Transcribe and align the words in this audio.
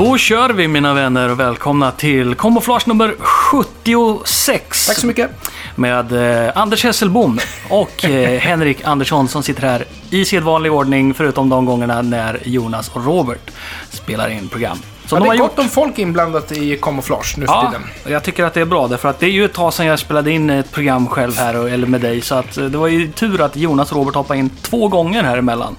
Då 0.00 0.18
kör 0.18 0.50
vi 0.50 0.68
mina 0.68 0.94
vänner 0.94 1.28
och 1.28 1.40
välkomna 1.40 1.90
till 1.90 2.34
Camouflage 2.34 2.88
nummer 2.88 3.14
76. 3.18 4.86
Tack 4.86 4.96
så 4.96 5.06
mycket. 5.06 5.30
Med 5.76 6.12
eh, 6.46 6.56
Anders 6.56 6.84
Hesselbom 6.84 7.38
och 7.68 8.04
eh, 8.04 8.40
Henrik 8.40 8.84
Andersson 8.84 9.28
som 9.28 9.42
sitter 9.42 9.62
här 9.62 9.84
i 10.10 10.24
sedvanlig 10.24 10.72
ordning 10.72 11.14
förutom 11.14 11.48
de 11.48 11.66
gångerna 11.66 12.02
när 12.02 12.40
Jonas 12.44 12.88
och 12.88 13.04
Robert 13.04 13.50
spelar 13.90 14.28
in 14.28 14.48
program. 14.48 14.78
Som 15.10 15.16
Ja, 15.16 15.20
de 15.20 15.24
det 15.24 15.28
har 15.28 15.34
är 15.34 15.38
gjort. 15.38 15.56
gott 15.56 15.58
om 15.64 15.68
folk 15.70 15.98
inblandat 15.98 16.52
i 16.52 16.76
kamouflage 16.82 17.34
nu 17.38 17.46
för 17.46 17.52
Ja, 17.52 17.66
tiden. 17.70 18.12
jag 18.12 18.22
tycker 18.22 18.44
att 18.44 18.54
det 18.54 18.60
är 18.60 18.64
bra 18.64 18.88
därför 18.88 19.08
att 19.08 19.20
det 19.20 19.26
är 19.26 19.30
ju 19.30 19.44
ett 19.44 19.52
tag 19.52 19.74
sedan 19.74 19.86
jag 19.86 19.98
spelade 19.98 20.30
in 20.30 20.50
ett 20.50 20.72
program 20.72 21.08
själv 21.08 21.36
här 21.36 21.56
och- 21.56 21.70
eller 21.70 21.86
med 21.86 22.00
dig 22.00 22.20
så 22.22 22.34
att 22.34 22.56
eh, 22.58 22.64
det 22.64 22.78
var 22.78 22.86
ju 22.86 23.12
tur 23.12 23.40
att 23.40 23.56
Jonas 23.56 23.90
och 23.92 23.96
Robert 23.98 24.14
hoppade 24.14 24.38
in 24.38 24.50
två 24.62 24.88
gånger 24.88 25.22
här 25.22 25.36
emellan 25.38 25.76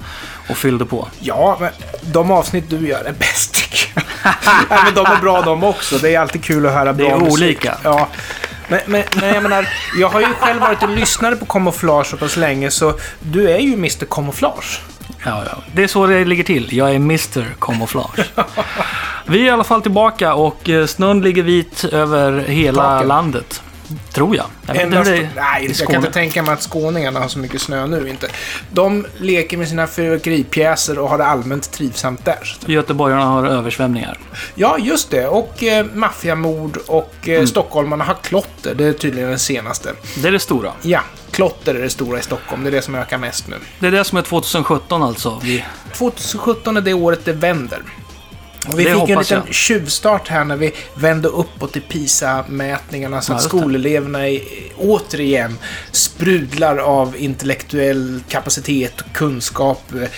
och 0.50 0.58
fyllde 0.58 0.86
på. 0.86 1.08
Ja, 1.20 1.58
men 1.60 1.70
de 2.02 2.32
avsnitt 2.32 2.70
du 2.70 2.88
gör 2.88 3.04
är 3.04 3.14
bäst 3.14 3.54
tycker 3.54 3.92
jag. 3.96 4.04
ja, 4.70 4.80
men 4.86 4.94
de 4.94 5.06
är 5.06 5.22
bra 5.22 5.42
de 5.42 5.64
också. 5.64 5.98
Det 5.98 6.16
är 6.16 6.20
alltid 6.20 6.44
kul 6.44 6.66
att 6.66 6.74
höra 6.74 6.94
bra 6.94 7.08
är 7.08 7.18
musik. 7.18 7.34
olika. 7.34 7.78
Ja. 7.84 8.08
Men, 8.68 8.80
men, 8.86 9.04
men 9.16 9.34
jag 9.34 9.44
menar, 9.44 9.68
jag 10.00 10.10
har 10.10 10.20
ju 10.20 10.28
själv 10.40 10.62
varit 10.62 10.84
en 10.84 10.96
lyssnare 10.96 11.36
på 11.36 11.46
kamouflage 11.46 12.06
så 12.08 12.18
pass 12.18 12.38
länge 12.38 12.72
så 12.72 12.94
du 13.20 13.50
är 13.52 13.60
ju 13.60 13.74
Mr 13.74 14.06
Kamouflage. 14.10 14.82
Ja, 15.26 15.44
ja. 15.46 15.58
Det 15.74 15.84
är 15.84 15.88
så 15.88 16.08
det 16.08 16.26
ligger 16.26 16.44
till. 16.44 16.74
Jag 16.78 16.92
är 16.92 16.96
Mr 16.96 17.46
Camouflage. 17.60 18.20
Vi 19.26 19.42
är 19.42 19.46
i 19.46 19.50
alla 19.50 19.64
fall 19.64 19.82
tillbaka 19.82 20.34
och 20.34 20.70
eh, 20.70 20.86
snön 20.86 21.22
ligger 21.22 21.44
vit 21.44 21.84
över 21.84 22.40
hela 22.40 22.84
Taket. 22.84 23.08
landet. 23.08 23.62
Tror 24.14 24.36
jag. 24.36 24.46
jag 24.68 24.78
Endast, 24.78 25.10
det 25.12 25.30
nej, 25.36 25.76
jag 25.80 25.88
kan 25.88 25.96
inte 25.96 26.12
tänka 26.12 26.44
mig 26.44 26.54
att 26.54 26.62
skåningarna 26.62 27.20
har 27.20 27.28
så 27.28 27.40
mycket 27.40 27.62
snö 27.62 27.88
nu 27.88 28.10
inte. 28.10 28.28
De 28.72 29.06
leker 29.18 29.58
med 29.58 29.68
sina 29.68 29.88
fyrverkeripjäser 29.88 31.00
och 31.00 31.10
har 31.10 31.18
det 31.18 31.26
allmänt 31.26 31.72
trivsamt 31.72 32.26
där. 32.26 32.58
Göteborgarna 32.66 33.26
har 33.26 33.46
översvämningar. 33.46 34.18
Ja, 34.56 34.78
just 34.80 35.12
det. 35.12 35.28
Och 35.28 35.64
eh, 35.64 35.86
maffiamord 35.94 36.78
och 36.88 37.14
eh, 37.24 37.32
Mm. 37.36 37.48
stockholmarna 37.48 38.04
har 38.04 38.14
klotter. 38.24 38.76
Det 38.76 38.86
är 38.86 38.94
tydligen 38.94 39.30
den 39.30 39.40
senaste. 39.40 39.94
Det 40.16 40.28
är 40.28 40.32
det 40.32 40.40
stora. 40.40 40.72
Ja, 40.82 41.02
klotter 41.32 41.76
är 41.76 41.82
det 41.82 41.90
stora 41.90 42.20
i 42.20 42.22
Stockholm. 42.22 42.64
Det 42.64 42.70
är 42.70 42.72
det 42.72 42.82
som 42.82 42.96
ökar 42.96 43.18
mest 43.18 43.48
nu. 43.48 43.56
Det 43.80 43.88
är 43.88 43.92
det 43.92 44.04
som 44.04 44.18
är 44.18 44.22
2017 44.22 45.04
alltså. 45.04 45.40
Vi, 45.44 45.64
2017 45.94 46.78
är 46.78 46.82
det 46.82 46.94
året 46.94 47.20
det 47.26 47.34
vänder. 47.34 47.82
Och 48.68 48.80
vi 48.80 48.84
Det 48.84 48.94
fick 49.00 49.08
ju 49.08 49.14
en 49.14 49.20
liten 49.20 49.42
jag. 49.46 49.54
tjuvstart 49.54 50.28
här 50.28 50.44
när 50.46 50.56
vi 50.56 50.72
vände 50.94 51.28
uppåt 51.28 51.78
i 51.78 51.80
PISA-mätningarna 51.82 53.22
så 53.22 53.34
att 53.34 53.42
skoleleverna 53.42 54.28
är, 54.28 54.42
återigen 54.78 55.58
sprudlar 55.92 56.78
av 56.78 57.16
intellektuell 57.18 58.24
kapacitet, 58.30 59.04
kunskap, 59.14 59.84
eh, 59.96 60.10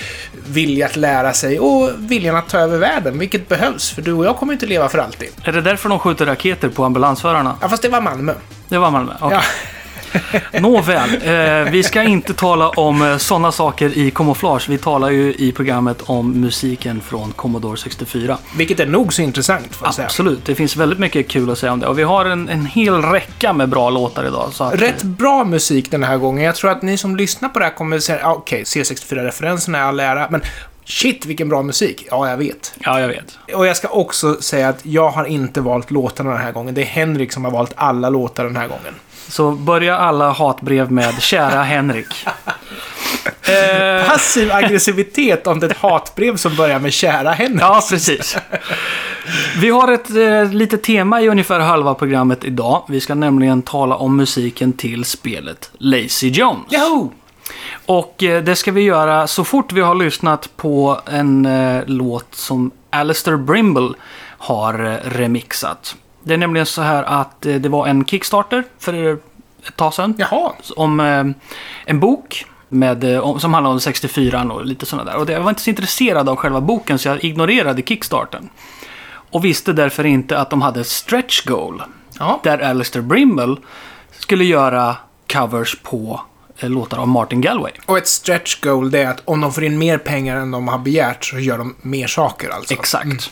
vilja 0.47 0.85
att 0.85 0.95
lära 0.95 1.33
sig 1.33 1.59
och 1.59 1.89
viljan 1.97 2.35
att 2.35 2.49
ta 2.49 2.57
över 2.59 2.77
världen, 2.77 3.19
vilket 3.19 3.49
behövs. 3.49 3.89
För 3.91 4.01
du 4.01 4.13
och 4.13 4.25
jag 4.25 4.37
kommer 4.37 4.53
inte 4.53 4.65
leva 4.65 4.89
för 4.89 4.97
alltid. 4.99 5.29
är 5.43 5.51
det 5.51 5.61
därför 5.61 5.89
de 5.89 5.99
skjuter 5.99 6.25
raketer 6.25 6.69
på 6.69 6.83
ambulansförarna? 6.85 7.55
Ja, 7.61 7.69
fast 7.69 7.81
det 7.81 7.89
var 7.89 8.01
Malmö. 8.01 8.33
Det 8.69 8.77
var 8.77 8.91
Malmö? 8.91 9.13
Okej. 9.21 9.37
Ja. 9.37 9.41
Nåväl, 10.59 11.09
eh, 11.23 11.71
vi 11.71 11.83
ska 11.83 12.03
inte 12.03 12.33
tala 12.33 12.69
om 12.69 13.01
eh, 13.01 13.17
sådana 13.17 13.51
saker 13.51 13.97
i 13.97 14.11
kamouflage. 14.11 14.69
Vi 14.69 14.77
talar 14.77 15.09
ju 15.09 15.33
i 15.33 15.51
programmet 15.51 16.01
om 16.01 16.31
musiken 16.41 17.01
från 17.01 17.31
Commodore 17.31 17.77
64. 17.77 18.37
Vilket 18.57 18.79
är 18.79 18.85
nog 18.85 19.13
så 19.13 19.21
intressant, 19.21 19.75
får 19.75 19.87
jag 19.87 19.95
säga. 19.95 20.05
Absolut, 20.05 20.45
det 20.45 20.55
finns 20.55 20.75
väldigt 20.75 20.99
mycket 20.99 21.27
kul 21.27 21.49
att 21.49 21.57
säga 21.57 21.73
om 21.73 21.79
det. 21.79 21.87
Och 21.87 21.99
vi 21.99 22.03
har 22.03 22.25
en, 22.25 22.49
en 22.49 22.65
hel 22.65 23.01
räcka 23.01 23.53
med 23.53 23.69
bra 23.69 23.89
låtar 23.89 24.25
idag. 24.25 24.49
Så 24.53 24.63
att, 24.63 24.73
Rätt 24.73 25.03
bra 25.03 25.43
musik 25.43 25.91
den 25.91 26.03
här 26.03 26.17
gången. 26.17 26.43
Jag 26.43 26.55
tror 26.55 26.71
att 26.71 26.81
ni 26.81 26.97
som 26.97 27.15
lyssnar 27.15 27.49
på 27.49 27.59
det 27.59 27.65
här 27.65 27.73
kommer 27.73 27.97
att 27.97 28.03
säga, 28.03 28.31
okej, 28.31 28.63
C64-referenserna 28.63 29.77
är 29.77 29.83
all 29.83 29.99
ära, 29.99 30.27
men 30.29 30.41
shit 30.85 31.25
vilken 31.25 31.49
bra 31.49 31.63
musik. 31.63 32.07
Ja, 32.11 32.29
jag 32.29 32.37
vet. 32.37 32.73
Ja, 32.79 32.99
jag 32.99 33.07
vet. 33.07 33.37
Och 33.53 33.65
jag 33.65 33.77
ska 33.77 33.87
också 33.87 34.41
säga 34.41 34.69
att 34.69 34.79
jag 34.85 35.09
har 35.09 35.25
inte 35.25 35.61
valt 35.61 35.91
låtarna 35.91 36.29
den 36.31 36.39
här 36.39 36.51
gången. 36.51 36.73
Det 36.73 36.81
är 36.81 36.85
Henrik 36.85 37.31
som 37.31 37.45
har 37.45 37.51
valt 37.51 37.73
alla 37.75 38.09
låtar 38.09 38.43
den 38.43 38.55
här 38.55 38.67
gången. 38.67 38.93
Så 39.27 39.51
börja 39.51 39.97
alla 39.97 40.31
hatbrev 40.31 40.91
med 40.91 41.21
“Kära 41.21 41.63
Henrik”. 41.63 42.25
eh, 43.41 44.07
Passiv 44.07 44.51
aggressivitet 44.51 45.47
om 45.47 45.59
det 45.59 45.65
är 45.65 45.71
ett 45.71 45.77
hatbrev 45.77 46.35
som 46.37 46.55
börjar 46.55 46.79
med 46.79 46.93
kära 46.93 47.31
Henrik. 47.31 47.61
ja, 47.61 47.81
precis. 47.89 48.37
Vi 49.59 49.69
har 49.69 49.91
ett 49.91 50.09
eh, 50.09 50.53
litet 50.53 50.83
tema 50.83 51.21
i 51.21 51.29
ungefär 51.29 51.59
halva 51.59 51.93
programmet 51.93 52.43
idag. 52.43 52.83
Vi 52.87 52.99
ska 52.99 53.15
nämligen 53.15 53.61
tala 53.61 53.95
om 53.95 54.17
musiken 54.17 54.73
till 54.73 55.05
spelet 55.05 55.71
Lazy 55.77 56.29
Jones. 56.29 56.71
Yahoo! 56.71 57.11
Och 57.85 58.23
eh, 58.23 58.43
det 58.43 58.55
ska 58.55 58.71
vi 58.71 58.81
göra 58.81 59.27
så 59.27 59.43
fort 59.43 59.71
vi 59.71 59.81
har 59.81 59.95
lyssnat 59.95 60.49
på 60.57 60.99
en 61.11 61.45
eh, 61.45 61.83
låt 61.85 62.35
som 62.35 62.71
Alistair 62.89 63.37
Brimble 63.37 63.89
har 64.37 64.85
eh, 64.85 65.09
remixat. 65.09 65.95
Det 66.23 66.33
är 66.33 66.37
nämligen 66.37 66.65
så 66.65 66.81
här 66.81 67.03
att 67.03 67.45
eh, 67.45 67.55
det 67.55 67.69
var 67.69 67.87
en 67.87 68.05
Kickstarter 68.05 68.63
för 68.79 69.13
ett 69.67 69.75
tag 69.75 69.93
sedan. 69.93 70.15
Jaha. 70.17 70.51
Om 70.75 70.99
eh, 70.99 71.25
en 71.85 71.99
bok 71.99 72.45
med, 72.69 73.03
eh, 73.03 73.19
om, 73.19 73.39
som 73.39 73.53
handlar 73.53 73.71
om 73.71 73.79
64 73.79 74.43
och 74.43 74.65
lite 74.65 74.85
sådana 74.85 75.11
där. 75.11 75.19
Och 75.19 75.29
jag 75.29 75.41
var 75.41 75.49
inte 75.49 75.61
så 75.61 75.69
intresserad 75.69 76.29
av 76.29 76.35
själva 76.35 76.61
boken 76.61 76.99
så 76.99 77.07
jag 77.07 77.23
ignorerade 77.23 77.81
Kickstarten. 77.81 78.49
Och 79.05 79.45
visste 79.45 79.73
därför 79.73 80.05
inte 80.05 80.39
att 80.39 80.49
de 80.49 80.61
hade 80.61 80.81
ett 80.81 80.87
stretch 80.87 81.45
goal. 81.45 81.83
Ja. 82.19 82.39
Där 82.43 82.59
Alistair 82.59 83.01
Brimble 83.01 83.55
skulle 84.11 84.43
göra 84.43 84.95
covers 85.33 85.79
på 85.83 86.21
låtar 86.59 86.97
av 86.97 87.07
Martin 87.07 87.41
Galway. 87.41 87.71
Och 87.85 87.97
ett 87.97 88.07
stretch 88.07 88.61
goal, 88.61 88.91
det 88.91 88.99
är 88.99 89.09
att 89.09 89.21
om 89.25 89.41
de 89.41 89.53
får 89.53 89.63
in 89.63 89.77
mer 89.77 89.97
pengar 89.97 90.37
än 90.37 90.51
de 90.51 90.67
har 90.67 90.77
begärt 90.77 91.25
så 91.25 91.39
gör 91.39 91.57
de 91.57 91.75
mer 91.81 92.07
saker 92.07 92.49
alltså. 92.49 92.73
Exakt. 92.73 93.31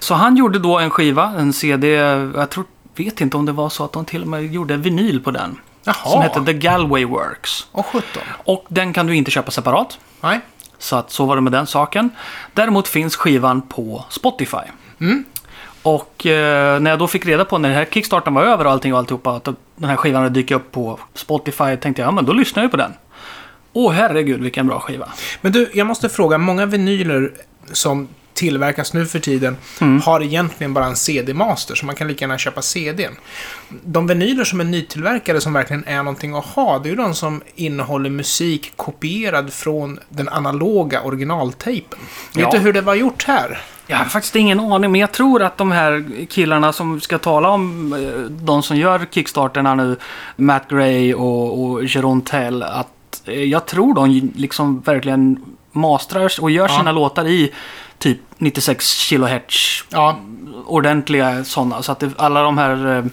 Så 0.00 0.14
han 0.14 0.36
gjorde 0.36 0.58
då 0.58 0.78
en 0.78 0.90
skiva, 0.90 1.34
en 1.38 1.52
CD, 1.52 1.88
jag 1.88 2.50
tror, 2.50 2.64
vet 2.96 3.20
inte 3.20 3.36
om 3.36 3.46
det 3.46 3.52
var 3.52 3.68
så 3.68 3.84
att 3.84 3.92
de 3.92 4.04
till 4.04 4.22
och 4.22 4.28
med 4.28 4.52
gjorde 4.52 4.76
vinyl 4.76 5.20
på 5.20 5.30
den. 5.30 5.58
Jaha. 5.84 5.94
Som 5.94 6.22
hette 6.22 6.44
The 6.44 6.52
Galway 6.52 7.04
Works. 7.04 7.66
Och 7.72 7.86
17. 7.86 8.22
Och 8.28 8.64
den 8.68 8.92
kan 8.92 9.06
du 9.06 9.16
inte 9.16 9.30
köpa 9.30 9.50
separat. 9.50 9.98
Nej. 10.20 10.40
Så 10.78 10.96
att 10.96 11.10
så 11.10 11.26
var 11.26 11.36
det 11.36 11.42
med 11.42 11.52
den 11.52 11.66
saken. 11.66 12.10
Däremot 12.54 12.88
finns 12.88 13.16
skivan 13.16 13.62
på 13.62 14.04
Spotify. 14.08 14.56
Och 15.82 16.26
eh, 16.26 16.80
när 16.80 16.90
jag 16.90 16.98
då 16.98 17.06
fick 17.06 17.26
reda 17.26 17.44
på 17.44 17.58
när 17.58 17.68
den 17.68 17.78
här 17.78 17.84
kickstarten 17.84 18.34
var 18.34 18.44
över 18.44 18.64
och 18.64 18.70
allting 18.72 18.92
och 18.92 18.98
alltihopa, 18.98 19.30
att 19.30 19.44
den 19.76 19.88
här 19.90 19.96
skivan 19.96 20.22
hade 20.22 20.34
dykt 20.34 20.50
upp 20.50 20.72
på 20.72 20.98
Spotify, 21.14 21.76
tänkte 21.76 22.02
jag, 22.02 22.06
ja 22.06 22.10
men 22.12 22.24
då 22.24 22.32
lyssnar 22.32 22.62
jag 22.62 22.70
på 22.70 22.76
den. 22.76 22.92
Åh 23.72 23.92
herregud 23.92 24.40
vilken 24.42 24.66
bra 24.66 24.80
skiva. 24.80 25.08
Men 25.40 25.52
du, 25.52 25.70
jag 25.74 25.86
måste 25.86 26.08
fråga, 26.08 26.38
många 26.38 26.66
vinyler 26.66 27.32
som 27.72 28.08
tillverkas 28.34 28.92
nu 28.94 29.06
för 29.06 29.18
tiden 29.18 29.56
Mm. 29.80 30.00
har 30.00 30.22
egentligen 30.22 30.74
bara 30.74 30.86
en 30.86 30.96
CD-master, 30.96 31.74
så 31.74 31.86
man 31.86 31.94
kan 31.94 32.08
lika 32.08 32.22
gärna 32.24 32.38
köpa 32.38 32.62
CDn. 32.62 33.12
De 33.84 34.06
vinyler 34.06 34.44
som 34.44 34.60
är 34.60 34.64
nytillverkade 34.64 35.40
som 35.40 35.52
verkligen 35.52 35.84
är 35.86 35.96
någonting 35.96 36.34
att 36.36 36.44
ha, 36.44 36.78
det 36.78 36.88
är 36.88 36.90
ju 36.90 36.96
de 36.96 37.14
som 37.14 37.42
innehåller 37.54 38.10
musik 38.10 38.72
kopierad 38.76 39.52
från 39.52 39.98
den 40.08 40.28
analoga 40.28 41.02
originaltejpen. 41.02 41.98
Vet 42.34 42.42
Ja. 42.42 42.50
du 42.52 42.58
hur 42.58 42.72
det 42.72 42.80
var 42.80 42.94
gjort 42.94 43.24
här? 43.26 43.60
Jag 43.90 43.96
har 43.96 44.04
faktiskt 44.04 44.36
ingen 44.36 44.60
aning, 44.60 44.92
men 44.92 45.00
jag 45.00 45.12
tror 45.12 45.42
att 45.42 45.56
de 45.58 45.72
här 45.72 46.04
killarna 46.30 46.72
som 46.72 47.00
ska 47.00 47.18
tala 47.18 47.48
om 47.48 47.92
eh, 47.92 48.20
de 48.30 48.62
som 48.62 48.76
gör 48.76 49.06
kickstarterna 49.10 49.74
nu, 49.74 49.96
Matt 50.36 50.68
Gray 50.68 51.14
och, 51.14 51.62
och 51.64 51.84
Jeroen 51.84 52.20
Tell, 52.22 52.62
att 52.62 53.22
eh, 53.24 53.42
jag 53.44 53.66
tror 53.66 53.94
de 53.94 54.32
liksom 54.36 54.80
verkligen 54.80 55.44
mastrar 55.72 56.32
och 56.40 56.50
gör 56.50 56.68
Ja. 56.68 56.78
sina 56.78 56.92
låtar 56.92 57.26
i 57.26 57.52
typ 57.98 58.18
96 58.38 59.08
kHz 59.08 59.84
Ja, 59.90 60.16
ordentliga 60.66 61.44
sådana. 61.44 61.82
Så 61.82 61.92
att 61.92 61.98
det, 62.00 62.10
alla 62.16 62.42
de 62.42 62.58
här, 62.58 62.96
eh, 62.98 63.04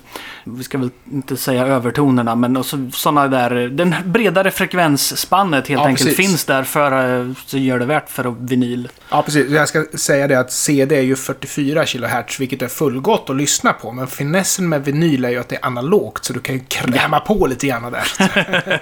vi 0.48 0.64
ska 0.64 0.78
väl 0.78 0.90
inte 1.12 1.38
säga 1.38 1.66
övertonerna, 1.68 2.36
men 2.36 2.64
sådana 2.94 3.28
där, 3.28 3.56
eh, 3.64 3.70
den 3.70 3.96
bredare 4.06 4.52
frekvensspannet 4.52 5.68
helt 5.68 5.82
Ja, 5.82 5.88
enkelt 5.88 6.10
precis. 6.10 6.28
finns 6.28 6.46
där 6.46 6.64
för 6.64 7.20
eh, 7.20 7.32
så 7.46 7.58
gör 7.58 7.80
det 7.80 7.86
värt 7.86 8.10
för 8.10 8.26
att 8.32 8.36
vinyl. 8.40 8.90
ja, 9.10 9.22
precis. 9.22 9.50
Jag 9.52 9.68
ska 9.70 9.86
säga 9.98 10.28
det 10.28 10.40
att 10.40 10.52
CD 10.52 10.96
är 10.98 11.02
ju 11.02 11.16
44 11.16 11.86
kHz, 11.86 12.40
vilket 12.40 12.62
är 12.62 12.68
fullgott 12.68 13.30
att 13.30 13.36
lyssna 13.36 13.74
på. 13.74 13.92
Men 13.92 14.08
finessen 14.08 14.70
med 14.70 14.86
vinyl 14.86 15.26
är 15.26 15.30
ju 15.30 15.40
att 15.40 15.50
det 15.50 15.56
är 15.56 15.66
analogt, 15.66 16.26
så 16.26 16.34
du 16.34 16.40
kan 16.40 16.56
ju 16.56 16.62
kräma 16.68 17.20
på 17.20 17.48
lite 17.48 17.68
grann 17.68 17.92
där. 17.92 18.82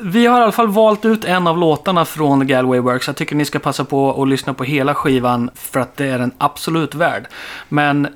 Vi 0.02 0.26
har 0.26 0.40
i 0.40 0.42
alla 0.42 0.52
fall 0.52 0.68
valt 0.68 1.04
ut 1.04 1.24
en 1.24 1.46
av 1.46 1.58
låtarna 1.58 2.04
från 2.04 2.46
Galway 2.46 2.80
Works. 2.80 3.06
Jag 3.06 3.16
tycker 3.16 3.36
ni 3.36 3.44
ska 3.44 3.58
passa 3.58 3.84
på 3.84 4.22
att 4.22 4.28
lyssna 4.28 4.54
på 4.54 4.64
hela 4.64 4.94
skivan 4.94 5.50
för 5.54 5.80
att 5.80 5.96
det 5.96 6.06
är 6.06 6.18
en 6.18 6.32
absolut 6.38 6.94
värd. 6.94 7.26
Men 7.68 8.08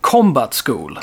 Combat 0.00 0.62
School 0.66 0.98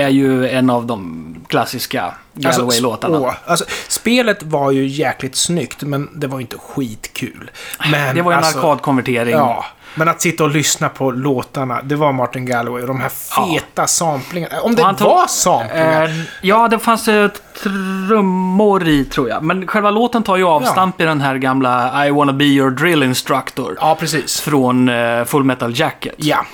är 0.00 0.08
ju 0.08 0.48
en 0.48 0.70
av 0.70 0.86
de 0.86 1.24
klassiska 1.48 2.14
Galway-låtarna. 2.34 3.16
Alltså, 3.16 3.40
alltså, 3.46 3.64
spelet 3.88 4.42
var 4.42 4.70
ju 4.70 4.86
jäkligt 4.86 5.36
snyggt, 5.36 5.82
men 5.82 6.08
det 6.14 6.26
var 6.26 6.38
ju 6.38 6.42
inte 6.42 6.56
skitkul. 6.58 7.50
Men, 7.90 8.14
det 8.14 8.22
var 8.22 8.32
ju 8.32 8.38
en 8.38 8.44
alltså, 8.44 8.58
arkadkonvertering. 8.58 9.32
Ja, 9.32 9.64
men 9.94 10.08
att 10.08 10.22
sitta 10.22 10.44
och 10.44 10.50
lyssna 10.50 10.88
på 10.88 11.10
låtarna, 11.10 11.80
det 11.82 11.96
var 11.96 12.12
Martin 12.12 12.46
Galway 12.46 12.82
och 12.82 12.88
de 12.88 13.00
här 13.00 13.08
feta 13.08 13.86
samplingarna. 13.86 14.60
Om 14.60 14.74
det 14.74 14.82
tog- 14.82 15.00
var 15.08 15.26
samplingar. 15.26 16.04
Eh, 16.04 16.10
ja, 16.42 16.68
det 16.68 16.78
fanns 16.78 17.08
eh, 17.08 17.30
trummor 17.62 18.88
i 18.88 19.04
tror 19.04 19.28
jag. 19.28 19.42
Men 19.42 19.66
själva 19.66 19.90
låten 19.90 20.22
tar 20.22 20.36
ju 20.36 20.44
avstamp 20.44 21.00
i 21.00 21.04
den 21.04 21.20
här 21.20 21.36
gamla 21.36 22.06
I 22.06 22.10
wanna 22.10 22.32
be 22.32 22.44
your 22.44 22.70
drill 22.70 23.02
instructor. 23.02 23.76
ja, 23.80 23.96
precis. 24.00 24.40
Från 24.40 24.88
eh, 24.88 25.24
Full 25.24 25.44
Metal 25.44 25.78
Jacket. 25.78 26.14
Ja. 26.16 26.46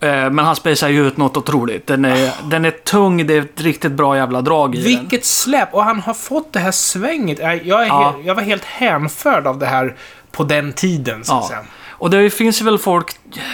Eh, 0.00 0.30
Men 0.30 0.38
han 0.38 0.56
spacear 0.56 0.88
ju 0.90 1.06
ut 1.06 1.16
något 1.16 1.36
otroligt. 1.36 1.86
Den 1.86 2.04
är, 2.04 2.30
den 2.44 2.64
är 2.64 2.70
tung, 2.70 3.26
det 3.26 3.34
är 3.34 3.40
ett 3.40 3.60
riktigt 3.60 3.92
bra 3.92 4.16
jävla 4.16 4.40
drag 4.40 4.74
i 4.74 4.78
den. 4.78 4.84
Vilket 5.00 5.24
släpp! 5.26 5.74
Och 5.74 5.84
han 5.84 6.00
har 6.00 6.14
fått 6.14 6.52
det 6.52 6.58
här 6.60 6.70
svänget. 6.72 7.38
Jag, 7.38 7.66
Ja. 7.88 8.14
jag 8.24 8.34
var 8.34 8.42
helt 8.42 8.64
hänförd 8.64 9.46
av 9.46 9.58
det 9.58 9.66
här 9.66 9.96
på 10.32 10.44
den 10.44 10.72
tiden, 10.72 11.24
så 11.24 11.34
att 11.34 11.42
Ja. 11.42 11.48
säga. 11.48 11.60
Och 11.90 12.10
det 12.10 12.30
finns 12.30 12.60
ju 12.60 12.64
väl 12.64 12.78
folk 12.78 13.06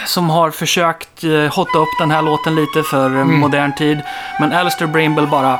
som 0.07 0.31
har 0.31 0.51
försökt 0.51 1.25
eh, 1.25 1.31
hotta 1.55 1.79
upp 1.79 1.89
den 2.01 2.11
här 2.11 2.23
låten 2.23 2.55
lite 2.55 2.83
för 2.83 3.07
Mm. 3.07 3.41
modern 3.41 3.75
tid. 3.75 3.99
Men 4.41 4.53
Alistair 4.53 4.89
Brimble 4.89 5.27
bara 5.27 5.59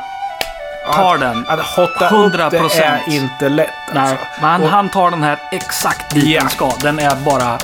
tar 0.93 1.17
den. 1.17 1.45
Att 1.47 1.59
hotta 1.59 2.07
100%. 2.09 2.63
upp 2.63 2.71
det 2.77 2.83
är 2.83 3.01
inte 3.09 3.49
lätt. 3.49 3.69
Nej, 3.93 4.03
Alltså. 4.03 4.25
men 4.41 4.61
Och- 4.63 4.69
han 4.69 4.89
tar 4.89 5.11
den 5.11 5.23
här 5.23 5.39
exakt 5.51 6.13
dit 6.13 6.27
Ja. 6.27 6.39
den 6.41 6.49
ska. 6.49 6.71
Den 6.81 6.99
är 6.99 7.15
bara 7.25 7.57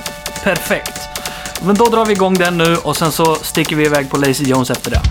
perfekt. 0.44 1.02
Men 1.66 1.76
då 1.76 1.86
drar 1.86 2.06
vi 2.06 2.14
igång 2.14 2.34
den 2.34 2.58
nu 2.58 2.78
och 2.78 2.98
sen 2.98 3.12
så 3.12 3.36
sticker 3.36 3.76
vi 3.76 3.86
iväg 3.86 4.10
på 4.10 4.18
Lazy 4.18 4.44
Jones 4.44 4.70
efter 4.70 4.92
det. 4.92 5.02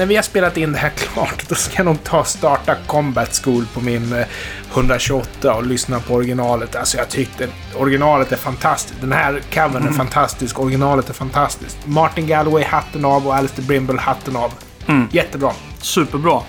När 0.00 0.06
vi 0.06 0.16
har 0.16 0.22
spelat 0.22 0.56
in 0.56 0.72
det 0.72 0.78
här 0.78 0.90
klart, 0.96 1.48
då 1.48 1.54
ska 1.54 1.76
jag 1.76 1.86
nog 1.86 2.04
ta 2.04 2.20
och 2.20 2.26
starta 2.26 2.74
Combat 2.86 3.40
School 3.44 3.66
på 3.74 3.80
min 3.80 4.12
eh, 4.12 4.26
128 4.72 5.54
och 5.54 5.66
lyssna 5.66 6.00
på 6.00 6.14
originalet. 6.14 6.76
Alltså 6.76 6.98
jag 6.98 7.08
tyckte 7.08 7.48
originalet 7.76 8.32
är 8.32 8.36
fantastiskt. 8.36 9.00
Den 9.00 9.12
här 9.12 9.42
covern 9.54 9.88
är 9.88 9.92
fantastisk, 9.92 10.58
originalet 10.58 11.08
är 11.08 11.14
fantastiskt. 11.14 11.78
Martin 11.84 12.26
Galloway 12.26 12.64
hatten 12.64 13.04
av 13.04 13.26
och 13.26 13.34
Alistair 13.34 13.66
Brimble 13.66 14.00
hatten 14.00 14.36
av. 14.36 14.52
Jättebra. 15.12 15.52
Superbra. 15.80 16.42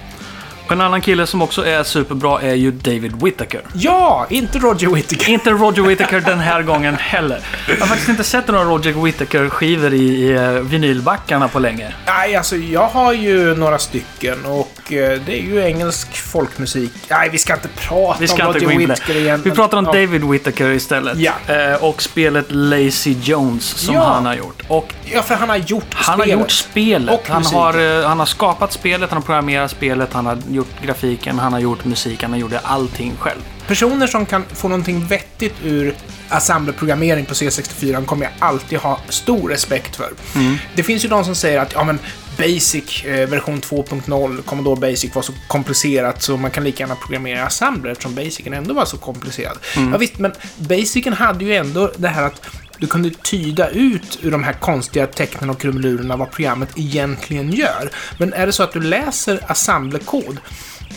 En 0.71 0.81
annan 0.81 1.01
kille 1.01 1.27
som 1.27 1.41
också 1.41 1.65
är 1.65 1.83
superbra 1.83 2.41
är 2.41 2.53
ju 2.53 2.71
David 2.71 3.21
Whittaker. 3.23 3.61
Ja, 3.73 4.25
inte 4.29 4.59
Roger 4.59 4.87
Whittaker. 4.87 5.29
Inte 5.29 5.49
Roger 5.51 5.81
Whittaker 5.83 6.19
den 6.21 6.39
här 6.39 6.61
gången 6.63 6.95
heller. 6.95 7.39
Jag 7.67 7.77
har 7.77 7.87
faktiskt 7.87 8.09
inte 8.09 8.23
sett 8.23 8.47
några 8.47 8.63
Roger 8.63 8.91
Whittaker-skivor 8.93 9.93
i, 9.93 9.97
i 9.97 10.31
eh, 10.31 10.49
vinylbackarna 10.51 11.47
på 11.47 11.59
länge. 11.59 11.93
Nej, 12.05 12.35
alltså 12.35 12.55
jag 12.55 12.87
har 12.87 13.13
ju 13.13 13.55
några 13.55 13.77
stycken 13.77 14.45
och 14.45 14.93
eh, 14.93 15.19
det 15.25 15.39
är 15.39 15.43
ju 15.43 15.61
engelsk 15.65 16.17
folkmusik. 16.17 16.91
Nej, 17.09 17.29
vi 17.29 17.37
ska 17.37 17.53
inte 17.53 17.67
prata 17.67 18.17
Vi 18.19 18.27
ska 18.27 18.47
om 18.47 18.55
inte 18.55 18.65
Roger 18.65 18.77
Whittaker 18.77 19.15
igen. 19.17 19.41
Vi 19.45 19.51
pratar 19.51 19.77
om 19.77 19.85
ja. 19.85 19.91
David 19.91 20.23
Whittaker 20.23 20.71
istället. 20.71 21.17
Ja. 21.17 21.31
Eh, 21.47 21.83
och 21.83 22.01
spelet 22.01 22.45
Lazy 22.49 23.15
Jones 23.21 23.63
som 23.65 23.95
Ja. 23.95 24.03
han 24.03 24.25
har 24.25 24.35
gjort. 24.35 24.61
Och 24.67 24.93
Ja, 25.13 25.21
för 25.21 25.35
han 25.35 25.49
har 25.49 25.57
gjort 25.57 25.85
han 25.93 26.19
har 26.19 26.25
spelet. 26.25 26.39
gjort 26.39 26.51
spelet. 26.51 27.15
Och 27.15 27.27
Han 27.29 27.37
musiken. 27.41 27.59
har, 27.59 28.03
han 28.07 28.19
har 28.19 28.25
skapat 28.25 28.73
spelet, 28.73 29.09
han 29.09 29.17
har 29.17 29.25
programmerat 29.25 29.71
spelet, 29.71 30.13
han 30.13 30.25
har 30.25 30.37
gjort 30.61 30.85
grafiken, 30.85 31.39
han 31.39 31.53
har 31.53 31.59
gjort 31.59 31.85
musiken, 31.85 32.29
han 32.29 32.39
gjorde 32.39 32.59
allting 32.59 33.15
själv. 33.19 33.41
Personer 33.67 34.07
som 34.07 34.25
kan 34.25 34.43
få 34.53 34.67
någonting 34.67 35.05
vettigt 35.05 35.55
ur 35.63 35.95
assemblerprogrammering 36.29 37.25
på 37.25 37.33
C64 37.33 38.05
kommer 38.05 38.25
jag 38.25 38.33
alltid 38.39 38.79
ha 38.79 38.99
stor 39.09 39.49
respekt 39.49 39.95
för. 39.95 40.11
Mm. 40.35 40.57
Det 40.75 40.83
finns 40.83 41.05
ju 41.05 41.09
de 41.09 41.25
som 41.25 41.35
säger 41.35 41.59
att 41.59 41.73
ja, 41.73 41.83
men 41.83 41.99
Basic 42.37 43.05
eh, 43.05 43.29
version 43.29 43.61
2.0, 43.61 44.41
Commodore 44.41 44.79
Basic 44.79 45.15
var 45.15 45.21
så 45.21 45.33
komplicerat 45.47 46.21
så 46.21 46.37
man 46.37 46.51
kan 46.51 46.63
lika 46.63 46.83
gärna 46.83 46.95
programmera 46.95 47.45
assembler 47.45 47.91
eftersom 47.91 48.15
Basicen 48.15 48.53
ändå 48.53 48.73
var 48.73 48.85
så 48.85 48.97
komplicerad. 48.97 49.57
Mm. 49.77 49.91
Ja, 49.91 49.97
visst, 49.97 50.19
men 50.19 50.33
Basicen 50.57 51.13
hade 51.13 51.45
ju 51.45 51.55
ändå 51.55 51.91
det 51.97 52.07
här 52.07 52.23
att 52.23 52.41
du 52.81 52.87
kunde 52.87 53.09
tyda 53.09 53.69
ut 53.69 54.19
ur 54.21 54.31
de 54.31 54.43
här 54.43 54.53
konstiga 54.53 55.07
tecknen 55.07 55.49
och 55.49 55.59
krumelurerna 55.59 56.15
vad 56.15 56.31
programmet 56.31 56.69
egentligen 56.75 57.51
gör. 57.51 57.89
Men 58.17 58.33
är 58.33 58.45
det 58.45 58.51
så 58.51 58.63
att 58.63 58.73
du 58.73 58.81
läser 58.81 59.39
assemblerkod 59.51 60.37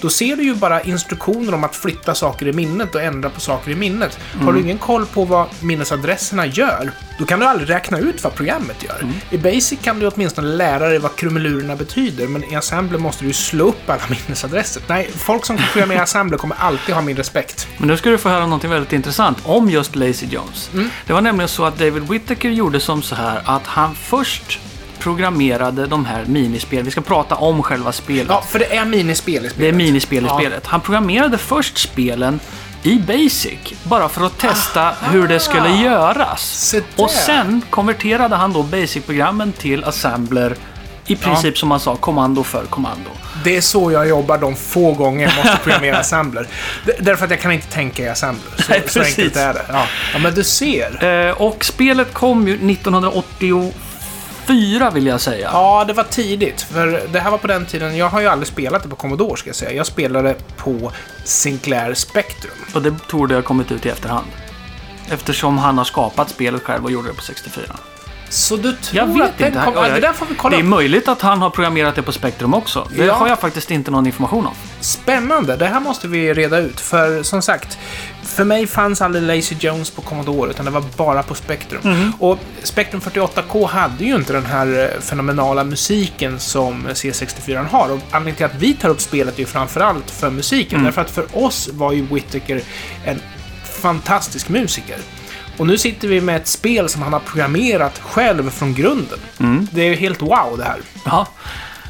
då 0.01 0.09
ser 0.09 0.37
du 0.37 0.43
ju 0.43 0.55
bara 0.55 0.83
instruktioner 0.83 1.55
om 1.55 1.65
att 1.65 1.77
flytta 1.77 2.15
saker 2.15 2.47
i 2.47 2.53
minnet 2.53 2.95
och 2.95 3.03
ändra 3.03 3.31
på 3.31 3.41
saker 3.41 3.71
i 3.71 3.75
minnet. 3.75 4.19
Har 4.45 4.53
du 4.53 4.61
ingen 4.61 4.79
koll 4.79 5.07
på 5.07 5.25
vad 5.25 5.47
minnesadresserna 5.61 6.47
gör, 6.47 6.91
då 7.19 7.25
kan 7.25 7.41
du 7.41 7.47
aldrig 7.47 7.71
räkna 7.71 7.99
ut 7.99 8.25
vad 8.25 8.35
programmet 8.35 8.85
gör. 8.85 9.07
I 9.31 9.39
Basic 9.39 9.79
kan 9.83 9.99
du 9.99 10.07
åtminstone 10.07 10.49
lära 10.49 10.89
dig 10.89 10.99
vad 10.99 11.17
krumelurerna 11.17 11.77
betyder, 11.77 12.29
men 12.29 12.45
i 12.45 12.57
Assembler 12.57 12.99
måste 12.99 13.25
du 13.25 13.33
slå 13.33 13.69
upp 13.69 13.91
alla 13.91 14.03
minnesadresser. 14.09 14.83
Nej, 14.87 15.11
folk 15.15 15.47
som 15.47 15.57
kan 15.57 15.67
programmera 15.73 16.03
Assembler 16.03 16.39
kommer 16.39 16.57
alltid 16.57 16.95
ha 16.95 17.03
min 17.03 17.17
respekt. 17.17 17.69
Men 17.79 17.89
nu 17.89 17.97
ska 17.97 18.11
du 18.11 18.19
få 18.19 18.29
höra 18.29 18.47
något 18.47 18.65
väldigt 18.65 18.93
intressant 18.93 19.39
om 19.43 19.71
just 19.71 19.97
Lazy 19.97 20.27
Jones. 20.27 20.71
Mm. 20.73 20.91
Det 21.07 21.13
var 21.13 21.21
nämligen 21.21 21.49
så 21.49 21.65
att 21.65 21.79
David 21.79 22.09
Whittaker 22.09 22.51
gjorde 22.51 22.81
som 22.81 23.03
så 23.03 23.15
här 23.15 23.43
att 23.45 23.67
han 23.67 23.95
först 23.95 24.61
programmerade 25.05 25.87
de 25.87 26.05
här 26.05 26.25
minispelen. 26.27 26.85
Vi 26.85 26.91
ska 26.91 27.01
prata 27.01 27.35
om 27.35 27.63
själva 27.63 27.93
spelet. 27.93 28.27
Ja, 28.29 28.43
för 28.49 28.59
det 28.59 28.77
är 28.77 28.85
minispel 28.85 29.35
i 29.35 29.39
spelet. 29.39 29.55
Det 29.57 29.69
är 29.69 29.73
minispel 29.73 30.25
i 30.25 30.27
Ja. 30.27 30.39
spelet. 30.39 30.67
Han 30.67 30.81
programmerade 30.81 31.39
först 31.39 31.79
spelen 31.79 32.41
i 32.83 32.99
Basic, 32.99 33.59
bara 33.83 34.09
för 34.09 34.27
att 34.27 34.39
testa 34.39 34.93
hur 35.11 35.29
det 35.29 35.41
skulle 35.41 35.69
göras. 35.69 36.43
Se 36.43 36.79
där. 36.97 37.05
Och 37.05 37.11
sen 37.11 37.63
konverterade 37.71 38.37
han 38.37 38.53
då 38.53 38.63
Basic-programmen 38.63 39.53
till 39.53 39.85
Assembler, 39.85 40.57
i 41.07 41.17
princip 41.17 41.59
som 41.59 41.69
man 41.69 41.81
sa, 41.81 41.97
kommando 41.97 42.43
för 42.45 42.65
kommando. 42.65 43.11
Det 43.45 43.57
är 43.57 43.61
så 43.61 43.93
jag 43.93 44.09
jobbar 44.09 44.39
de 44.39 44.57
få 44.57 44.93
gånger 44.93 45.27
jag 45.27 45.37
måste 45.37 45.59
programmera 45.65 45.99
Assembler. 46.01 46.47
Därför 47.01 47.25
att 47.25 47.31
jag 47.31 47.41
kan 47.41 47.53
inte 47.53 47.67
tänka 47.67 48.03
i 48.03 48.09
Assembler. 48.09 48.53
Så, 48.57 48.65
Nej, 48.69 48.83
så 48.87 49.03
enkelt 49.03 49.37
är 49.37 49.55
det. 49.55 49.65
Ja. 49.69 49.87
ja, 50.13 50.19
men 50.19 50.35
du 50.35 50.45
ser. 50.45 51.05
Eh, 51.29 51.31
och 51.43 51.65
spelet 51.65 52.15
kom 52.15 52.49
ju 52.49 52.59
1984 54.45 54.91
vill 54.91 55.07
jag 55.07 55.21
säga. 55.21 55.51
Ja, 55.53 55.85
det 55.87 55.93
var 55.93 56.05
tidigt. 56.05 56.63
För 56.63 57.09
det 57.13 57.21
här 57.21 57.31
var 57.31 57.39
på 57.39 57.47
den 57.47 57.67
tiden, 57.67 57.97
jag 57.97 58.09
har 58.09 58.21
ju 58.21 58.27
aldrig 58.27 58.49
spelat 58.49 58.83
det 58.83 58.89
på 58.89 58.97
Commodore 58.97 59.37
ska 59.37 59.49
jag 59.49 59.57
säga. 59.57 59.73
Jag 59.73 59.87
spelade 59.87 60.35
på 60.57 60.93
Sinclair 61.25 61.95
Spectrum. 61.95 62.53
Och 62.75 62.83
det 62.83 62.95
torde 63.09 63.35
ha 63.35 63.43
kommit 63.43 63.73
ut 63.73 63.87
i 63.87 63.89
efterhand. 63.89 64.27
Eftersom 65.11 65.59
han 65.59 65.79
har 65.79 65.85
skapat 65.85 66.31
spelet 66.31 66.63
själv 66.63 66.85
och 66.85 66.91
gjorde 66.91 67.09
det 67.09 67.15
på 67.15 67.23
64. 67.23 67.63
Så 68.29 68.57
du 68.57 68.73
tror 68.73 68.97
Jag 68.97 69.07
vet 69.07 69.23
att 69.31 69.39
den 69.39 69.47
inte. 69.47 69.63
kom... 69.65 69.75
ja, 69.75 69.89
det 69.89 70.01
där 70.01 70.13
får 70.13 70.27
vi 70.27 70.35
kolla 70.35 70.57
det 70.57 70.63
är 70.63 70.65
möjligt 70.65 71.09
att 71.09 71.23
han 71.23 71.43
har 71.43 71.51
programmerat 71.51 71.95
det 71.95 72.03
på 72.03 72.13
Spectrum 72.13 72.55
också. 72.55 72.89
Det 72.97 73.05
Ja. 73.05 73.15
har 73.15 73.29
jag 73.29 73.39
faktiskt 73.41 73.71
inte 73.71 73.91
någon 73.91 74.07
information 74.07 74.47
om. 74.47 74.55
Spännande, 74.81 75.57
det 75.57 75.67
här 75.67 75.81
måste 75.81 76.09
vi 76.09 76.35
reda 76.35 76.59
ut. 76.59 76.81
För 76.81 77.23
som 77.23 77.43
sagt, 77.43 77.79
för 78.23 78.45
mig 78.45 78.67
fanns 78.67 79.01
aldrig 79.03 79.23
Lazy 79.37 79.55
Jones 79.61 79.91
på 79.91 80.03
Commodore, 80.03 80.51
utan 80.51 80.65
det 80.65 80.71
var 80.71 80.85
bara 80.97 81.23
på 81.23 81.35
Spectrum. 81.35 81.81
Mhm. 81.85 82.13
Och 82.19 82.39
Spectrum 82.63 83.01
48K 83.01 83.67
hade 83.67 84.05
ju 84.05 84.15
inte 84.15 84.33
den 84.33 84.47
här 84.47 84.91
eh, 84.95 85.01
fenomenala 85.01 85.65
musiken 85.65 86.41
som 86.41 86.87
C64 86.89 87.67
har. 87.71 87.89
Och 87.93 87.99
anledningen 88.11 88.37
till 88.37 88.47
att 88.47 88.55
vi 88.63 88.75
tar 88.75 88.89
upp 88.89 89.01
spelet 89.01 89.35
är 89.35 89.41
ju 89.41 89.47
framförallt 89.47 90.11
för 90.11 90.31
musiken. 90.31 90.75
Mm. 90.79 90.85
Därför 90.85 91.01
att 91.01 91.11
för 91.11 91.27
oss 91.45 91.69
var 91.73 91.93
ju 91.93 92.07
Whittaker 92.07 92.61
en 93.05 93.21
fantastisk 93.83 94.49
musiker. 94.49 94.97
Och 95.57 95.67
nu 95.67 95.79
sitter 95.79 96.09
vi 96.09 96.21
med 96.21 96.37
ett 96.37 96.49
spel 96.49 96.89
som 96.89 97.03
han 97.03 97.13
har 97.13 97.21
programmerat 97.21 97.99
själv 97.99 98.51
från 98.51 98.75
grunden. 98.75 99.19
Mm. 99.41 99.69
Det 99.73 99.81
är 99.83 99.87
ju 99.89 99.95
helt 99.95 100.23
wow 100.23 100.55
det 100.59 100.65
här. 100.65 100.79
Ja. 101.05 101.27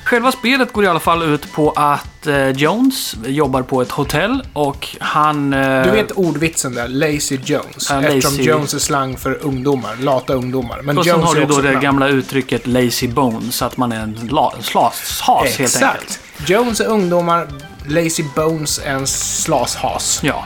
Själva 0.04 0.33
spelet 0.33 0.73
går 0.73 0.85
i 0.85 0.87
alla 0.87 1.00
fall 1.00 1.23
ut 1.23 1.52
på 1.52 1.71
att 1.71 2.26
eh, 2.26 2.49
Jones 2.50 3.16
jobbar 3.26 3.62
på 3.62 3.83
ett 3.83 3.90
hotell 3.90 4.42
och 4.52 4.97
han... 5.00 5.52
Eh, 5.52 5.83
Du 5.85 5.90
vet 5.90 6.11
ordvitsen 6.11 6.75
där, 6.75 6.88
Lazy 6.88 7.38
Jones. 7.44 7.87
Ja, 7.90 8.02
eftersom 8.02 8.33
lazy. 8.33 8.42
Jones 8.42 8.75
är 8.75 8.78
slang 8.78 9.16
för 9.16 9.38
ungdomar, 9.44 9.97
lata 9.97 10.33
ungdomar. 10.35 10.80
Men 10.83 10.99
och 10.99 11.04
sen 11.04 11.11
Jones 11.14 11.26
har 11.28 11.35
du 11.35 11.47
då 11.47 11.61
det 11.61 11.71
namn. 11.71 11.83
gamla 11.83 12.09
uttrycket 12.09 12.66
lazy 12.66 13.09
bones, 13.09 13.62
att 13.62 13.76
man 13.76 13.92
är 13.92 14.00
en 14.00 14.28
la- 14.30 14.54
slashas 14.61 15.56
helt 15.59 15.83
enkelt. 15.83 16.21
Jones 16.47 16.80
är 16.80 16.87
ungdomar, 16.87 17.49
Lazy 17.88 18.25
Bones 18.37 18.80
är 18.85 18.94
en 18.94 19.06
slashas. 19.06 20.21
Ja. 20.23 20.44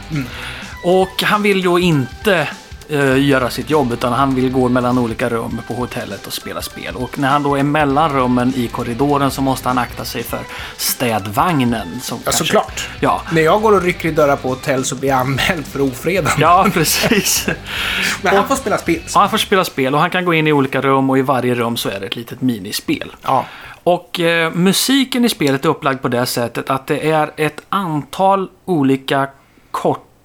Och 0.85 1.23
han 1.23 1.43
vill 1.43 1.63
då 1.63 1.79
inte 1.79 2.49
eh, 2.89 3.25
göra 3.29 3.51
sitt 3.51 3.71
jobb 3.71 3.93
utan 3.93 4.13
han 4.13 4.35
vill 4.35 4.53
gå 4.53 4.69
mellan 4.69 4.99
olika 4.99 5.29
rum 5.29 5.61
på 5.69 5.75
hotellet 5.75 6.27
och 6.27 6.33
spela 6.33 6.63
spel. 6.63 6.97
Och 6.97 7.19
när 7.19 7.29
han 7.29 7.43
då 7.43 7.57
är 7.57 7.63
mellan 7.63 8.13
rummen 8.13 8.53
i 8.57 8.69
korridoren 8.69 9.31
så 9.31 9.43
måste 9.43 9.69
han 9.69 9.79
akta 9.79 10.05
sig 10.05 10.23
för 10.23 10.41
städvagnen. 10.77 12.01
Som 12.01 12.19
Ja, 12.19 12.23
kanske- 12.25 12.45
såklart. 12.45 12.89
Ja. 13.01 13.23
När 13.33 13.43
jag 13.43 13.63
går 13.63 13.73
och 13.73 13.83
rycker 13.83 14.09
i 14.09 14.13
dörrar 14.13 14.37
på 14.37 14.49
hotell 14.49 14.85
så 14.85 14.95
blir 14.95 15.09
jag 15.09 15.19
anmäld 15.19 15.67
för 15.67 15.81
ofredande. 15.81 16.31
Ja, 16.43 16.67
precis. 16.75 17.47
Men 18.23 18.37
han 18.37 18.49
får 18.49 18.57
spela 18.57 18.79
spel. 18.79 19.03
Ja, 19.15 19.21
han 19.21 19.31
får 19.31 19.39
spela 19.39 19.65
spel 19.65 19.95
och 19.95 20.01
han 20.01 20.11
kan 20.11 20.25
gå 20.25 20.35
in 20.35 20.47
i 20.47 20.53
olika 20.53 20.81
rum 20.81 21.11
och 21.11 21.19
i 21.19 21.23
varje 21.23 21.55
rum 21.55 21.77
så 21.77 21.89
är 21.89 22.01
det 22.01 22.07
ett 22.07 22.17
litet 22.17 22.41
minispel. 22.41 23.13
Ja. 23.23 23.45
Och 23.85 24.21
eh, 24.21 24.53
musiken 24.53 25.25
i 25.25 25.29
spelet 25.29 25.65
är 25.65 25.69
upplagd 25.69 26.03
på 26.03 26.09
det 26.09 26.27
sättet 26.27 26.71
att 26.71 26.87
det 26.87 27.11
är 27.11 27.31
ett 27.37 27.61
antal 27.69 28.49
olika 28.65 29.29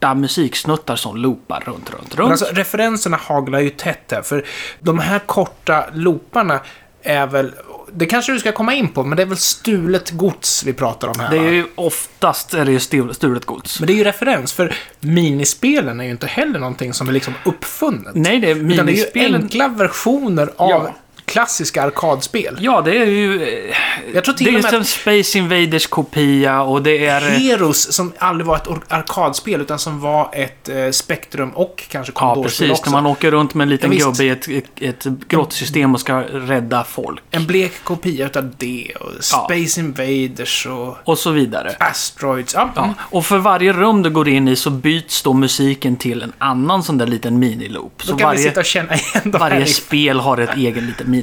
korta 0.03 0.15
musiksnuttar 0.15 0.95
som 0.95 1.17
loopar 1.17 1.63
runt, 1.65 1.89
runt, 1.93 2.15
runt. 2.15 2.31
Alltså, 2.31 2.45
referenserna 2.51 3.17
haglar 3.17 3.59
ju 3.59 3.69
tätt 3.69 4.11
här, 4.11 4.21
för 4.21 4.45
de 4.79 4.99
här 4.99 5.19
korta 5.19 5.85
looparna 5.93 6.59
är 7.03 7.27
väl... 7.27 7.51
Det 7.95 8.05
kanske 8.05 8.31
du 8.31 8.39
ska 8.39 8.51
komma 8.51 8.73
in 8.73 8.87
på, 8.87 9.03
men 9.03 9.15
det 9.15 9.21
är 9.23 9.27
väl 9.27 9.37
stulet 9.37 10.11
gods 10.11 10.63
vi 10.63 10.73
pratar 10.73 11.07
om 11.07 11.19
här, 11.19 11.29
det 11.29 11.37
är 11.37 11.51
ju 11.51 11.65
oftast 11.75 12.53
är 12.53 12.65
det 12.65 12.71
ju 12.71 12.79
stul- 12.79 13.13
stulet 13.13 13.45
gods. 13.45 13.79
Men 13.79 13.87
det 13.87 13.93
är 13.93 13.95
ju 13.95 14.03
referens, 14.03 14.53
för 14.53 14.73
minispelen 14.99 15.99
är 15.99 16.03
ju 16.03 16.11
inte 16.11 16.27
heller 16.27 16.59
någonting 16.59 16.93
som 16.93 17.09
är 17.09 17.13
liksom 17.13 17.33
uppfunnet. 17.45 18.15
Nej, 18.15 18.39
det 18.39 18.51
är 18.51 18.55
Utan 18.55 18.67
det 18.67 18.73
är 18.73 18.77
ju 18.77 18.85
minispelen. 18.85 19.41
enkla 19.41 19.67
versioner 19.67 20.49
av 20.57 20.69
Ja. 20.69 20.93
Klassiska 21.33 21.83
arkadspel. 21.83 22.57
Ja, 22.59 22.81
det 22.81 22.97
är 22.97 23.05
ju... 23.05 23.43
eh, 23.43 23.75
Jag 24.13 24.23
tror 24.23 24.33
Det 24.33 24.37
till 24.37 24.47
är 24.47 24.51
och 24.51 24.53
just 24.55 24.71
med 24.71 24.79
en 24.79 24.85
Space 24.85 25.37
Invaders 25.37 25.87
kopia 25.87 26.61
och 26.61 26.83
det 26.83 27.05
är... 27.05 27.21
Heroes, 27.21 27.93
som 27.93 28.13
aldrig 28.17 28.47
var 28.47 28.55
ett 28.55 28.67
arkadspel, 28.87 29.61
utan 29.61 29.79
som 29.79 29.99
var 29.99 30.29
ett 30.33 30.69
eh, 30.69 30.89
Spektrum 30.91 31.49
och 31.49 31.83
kanske 31.89 32.13
Ja, 32.15 32.19
Commodore-spel 32.19 32.67
precis. 32.69 32.79
också. 32.81 32.91
När 32.91 33.01
man 33.01 33.11
åker 33.11 33.31
runt 33.31 33.53
med 33.53 33.65
en 33.65 33.69
liten 33.69 33.93
Ja, 33.93 34.05
gubbe 34.05 34.23
i 34.23 34.29
ett, 34.29 34.47
ett, 34.47 34.81
ett 34.81 35.05
grottsystem 35.27 35.93
och 35.93 35.99
ska 35.99 36.19
rädda 36.21 36.83
folk. 36.83 37.19
En 37.31 37.45
blek 37.45 37.71
kopia 37.83 38.25
utav 38.25 38.51
det, 38.57 38.87
och 38.99 39.23
Space 39.23 39.79
Invaders 39.79 40.65
och 40.67 40.97
Och 41.03 41.17
så 41.17 41.31
vidare. 41.31 41.75
Asteroids. 41.79 42.53
Ja, 42.53 42.69
Ja, 42.75 42.93
och 42.99 43.25
för 43.25 43.37
varje 43.37 43.73
rum 43.73 44.01
du 44.03 44.09
går 44.09 44.29
in 44.29 44.47
i 44.47 44.55
så 44.55 44.69
byts 44.69 45.21
då 45.21 45.33
musiken 45.33 45.95
till 45.95 46.21
en 46.21 46.33
annan 46.37 46.83
sån 46.83 46.97
där 46.97 47.07
liten 47.07 47.39
miniloop. 47.39 47.93
Då 47.97 48.03
Så 48.05 48.09
kan 48.09 48.17
vi 48.17 48.23
varje, 48.23 48.39
sitta 48.49 48.59
och 48.59 48.65
känna 48.65 48.95
igen 48.95 49.21
varje 49.39 49.65
spel 49.65 50.19
har 50.19 50.37
ett 50.37 50.57
egen 50.57 50.85
liten 50.87 51.11
miniloop. 51.11 51.22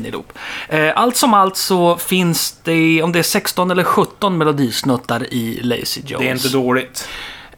Eh, 0.68 0.92
allt 0.96 1.16
som 1.16 1.34
allt 1.34 1.56
så 1.56 1.96
finns 1.96 2.58
det, 2.64 3.02
om 3.02 3.12
det 3.12 3.18
är 3.18 3.22
16 3.22 3.70
eller 3.70 3.84
17 3.84 4.38
melodisnuttar 4.38 5.32
i 5.32 5.60
Lazy 5.62 6.00
Jones. 6.04 6.20
Det 6.20 6.28
är 6.28 6.32
inte 6.32 6.48
dåligt. 6.48 7.08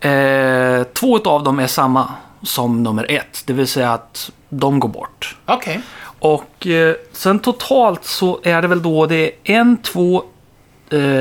Eh, 0.01 0.83
två 0.93 1.19
av 1.19 1.45
dem 1.45 1.59
är 1.59 1.67
samma 1.67 2.13
som 2.43 2.83
nummer 2.83 3.07
ett, 3.11 3.43
det 3.47 3.53
vill 3.53 3.69
säga 3.69 3.93
att 3.93 4.31
de 4.49 4.81
går 4.81 4.89
bort. 4.89 5.37
Okej. 5.47 5.81
Och 6.19 6.67
eh, 6.67 6.95
sen 7.13 7.39
totalt 7.39 8.05
så 8.05 8.41
är 8.43 8.63
det 8.63 8.69
väl 8.69 8.83
då 8.83 9.07
det 9.07 9.25
är 9.25 9.31
en, 9.45 9.77
två, 9.77 10.23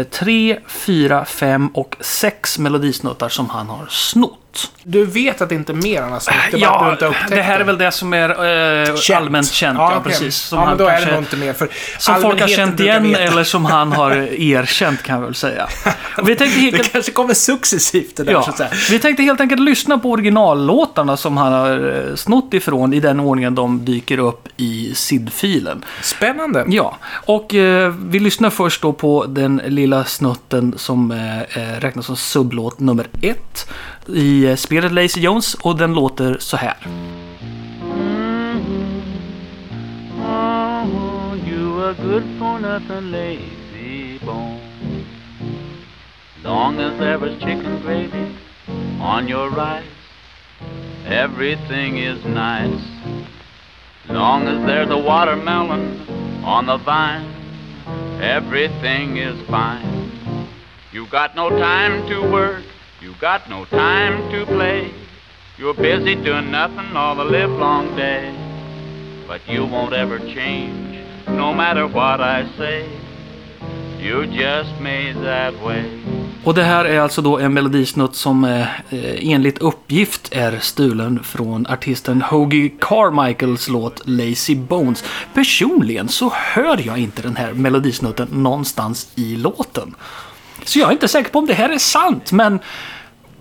tre, 0.09 0.59
fyra, 0.67 1.25
fem 1.25 1.67
och 1.67 1.97
sex 1.99 2.59
melodisnuttar 2.59 3.29
som 3.29 3.49
han 3.49 3.69
har 3.69 3.87
snott. 3.89 4.40
Du 4.83 5.05
vet 5.05 5.41
att 5.41 5.49
det 5.49 5.55
inte 5.55 5.71
är 5.71 5.73
mer 5.75 6.01
än 6.01 6.13
alltså, 6.13 6.31
det 6.51 6.57
är 6.57 6.67
bara 6.69 6.69
att 6.69 6.79
du 6.79 6.85
Ja, 6.85 6.91
inte 6.91 7.05
har 7.05 7.11
upptäckt 7.11 7.29
det 7.29 7.41
här 7.41 7.59
är 7.59 7.63
väl 7.63 7.77
det 7.77 7.91
som 7.91 8.13
är 8.13 8.29
eh, 8.89 8.95
Känt. 8.95 9.17
allmänt 9.21 9.51
känt. 9.51 9.77
Ja, 9.77 9.87
okej. 9.97 10.11
precis. 10.11 10.35
Som 10.35 10.57
ja, 10.57 10.61
men 10.61 10.69
han 10.69 10.77
då 10.77 10.85
är 10.85 10.89
kanske- 10.91 11.09
det 11.09 11.15
nog 11.15 11.23
inte 11.23 11.37
mer. 11.37 11.53
För 11.53 11.69
Som 11.97 12.21
folk 12.21 12.41
har 12.41 12.47
känt 12.47 12.79
igen 12.79 13.15
eller 13.15 13.43
som 13.43 13.65
han 13.65 13.91
har 13.91 14.11
erkänt 14.41 15.03
kan 15.03 15.15
jag 15.15 15.25
väl 15.25 15.35
säga. 15.35 15.67
Vi 16.23 16.35
tänkte 16.35 16.59
helt 16.59 16.77
Det 16.77 16.89
kanske 16.89 17.11
kommer 17.11 17.33
successivt 17.33 18.15
det 18.17 18.23
där, 18.23 18.31
Ja, 18.31 18.41
så 18.57 18.65
vi 18.89 18.99
tänkte 18.99 19.23
helt 19.23 19.41
enkelt 19.41 19.61
lyssna 19.61 19.97
på 19.99 20.11
originallåtarna 20.11 21.17
som 21.17 21.37
han 21.37 21.53
har 21.53 21.95
eh, 22.09 22.15
snott 22.15 22.53
ifrån 22.53 22.93
i 22.93 22.99
den 22.99 23.19
ordningen 23.19 23.55
de 23.55 23.85
dyker 23.85 24.17
upp 24.17 24.47
i 24.57 24.95
SID-filen. 24.95 25.85
Spännande. 26.01 26.65
Ja, 26.67 26.97
och 27.13 27.55
eh, 27.55 27.93
vi 27.99 28.19
lyssnar 28.19 28.49
först 28.49 28.81
då 28.81 28.93
på 28.93 29.25
den 29.27 29.61
lilla 29.65 30.03
snutten 30.05 30.73
som 30.77 31.11
eh, 31.11 31.41
eh, 31.41 31.79
räknas 31.79 32.05
som 32.05 32.15
sublåt 32.15 32.79
nummer 32.79 33.07
ett 33.21 33.69
i 34.07 34.45
eh, 34.45 34.55
spelet 34.55 34.91
Lazy 34.91 35.21
Jones 35.21 35.53
och 35.53 35.77
den 35.77 35.93
låter 35.93 36.37
så 36.39 36.57
här. 36.57 36.77
Oh, 40.19 41.49
you 41.49 41.83
are 41.83 41.93
good 41.93 42.23
for 42.39 42.59
nothing. 42.59 43.11
Long 46.43 46.79
as 46.79 46.97
there 46.97 47.19
was 47.19 47.37
chicken 47.39 47.81
gravy 47.81 48.35
on 48.99 49.27
your 49.27 49.49
rice, 49.51 49.85
everything 51.05 51.97
is 51.97 52.23
nice. 52.25 52.83
Long 54.09 54.47
as 54.47 54.65
there's 54.65 54.89
a 54.89 54.97
watermelon 54.97 56.43
on 56.43 56.65
the 56.65 56.77
vine, 56.77 57.25
everything 58.21 59.17
is 59.17 59.39
fine. 59.47 60.11
You 60.91 61.05
got 61.07 61.35
no 61.35 61.49
time 61.49 62.07
to 62.09 62.31
work, 62.31 62.63
you 63.01 63.13
got 63.19 63.49
no 63.49 63.65
time 63.65 64.31
to 64.31 64.45
play. 64.45 64.91
You're 65.57 65.73
busy 65.73 66.15
doing 66.15 66.51
nothing 66.51 66.95
all 66.95 67.15
the 67.15 67.23
livelong 67.23 67.95
day. 67.95 68.33
But 69.27 69.41
you 69.47 69.65
won't 69.65 69.93
ever 69.93 70.19
change, 70.19 70.99
no 71.27 71.53
matter 71.53 71.87
what 71.87 72.19
I 72.21 72.45
say. 72.57 72.85
You 73.99 74.23
just 74.23 74.79
made 74.79 75.13
that 75.23 75.53
way. 75.63 75.83
Och 76.43 76.53
det 76.53 76.63
här 76.63 76.85
är 76.85 76.99
alltså 76.99 77.21
då 77.21 77.39
en 77.39 77.53
melodisnutt 77.53 78.15
som 78.15 78.43
eh, 78.43 78.61
eh 78.61 79.31
enligt 79.33 79.57
uppgift 79.57 80.29
är 80.31 80.59
stulen 80.59 81.23
från 81.23 81.67
artisten 81.67 82.21
Hoagie 82.21 82.71
Carmichaels 82.79 83.67
låt 83.67 84.01
Lazy 84.05 84.55
Bones. 84.55 85.03
Personligen 85.33 86.09
så 86.09 86.31
hör 86.35 86.87
jag 86.87 86.97
inte 86.97 87.21
den 87.21 87.35
här 87.35 87.53
melodisnutten 87.53 88.27
någonstans 88.31 89.11
i 89.15 89.35
låten. 89.35 89.95
Så 90.65 90.79
jag 90.79 90.87
är 90.87 90.91
inte 90.91 91.07
säker 91.07 91.29
på 91.29 91.39
om 91.39 91.45
det 91.45 91.53
här 91.53 91.69
är 91.69 91.77
sant, 91.77 92.31
men 92.31 92.59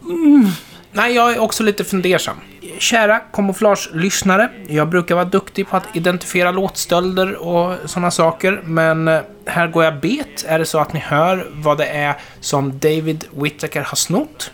mm. 0.03 0.47
Nej, 0.93 1.15
jag 1.15 1.33
är 1.33 1.39
också 1.39 1.63
lite 1.63 1.85
fundersam. 1.85 2.37
Kära 2.79 3.19
kamouflage-lyssnare, 3.19 4.51
jag 4.69 4.89
brukar 4.89 5.15
vara 5.15 5.25
duktig 5.25 5.69
på 5.69 5.77
att 5.77 5.97
identifiera 5.97 6.51
låtstölder 6.51 7.35
och 7.35 7.77
sådana 7.91 8.11
saker, 8.11 8.63
men 8.65 9.09
eh, 9.09 9.21
här 9.47 9.69
går 9.69 9.85
jag 9.85 10.01
bet. 10.01 10.45
Är 10.49 10.59
det 10.59 10.67
så 10.67 10.79
att 10.79 10.93
ni 10.93 11.01
hör 11.01 11.47
vad 11.53 11.79
det 11.79 11.87
är 11.87 12.15
som 12.41 12.79
David 12.79 13.25
Whittaker 13.31 13.81
har 13.81 13.97
snott? 13.97 14.53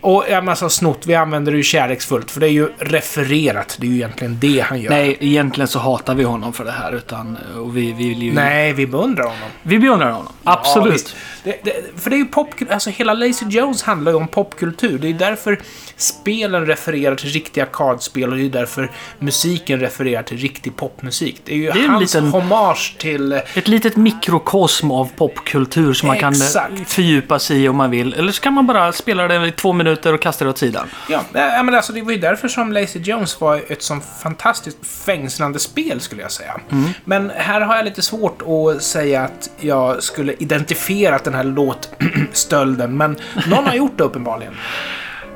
Och 0.00 0.24
ja, 0.30 0.40
men 0.40 0.48
alltså 0.48 0.68
snott, 0.68 1.06
vi 1.06 1.14
använder 1.14 1.52
det 1.52 1.58
ju 1.58 1.64
kärleksfullt, 1.64 2.30
för 2.30 2.40
det 2.40 2.46
är 2.46 2.50
ju 2.50 2.68
refererat. 2.78 3.76
Det 3.80 3.86
är 3.86 3.90
ju 3.90 3.96
egentligen 3.96 4.38
det 4.40 4.60
han 4.60 4.80
gör. 4.80 4.90
nej, 4.90 5.16
egentligen 5.20 5.68
så 5.68 5.78
hatar 5.78 6.14
vi 6.14 6.24
honom 6.24 6.52
för 6.52 6.64
det 6.64 6.70
här. 6.70 6.92
Utan, 6.92 7.38
och 7.56 7.76
vi, 7.76 7.92
vi, 7.92 8.08
vill 8.08 8.22
ju, 8.22 8.32
Nej, 8.32 8.72
vi 8.72 8.86
beundrar 8.86 9.24
honom. 9.24 9.48
vi 9.62 9.78
beundrar 9.78 10.10
honom. 10.10 10.32
Ja, 10.44 10.52
Absolut. 10.52 10.94
visst. 10.94 11.16
det, 11.44 11.56
det, 11.64 11.72
för 12.00 12.10
det 12.10 12.16
är 12.16 12.18
ju 12.18 12.24
popkultur, 12.24 12.72
alltså 12.74 12.90
hela 12.90 13.14
Lazy 13.14 13.46
Jones 13.48 13.82
handlar 13.82 14.12
ju 14.12 14.18
om 14.18 14.28
popkultur. 14.28 14.98
Det 14.98 15.08
är 15.08 15.12
därför 15.14 15.60
spelen 15.96 16.66
refererar 16.66 17.14
till 17.14 17.28
riktiga 17.30 17.64
arkadspel 17.64 18.30
och 18.30 18.36
det 18.36 18.44
är 18.44 18.48
därför 18.48 18.90
musiken 19.18 19.80
refererar 19.80 20.22
till 20.22 20.38
riktig 20.38 20.76
popmusik. 20.76 21.40
Det 21.44 21.52
är 21.52 21.56
ju 21.56 21.68
är 21.68 21.76
en 21.84 21.90
hans 21.90 22.14
liten- 22.14 22.28
hommage 22.30 22.96
till... 22.98 23.32
Ett 23.54 23.68
litet 23.68 23.96
mikrokosm 23.96 24.90
av 24.90 25.10
popkultur 25.16 25.92
som 25.92 26.06
man 26.06 26.18
kan 26.18 26.32
eh, 26.32 26.84
fördjupa 26.86 27.38
sig 27.38 27.64
i 27.64 27.68
om 27.68 27.76
man 27.76 27.90
vill. 27.90 28.14
Eller 28.14 28.32
så 28.32 28.42
kan 28.42 28.52
man 28.52 28.66
bara 28.66 28.92
spela 28.92 29.28
det 29.28 29.38
i 29.48 29.52
två 29.52 29.72
minuter 29.72 30.14
och 30.14 30.22
kastar 30.22 30.46
det 30.46 30.50
åt 30.50 30.58
sidan. 30.58 30.88
Ja, 31.08 31.20
nej, 31.32 31.64
men 31.64 31.74
alltså 31.74 31.92
det 31.92 32.02
var 32.02 32.12
ju 32.12 32.18
därför 32.18 32.48
som 32.48 32.72
Lazy 32.72 33.00
Jones 33.00 33.40
var 33.40 33.62
ett 33.68 33.82
sånt 33.82 34.04
fantastiskt 34.22 34.86
fängslande 34.86 35.58
spel 35.58 36.00
skulle 36.00 36.22
jag 36.22 36.32
säga. 36.32 36.60
Men 37.04 37.30
här 37.36 37.60
har 37.60 37.76
jag 37.76 37.84
lite 37.84 38.02
svårt 38.02 38.42
att 38.42 38.82
säga 38.82 39.22
att 39.22 39.50
jag 39.60 40.02
skulle 40.02 40.34
identifiera 40.38 41.18
den 41.18 41.34
här 41.34 41.44
låtstölden, 41.44 42.96
men 42.96 43.16
någon 43.46 43.64
har 43.66 43.74
gjort 43.74 43.98
det 43.98 44.04
uppenbarligen. 44.04 44.54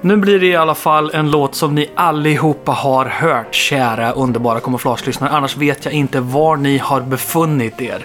Nu 0.04 0.16
blir 0.16 0.40
det 0.40 0.46
i 0.46 0.56
alla 0.56 0.74
fall 0.74 1.10
en 1.14 1.30
låt 1.30 1.54
som 1.54 1.74
ni 1.74 1.90
allihopa 1.94 2.72
har 2.72 3.04
hört, 3.04 3.54
kära 3.54 4.12
underbara 4.12 4.60
kamouflagelyssnare. 4.60 5.30
Annars 5.30 5.56
vet 5.56 5.84
jag 5.84 5.94
inte 5.94 6.20
var 6.20 6.56
ni 6.56 6.78
har 6.78 7.00
befunnit 7.00 7.80
er 7.80 8.04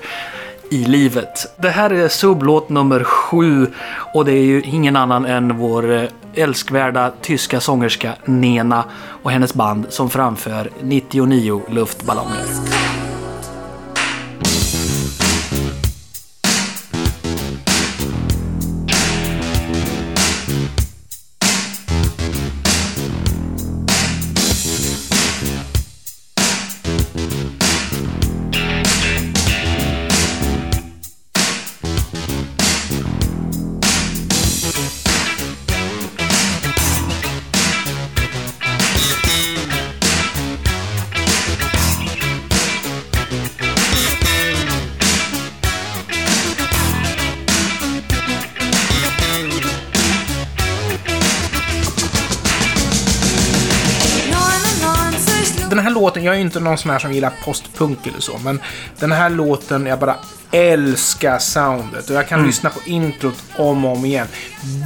i 0.70 0.86
livet. 0.86 1.56
Det 1.58 1.70
här 1.70 1.90
är 1.90 2.08
sublåt 2.08 2.70
nummer 2.70 3.04
sju 3.04 3.68
och 4.14 4.26
det 4.26 4.32
är 4.32 4.44
ju 4.44 4.62
ingen 4.62 4.96
annan 4.96 5.26
än 5.26 5.58
vår 5.58 5.92
eh, 5.92 6.10
älskvärda 6.34 7.12
tyska 7.22 7.60
sångerska 7.60 8.14
Nena 8.26 8.86
och 9.24 9.32
hennes 9.32 9.54
band 9.54 9.86
som 9.90 10.10
framför 10.10 10.70
99 10.82 11.62
luftballonger. 11.70 13.07
Låten, 56.00 56.24
jag 56.24 56.34
är 56.34 56.38
ju 56.38 56.46
inte 56.46 56.60
någon 56.60 56.78
sån 56.78 56.92
här 56.92 57.00
som 57.00 57.14
gillar 57.14 57.34
postpunk 57.46 58.08
eller 58.08 58.20
så, 58.20 58.38
men 58.44 58.62
den 59.00 59.12
här 59.12 59.30
låten, 59.30 59.86
jag 59.86 60.00
bara 60.00 60.16
älskar 60.52 61.40
soundet. 61.40 62.10
Och 62.10 62.16
jag 62.16 62.28
kan 62.28 62.46
lyssna 62.46 62.70
på 62.70 62.80
introt 62.86 63.44
om 63.56 63.86
och 63.86 63.92
om 63.98 64.06
igen. 64.06 64.28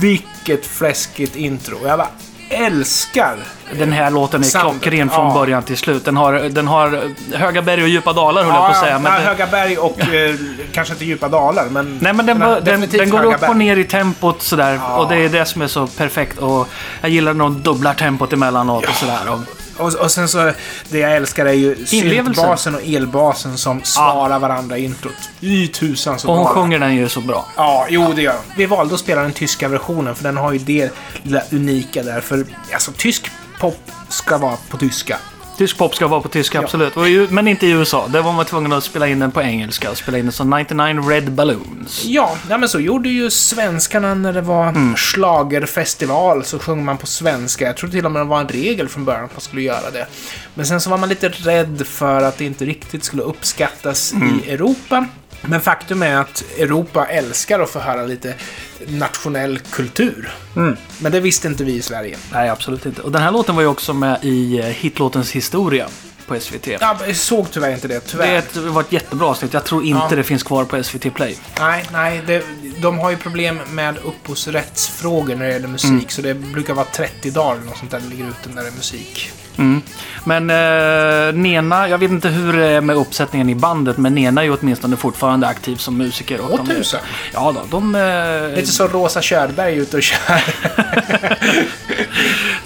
Vilket 0.01 0.65
fläskigt 0.65 1.35
intro. 1.35 1.77
Och 1.81 1.87
jag 1.87 1.99
bara 1.99 2.09
älskar 2.49 3.35
Den 3.79 3.91
här 3.91 4.11
låten 4.11 4.41
är 4.41 4.45
Soundet, 4.45 4.81
klockren 4.81 5.09
från 5.09 5.27
ja. 5.27 5.33
början 5.33 5.63
till 5.63 5.77
slut. 5.77 6.05
Den 6.05 6.17
har, 6.17 6.33
den 6.33 6.67
har 6.67 7.13
höga 7.35 7.61
berg 7.61 7.83
och 7.83 7.89
djupa 7.89 8.13
dalar 8.13 8.43
höll 8.43 8.53
jag 8.53 8.61
på 8.61 8.73
att 8.73 8.79
säga. 8.79 8.99
Men 8.99 9.13
ja, 9.13 9.19
det- 9.19 9.25
höga 9.25 9.47
berg 9.47 9.77
och 9.77 9.99
eh, 9.99 10.35
kanske 10.71 10.93
inte 10.93 11.05
djupa 11.05 11.29
dalar, 11.29 11.65
men... 11.69 11.99
Nej 12.01 12.13
men 12.13 12.25
den, 12.25 12.39
den, 12.39 12.49
den, 12.49 12.63
definitivt 12.63 13.09
går 13.09 13.23
upp 13.23 13.33
och 13.33 13.39
berg. 13.39 13.57
ner 13.57 13.77
i 13.77 13.83
tempot 13.83 14.41
sådär. 14.41 14.73
Ja. 14.73 14.97
Och 14.97 15.09
det 15.09 15.15
är 15.15 15.29
det 15.29 15.45
som 15.45 15.61
är 15.61 15.67
så 15.67 15.87
perfekt. 15.87 16.37
Och 16.37 16.67
jag 17.01 17.09
gillar 17.09 17.33
när 17.33 17.43
de 17.43 17.61
dubblar 17.61 17.93
tempot 17.93 18.33
emellanåt 18.33 18.85
och 18.89 18.95
sådär. 18.95 19.29
Och, 19.29 19.60
Och, 19.77 19.93
och 19.93 20.11
sen 20.11 20.29
så, 20.29 20.51
det 20.89 20.99
jag 20.99 21.15
älskar 21.15 21.45
är 21.45 21.53
ju 21.53 21.85
syntbasen 21.85 22.75
och 22.75 22.81
elbasen 22.81 23.57
som 23.57 23.83
svarar 23.83 24.39
varandra 24.39 24.77
i 24.77 24.83
introt. 24.85 25.13
I 25.39 25.67
tusan 25.67 26.19
så 26.19 26.27
och 26.27 26.35
hon 26.35 26.43
bra. 26.43 26.53
sjunger 26.53 26.79
den 26.79 26.95
ju 26.95 27.09
så 27.09 27.21
bra. 27.21 27.47
Ja, 27.57 27.85
jo 27.89 28.13
det 28.15 28.21
gör 28.21 28.33
hon. 28.33 28.53
Vi 28.57 28.65
valde 28.65 28.93
att 28.93 28.99
spela 28.99 29.21
den 29.21 29.33
tyska 29.33 29.67
versionen 29.67 30.15
för 30.15 30.23
den 30.23 30.37
har 30.37 30.51
ju 30.53 30.59
det 30.59 30.91
lilla 31.23 31.41
unika 31.51 32.03
där. 32.03 32.21
För 32.21 32.45
alltså, 32.73 32.91
tysk 32.97 33.31
pop 33.59 33.91
ska 34.09 34.37
vara 34.37 34.57
på 34.69 34.77
tyska. 34.77 35.17
Tysk 35.57 35.77
pop 35.77 35.95
ska 35.95 36.07
vara 36.07 36.21
på 36.21 36.29
tyska, 36.29 36.59
absolut. 36.59 36.97
Och 36.97 37.07
i- 37.09 37.27
Men 37.29 37.47
inte 37.47 37.67
i 37.67 37.69
USA. 37.71 38.07
Där 38.07 38.21
var 38.21 38.33
man 38.33 38.45
tvungen 38.45 38.73
att 38.73 38.83
spela 38.83 39.07
in 39.07 39.19
den 39.19 39.31
på 39.31 39.41
engelska. 39.41 39.95
Spela 39.95 40.17
in 40.17 40.25
den 40.25 40.31
som 40.31 40.49
99 40.49 41.09
Red 41.09 41.31
Balloons. 41.31 42.03
Ja, 42.05 42.37
nej, 42.49 42.57
men 42.57 42.69
så 42.69 42.79
gjorde 42.79 43.09
ju 43.09 43.29
svenskarna 43.29 44.13
när 44.13 44.33
det 44.33 44.41
var 44.41 44.67
Mm. 44.69 44.95
schlagerfestival 44.95 46.43
så 46.45 46.59
sjöng 46.59 46.85
man 46.85 46.97
på 46.97 47.07
svenska. 47.07 47.65
Jag 47.65 47.77
tror 47.77 47.89
till 47.89 48.05
och 48.05 48.11
med 48.11 48.21
det 48.21 48.25
var 48.25 48.39
en 48.41 48.47
regel 48.47 48.89
från 48.89 49.05
början 49.05 49.25
att 49.25 49.31
man 49.33 49.41
skulle 49.41 49.61
göra 49.61 49.91
det. 49.91 50.07
Men 50.53 50.65
sen 50.65 50.81
så 50.81 50.89
var 50.89 50.97
man 50.97 51.09
lite 51.09 51.29
rädd 51.29 51.83
för 51.87 52.21
att 52.21 52.37
det 52.37 52.45
inte 52.45 52.65
riktigt 52.65 53.03
skulle 53.03 53.23
uppskattas 53.23 54.13
Mm. 54.13 54.39
i 54.45 54.49
Europa. 54.51 55.05
Men 55.41 55.61
faktum 55.61 56.03
är 56.03 56.15
att 56.15 56.43
Europa 56.57 57.05
älskar 57.05 57.59
att 57.59 57.69
få 57.69 57.79
höra 57.79 58.03
lite 58.05 58.33
nationell 58.87 59.59
kultur. 59.59 60.31
Mm. 60.55 60.77
Men 60.99 61.11
det 61.11 61.19
visste 61.19 61.47
inte 61.47 61.63
vi 61.63 61.73
i 61.73 61.81
Sverige. 61.81 62.17
Nej, 62.33 62.49
absolut 62.49 62.85
inte. 62.85 63.01
Och 63.01 63.11
den 63.11 63.21
här 63.21 63.31
låten 63.31 63.55
var 63.55 63.61
ju 63.61 63.67
också 63.67 63.93
med 63.93 64.19
i 64.21 64.59
eh, 64.59 64.65
hitlåtens 64.65 65.31
historia 65.31 65.87
på 66.27 66.39
SVT. 66.39 66.67
Ja, 66.67 66.97
jag 67.07 67.15
såg 67.15 67.51
tyvärr 67.51 67.71
inte 67.73 67.87
det, 67.87 67.99
tyvärr. 67.99 68.43
Det 68.53 68.59
var 68.59 68.81
ett 68.81 68.91
jättebra 68.91 69.27
avsnitt. 69.27 69.53
Jag 69.53 69.63
tror 69.65 69.83
inte 69.83 70.07
Ja. 70.09 70.15
det 70.15 70.23
finns 70.23 70.43
kvar 70.43 70.65
på 70.65 70.83
SVT 70.83 71.13
Play. 71.13 71.37
Nej, 71.59 71.85
nej. 71.91 72.21
Det, 72.27 72.43
de 72.81 72.99
har 72.99 73.09
ju 73.11 73.17
problem 73.17 73.59
med 73.69 73.97
upphovsrättsfrågor 74.03 75.35
när 75.35 75.45
det 75.45 75.51
gäller 75.53 75.67
musik. 75.67 75.89
Mm. 75.89 76.09
Så 76.09 76.21
det 76.21 76.33
brukar 76.33 76.73
vara 76.73 76.85
30 76.85 77.31
dagar 77.31 77.55
eller 77.55 77.65
något 77.65 77.77
sånt 77.77 77.91
där 77.91 77.99
det 77.99 78.09
ligger 78.09 78.27
ute 78.27 78.49
när 78.55 78.61
det 78.61 78.67
är 78.67 78.71
musik. 78.71 79.31
Mm. 79.57 79.81
Men 80.23 80.49
eh, 80.49 81.35
Nena, 81.35 81.89
jag 81.89 81.97
vet 81.97 82.11
inte 82.11 82.29
hur 82.29 82.53
det 82.53 82.65
är 82.65 82.81
med 82.81 82.95
uppsättningen 82.95 83.49
i 83.49 83.55
bandet, 83.55 83.97
men 83.97 84.15
Nena 84.15 84.41
är 84.41 84.45
ju 84.45 84.57
åtminstone 84.59 84.97
fortfarande 84.97 85.47
aktiv 85.47 85.75
som 85.75 85.97
musiker. 85.97 86.39
Åh, 86.49 86.57
de, 86.57 86.67
tusan. 86.67 86.99
Ja 87.33 87.55
då, 87.55 87.79
de... 87.79 87.95
Eh, 87.95 88.55
Lite 88.55 88.71
så 88.71 88.87
Rosa 88.87 89.21
Körberg 89.21 89.75
ute 89.75 89.97
och 89.97 90.03
kör. 90.03 90.43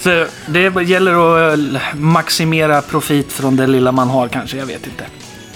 så 0.00 0.26
det 0.46 0.82
gäller 0.82 1.12
att 1.12 1.58
eh, 1.58 1.94
maximera 1.94 2.82
profit 2.82 3.32
från 3.32 3.56
det 3.56 3.66
lilla 3.66 3.92
man 3.92 4.08
har 4.08 4.28
kanske, 4.28 4.56
jag 4.56 4.66
vet 4.66 4.86
inte. 4.86 5.04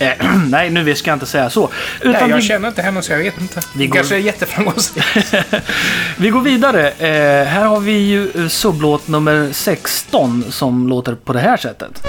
Eh, 0.01 0.13
nej, 0.49 0.71
nu 0.71 0.95
ska 0.95 1.11
jag 1.11 1.17
inte 1.17 1.27
säga 1.27 1.51
så. 1.51 1.61
Nej, 2.05 2.15
Utan 2.15 2.31
jag 2.31 2.37
vi, 2.37 2.43
känner 2.43 2.69
inte 2.69 2.83
henne 2.83 3.03
så 3.03 3.13
jag 3.13 3.19
vet 3.19 3.41
inte. 3.41 3.61
Vi 3.61 3.79
Vi 3.79 3.87
går- 3.87 3.95
kanske 3.97 4.15
är 4.15 4.19
jätteframgångsrik. 4.19 5.05
vi 6.17 6.29
går 6.31 6.41
vidare. 6.41 6.91
Eh, 6.91 7.47
här 7.47 7.65
har 7.65 7.81
vi 7.81 7.93
ju 7.93 8.31
eh, 8.31 8.49
sublåt 8.49 9.09
nummer 9.09 9.49
16 9.53 10.45
som 10.51 10.89
låter 10.89 11.15
på 11.15 11.33
det 11.33 11.41
här 11.41 11.57
sättet. 11.57 12.03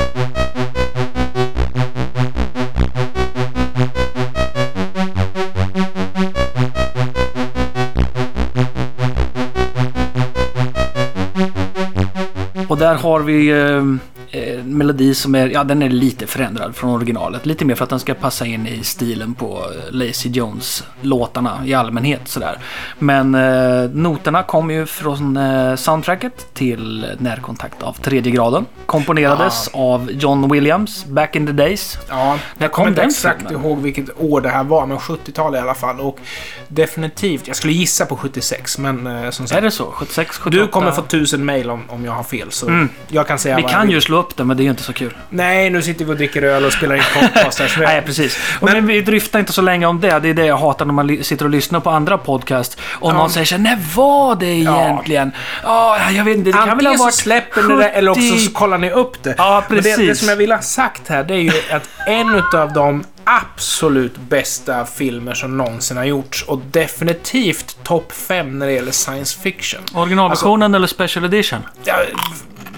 Och 12.67 12.77
där 12.77 12.95
har 12.95 13.19
vi 13.19 13.47
eh, 13.49 13.84
en 14.32 14.78
melodi 14.78 15.13
som 15.15 15.36
är, 15.36 15.48
ja 15.50 15.63
den 15.63 15.82
är 15.82 15.89
lite 15.89 16.28
förändrad 16.28 16.76
från 16.76 16.89
originalet. 16.89 17.46
Lite 17.46 17.65
mer 17.65 17.76
för 17.76 17.84
att 17.84 17.89
den 17.89 18.00
ska 18.00 18.13
passa 18.13 18.46
in 18.46 18.67
i 18.67 18.84
stilen 18.84 19.34
på 19.34 19.58
eh, 19.60 19.91
Lazy 19.96 20.30
Jones-låtarna 20.30 21.62
i 21.65 21.74
allmänhet 21.74 22.22
sådär. 22.28 22.58
Men 23.00 23.36
eh, 23.36 23.89
noterna 23.94 24.44
kommer 24.44 24.74
ju 24.74 24.86
från 24.86 25.38
eh, 25.38 25.76
soundtracket 25.76 26.54
till 26.54 27.06
Närkontakt 27.17 27.84
av 27.84 27.94
tredje 27.94 28.32
graden. 28.32 28.65
Komponerades 28.86 29.67
av 29.74 30.12
John 30.12 30.52
Williams 30.52 31.06
back 31.06 31.36
in 31.36 31.48
the 31.48 31.54
days. 31.54 31.98
Ja, 32.10 32.26
När 32.58 32.65
jag 32.65 32.72
kom 32.72 32.82
kommer 32.86 32.89
inte 32.89 33.02
exakt 33.02 33.48
filmen? 33.48 33.65
ihåg 33.65 33.82
vilket 33.82 34.22
år 34.22 34.41
det 34.41 34.50
här 34.50 34.63
var, 34.63 34.86
men 34.86 34.98
70-tal 34.98 35.56
i 35.56 35.58
alla 35.58 35.74
fall. 35.74 36.00
Och 36.00 36.20
definitivt, 36.67 37.48
jag 37.48 37.56
skulle 37.56 37.74
gissa 37.74 38.06
på 38.06 38.17
76, 38.17 38.78
men 38.78 39.08
eh, 39.08 39.30
som 39.30 39.44
Är 39.44 39.48
sagt. 39.48 39.62
det 39.62 39.72
så? 39.72 39.86
76, 39.91 40.38
78? 40.38 40.62
Du 40.65 40.72
kommer 40.72 40.91
få 40.91 41.02
tusen 41.02 41.46
mail 41.46 41.70
om, 41.70 41.84
om 41.89 42.06
jag 42.06 42.12
har 42.12 42.24
fel, 42.24 42.48
så 42.52 42.88
jag 43.08 43.28
kan 43.28 43.39
säga 43.39 43.52
Mm. 43.52 43.65
Vi 43.65 43.72
jag 43.72 43.80
kan 43.82 43.89
ju 43.89 44.02
slå 44.02 44.21
upp 44.22 44.38
det, 44.38 44.44
men 44.44 44.58
det 44.58 44.62
är 44.64 44.66
ju 44.66 44.70
inte 44.72 44.84
så 44.84 44.94
kul. 44.94 45.14
Nej, 45.30 45.70
nu 45.70 45.82
sitter 45.82 46.06
vi 46.06 46.12
och 46.12 46.18
dricker 46.18 46.42
öl 46.42 46.66
och 46.66 46.74
spelar 46.74 46.96
in 46.96 47.02
podcast 47.14 47.60
här. 47.60 47.68
så 47.68 47.80
Nej, 47.80 48.02
precis. 48.02 48.40
Och 48.60 48.70
men, 48.72 48.88
vi 48.88 49.02
dryftar 49.02 49.40
inte 49.40 49.54
så 49.54 49.62
länge 49.62 49.86
om 49.86 50.02
det. 50.02 50.20
Det 50.20 50.30
är 50.30 50.34
det 50.34 50.46
jag 50.46 50.58
hatar 50.58 50.86
när 50.86 50.94
man 50.94 51.24
sitter 51.24 51.46
och 51.46 51.52
lyssnar 51.52 51.80
på 51.80 51.90
andra 51.90 52.18
podcast. 52.18 52.78
Och 52.84 53.12
Ja. 53.12 53.18
någon 53.18 53.30
säger 53.30 53.46
så 53.46 53.56
här, 53.56 53.62
när 53.64 53.80
var 53.96 54.36
det 54.36 54.46
egentligen? 54.46 55.32
Ja, 55.64 56.12
jag 56.12 56.24
vet 56.24 56.38
inte. 56.38 56.50
Det 56.50 56.54
kan 56.54 56.62
väl 56.64 56.70
ha 56.70 56.74
Antingen 56.74 56.98
så 56.98 57.04
varit 57.04 57.14
släpper 57.14 57.64
ni 57.64 57.76
det 57.76 57.90
eller 57.90 58.12
också 58.12 58.22
70. 58.22 58.38
så 58.40 58.52
kollar 58.52 58.78
ni 58.78 58.92
upp 58.92 59.24
det. 59.24 59.36
Ja, 59.38 59.64
Men 59.70 59.78
det, 59.78 59.82
det 59.90 59.96
precis. 59.98 60.20
som 60.20 60.30
jag 60.30 60.36
vill 60.36 60.52
ha 60.52 60.62
sagt 60.62 61.08
här, 61.08 61.24
det 61.24 61.34
är 61.34 61.38
ju 61.42 61.52
att 61.72 61.90
en 62.08 62.42
av 62.60 62.74
de 62.74 63.04
absolut 63.24 64.18
bästa 64.18 64.86
filmer 64.86 65.34
som 65.34 65.58
någonsin 65.58 65.98
har 65.98 66.04
gjorts 66.04 66.44
och 66.44 66.62
definitivt 66.72 67.78
topp 67.84 68.12
5 68.12 68.60
när 68.60 68.66
det 68.66 68.74
gäller 68.74 68.92
science 68.92 69.40
fiction. 69.40 69.82
Originalversionen 69.94 70.76
eller 70.76 70.88
special 70.88 71.26
edition? 71.26 71.60
Ja, 71.84 71.96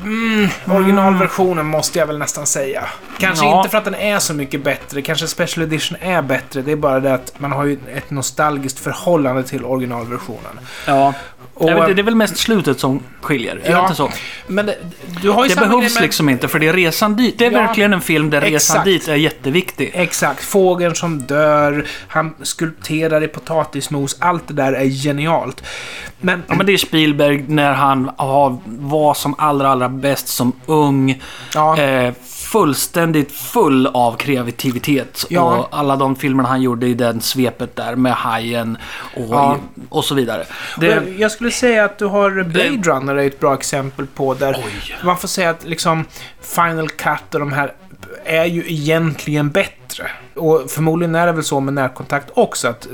mm, 0.03 0.49
originalversionen 0.67 1.65
måste 1.65 1.99
jag 1.99 2.07
väl 2.07 2.17
nästan 2.17 2.45
säga. 2.45 2.83
Kanske 3.19 3.45
Ja. 3.45 3.57
inte 3.57 3.69
för 3.69 3.77
att 3.77 3.85
den 3.85 3.95
är 3.95 4.19
så 4.19 4.33
mycket 4.33 4.63
bättre, 4.63 5.01
kanske 5.01 5.27
special 5.27 5.63
edition 5.63 5.97
är 6.01 6.21
bättre. 6.21 6.61
Det 6.61 6.71
är 6.71 6.75
bara 6.75 6.99
det 6.99 7.13
att 7.13 7.33
man 7.39 7.51
har 7.51 7.65
ju 7.65 7.77
ett 7.95 8.09
nostalgiskt 8.11 8.79
förhållande 8.79 9.43
till 9.43 9.65
originalversionen. 9.65 10.59
Ja. 10.87 11.13
Och, 11.53 11.69
vet, 11.69 11.95
det 11.95 12.01
är 12.01 12.03
väl 12.03 12.15
mest 12.15 12.37
slutet 12.37 12.79
som 12.79 12.99
skiljer? 13.21 13.59
Är 13.63 13.73
det 13.75 13.81
inte 13.81 13.95
så? 13.95 14.11
Men 14.47 14.65
det, 14.65 14.75
du 15.21 15.29
har 15.29 15.43
ju 15.45 15.49
Det 15.49 15.55
behövs 15.61 15.93
med- 15.95 16.03
liksom 16.03 16.29
inte, 16.29 16.47
för 16.47 16.59
det 16.59 16.67
är 16.67 16.73
resan 16.73 17.15
dit. 17.15 17.37
Det 17.37 17.45
är 17.45 17.51
Ja, 17.51 17.59
verkligen 17.59 17.93
en 17.93 18.01
film 18.01 18.29
där 18.29 18.41
resan 18.41 18.55
exakt. 18.55 18.85
dit 18.85 19.07
är 19.07 19.15
jätteviktig. 19.15 19.91
Exakt. 19.93 20.43
Fågeln 20.43 20.95
som 20.95 21.19
dör, 21.21 21.85
han 22.07 22.33
skulpterar 22.41 23.23
i 23.23 23.27
potatismos. 23.27 24.15
Allt 24.19 24.47
det 24.47 24.53
där 24.53 24.73
är 24.73 24.85
genialt. 24.85 25.63
Men, 26.21 26.43
Ja, 26.47 26.55
men 26.55 26.65
det 26.65 26.73
är 26.73 26.77
Spielberg 26.77 27.45
när 27.47 27.73
han 27.73 28.11
ja, 28.17 28.61
var 28.65 29.13
som 29.13 29.35
allra, 29.37 29.69
allra 29.69 29.89
bäst 29.89 30.27
som 30.27 30.51
ung. 30.65 31.21
ja, 31.53 31.77
Eh, 31.77 32.13
fullständigt 32.57 33.31
full 33.31 33.87
av 33.87 34.15
kreativitet. 34.17 35.25
Ja. 35.29 35.41
Och 35.57 35.67
alla 35.79 35.95
de 35.95 36.15
filmerna 36.15 36.49
han 36.49 36.61
gjorde 36.61 36.87
i 36.87 36.93
den 36.93 37.21
svepet 37.21 37.75
där 37.75 37.95
med 37.95 38.13
Hajen 38.13 38.77
och, 39.15 39.25
Ja. 39.29 39.57
och 39.89 40.05
så 40.05 40.15
vidare. 40.15 40.43
Det, 40.79 41.03
Jag- 41.17 41.31
skulle 41.31 41.51
säga 41.51 41.85
att 41.85 41.97
du 41.97 42.05
har 42.05 42.43
Blade 42.43 42.69
Runner 42.89 43.15
är 43.15 43.27
ett 43.27 43.39
bra 43.39 43.53
exempel 43.53 44.05
på 44.07 44.33
där 44.33 44.55
Oj. 44.65 44.95
man 45.03 45.17
får 45.17 45.27
säga 45.27 45.49
att 45.49 45.63
liksom 45.65 46.05
Final 46.41 46.89
Cut 46.89 47.33
och 47.33 47.39
de 47.39 47.53
här 47.53 47.73
är 48.25 48.45
ju 48.45 48.63
egentligen 48.67 49.49
bättre. 49.49 50.11
Och 50.35 50.65
förmodligen 50.71 51.15
är 51.15 51.25
det 51.25 51.31
väl 51.31 51.43
så 51.43 51.59
med 51.59 51.73
närkontakt 51.73 52.29
också 52.33 52.67
att 52.67 52.85
eh, 52.85 52.91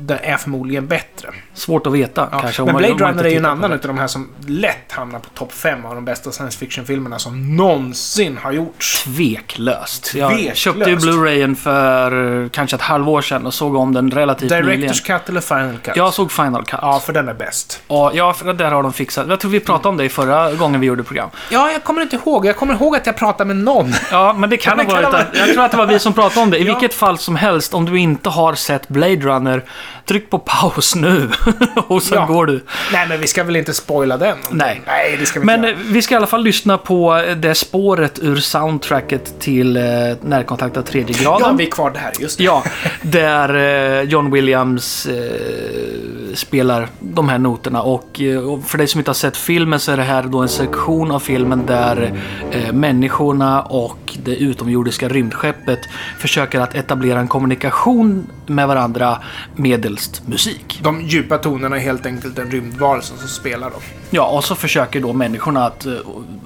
det 0.00 0.16
är 0.18 0.36
förmodligen 0.36 0.86
bättre. 0.86 1.28
Svårt 1.56 1.86
att 1.86 1.92
veta 1.92 2.28
Ja. 2.32 2.38
kanske. 2.40 2.62
Men 2.64 2.76
Blade 2.76 2.94
man 2.94 3.08
Runner 3.12 3.24
är 3.24 3.28
ju 3.30 3.36
en 3.36 3.42
på 3.42 3.48
annan 3.48 3.72
utav 3.72 3.88
de 3.88 3.98
här 3.98 4.06
som 4.06 4.28
lätt 4.46 4.92
hamnar 4.92 5.18
på 5.18 5.28
topp 5.34 5.52
5 5.52 5.84
av 5.86 5.94
de 5.94 6.04
bästa 6.04 6.30
science 6.32 6.58
fiction-filmerna 6.58 7.18
som 7.18 7.56
någonsin 7.56 8.38
har 8.42 8.52
gjorts. 8.52 9.02
Tveklöst. 9.04 10.14
Jag 10.14 10.30
Tveklöst. 10.32 10.56
köpte 10.56 10.90
ju 10.90 10.96
Blu-rayen 10.96 11.56
för 11.56 12.42
eh, 12.44 12.48
kanske 12.48 12.76
ett 12.76 12.82
halvår 12.82 13.22
sedan 13.22 13.46
och 13.46 13.54
såg 13.54 13.74
om 13.76 13.92
den 13.94 14.10
relativt 14.10 14.50
nyligen. 14.50 14.80
Directors 14.80 15.00
Cut 15.00 15.28
eller 15.28 15.40
Final 15.40 15.76
Cut? 15.82 15.96
Jag 15.96 16.14
såg 16.14 16.32
Final 16.32 16.64
Cut. 16.64 16.78
Ja, 16.82 17.00
för 17.00 17.12
den 17.12 17.28
är 17.28 17.34
bäst. 17.34 17.82
Och 17.86 18.10
ja, 18.14 18.32
för 18.32 18.52
där 18.54 18.70
har 18.70 18.82
de 18.82 18.92
fixat. 18.92 19.28
Jag 19.28 19.40
tror 19.40 19.50
vi 19.50 19.60
pratade 19.60 19.88
om 19.88 19.96
det 19.96 20.08
förra 20.08 20.52
gången 20.52 20.80
vi 20.80 20.86
gjorde 20.86 21.02
program. 21.02 21.30
Ja, 21.50 21.70
jag 21.70 21.84
kommer 21.84 22.02
inte 22.02 22.16
ihåg. 22.16 22.46
Jag 22.46 22.56
kommer 22.56 22.74
ihåg 22.74 22.96
att 22.96 23.06
jag 23.06 23.16
pratade 23.16 23.48
med 23.48 23.56
någon. 23.56 23.92
Ja, 24.10 24.32
men 24.38 24.50
det 24.50 24.56
kan 24.56 24.78
ha 24.78 24.86
varit 24.86 25.06
att, 25.14 25.26
Jag 25.34 25.52
tror 25.52 25.64
att 25.64 25.70
det 25.70 25.76
var 25.76 25.86
vi 25.86 25.98
som 25.98 26.12
pratade 26.12 26.40
om 26.40 26.50
det. 26.50 26.58
I 26.58 26.64
Ja. 26.64 26.72
vilket 26.74 26.94
fall 26.94 27.18
som 27.18 27.36
helst, 27.36 27.74
om 27.74 27.84
du 27.84 27.98
inte 27.98 28.28
har 28.28 28.54
sett 28.54 28.88
Blade 28.88 29.16
Runner, 29.16 29.62
tryck 30.04 30.30
på 30.30 30.38
paus 30.38 30.94
nu. 30.94 31.30
och 31.88 32.02
sen 32.02 32.18
Ja. 32.18 32.26
går 32.26 32.46
du. 32.46 32.64
Nej, 32.92 33.08
men 33.08 33.20
vi 33.20 33.26
ska 33.26 33.44
väl 33.44 33.56
inte 33.56 33.74
spoila 33.74 34.16
den? 34.16 34.36
Nej. 34.50 34.82
Nej, 34.86 35.16
det 35.20 35.26
ska 35.26 35.40
vi 35.40 35.46
Men 35.46 35.64
inte 35.64 35.70
eh, 35.70 35.76
vi 35.90 36.02
ska 36.02 36.14
i 36.14 36.16
alla 36.16 36.26
fall 36.26 36.42
lyssna 36.44 36.78
på 36.78 37.16
eh, 37.16 37.36
det 37.36 37.54
spåret 37.54 38.18
ur 38.22 38.36
soundtracket 38.36 39.40
till 39.40 39.76
eh, 39.76 39.82
Närkontakt 40.22 40.76
av 40.76 40.82
tredje 40.82 41.22
graden. 41.22 41.46
Ja, 41.50 41.52
vi 41.58 41.66
är 41.66 41.70
kvar 41.70 41.90
där. 41.90 42.12
Just 42.20 42.38
det. 42.38 42.44
Ja, 42.44 42.64
där 43.02 43.54
eh, 44.00 44.02
John 44.02 44.30
Williams 44.30 45.06
eh, 45.06 46.34
spelar 46.34 46.88
de 47.00 47.28
här 47.28 47.38
noterna. 47.38 47.82
Och, 47.82 48.20
eh, 48.20 48.38
och 48.38 48.64
för 48.64 48.78
dig 48.78 48.86
som 48.86 49.00
inte 49.00 49.08
har 49.10 49.14
sett 49.14 49.36
filmen 49.36 49.80
så 49.80 49.92
är 49.92 49.96
det 49.96 50.02
här 50.02 50.22
då 50.22 50.38
en 50.38 50.48
sektion 50.48 51.10
av 51.10 51.20
filmen 51.20 51.66
där 51.66 52.12
eh, 52.50 52.72
människorna 52.72 53.62
och 53.62 54.16
det 54.24 54.36
utomjordiska 54.36 55.08
rymdskeppet 55.08 55.78
försöker 56.18 56.60
att 56.60 56.74
etablera 56.74 57.20
en 57.20 57.28
kommunikation 57.28 58.26
med 58.46 58.68
varandra 58.68 59.18
medelst 59.56 60.22
musik. 60.28 60.80
De 60.82 61.00
djupa 61.02 61.35
tonerna 61.38 61.76
är 61.76 61.80
helt 61.80 62.06
enkelt 62.06 62.38
en 62.38 62.50
rymdvarelse 62.50 63.12
som 63.18 63.28
spelar 63.28 63.70
dem. 63.70 63.80
Ja, 64.10 64.26
och 64.26 64.44
så 64.44 64.54
försöker 64.54 65.00
då 65.00 65.12
människorna 65.12 65.66
att 65.66 65.86
uh, 65.86 65.98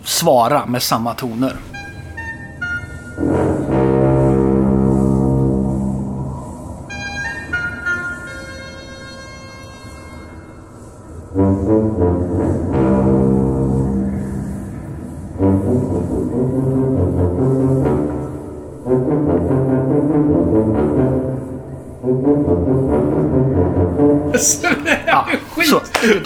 svara 0.04 0.66
med 0.66 0.82
samma 0.82 1.14
toner. 1.14 1.56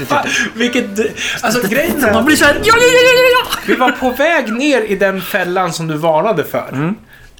Fan, 0.06 0.26
vilket... 0.54 0.86
Alltså 1.42 1.68
grejen 1.68 2.04
är 2.04 2.12
Man 2.12 2.24
blir 2.24 2.36
så 2.36 2.44
här, 2.44 2.54
ja, 2.54 2.74
ja, 2.76 2.82
ja, 2.82 3.42
ja, 3.42 3.58
vi 3.66 3.74
var 3.74 3.92
på 3.92 4.10
väg 4.10 4.52
ner 4.52 4.80
i 4.82 4.96
den 4.96 5.22
fällan 5.22 5.72
som 5.72 5.86
du 5.88 5.94
varnade 5.96 6.44
för. 6.44 6.94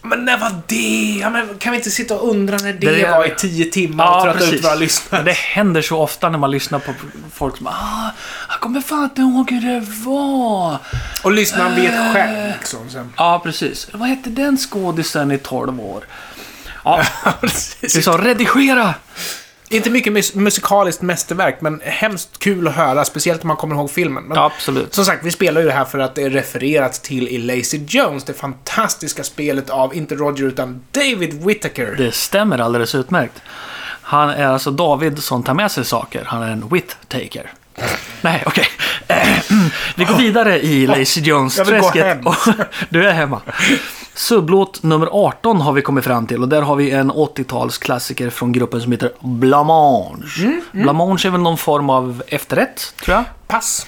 Men 0.07 0.25
när 0.25 0.39
var 0.39 0.53
det? 0.67 1.19
Ja, 1.21 1.31
men 1.31 1.59
kan 1.59 1.73
vi 1.73 1.79
inte 1.79 1.91
sitta 1.91 2.15
och 2.15 2.31
undra 2.31 2.57
när 2.57 2.73
det, 2.73 2.79
Det 2.91 3.03
är- 3.03 3.11
var 3.11 3.25
i 3.27 3.35
tio 3.37 3.65
timmar 3.65 4.05
och 4.23 4.29
Ja, 4.29 4.33
trötta 4.33 4.55
ut 4.55 4.65
våra 4.65 4.75
lyssnare? 4.75 5.23
Det 5.23 5.33
händer 5.33 5.83
så 5.83 5.99
ofta 6.01 6.29
när 6.29 6.39
man 6.39 6.51
lyssnar 6.51 6.79
på 6.79 6.93
folk 7.35 7.57
som 7.57 7.67
ah, 7.67 8.11
jag 8.49 8.61
kommer 8.61 8.81
fan 8.81 9.05
inte 9.05 9.21
ihåg 9.21 9.51
hur 9.51 9.61
det 9.81 9.87
var. 10.05 10.79
Och 11.23 11.33
lyssnaren 11.33 11.75
vet 11.75 12.13
själv. 12.15 12.53
Liksom, 12.59 12.91
sen. 12.91 13.13
Ja, 13.17 13.41
precis. 13.45 13.89
Vad 13.93 14.09
hette 14.09 14.31
den 14.31 14.57
skådisen 14.59 15.31
i 15.33 15.39
12 15.39 15.81
år? 15.81 16.05
Ja, 16.85 17.03
Precis. 17.41 17.97
vi 17.97 18.03
sa 18.03 18.13
redigera! 18.13 18.95
Inte 19.69 19.91
mycket 19.91 20.13
mus- 20.13 20.35
musikaliskt 20.35 21.03
mästerverk, 21.03 21.61
men 21.61 21.81
hemskt 21.85 22.39
kul 22.39 22.69
att 22.69 22.75
höra, 22.75 23.05
speciellt 23.05 23.43
om 23.43 23.49
man 23.49 23.57
kommer 23.57 23.75
ihåg 23.77 23.91
filmen. 23.91 24.25
Men 24.25 24.37
Ja, 24.37 24.45
absolut. 24.57 24.95
Som 24.95 25.05
sagt, 25.05 25.25
vi 25.25 25.31
spelar 25.31 25.61
ju 25.61 25.67
det 25.67 25.73
här 25.73 25.85
för 25.85 25.99
att 25.99 26.15
det 26.15 26.23
är 26.23 26.31
refererat 26.31 26.93
till 27.03 27.29
i 27.29 27.39
Lazy 27.39 27.81
Jones, 27.89 28.25
det 28.25 28.35
fantastiska 28.35 29.25
spelet 29.25 29.71
av, 29.71 29.95
inte 29.95 30.15
Roger, 30.15 30.45
utan 30.45 30.83
David 30.91 31.45
Whittaker. 31.45 31.95
Det 31.99 32.13
stämmer 32.15 32.59
alldeles 32.59 32.95
utmärkt. 32.95 33.43
Han 34.07 34.31
är 34.31 34.47
alltså 34.47 34.71
David 34.71 35.23
som 35.23 35.43
tar 35.43 35.55
med 35.55 35.71
sig 35.71 35.85
saker. 35.85 36.23
Han 36.27 36.43
är 36.43 36.51
en 36.51 36.65
wit-taker. 36.69 37.53
Nej, 38.21 38.43
okej. 38.47 38.67
Eh, 39.09 39.29
Vi 39.97 40.05
går 40.05 40.19
vidare 40.19 40.61
i 40.63 40.87
Lazy 40.87 41.21
jag 41.21 41.25
vill 41.25 41.25
gå 41.25 41.39
Jones-träsket. 41.39 42.05
hem. 42.05 42.25
Du 42.89 43.09
är 43.09 43.13
hemma. 43.13 43.41
Subblåt 44.15 44.83
nummer 44.83 45.09
18 45.13 45.61
har 45.61 45.73
vi 45.73 45.83
kommit 45.83 46.05
fram 46.05 46.27
till 46.27 46.43
och 46.43 46.49
där 46.49 46.63
har 46.63 46.77
vi 46.77 46.91
en 46.91 47.13
80-talsklassiker 47.13 48.31
från 48.31 48.53
gruppen 48.53 48.81
som 48.81 48.93
heter 48.93 49.13
Blamange. 49.21 50.25
Mm, 50.43 50.61
Blamange 50.73 51.23
är 51.27 51.31
väl 51.31 51.41
någon 51.41 51.59
form 51.59 51.91
av 51.91 52.23
efterrätt, 52.27 52.95
tror 53.05 53.17
jag. 53.17 53.25
Pass. 53.47 53.87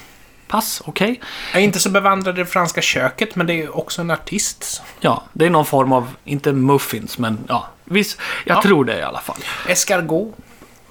Pass, 0.48 0.82
okej. 0.84 1.20
Jag 1.52 1.60
är 1.60 1.64
inte 1.64 1.80
så 1.80 1.90
bevandrad 1.90 2.38
i 2.38 2.42
det 2.42 2.46
franska 2.46 2.80
köket, 2.82 3.36
men 3.36 3.46
det 3.46 3.62
är 3.62 3.76
också 3.76 4.00
en 4.00 4.10
artist. 4.10 4.82
Ja, 5.00 5.22
det 5.32 5.46
är 5.46 5.50
någon 5.50 5.66
form 5.66 5.92
av, 5.92 6.08
inte 6.24 6.52
muffins, 6.52 7.18
men 7.18 7.38
ja. 7.48 7.66
Visst, 7.84 8.18
jag 8.44 8.56
Ja. 8.56 8.62
tror 8.62 8.84
det 8.84 8.98
i 8.98 9.02
alla 9.02 9.20
fall. 9.20 9.36
Escargot. 9.68 10.34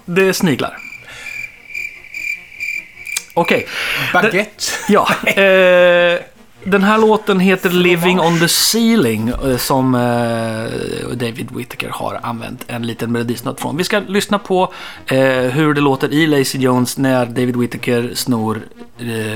Det 0.06 0.21
är 0.28 0.34
sniglar. 0.34 0.78
Okej. 3.34 3.67
Baguette. 4.13 4.63
Ja, 4.89 5.08
eh, 5.26 6.19
den 6.65 6.84
här 6.84 6.97
låten 6.97 7.39
heter 7.39 7.69
Living 7.69 8.19
on 8.19 8.39
the 8.39 8.47
Ceiling 8.47 9.28
eh, 9.28 9.58
som 9.58 9.95
eh, 9.95 10.01
David 11.15 11.51
Whittaker 11.51 11.89
har 11.89 12.19
använt 12.23 12.65
en 12.67 12.88
liten 12.88 13.12
melodisnutt 13.12 13.62
från. 13.62 13.78
Vi 13.78 13.84
ska 13.84 13.99
lyssna 13.99 14.39
på 14.39 14.73
eh, 15.06 15.17
hur 15.28 15.73
det 15.73 15.82
låter 15.82 16.13
i 16.13 16.28
Lazy 16.28 16.60
Jones 16.60 16.97
när 16.97 17.25
David 17.25 17.56
Whittaker 17.56 18.12
snor 18.13 18.62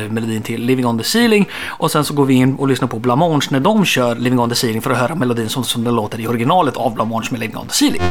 melodin 0.10 0.42
till 0.42 0.62
Living 0.66 0.86
on 0.86 0.98
the 0.98 1.04
Ceiling 1.04 1.50
och 1.68 1.92
sen 1.92 2.06
så 2.06 2.14
går 2.14 2.26
vi 2.26 2.34
in 2.34 2.56
och 2.56 2.68
lyssnar 2.68 2.88
på 2.88 3.00
Blamange 3.00 3.48
när 3.50 3.60
de 3.60 3.86
kör 3.86 4.16
Living 4.16 4.40
on 4.40 4.50
the 4.50 4.56
Ceiling 4.56 4.82
för 4.82 4.92
att 4.92 4.98
höra 4.98 5.16
melodin 5.16 5.50
som, 5.50 5.64
som 5.64 5.84
den 5.84 5.96
låter 5.96 6.20
i 6.20 6.28
originalet 6.28 6.78
av 6.78 6.94
Blamange 6.94 7.28
med 7.32 7.40
Living 7.40 7.58
on 7.58 7.68
the 7.68 7.74
Ceiling. 7.74 8.02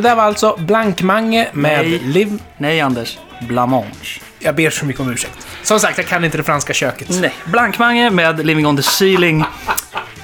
Det 0.00 0.08
där 0.08 0.16
var 0.16 0.22
alltså 0.22 0.56
Blankmange 0.58 1.48
med 1.52 1.84
Nej. 1.84 1.98
Liv... 1.98 2.42
Nej, 2.58 2.80
Anders. 2.80 3.18
Blamange. 3.48 4.20
Jag 4.38 4.54
ber 4.54 4.70
så 4.70 4.84
mycket 4.84 5.00
om 5.00 5.12
ursäkt. 5.12 5.46
Som 5.62 5.80
sagt, 5.80 5.98
jag 5.98 6.06
kan 6.06 6.24
inte 6.24 6.36
det 6.36 6.42
franska 6.42 6.72
köket. 6.72 7.08
Nej. 7.10 7.32
Blankmange 7.44 8.10
med 8.10 8.46
Living 8.46 8.66
on 8.66 8.76
the 8.76 8.82
Ceiling 8.82 9.44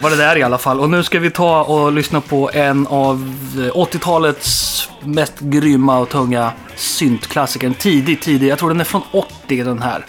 var 0.00 0.10
det 0.10 0.16
där 0.16 0.38
i 0.38 0.42
alla 0.42 0.58
fall. 0.58 0.80
Och 0.80 0.90
nu 0.90 1.02
ska 1.02 1.18
vi 1.18 1.30
ta 1.30 1.62
och 1.62 1.92
lyssna 1.92 2.20
på 2.20 2.50
en 2.54 2.86
av 2.86 3.34
80-talets 3.74 4.88
mest 5.00 5.40
grymma 5.40 5.98
och 5.98 6.08
tunga 6.08 6.52
syntklassiker. 6.76 7.66
En 7.66 7.74
tidig, 7.74 8.20
tidig. 8.22 8.48
Jag 8.48 8.58
tror 8.58 8.68
den 8.68 8.80
är 8.80 8.84
från 8.84 9.02
80 9.12 9.64
den 9.64 9.82
här. 9.82 10.04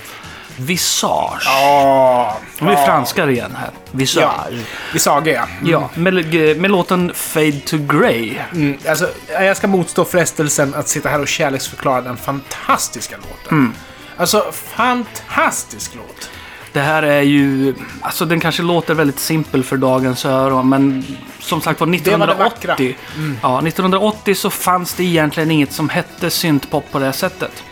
Visage. 0.58 1.44
Ja, 1.46 2.38
Nu 2.60 2.72
är 2.72 2.76
vi 2.80 2.86
franskar 2.86 3.30
igen 3.30 3.56
här. 3.58 3.70
Visage. 3.92 4.24
ja. 4.52 4.58
Vi 4.94 5.00
saga, 5.00 5.34
ja. 5.34 5.48
Ja, 5.64 5.90
med, 5.96 6.14
med 6.60 6.72
låten 6.72 7.12
Fade 7.14 7.60
to 7.66 7.78
Grey. 7.78 8.36
Mm, 8.54 8.78
alltså, 8.90 9.10
jag 9.30 9.58
ska 9.58 9.68
motstå 9.68 10.06
frestelsen 10.06 10.76
att 10.76 10.88
sitta 10.88 11.10
här 11.10 11.22
och 11.22 11.28
kärleksförklara 11.28 12.02
den 12.02 12.18
fantastiska 12.18 13.16
låten. 13.18 13.58
Mm. 13.58 13.74
Alltså, 14.18 14.46
fantastisk 14.52 15.96
låt. 15.96 16.30
Det 16.74 16.82
här 16.82 17.04
är 17.04 17.22
ju, 17.22 17.76
alltså 18.02 18.26
den 18.26 18.40
kanske 18.40 18.64
låter 18.64 18.94
väldigt 18.94 19.20
simpel 19.20 19.64
för 19.64 19.78
dagens 19.78 20.26
öron, 20.26 20.70
men 20.70 21.04
som 21.40 21.62
sagt 21.62 21.80
var 21.80 21.88
var 21.88 22.28
det 22.28 22.34
vackra. 22.34 22.74
1980, 22.74 22.96
ja, 23.42 23.60
1980 23.60 24.36
så 24.36 24.50
fanns 24.50 24.94
det 24.94 25.04
egentligen 25.04 25.52
inget 25.52 25.74
som 25.74 25.90
hette 25.90 26.30
syntpop 26.30 26.92
på 26.92 27.00
det 27.00 27.14
sättet. 27.14 27.64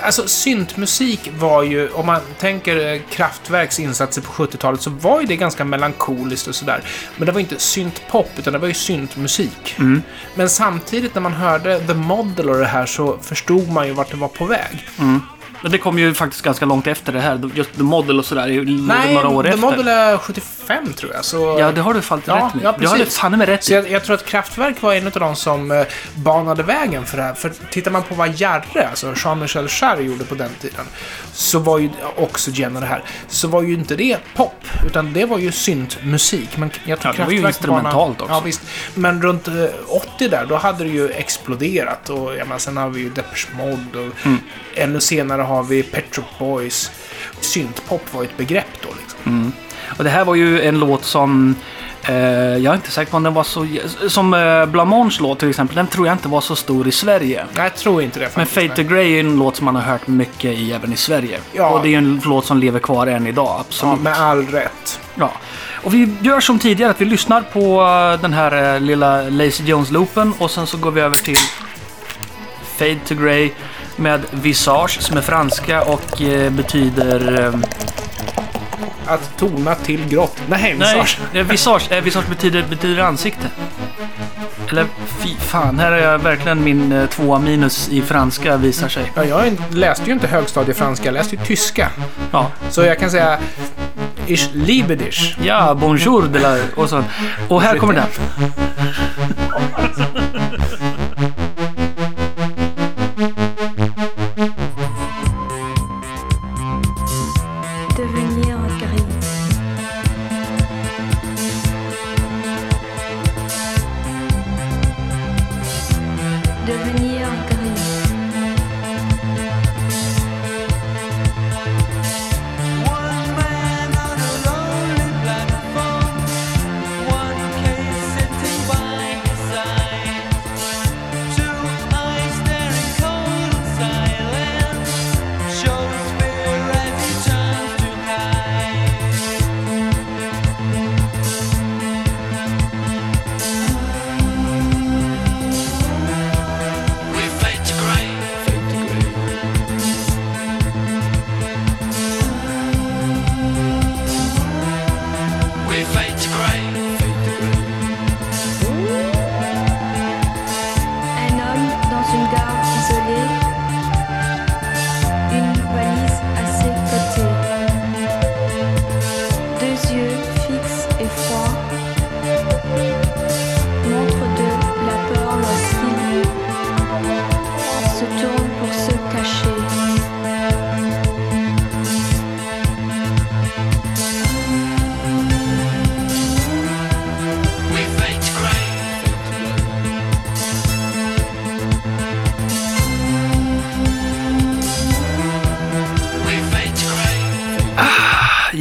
Alltså 0.00 0.28
syntmusik 0.28 1.30
var 1.38 1.62
ju, 1.62 1.88
om 1.90 2.06
man 2.06 2.20
tänker 2.38 2.92
eh, 2.94 3.00
Kraftwerks 3.10 3.80
insatser 3.80 4.22
på 4.22 4.32
70-talet, 4.32 4.80
så 4.80 4.90
var 4.90 5.20
ju 5.20 5.26
det 5.26 5.36
ganska 5.36 5.64
melankoliskt 5.64 6.48
och 6.48 6.54
sådär. 6.54 6.80
Men 7.16 7.26
det 7.26 7.32
var 7.32 7.40
inte 7.40 7.58
syntpop, 7.58 8.30
utan 8.38 8.52
det 8.52 8.58
var 8.58 8.68
ju 8.68 8.74
syntmusik. 8.74 9.74
Men 10.34 10.48
samtidigt 10.48 11.14
när 11.14 11.22
man 11.22 11.32
hörde 11.32 11.80
The 11.80 11.94
Model 11.94 12.50
och 12.50 12.58
det 12.58 12.66
här 12.66 12.86
så 12.86 13.18
förstod 13.22 13.68
man 13.70 13.86
ju 13.86 13.92
vart 13.92 14.10
det 14.10 14.16
var 14.16 14.28
på 14.28 14.44
väg. 14.44 14.88
Men 15.62 15.72
det 15.72 15.78
kom 15.78 15.98
ju 15.98 16.14
faktiskt 16.14 16.42
ganska 16.42 16.64
långt 16.64 16.86
efter 16.86 17.12
det 17.12 17.20
här, 17.20 17.50
just 17.54 17.76
The 17.76 17.82
Model 17.82 18.18
och 18.18 18.24
sådär, 18.24 18.48
ju 18.48 18.64
Nej, 18.64 19.14
några 19.14 19.28
år 19.28 19.42
The 19.42 19.48
efter. 19.48 19.60
Model 19.60 19.88
är 19.88 20.18
75 20.18 20.44
tror 20.96 21.12
jag. 21.14 21.24
Så... 21.24 21.56
Ja, 21.60 21.72
det 21.72 21.80
har 21.80 21.94
du 21.94 22.02
fallit 22.02 22.24
Ja, 22.26 22.34
rätt 22.46 22.54
med. 22.54 22.64
ja, 22.64 22.74
du 22.78 22.86
har 22.86 22.96
det 22.98 23.04
precis. 23.04 23.18
fan 23.18 23.38
med 23.38 23.48
rätt 23.48 23.64
Så 23.64 23.72
jag, 23.72 23.90
jag 23.90 24.04
tror 24.04 24.14
att 24.16 24.24
Kraftwerk 24.26 24.82
var 24.82 24.94
en 24.94 25.06
av 25.06 25.12
de 25.12 25.36
som 25.36 25.70
eh, 25.70 25.84
banade 26.14 26.62
vägen 26.62 27.06
för 27.06 27.16
det 27.16 27.22
här. 27.22 27.34
För 27.34 27.52
tittar 27.70 27.90
man 27.90 28.02
på 28.02 28.14
vad 28.14 28.40
Jarre, 28.40 28.88
alltså 28.90 29.12
Jean-Michel 29.16 29.66
Jarre, 29.68 30.02
gjorde 30.02 30.24
på 30.24 30.34
den 30.34 30.50
tiden, 30.60 30.84
så 31.32 31.58
var 31.58 31.78
ju 31.78 31.90
Oxygen 32.16 32.74
och 32.76 32.80
det 32.82 32.88
här, 32.88 33.02
så 33.28 33.48
var 33.48 33.62
ju 33.62 33.74
inte 33.74 33.96
det 33.96 34.18
pop, 34.34 34.64
utan 34.86 35.12
det 35.12 35.24
var 35.24 35.38
ju 35.38 35.52
syntmusik. 35.52 36.56
Men 36.56 36.70
jag 36.84 37.00
tror 37.00 37.14
Ja, 37.14 37.18
det 37.18 37.24
var 37.24 37.32
ju 37.40 37.46
instrumentalt 37.46 38.20
också. 38.20 38.32
Ja, 38.34 38.40
visst. 38.40 38.60
Men 38.94 39.22
runt 39.22 39.48
eh, 39.48 39.54
80 39.88 40.28
där, 40.28 40.46
då 40.48 40.56
hade 40.56 40.84
det 40.84 40.90
ju 40.90 41.08
exploderat. 41.10 42.08
Och 42.10 42.36
jag 42.36 42.46
menar, 42.48 42.58
sen 42.58 42.76
har 42.76 42.88
vi 42.88 43.00
ju 43.00 43.08
Depeche 43.10 43.48
Mode 43.56 43.98
och 43.98 44.26
Mm. 44.26 44.38
ännu 44.74 45.00
senare 45.00 45.42
har 45.42 45.62
vi 45.62 45.82
Pet 45.82 46.04
Shop 46.16 46.22
Boys. 46.38 46.90
Syntpop 47.40 48.14
var 48.14 48.24
ett 48.24 48.36
begrepp 48.36 48.82
då 48.82 48.88
liksom. 49.00 49.52
Och 49.98 50.04
det 50.04 50.10
här 50.10 50.24
var 50.24 50.34
ju 50.34 50.62
en 50.62 50.78
låt 50.78 51.04
som 51.04 51.54
eh, 52.02 52.14
jag 52.16 52.64
är 52.66 52.74
inte 52.74 52.90
säker 52.90 53.10
på 53.10 53.16
om 53.16 53.22
den 53.22 53.34
var 53.34 53.44
så... 53.44 53.66
Som 54.08 54.34
eh, 54.34 54.66
Blamange 54.66 55.16
låt 55.20 55.38
till 55.38 55.50
exempel, 55.50 55.76
den 55.76 55.86
tror 55.86 56.06
jag 56.06 56.14
inte 56.14 56.28
var 56.28 56.40
så 56.40 56.56
stor 56.56 56.88
i 56.88 56.92
Sverige. 56.92 57.44
Jag 57.56 57.76
tror 57.76 58.02
inte 58.02 58.18
det 58.20 58.30
Men 58.36 58.46
faktiskt. 58.46 58.68
Fade 58.72 58.82
to 58.88 58.94
Grey 58.94 59.16
är 59.16 59.20
en 59.20 59.38
låt 59.38 59.56
som 59.56 59.64
man 59.64 59.74
har 59.74 59.82
hört 59.82 60.06
mycket 60.06 60.58
i 60.58 60.72
även 60.72 60.92
i 60.92 60.96
Sverige. 60.96 61.38
Ja. 61.52 61.68
Och 61.70 61.82
det 61.82 61.88
är 61.88 61.90
ju 61.90 61.96
en 61.96 62.20
låt 62.24 62.44
som 62.46 62.58
lever 62.58 62.80
kvar 62.80 63.06
än 63.06 63.26
idag, 63.26 63.44
Ja, 63.46 63.60
absolut. 63.68 64.00
med 64.00 64.12
all 64.18 64.46
rätt. 64.46 65.00
Ja. 65.14 65.32
Och 65.82 65.94
vi 65.94 66.08
gör 66.20 66.40
som 66.40 66.58
tidigare, 66.58 66.90
att 66.90 67.00
vi 67.00 67.04
lyssnar 67.04 67.40
på 67.42 67.82
eh, 67.82 68.20
den 68.22 68.32
här 68.32 68.74
eh, 68.74 68.80
lilla 68.80 69.22
Lazy 69.22 69.64
Jones-loopen 69.64 70.32
och 70.38 70.50
sen 70.50 70.66
så 70.66 70.76
går 70.76 70.90
vi 70.90 71.00
över 71.00 71.16
till 71.16 71.38
Fade 72.76 72.98
to 73.08 73.14
Grey 73.14 73.50
med 73.96 74.20
Visage 74.30 74.98
som 75.02 75.16
är 75.16 75.20
franska 75.22 75.82
och 75.82 76.22
eh, 76.22 76.50
betyder... 76.52 77.44
Eh, 77.46 77.54
Att 79.06 79.36
tona 79.38 79.74
till 79.74 80.08
grått. 80.08 80.36
Nej, 80.48 80.74
nej, 80.78 80.94
visage. 80.94 81.18
eh, 81.34 81.46
visage, 81.46 81.92
eh, 81.92 82.00
visage 82.00 82.28
betyder, 82.28 82.64
betyder 82.70 83.02
ansikte. 83.02 83.48
Eller 84.70 84.86
fy 85.06 85.34
fan, 85.38 85.78
här 85.78 85.92
är 85.92 86.10
jag 86.10 86.18
verkligen 86.18 86.64
min 86.64 86.92
eh, 86.92 87.06
tvåa 87.06 87.38
minus 87.38 87.88
i 87.88 88.02
franska 88.02 88.56
visar 88.56 88.88
sig. 88.88 89.12
Ja, 89.14 89.24
jag 89.24 89.56
läste 89.70 90.04
ju 90.06 90.12
inte 90.12 90.26
högstadiefranska, 90.26 91.04
jag 91.04 91.12
läste 91.14 91.36
ju 91.36 91.42
tyska. 91.44 91.90
Ja, 92.32 92.50
Så 92.70 92.82
jag 92.82 92.98
kan 92.98 93.10
säga 93.10 93.38
Ich 94.26 94.48
liebe 94.54 94.94
dich. 94.94 95.36
ja 95.44 95.74
bonjour 95.74 96.22
de 96.32 96.38
la... 96.38 96.56
Och, 96.76 96.88
så. 96.90 97.04
och 97.48 97.62
här 97.62 97.78
kommer 97.78 97.94
den. 97.94 98.06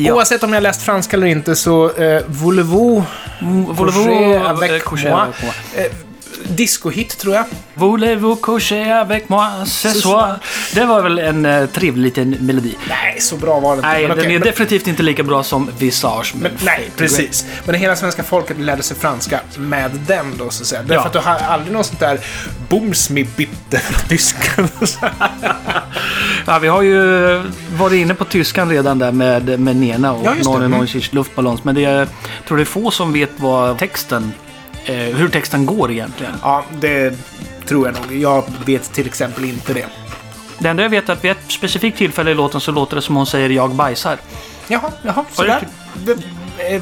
Ja. 0.06 0.14
Oavsett 0.14 0.44
om 0.44 0.54
jag 0.54 0.64
läst 0.64 0.82
franska 0.82 1.18
eller 1.18 1.28
inte 1.28 1.56
så 1.56 1.92
eh, 1.92 2.22
voulez-vous 2.28 3.04
Voulez-vous 3.42 4.06
coucher 4.06 4.46
avec 4.46 4.72
eh, 4.72 4.80
coucher 4.80 5.10
moi? 5.10 5.22
avec 5.22 5.44
moi? 5.44 5.54
Eh, 5.78 5.92
discohit 6.50 7.18
tror 7.18 7.36
jag. 7.36 7.46
Voulez-vous 7.76 8.36
coucher 8.42 8.92
avec 8.92 9.30
moi 9.30 9.66
ce 9.66 9.92
soir? 9.94 10.40
Det 10.74 10.86
var 10.86 11.02
väl 11.02 11.20
en 11.20 11.46
eh, 11.46 11.66
trevlig 11.66 12.04
liten 12.04 12.30
melodi. 12.40 12.76
Nej, 12.90 13.18
så 13.20 13.36
bra 13.38 13.60
var 13.60 13.72
det 13.72 13.76
inte. 13.78 13.88
Nej, 13.88 14.02
Men 14.08 14.10
den 14.10 14.20
okej, 14.26 14.36
är 14.36 14.40
men- 14.40 14.48
definitivt 14.48 14.88
inte 14.88 15.04
lika 15.04 15.24
bra 15.24 15.44
som 15.44 15.70
Visage. 15.80 16.34
med 16.36 16.42
Men, 16.52 16.52
nej, 16.66 16.90
precis. 16.98 17.46
Men 17.66 17.76
hela 17.76 17.96
svenska 17.96 18.24
folket 18.24 18.60
lärde 18.60 18.84
sig 18.84 18.98
franska 18.98 19.40
med 19.58 19.92
den 20.08 20.38
då, 20.38 20.50
så 20.50 20.64
att 20.64 20.68
säga. 20.68 20.82
Därför 20.82 20.96
Ja. 20.96 21.06
att 21.06 21.14
du 21.14 21.20
har 21.20 21.36
aldrig 21.36 21.74
något 21.74 21.86
sånt 21.86 22.00
där 22.00 22.20
Booms 22.70 23.10
med 23.10 23.28
bitte 23.36 23.80
från 23.80 24.08
Tyskland. 24.10 24.70
Grey. 24.80 25.12
Ja, 26.46 26.60
vi 26.60 26.68
har 26.68 26.82
ju 26.82 27.02
varit 27.78 27.94
inne 27.98 28.14
på 28.14 28.26
tyskan 28.26 28.70
redan 28.70 29.00
där 29.00 29.12
med, 29.12 29.60
med 29.60 29.76
Nena 29.76 30.14
och 30.14 30.26
Ja, 30.26 30.36
just 30.36 30.52
det. 30.52 30.66
Mm. 30.66 30.86
Luftballons. 31.12 31.64
Men 31.64 31.76
det 31.76 31.86
är, 31.86 31.98
jag 32.00 32.08
tror 32.48 32.58
det 32.58 32.64
är 32.64 32.66
få 32.66 32.92
som 32.92 33.14
vet 33.14 33.30
vad 33.38 33.78
texten, 33.78 34.34
eh, 34.86 34.96
hur 34.96 35.30
texten 35.30 35.66
går 35.66 35.92
egentligen. 35.92 36.34
ja, 36.42 36.66
det 36.80 37.14
tror 37.68 37.88
jag 37.88 37.96
nog. 38.02 38.22
Jag 38.22 38.44
vet 38.66 38.94
till 38.94 39.08
exempel 39.08 39.46
inte 39.46 39.74
det. 39.74 39.86
Det 40.60 40.70
enda 40.70 40.84
jag 40.84 40.90
vet 40.90 41.10
är 41.10 41.14
att 41.14 41.24
vid 41.24 41.32
ett 41.32 41.38
specifikt 41.52 41.98
tillfälle 41.98 42.32
i 42.32 42.34
låten 42.34 42.62
så 42.62 42.72
låter 42.72 42.96
det 42.96 43.02
som 43.02 43.16
hon 43.16 43.26
säger 43.26 43.50
jag 43.50 43.76
bajsar. 43.76 44.18
Jaha, 44.68 44.92
jaha, 45.02 45.26
sådär. 45.32 45.68
Det, 46.04 46.12
eh, 46.76 46.82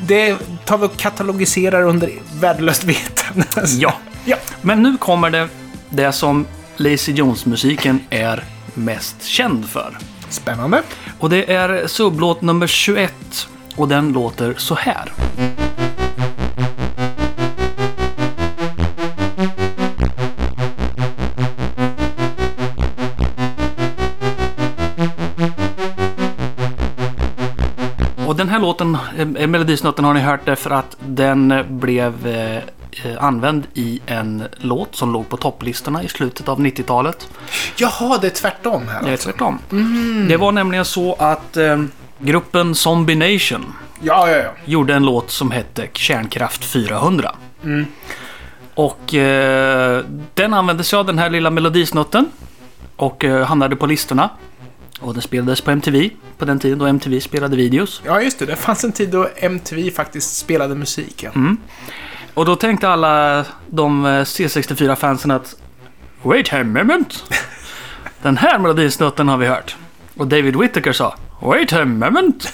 det 0.00 0.36
tar 0.64 0.78
vi 0.78 0.86
och 0.86 0.96
katalogiserar 0.96 1.82
under 1.82 2.10
värdelöst 2.40 2.84
vetande. 2.84 3.46
Ja. 3.78 3.94
Ja. 4.24 4.36
Men 4.62 4.82
nu 4.82 4.96
kommer 4.96 5.30
det, 5.30 5.48
det 5.90 6.12
som 6.12 6.46
Lazy 6.76 7.12
Jones-musiken 7.12 8.00
är 8.10 8.44
mest 8.74 9.24
känd 9.24 9.68
för. 9.68 9.98
Spännande. 10.30 10.82
Och 11.18 11.30
det 11.30 11.52
är 11.52 11.86
sublåt 11.86 12.42
nummer 12.42 12.66
21 12.66 13.48
och 13.76 13.88
den 13.88 14.12
låter 14.12 14.54
så 14.58 14.74
här. 14.74 15.12
Den 28.48 28.52
här 28.54 28.60
låten, 28.60 28.98
eh, 29.36 29.46
melodisnoten 29.46 30.04
har 30.04 30.14
ni 30.14 30.20
hört 30.20 30.40
därför 30.44 30.70
att 30.70 30.96
den 31.00 31.50
eh, 31.50 31.62
blev 31.66 32.26
eh, 32.26 32.56
eh, 32.56 33.24
använd 33.24 33.66
i 33.74 34.00
en 34.06 34.44
låt 34.56 34.96
som 34.96 35.12
låg 35.12 35.28
på 35.28 35.36
topplistorna 35.36 36.02
i 36.02 36.08
slutet 36.08 36.48
av 36.48 36.60
90-talet. 36.60 37.28
Jaha, 37.76 38.18
det 38.18 38.26
är 38.26 38.30
tvärtom 38.30 38.88
här 38.88 39.02
Det 39.02 39.08
är 39.08 39.12
alltså. 39.12 39.28
tvärtom. 39.30 39.58
Det 40.28 40.36
var 40.36 40.52
nämligen 40.52 40.84
så 40.84 41.14
att 41.18 41.56
eh, 41.56 41.82
gruppen 42.18 42.74
Zombie 42.74 43.14
Nation 43.14 43.72
Ja, 44.00 44.30
ja, 44.30 44.36
ja. 44.36 44.50
gjorde 44.64 44.94
en 44.94 45.04
låt 45.06 45.30
som 45.30 45.50
hette 45.50 45.88
Kärnkraft 45.92 46.64
400. 46.64 47.34
Och 48.74 49.14
eh, 49.14 50.04
den 50.34 50.54
använde 50.54 50.84
sig 50.84 50.98
av 50.98 51.06
den 51.06 51.18
här 51.18 51.30
lilla 51.30 51.50
melodisnutten 51.50 52.26
och 52.96 53.24
eh, 53.24 53.46
hamnade 53.46 53.76
på 53.76 53.86
listorna. 53.86 54.30
Och 55.00 55.12
den 55.14 55.22
spelades 55.22 55.60
på 55.60 55.70
MTV 55.70 56.10
på 56.38 56.44
den 56.44 56.58
tiden 56.58 56.78
då 56.78 56.86
MTV 56.86 57.20
spelade 57.20 57.56
videos. 57.56 58.02
Ja, 58.06 58.20
just 58.22 58.38
det. 58.38 58.46
Det 58.46 58.56
fanns 58.56 58.84
en 58.84 58.92
tid 58.92 59.08
då 59.10 59.28
MTV 59.36 59.90
faktiskt 59.90 60.36
spelade 60.36 60.74
musiken. 60.74 61.58
Och 62.34 62.44
då 62.44 62.56
tänkte 62.56 62.88
alla 62.88 63.44
de 63.70 64.04
eh, 64.06 64.08
C64-fansen 64.08 65.30
att 65.30 65.56
Wait 66.22 66.52
a 66.52 66.64
moment! 66.64 67.24
Den 68.22 68.36
här 68.36 68.58
melodisnutten 68.58 69.28
har 69.28 69.36
vi 69.36 69.46
hört. 69.46 69.76
Och 70.16 70.26
David 70.26 70.56
Whittaker 70.56 70.92
sa 70.92 71.14
Wait 71.42 71.72
a 71.72 71.84
moment! 71.84 72.52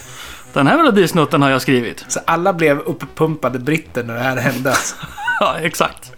Den 0.53 0.67
här 0.67 0.77
melodisnutten 0.77 1.43
har 1.43 1.51
jag 1.51 1.63
skrivit. 1.63 2.05
Så 2.09 2.21
alla 2.27 2.53
blev 2.53 2.79
uppumpade 2.79 3.59
britter 3.59 4.05
när 4.05 4.15
det 4.15 4.21
här 4.21 4.37
hände. 4.37 4.71
alltså. 4.71 4.97
Ja, 5.41 5.57
exakt. 5.61 6.13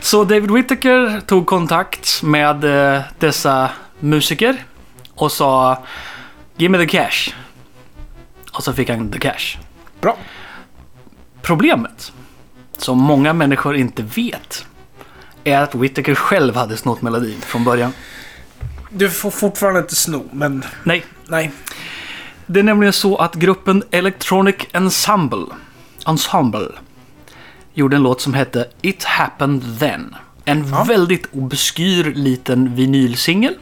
Så 0.00 0.24
David 0.24 0.50
Whittaker 0.50 1.20
tog 1.26 1.46
kontakt 1.46 2.22
med 2.22 2.64
eh, 2.94 3.02
dessa 3.18 3.70
musiker 4.00 4.56
och 5.14 5.32
sa 5.32 5.82
Give 6.56 6.78
me 6.78 6.86
the 6.86 6.98
cash. 6.98 7.34
Och 8.52 8.64
så 8.64 8.72
fick 8.72 8.90
han 8.90 9.10
the 9.10 9.18
cash. 9.18 9.58
Bra. 10.00 10.16
Problemet, 11.42 12.12
som 12.78 12.98
många 12.98 13.32
människor 13.32 13.76
inte 13.76 14.02
vet, 14.02 14.66
är 15.44 15.58
att 15.58 15.74
Whittaker 15.74 16.14
själv 16.14 16.56
hade 16.56 16.76
snott 16.76 17.02
melodin 17.02 17.40
från 17.40 17.64
början. 17.64 17.92
Du 18.90 19.10
får 19.10 19.30
fortfarande 19.30 19.80
inte 19.80 19.94
sno, 19.96 20.24
men 20.32 20.64
Nej, 20.82 21.04
nej. 21.28 21.52
det 22.46 22.60
är 22.60 22.64
nämligen 22.64 22.92
så 22.92 23.16
att 23.16 23.34
gruppen 23.34 23.82
Electronic 23.90 24.56
Ensemble, 24.72 25.46
Ensemble 26.06 26.68
gjorde 27.74 27.96
en 27.96 28.02
låt 28.02 28.20
som 28.20 28.34
hette 28.34 28.68
It 28.82 29.04
Happened 29.04 29.78
Then. 29.78 30.14
En 30.44 30.68
Ja. 30.68 30.84
väldigt 30.84 31.26
obskyr 31.32 32.04
liten 32.14 32.74
vinylsingel. 32.74 33.54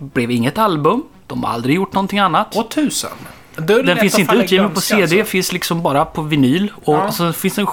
Blev 0.00 0.30
inget 0.30 0.58
album. 0.58 1.02
De 1.26 1.44
har 1.44 1.52
aldrig 1.52 1.76
gjort 1.76 1.92
någonting 1.92 2.18
annat. 2.18 2.56
Och 2.56 2.70
tusen. 2.70 3.10
Det 3.56 3.82
Den 3.82 3.96
finns 3.96 4.18
inte 4.18 4.34
utgiven 4.36 4.70
på 4.70 4.80
CD, 4.80 5.02
alltså. 5.02 5.24
finns 5.24 5.52
liksom 5.52 5.82
bara 5.82 6.04
på 6.04 6.22
vinyl. 6.22 6.72
Och 6.84 6.94
Ja. 6.94 7.12
så 7.12 7.32
finns 7.32 7.58
en 7.58 7.66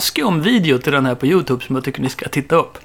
skum 0.00 0.42
video 0.42 0.78
till 0.78 0.92
den 0.92 1.06
här 1.06 1.14
på 1.14 1.26
YouTube 1.26 1.64
som 1.64 1.74
jag 1.76 1.84
tycker 1.84 2.02
ni 2.02 2.08
ska 2.08 2.28
titta 2.28 2.56
upp. 2.56 2.78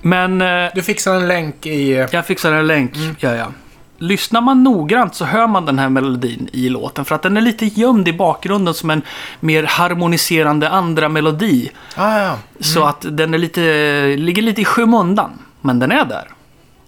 Men 0.00 0.42
eh, 0.42 0.70
Du 0.74 0.82
fixar 0.82 1.14
en 1.14 1.28
länk 1.28 1.66
i... 1.66 1.92
eh, 1.92 2.06
jag 2.12 2.26
fixar 2.26 2.52
en 2.52 2.66
länk, 2.66 2.96
Mm. 2.96 3.16
gör 3.18 3.34
jag. 3.34 3.52
Lyssnar 3.98 4.40
man 4.40 4.62
noggrant 4.64 5.14
så 5.14 5.24
hör 5.24 5.46
man 5.46 5.66
den 5.66 5.78
här 5.78 5.88
melodin 5.88 6.48
i 6.52 6.68
låten. 6.68 7.04
För 7.04 7.14
att 7.14 7.22
den 7.22 7.36
är 7.36 7.40
lite 7.40 7.66
gömd 7.66 8.08
i 8.08 8.12
bakgrunden 8.12 8.74
som 8.74 8.90
en 8.90 9.02
mer 9.40 9.62
harmoniserande 9.64 10.68
andra 10.68 11.08
melodi. 11.08 11.70
Ah, 11.96 12.18
ja. 12.18 12.38
Så 12.60 12.84
att 12.84 13.06
den 13.10 13.34
är 13.34 13.38
lite, 13.38 13.60
ligger 14.18 14.42
lite 14.42 14.60
i 14.60 14.64
skymundan. 14.64 15.30
Men 15.60 15.78
den 15.78 15.92
är 15.92 16.04
där. 16.04 16.28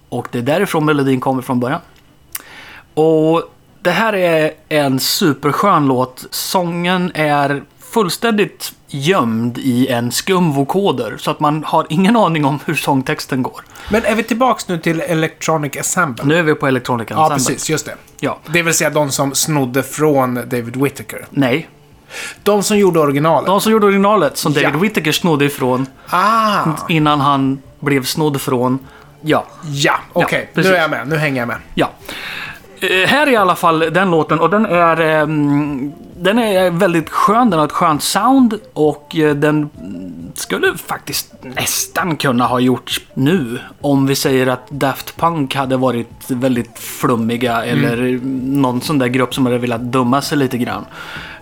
Och 0.09 0.29
det 0.33 0.39
är 0.39 0.43
därifrån 0.43 0.85
melodin 0.85 1.21
kommer 1.21 1.43
från 1.43 1.61
början. 1.61 1.81
Och 2.95 3.43
det 3.83 3.91
här 3.91 4.13
är 4.13 4.51
en 4.69 5.01
superskön 5.01 5.87
låt. 5.87 6.25
Sången 6.31 7.13
är 7.15 7.63
fullständigt 7.81 8.73
gömd 8.89 9.59
i 9.59 9.89
en 9.89 10.13
skum 10.13 10.53
vokoder. 10.53 11.17
Så 11.19 11.31
att 11.31 11.41
man 11.41 11.65
har 11.65 11.87
ingen 11.89 12.17
aning 12.17 12.45
om 12.45 12.59
hur 12.65 12.75
sångtexten 12.75 13.43
går. 13.43 13.61
Men 13.91 14.05
är 14.05 14.15
vi 14.15 14.23
tillbaks 14.23 14.69
nu 14.69 14.79
till 14.79 15.01
Electronic 15.01 15.77
Assemble? 15.77 16.25
Nu 16.25 16.35
är 16.39 16.43
vi 16.43 16.55
på 16.55 16.67
Electronic 16.67 17.07
Ja, 17.11 17.17
Ensemble. 17.33 17.55
precis. 17.55 17.71
Just 17.71 17.87
det. 17.87 17.95
Ja. 18.21 18.39
Det 18.47 18.63
vill 18.63 18.75
säga 18.75 18.91
de 18.91 19.11
som 19.11 19.35
snodde 19.35 19.83
från 19.83 20.35
David 20.35 20.77
Whittaker. 20.77 21.27
Nej. 21.31 21.69
De 22.43 22.63
som 22.63 22.79
gjorde 22.79 23.01
originalet. 23.01 23.47
De 23.47 23.61
som 23.61 23.73
gjorde 23.73 23.87
originalet 23.87 24.37
som 24.37 24.53
David 24.53 24.71
Ja. 24.75 24.79
Whittaker 24.79 25.13
snodde 25.13 25.45
ifrån 25.45 25.87
Ah! 26.11 26.65
innan 26.89 27.21
han 27.21 27.63
blev 27.81 28.05
snodd 28.05 28.41
från. 28.41 28.79
Ja, 29.21 29.45
Ja, 29.73 29.95
okej. 30.13 30.41
nu 30.41 30.55
precis. 30.63 30.73
är 30.73 30.81
jag 30.81 30.91
med. 30.91 31.09
Nu 31.09 31.17
hänger 31.17 31.41
jag 31.41 31.49
med. 31.49 31.57
ja. 31.75 31.91
Eh, 32.81 33.09
här 33.09 33.27
är 33.27 33.31
i 33.31 33.37
alla 33.37 33.57
fall 33.57 33.79
den 33.79 34.11
låten 34.11 34.41
och 34.41 34.51
den 34.51 34.67
är, 34.67 35.01
ehm, 35.01 35.93
den 36.17 36.39
är 36.39 36.71
väldigt 36.71 37.11
skön. 37.11 37.51
Den 37.51 37.59
har 37.59 37.67
ett 37.67 37.73
skönt 37.73 38.03
sound 38.03 38.55
och 38.73 39.17
eh, 39.17 39.35
den 39.35 39.71
mm, 39.81 40.13
skulle 40.35 40.77
faktiskt 40.77 41.33
nästan 41.43 42.17
kunna 42.17 42.47
ha 42.47 42.61
gjorts 42.61 43.01
nu. 43.15 43.59
Om 43.81 44.07
vi 44.07 44.15
säger 44.15 44.47
att 44.47 44.71
Daft 44.71 45.17
Punk 45.17 45.55
hade 45.55 45.77
varit 45.77 46.31
väldigt 46.31 46.79
flummiga 46.79 47.65
eller 47.65 48.21
någon 48.61 48.81
sån 48.81 48.99
där 48.99 49.07
grupp 49.07 49.35
som 49.35 49.47
hade 49.47 49.59
velat 49.59 49.81
dumma 49.81 50.23
sig 50.23 50.39
lite 50.39 50.59
grann. 50.59 50.85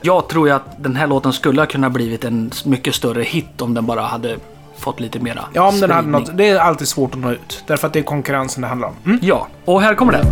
Jag 0.01 0.29
tror 0.29 0.49
ju 0.49 0.55
att 0.55 0.83
den 0.83 0.97
här 0.97 1.07
låten 1.07 1.33
skulle 1.33 1.61
ha 1.61 1.67
kunnat 1.67 1.93
blivit 1.93 2.25
en 2.25 2.51
mycket 2.65 2.95
större 2.95 3.23
hit 3.23 3.61
om 3.63 3.75
den 3.75 3.87
bara 3.87 4.03
hade 4.03 4.37
fått 4.79 5.01
lite 5.01 5.19
mera 5.19 5.45
Ja, 5.53 5.69
om 5.69 5.81
den 5.81 5.91
hade 5.91 6.03
spridning. 6.03 6.21
något. 6.23 6.37
Det 6.37 6.49
är 6.49 6.59
alltid 6.59 6.89
svårt 6.89 7.13
att 7.15 7.21
nå 7.21 7.31
ut. 7.31 7.65
Därför 7.67 7.87
att 7.87 7.93
det 7.93 7.99
är 7.99 8.03
konkurrensen 8.03 8.63
det 8.63 8.69
handlar 8.69 8.89
om. 8.89 8.95
Mm. 9.07 9.19
Ja, 9.23 9.47
och 9.65 9.83
här 9.83 9.95
kommer 9.95 10.13
den. 10.13 10.27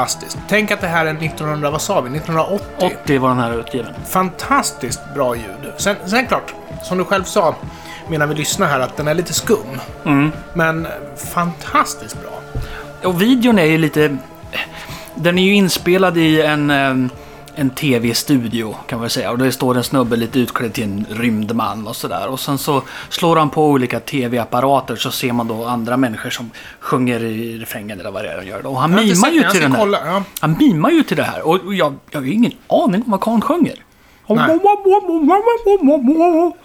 Fantastiskt. 0.00 0.38
Tänk 0.48 0.70
att 0.70 0.80
det 0.80 0.86
här 0.86 1.06
är 1.06 1.14
1900, 1.14 1.70
vad 1.70 1.82
sa 1.82 2.00
vi? 2.00 2.16
1980? 2.16 2.66
80 3.02 3.18
var 3.18 3.28
den 3.28 3.38
här 3.38 3.60
utgiven. 3.60 3.94
Fantastiskt 4.08 5.00
bra 5.14 5.36
ljud. 5.36 5.72
Sen, 5.76 5.96
sen 6.06 6.26
klart, 6.26 6.54
som 6.82 6.98
du 6.98 7.04
själv 7.04 7.24
sa 7.24 7.54
medan 8.08 8.28
vi 8.28 8.34
lyssnar 8.34 8.66
här, 8.66 8.80
att 8.80 8.96
den 8.96 9.08
är 9.08 9.14
lite 9.14 9.32
skum. 9.32 9.80
Men 10.54 10.86
fantastiskt 11.34 12.16
bra. 12.22 12.40
Och 13.10 13.22
videon 13.22 13.58
är 13.58 13.64
ju 13.64 13.78
lite... 13.78 14.16
Den 15.14 15.38
är 15.38 15.42
ju 15.42 15.54
inspelad 15.54 16.18
i 16.18 16.42
en, 16.42 16.70
eh, 16.70 16.94
en 17.54 17.70
tv-studio 17.70 18.74
kan 18.86 19.00
man 19.00 19.10
säga. 19.10 19.30
Och 19.30 19.38
det 19.38 19.52
står 19.52 19.76
en 19.76 19.84
snubbe 19.84 20.16
lite 20.16 20.40
utklädd 20.40 20.72
till 20.72 20.84
en 20.84 21.06
rymdman 21.10 21.86
och 21.86 21.96
sådär. 21.96 22.28
Och 22.28 22.40
sen 22.40 22.58
så 22.58 22.82
slår 23.08 23.36
han 23.36 23.50
på 23.50 23.66
olika 23.66 24.00
tv-apparater 24.00 24.96
så 24.96 25.10
ser 25.10 25.32
man 25.32 25.48
då 25.48 25.64
andra 25.64 25.96
människor 25.96 26.30
som 26.30 26.50
sjunger 26.90 27.20
i 27.24 27.58
refrängen 27.58 28.00
eller 28.00 28.10
vad 28.10 28.24
det 28.24 28.30
är 28.30 28.36
de 28.40 28.46
gör. 28.46 28.66
Och 28.66 28.80
han 28.80 28.94
mimar 28.94 29.30
ju 29.30 29.42
till 29.50 29.60
den 29.60 29.72
här. 29.72 29.78
kolla, 29.78 30.06
ja. 30.06 30.22
Han 30.40 30.56
mimar 30.58 30.90
ju 30.90 31.02
till 31.02 31.16
det 31.16 31.22
här. 31.22 31.42
Och 31.42 31.74
jag, 31.74 31.96
jag 32.10 32.20
har 32.20 32.26
ju 32.26 32.32
ingen 32.32 32.52
aning 32.66 33.02
om 33.02 33.10
vad 33.10 33.20
karln 33.20 33.40
sjunger. 33.40 33.84
Nej. 34.28 34.58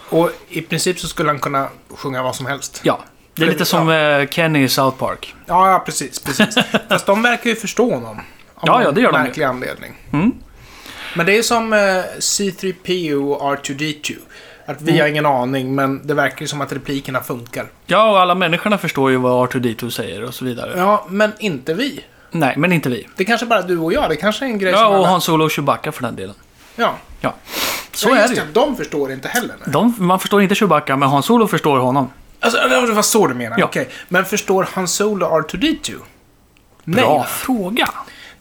Och 0.09 0.31
i 0.49 0.61
princip 0.61 0.99
så 0.99 1.07
skulle 1.07 1.29
han 1.29 1.39
kunna 1.39 1.67
sjunga 1.89 2.23
vad 2.23 2.35
som 2.35 2.45
helst. 2.45 2.81
Ja, 2.83 2.99
det 3.35 3.43
är 3.43 3.47
lite 3.47 3.65
som 3.65 3.89
eh, 3.89 4.27
Kenny 4.27 4.63
i 4.63 4.69
South 4.69 4.97
Park. 4.97 5.35
Ja, 5.45 5.71
ja 5.71 5.79
precis. 5.85 6.19
precis. 6.19 6.55
Fast 6.89 7.05
de 7.05 7.21
verkar 7.21 7.49
ju 7.49 7.55
förstå 7.55 7.93
honom. 7.93 8.19
Av 8.55 8.67
Ja, 8.67 8.83
ja, 8.83 8.91
det 8.91 9.01
gör 9.01 9.11
de 9.11 9.17
ju. 9.17 9.23
märklig 9.23 9.43
anledning. 9.43 9.93
Mm. 10.13 10.31
Men 11.15 11.25
det 11.25 11.37
är 11.37 11.41
som 11.41 11.73
eh, 11.73 11.79
C3PO 12.19 13.33
och 13.33 13.57
R2D2. 13.57 14.15
Att 14.65 14.81
vi 14.81 14.99
har 14.99 15.07
ingen 15.07 15.25
aning, 15.25 15.75
men 15.75 16.07
det 16.07 16.13
verkar 16.13 16.41
ju 16.41 16.47
som 16.47 16.61
att 16.61 16.73
replikerna 16.73 17.21
funkar. 17.21 17.67
Ja, 17.85 18.11
och 18.11 18.19
alla 18.19 18.35
människorna 18.35 18.77
förstår 18.77 19.11
ju 19.11 19.17
vad 19.17 19.49
R2D2 19.49 19.89
säger 19.89 20.23
och 20.23 20.33
så 20.33 20.45
vidare. 20.45 20.73
Ja, 20.77 21.05
men 21.09 21.31
inte 21.39 21.73
vi. 21.73 22.03
Nej, 22.31 22.53
men 22.57 22.71
inte 22.71 22.89
vi. 22.89 23.07
Det 23.15 23.23
är 23.23 23.25
kanske 23.27 23.45
bara 23.45 23.61
du 23.61 23.77
och 23.77 23.93
jag. 23.93 24.09
Det 24.09 24.15
kanske 24.15 24.45
är 24.45 24.49
en 24.49 24.59
grej 24.59 24.71
Ja, 24.71 24.77
som 24.77 24.87
och 24.87 24.95
alla... 24.95 25.07
Han 25.07 25.21
Solo 25.21 25.45
och 25.45 25.51
Chewbacca 25.51 25.91
för 25.91 26.01
den 26.03 26.15
delen. 26.15 26.35
Ja. 26.75 26.95
Ja, 27.21 27.33
så 27.93 28.09
ja, 28.09 28.15
är 28.15 28.21
just 28.21 28.35
det 28.35 28.41
ju. 28.41 28.51
De 28.53 28.75
förstår 28.75 29.11
inte 29.11 29.27
heller. 29.27 29.55
nej. 29.59 29.73
De, 29.73 29.95
man 29.97 30.19
förstår 30.19 30.41
inte 30.41 30.55
Chewbacca, 30.55 30.95
men 30.95 31.09
Han 31.09 31.23
Solo 31.23 31.47
förstår 31.47 31.77
honom. 31.79 32.09
Alltså, 32.39 32.67
det 32.69 32.91
var 32.91 33.01
så 33.01 33.27
du 33.27 33.33
menar? 33.33 33.59
Ja. 33.59 33.65
Okej. 33.65 33.89
Men 34.07 34.25
förstår 34.25 34.67
Han 34.73 34.87
Solo 34.87 35.25
R2D2? 35.25 35.93
Nej. 36.83 37.03
Bra 37.03 37.17
va? 37.17 37.23
fråga. 37.23 37.89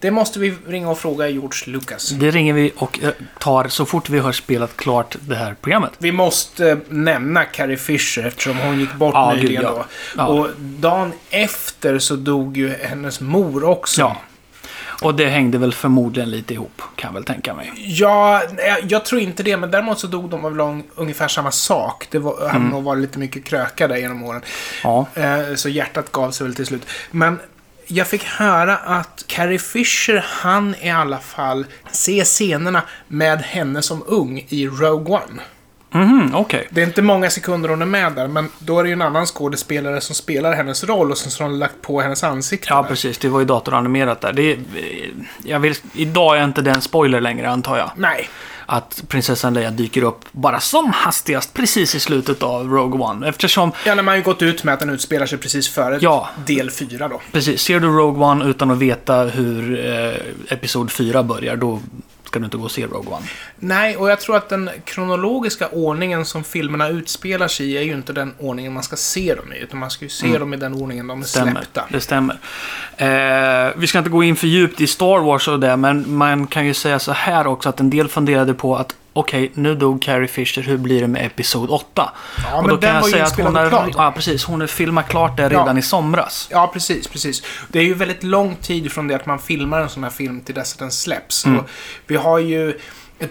Det 0.05 0.11
måste 0.11 0.38
vi 0.38 0.55
ringa 0.66 0.90
och 0.90 0.98
fråga 0.98 1.28
George 1.28 1.72
Lucas. 1.72 2.09
Det 2.09 2.30
ringer 2.30 2.52
vi 2.55 2.72
och 2.76 3.02
eh, 3.02 3.11
tar 3.38 3.68
så 3.68 3.86
fort 3.86 4.09
vi 4.11 4.18
har 4.18 4.32
spelat 4.32 4.76
klart 4.76 5.16
det 5.20 5.34
här 5.34 5.57
programmet. 5.61 5.90
Vi 5.98 6.12
måste 6.12 6.70
eh, 6.70 6.78
nämna 6.88 7.44
Carrie 7.44 7.76
Fisher 7.76 8.26
eftersom 8.26 8.57
hon 8.59 8.80
gick 8.80 8.94
bort 8.94 9.14
Ja, 9.14 9.30
gud, 9.34 9.42
nyligen 9.42 9.62
ja. 9.62 9.70
då. 9.70 9.84
Ja. 10.16 10.26
Och 10.26 10.48
dagen 10.59 11.12
efter 11.30 11.98
så 11.98 12.16
dog 12.16 12.57
ju 12.57 12.68
hennes 12.82 13.20
mor 13.20 13.64
också. 13.64 14.00
Ja. 14.00 14.16
Och 15.02 15.14
det 15.14 15.26
hängde 15.26 15.59
väl 15.59 15.72
förmodligen 15.74 16.30
lite 16.30 16.55
ihop, 16.55 16.82
kan 16.96 17.09
jag 17.09 17.14
väl 17.14 17.24
tänka 17.24 17.55
mig. 17.55 17.72
Ja, 17.76 18.42
jag, 18.59 18.78
jag 18.88 19.05
tror 19.05 19.20
inte 19.20 19.42
det, 19.42 19.57
men 19.57 19.70
däremot 19.70 19.98
så 19.98 20.07
dog 20.07 20.30
de 20.30 20.44
av 20.44 20.82
ungefär 20.94 21.28
samma 21.28 21.50
sak. 21.50 22.07
Det 22.11 22.18
var, 22.18 22.34
Mm. 22.40 22.48
hade 22.52 22.64
nog 22.64 22.84
varit 22.84 23.00
lite 23.02 23.18
mycket 23.18 23.44
kröka 23.44 23.88
där 23.88 23.96
genom 23.96 24.22
åren. 24.22 24.42
Ja. 24.82 25.07
Eh, 25.14 25.55
så 25.55 25.68
hjärtat 25.68 26.12
gav 26.12 26.30
sig 26.30 26.46
väl 26.46 26.55
till 26.57 26.66
slut. 26.66 26.82
Men 27.11 27.38
jag 27.87 28.07
fick 28.07 28.24
höra 28.24 28.76
att 28.76 29.24
Carrie 29.26 29.59
Fisher, 29.59 30.24
han 30.28 30.74
i 30.80 30.91
alla 30.91 31.18
fall 31.18 31.66
se 31.91 32.24
scenerna 32.24 32.82
med 33.09 33.39
henne 33.43 33.82
som 33.82 34.03
ung 34.07 34.47
i 34.49 34.66
Rogue 34.68 35.14
One. 35.14 35.43
Mhm, 35.91 36.35
okej. 36.35 36.68
Det 36.70 36.82
är 36.82 36.87
inte 36.87 37.03
många 37.03 37.30
sekunder 37.30 37.68
hon 37.68 37.82
är 37.82 37.87
med 37.87 38.12
där, 38.12 38.28
men 38.28 38.49
då 38.59 38.78
är 38.78 38.82
det 38.82 38.89
ju 38.89 38.93
en 38.93 39.03
annan 39.03 39.26
skådespelare 39.26 40.01
som 40.01 40.14
spelar 40.14 40.53
hennes 40.55 40.85
roll 40.85 41.11
och 41.11 41.18
sen 41.18 41.30
så 41.30 41.45
har 41.45 41.51
de 41.51 41.59
lagt 41.59 41.82
på 41.82 42.01
hennes 42.01 42.24
ansikte. 42.24 42.66
Ja, 42.70 42.82
där. 42.82 42.89
precis. 42.89 43.18
Det 43.18 43.28
var 43.28 43.41
ju 43.41 43.47
datoranimerat 43.47 44.20
där. 44.20 44.32
Det, 44.32 44.53
är- 44.53 44.59
jag 45.45 45.61
vill, 45.61 45.74
idag 45.95 46.39
är 46.39 46.45
inte 46.45 46.62
det 46.62 46.70
en 46.70 46.82
spoiler 46.82 47.20
längre, 47.20 47.51
antar 47.51 47.78
jag. 47.78 47.91
Nej. 47.97 48.28
Att 48.66 49.04
prinsessan 49.08 49.54
Leia 49.54 49.70
dyker 49.70 50.02
upp 50.02 50.24
bara 50.32 50.60
som 50.60 50.92
hastigast 50.92 51.54
precis 51.54 51.94
i 51.94 52.00
slutet 52.00 52.42
av 52.42 52.68
Rogue 52.70 53.00
One. 53.00 53.28
Eftersom, 53.28 53.72
Ja, 53.86 53.94
när 53.94 54.02
man 54.02 54.16
ju 54.16 54.22
gått 54.22 54.42
ut 54.42 54.64
med 54.64 54.74
att 54.74 54.80
den 54.80 54.90
utspelar 54.90 55.26
sig 55.26 55.38
precis 55.38 55.68
före 55.68 55.98
Ja. 56.00 56.28
del 56.46 56.70
4 56.70 57.08
då. 57.08 57.20
precis, 57.32 57.60
ser 57.62 57.80
du 57.80 57.86
Rogue 57.88 58.24
One 58.26 58.44
utan 58.44 58.70
att 58.70 58.78
veta 58.78 59.22
hur 59.22 59.86
eh, 59.86 60.14
Episod 60.52 60.90
4 60.92 61.22
börjar, 61.22 61.56
då 61.56 61.80
ska 62.35 62.39
du 62.41 62.45
inte 62.45 62.57
gå 62.57 62.64
och 62.64 62.70
se 62.70 62.87
Rogue 62.87 63.12
One. 63.14 63.26
Nej, 63.59 63.97
och 63.97 64.11
jag 64.11 64.20
tror 64.20 64.37
att 64.37 64.49
den 64.49 64.70
kronologiska 64.85 65.68
ordningen 65.68 66.24
som 66.24 66.45
filmerna 66.45 66.89
utspelar 66.89 67.49
sig 67.49 67.72
i 67.72 67.76
är 67.76 67.82
ju 67.82 67.93
inte 67.93 68.12
den 68.12 68.35
ordningen 68.39 68.72
man 68.72 68.82
ska 68.82 68.97
se 68.97 69.35
dem 69.35 69.53
i. 69.53 69.59
Utan 69.59 69.78
man 69.78 69.91
ska 69.91 70.05
ju 70.05 70.09
se 70.09 70.39
dem 70.39 70.55
i 70.55 70.57
den 70.57 70.74
ordningen 70.74 71.07
de 71.07 71.11
är 71.11 71.14
Mm. 71.14 71.24
Stämmer. 71.24 71.53
släppta. 71.53 71.85
Det 71.91 72.01
stämmer. 72.01 72.39
Eh, 72.97 73.72
vi 73.76 73.87
ska 73.87 73.99
inte 73.99 74.11
gå 74.11 74.22
in 74.22 74.37
för 74.37 74.47
djupt 74.47 74.80
i 74.80 74.87
Star 74.87 75.18
Wars 75.18 75.49
och 75.49 75.61
det, 75.61 75.76
men 75.76 76.14
man 76.16 76.47
kan 76.47 76.66
ju 76.66 76.74
säga 76.74 76.99
så 76.99 77.12
här 77.12 77.47
också 77.47 77.68
att 77.68 77.80
en 77.80 77.91
del 77.91 78.09
funderade 78.09 78.55
på 78.55 78.76
att 78.76 78.95
okej, 79.14 79.50
nu 79.54 79.74
dog 79.74 80.02
Carrie 80.02 80.28
Fisher, 80.28 80.62
hur 80.62 80.76
blir 80.76 81.00
det 81.00 81.08
med 81.08 81.26
Episod 81.26 81.70
8? 81.70 82.12
Ja, 82.44 82.56
och 82.56 82.62
men 82.62 82.70
då 82.70 82.76
den 82.76 82.90
kan 82.90 82.94
jag 83.00 83.10
säga 83.10 83.24
att 83.24 83.36
hon 83.36 83.46
inspelad 83.46 83.72
och 83.72 83.78
har, 83.80 83.90
klar. 83.90 84.04
ja, 84.04 84.12
precis, 84.12 84.44
hon 84.44 84.60
har 84.60 84.66
filmat 84.66 85.08
klart 85.08 85.36
det 85.36 85.48
redan 85.48 85.66
Ja. 85.76 85.78
i 85.78 85.82
somras. 85.82 86.48
Ja, 86.50 86.70
precis, 86.72 87.08
precis. 87.08 87.42
Det 87.68 87.78
är 87.78 87.82
ju 87.84 87.94
väldigt 87.94 88.22
lång 88.22 88.56
tid 88.56 88.92
från 88.92 89.08
det 89.08 89.14
att 89.14 89.26
man 89.26 89.38
filmar 89.38 89.80
en 89.80 89.88
sån 89.88 90.02
här 90.02 90.10
film 90.10 90.40
till 90.40 90.54
dess 90.54 90.72
att 90.72 90.78
den 90.78 90.90
släpps. 90.90 91.46
Mm. 91.46 91.64
Vi 92.06 92.16
har 92.16 92.38
ju 92.38 92.78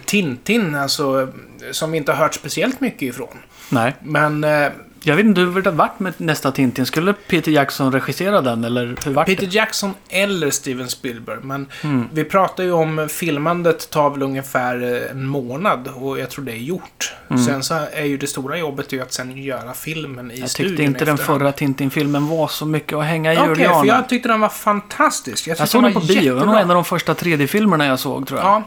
Tintin, 0.05 0.75
alltså, 0.75 1.27
som 1.71 1.91
vi 1.91 1.97
inte 1.97 2.11
har 2.11 2.19
hört 2.19 2.34
speciellt 2.34 2.81
mycket 2.81 3.01
ifrån. 3.01 3.38
Nej. 3.69 3.95
Men 4.01 4.43
eh, 4.43 4.67
Jag 5.06 5.16
vet 5.16 5.26
inte 5.26 5.41
hur 5.41 5.62
det 5.62 5.72
varit 5.72 5.99
med 5.99 6.14
nästa 6.18 6.51
Tintin. 6.51 6.86
Skulle 6.86 7.14
Peter 7.14 7.51
Jackson 7.51 7.91
regissera 7.91 8.41
den, 8.41 8.64
eller 8.64 8.95
hur 9.06 9.12
vart 9.14 9.26
Peter 9.26 9.45
det? 9.47 9.54
Jackson 9.56 9.93
eller 10.10 10.49
Steven 10.51 10.89
Spielberg. 10.89 11.38
Men 11.41 11.68
Mm. 11.84 12.08
vi 12.14 12.24
pratar 12.24 12.64
ju 12.64 12.72
om 12.72 13.08
filmandet 13.12 13.89
tar 13.89 14.10
väl 14.10 14.22
ungefär 14.24 14.84
eh, 15.04 15.12
en 15.12 15.26
månad 15.28 15.88
och 15.95 16.20
jag 16.20 16.30
tror 16.30 16.45
det 16.45 16.51
är 16.51 16.56
gjort. 16.56 17.14
Sen 17.45 17.64
så 17.64 17.74
är 17.93 18.04
ju 18.06 18.18
det 18.18 18.28
stora 18.28 18.58
jobbet 18.58 18.91
ju 18.91 19.01
att 19.01 19.14
sen 19.14 19.38
göra 19.38 19.74
filmen 19.74 20.26
i 20.26 20.34
Mm. 20.34 20.41
Jag 20.41 20.49
studion 20.49 20.70
tyckte 20.70 20.84
inte 20.84 21.06
den 21.06 21.18
förra 21.18 21.51
Tintin-filmen 21.51 22.28
var 22.28 22.47
så 22.47 22.66
mycket 22.66 22.93
att 22.97 23.06
hänga 23.06 23.34
i 23.34 23.38
Okej, 23.38 23.47
julgranen. 23.47 23.80
för 23.80 23.88
jag 23.88 24.10
tyckte 24.10 24.30
den 24.30 24.39
var 24.39 24.49
fantastisk. 24.49 25.47
Jag 25.47 25.58
tyckte 25.58 25.72
såg 25.72 25.84
den 25.84 25.93
på 25.93 25.99
var 25.99 26.08
bio. 26.08 26.22
Det 26.22 26.30
var 26.32 26.45
nog 26.45 26.56
jättebra. 26.56 26.62
en 26.62 26.70
av 26.70 26.76
de 26.76 26.86
första 26.86 27.14
3D-filmerna 27.14 27.86
jag 27.86 27.99
såg, 27.99 28.28
tror 28.28 28.39
jag. 28.39 28.47
Ja. 28.47 28.64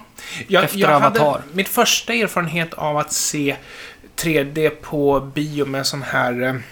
Jag, 0.49 0.65
Efter 0.65 0.79
jag 0.79 1.01
hade 1.01 1.21
Avatar. 1.21 1.43
mitt 1.53 1.69
första 1.69 2.13
erfarenhet 2.15 2.75
av 2.75 2.97
att 2.97 3.13
se 3.13 3.57
3D 4.17 4.71
på 4.71 5.21
bio 5.35 5.67
med 5.67 5.87
sån 5.87 6.03
här 6.03 6.63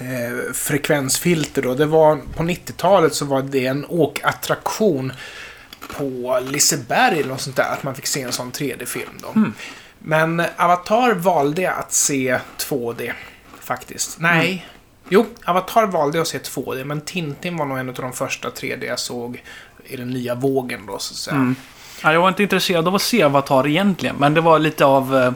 eh, 0.00 0.52
frekvensfilter 0.52 1.62
då. 1.62 1.74
Det 1.74 1.86
var 1.86 2.16
på 2.36 2.42
90-talet 2.42 3.14
så 3.14 3.24
var 3.24 3.42
det 3.42 3.66
en 3.66 3.86
åkattraktion 3.88 5.12
på 5.96 6.40
Liseberg 6.48 7.20
eller 7.20 7.28
något 7.28 7.40
sånt 7.40 7.56
där. 7.56 7.72
Att 7.72 7.82
man 7.82 7.94
fick 7.94 8.06
se 8.06 8.22
en 8.22 8.32
sån 8.32 8.52
3D-film 8.52 9.18
då. 9.22 9.28
Hmm. 9.28 9.52
Men 9.98 10.42
Avatar 10.56 11.14
valde 11.14 11.62
jag 11.62 11.78
att 11.78 11.92
se 11.92 12.38
2D 12.58 13.12
faktiskt. 13.60 14.20
Nej. 14.20 14.50
Hmm. 14.50 14.70
Jo, 15.08 15.26
Avatar 15.44 15.86
valde 15.86 16.18
jag 16.18 16.22
att 16.22 16.28
se 16.28 16.38
2D, 16.38 16.84
men 16.84 17.00
Tintin 17.00 17.56
var 17.56 17.66
nog 17.66 17.78
en 17.78 17.88
av 17.88 17.94
de 17.94 18.12
första 18.12 18.50
3D 18.50 18.84
jag 18.84 18.98
såg 18.98 19.42
i 19.84 19.96
den 19.96 20.10
nya 20.10 20.34
vågen 20.34 20.86
då, 20.86 20.98
så 20.98 21.12
att 21.12 21.16
säga. 21.16 21.36
Mm. 21.36 21.56
Ja, 22.02 22.12
jag 22.12 22.20
var 22.20 22.28
inte 22.28 22.42
intresserad 22.42 22.88
av 22.88 22.94
att 22.94 23.02
se 23.02 23.22
Avatar 23.22 23.66
egentligen, 23.66 24.16
men 24.16 24.34
det 24.34 24.40
var 24.40 24.58
lite 24.58 24.84
av 24.84 25.16
eh, 25.16 25.32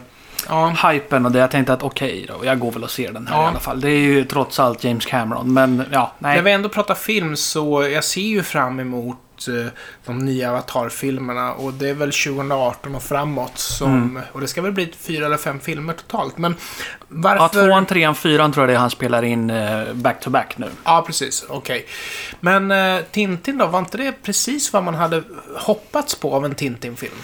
Ja. 0.48 0.90
hypen 0.92 1.26
och 1.26 1.32
det. 1.32 1.38
Jag 1.38 1.50
tänkte 1.50 1.72
att 1.72 1.82
okej 1.82 2.24
då, 2.28 2.44
jag 2.44 2.58
går 2.58 2.72
väl 2.72 2.84
och 2.84 2.90
ser 2.90 3.12
den 3.12 3.26
här 3.26 3.36
Ja. 3.36 3.44
i 3.44 3.46
alla 3.46 3.60
fall. 3.60 3.80
Det 3.80 3.90
är 3.90 3.98
ju 3.98 4.24
trots 4.24 4.60
allt 4.60 4.84
James 4.84 5.06
Cameron, 5.06 5.52
men 5.52 5.84
ja, 5.92 6.12
nej. 6.18 6.36
När 6.36 6.42
vi 6.42 6.50
ändå 6.52 6.68
pratar 6.68 6.94
film 6.94 7.36
så 7.36 7.88
jag 7.92 8.04
ser 8.04 8.20
ju 8.20 8.42
fram 8.42 8.80
emot 8.80 9.18
eh, 9.48 9.72
de 10.06 10.18
nya 10.18 10.50
Avatar-filmerna 10.50 11.52
och 11.52 11.72
det 11.72 11.88
är 11.88 11.94
väl 11.94 12.12
2018 12.12 12.94
och 12.94 13.02
framåt 13.02 13.58
som... 13.58 13.92
Mm. 13.92 14.22
Och 14.32 14.40
det 14.40 14.46
ska 14.48 14.62
väl 14.62 14.72
bli 14.72 14.92
fyra 15.00 15.26
eller 15.26 15.36
fem 15.36 15.60
filmer 15.60 15.92
totalt, 15.92 16.38
men 16.38 16.54
Ja, 17.00 17.04
varför... 17.08 17.66
tvåan, 17.66 17.86
trean, 17.86 18.14
fyran 18.14 18.52
tror 18.52 18.62
jag 18.62 18.68
det 18.68 18.74
är 18.74 18.80
han 18.80 18.90
spelar 18.90 19.22
in 19.22 19.50
eh, 19.50 19.92
back-to-back 19.92 20.58
nu. 20.58 20.70
Ja, 20.84 21.04
precis. 21.06 21.44
Okej. 21.48 21.86
Men 22.40 22.70
eh, 22.70 23.00
Tintin 23.10 23.58
då, 23.58 23.66
var 23.66 23.78
inte 23.78 23.96
det 23.96 24.12
precis 24.22 24.72
vad 24.72 24.84
man 24.84 24.94
hade 24.94 25.22
hoppats 25.56 26.14
på 26.14 26.34
av 26.34 26.44
en 26.44 26.54
Tintin-film? 26.54 27.14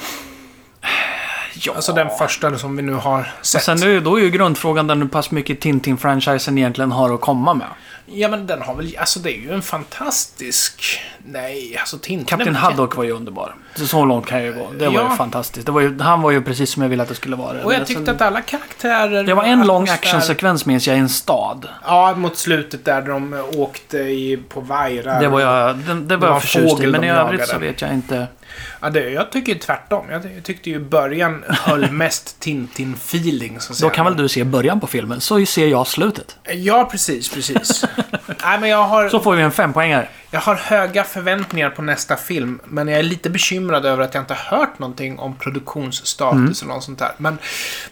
Ja. 1.57 1.72
Alltså 1.74 1.92
den 1.92 2.09
första 2.18 2.59
som 2.59 2.76
vi 2.76 2.82
nu 2.82 2.92
har 2.94 3.20
Och 3.40 3.46
sett. 3.46 3.62
sen 3.62 3.82
är 3.82 4.00
då 4.00 4.16
är 4.18 4.22
ju 4.22 4.30
grundfrågan 4.30 4.86
den 4.86 5.02
hur 5.02 5.09
pass 5.09 5.30
mycket 5.30 5.61
Tintin-franchisen 5.61 6.59
egentligen 6.59 6.92
har 6.92 7.14
att 7.14 7.20
komma 7.20 7.55
med. 7.55 7.66
Ja, 8.07 8.28
men 8.28 8.46
den 8.46 8.62
har 8.62 8.74
väl... 8.74 8.96
Alltså 8.98 9.18
det 9.20 9.30
är 9.30 9.40
ju 9.40 9.52
en 9.55 9.62
fantastisk... 9.62 11.00
Nej, 11.26 11.76
alltså 11.80 11.98
Tintin... 11.98 12.24
Kapten 12.24 12.55
Haddock 12.57 12.96
var 12.96 13.05
ju 13.05 13.11
underbar. 13.11 13.55
Så, 13.74 13.86
så 13.86 14.05
långt 14.05 14.26
kan 14.26 14.38
jag 14.38 14.46
ju 14.46 14.52
gå. 14.52 14.70
Det 14.78 14.86
var 14.88 14.94
Ja. 14.94 15.11
ju 15.11 15.16
fantastiskt. 15.16 15.66
Det 15.66 15.72
var 15.72 15.80
ju, 15.80 15.98
han 16.00 16.22
var 16.22 16.30
ju 16.30 16.42
precis 16.42 16.70
som 16.70 16.82
jag 16.82 16.88
ville 16.90 17.02
att 17.02 17.09
det 17.09 17.14
skulle 17.14 17.36
vara. 17.36 17.64
Och 17.64 17.74
jag 17.74 17.86
tyckte 17.86 18.05
sen- 18.05 18.14
att 18.14 18.22
alla 18.22 18.40
karaktärer... 18.40 19.24
Det 19.24 19.34
var 19.34 19.44
en 19.44 19.66
lång 19.66 19.88
actionsekvens 19.88 20.66
minns 20.66 20.86
jag 20.86 20.96
i 20.96 21.00
en 21.00 21.09
stad. 21.09 21.68
Ja, 21.86 22.14
mot 22.16 22.36
slutet 22.36 22.84
där 22.84 23.02
de 23.02 23.44
åkte 23.57 23.98
i, 23.98 24.36
på 24.48 24.61
vajrar. 24.61 25.20
Det 25.20 25.28
var 25.28 25.40
jag, 25.40 25.76
det, 25.76 25.94
det 26.00 26.16
var 26.16 26.28
jag 26.28 26.42
förtjust 26.42 26.80
i. 26.80 26.86
Men 26.86 27.05
i 27.05 27.11
övrigt 27.11 27.40
jagade. 27.40 27.46
så 27.52 27.59
vet 27.59 27.80
jag 27.82 27.92
inte. 27.92 28.26
Ja, 28.80 28.90
det, 28.90 29.11
jag 29.11 29.32
tycker 29.32 29.55
tvärtom. 29.55 30.07
Jag, 30.11 30.22
jag 30.36 30.44
tyckte 30.44 30.70
ju 30.70 30.78
början 30.78 31.44
höll 31.48 31.90
mest 31.90 32.36
Tintin-feeling, 32.40 33.59
Då 33.80 33.90
kan 33.90 34.05
väl 34.05 34.16
du 34.16 34.28
se 34.28 34.44
början 34.44 34.80
på 34.80 34.86
filmen, 34.86 35.20
så 35.20 35.46
ser 35.46 35.66
jag 35.66 35.86
slutet. 35.86 36.36
Ja, 36.52 36.88
precis, 36.90 37.28
precis. 37.28 37.84
Nej, 38.44 38.61
men 38.61 38.70
jag 38.70 38.84
har, 38.84 39.09
Så 39.09 39.20
får 39.20 39.34
vi 39.36 39.42
en 39.42 39.52
fempoängare. 39.52 40.09
jag 40.30 40.40
har 40.40 40.55
höga 40.55 41.05
förväntningar 41.05 41.70
på 41.70 41.82
nästa 41.82 42.16
film, 42.16 42.61
men 42.64 42.88
jag 42.88 42.98
är 42.98 43.02
lite 43.02 43.30
bekymrad 43.30 43.86
över 43.86 44.05
att 44.05 44.14
jag 44.14 44.22
inte 44.22 44.34
har 44.34 44.59
hört 44.59 44.78
någonting 44.78 45.18
om 45.18 45.36
produktionsstatus 45.36 46.62
eller 46.62 46.74
något 46.74 46.84
sånt 46.84 46.98
där. 46.98 47.12
Men 47.16 47.38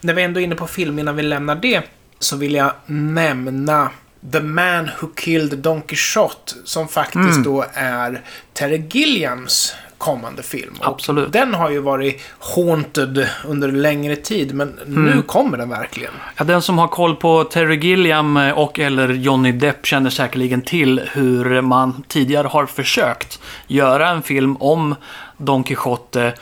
när 0.00 0.14
vi 0.14 0.22
ändå 0.22 0.40
är 0.40 0.44
inne 0.44 0.54
på 0.54 0.66
film, 0.66 0.98
innan 0.98 1.16
vi 1.16 1.22
lämnar 1.22 1.54
det, 1.54 1.82
så 2.18 2.36
vill 2.36 2.54
jag 2.54 2.72
nämna 2.86 3.90
The 4.33 4.41
Man 4.41 4.91
Who 5.01 5.09
Killed 5.16 5.59
Don 5.59 5.83
Quixote, 5.83 6.53
som 6.64 6.89
faktiskt 6.89 7.45
då 7.45 7.64
är 7.75 8.20
Terry 8.53 8.83
Gilliams 8.91 9.75
kommande 9.99 10.43
film. 10.43 10.75
Och 10.81 10.87
Absolut. 10.89 11.33
Den 11.33 11.55
har 11.55 11.70
ju 11.70 11.79
varit 11.79 12.20
haunted 12.39 13.29
under 13.47 13.73
längre 13.73 14.16
tid, 14.16 14.55
men 14.55 14.79
Mm. 14.87 15.05
nu 15.05 15.23
kommer 15.23 15.59
den 15.59 15.68
verkligen. 15.68 16.12
Ja, 16.37 16.45
den 16.45 16.62
som 16.62 16.79
har 16.79 16.89
koll 16.89 17.16
på 17.16 17.45
Terry 17.45 17.77
Gilliam 17.77 18.37
och 18.37 18.79
eller 18.79 19.09
Johnny 19.09 19.53
Depp 19.53 19.87
känner 19.87 20.11
säkerligen 20.11 20.62
till 20.62 21.01
hur 21.12 21.61
man 21.61 22.03
tidigare 22.09 22.47
har 22.49 22.66
försökt 22.66 23.41
göra 23.66 24.09
en 24.09 24.23
film 24.23 24.57
om 24.57 24.95
Don 25.37 25.64
Quixote. 25.64 26.35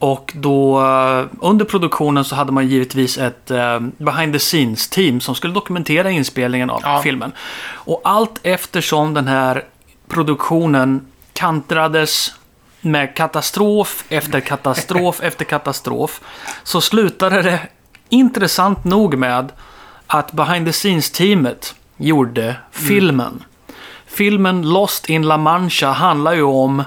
Och 0.00 0.32
då 0.36 0.80
eh, 0.80 1.24
under 1.40 1.64
produktionen 1.64 2.24
så 2.24 2.34
hade 2.34 2.52
man 2.52 2.68
givetvis 2.68 3.18
ett 3.18 3.50
eh, 3.50 3.80
behind 3.80 4.32
the 4.32 4.38
scenes 4.38 4.88
team 4.88 5.20
som 5.20 5.34
skulle 5.34 5.54
dokumentera 5.54 6.10
inspelningen 6.10 6.70
av 6.70 6.80
Ja. 6.84 7.00
filmen. 7.02 7.32
Och 7.72 8.00
allt 8.04 8.40
eftersom 8.42 9.14
den 9.14 9.28
här 9.28 9.64
produktionen 10.08 11.06
kantrades 11.32 12.34
med 12.80 13.14
katastrof 13.16 14.04
efter 14.08 14.40
katastrof 14.40 15.20
efter 15.22 15.44
katastrof 15.44 16.20
så 16.62 16.80
slutade 16.80 17.42
det 17.42 17.60
intressant 18.08 18.84
nog 18.84 19.18
med 19.18 19.52
att 20.06 20.32
behind 20.32 20.66
the 20.66 20.72
scenes-teamet 20.72 21.74
gjorde 21.96 22.56
filmen. 22.70 23.44
Filmen 24.06 24.62
Lost 24.62 25.08
in 25.10 25.22
La 25.22 25.36
Mancha 25.36 25.90
handlar 25.92 26.32
ju 26.34 26.42
om 26.42 26.82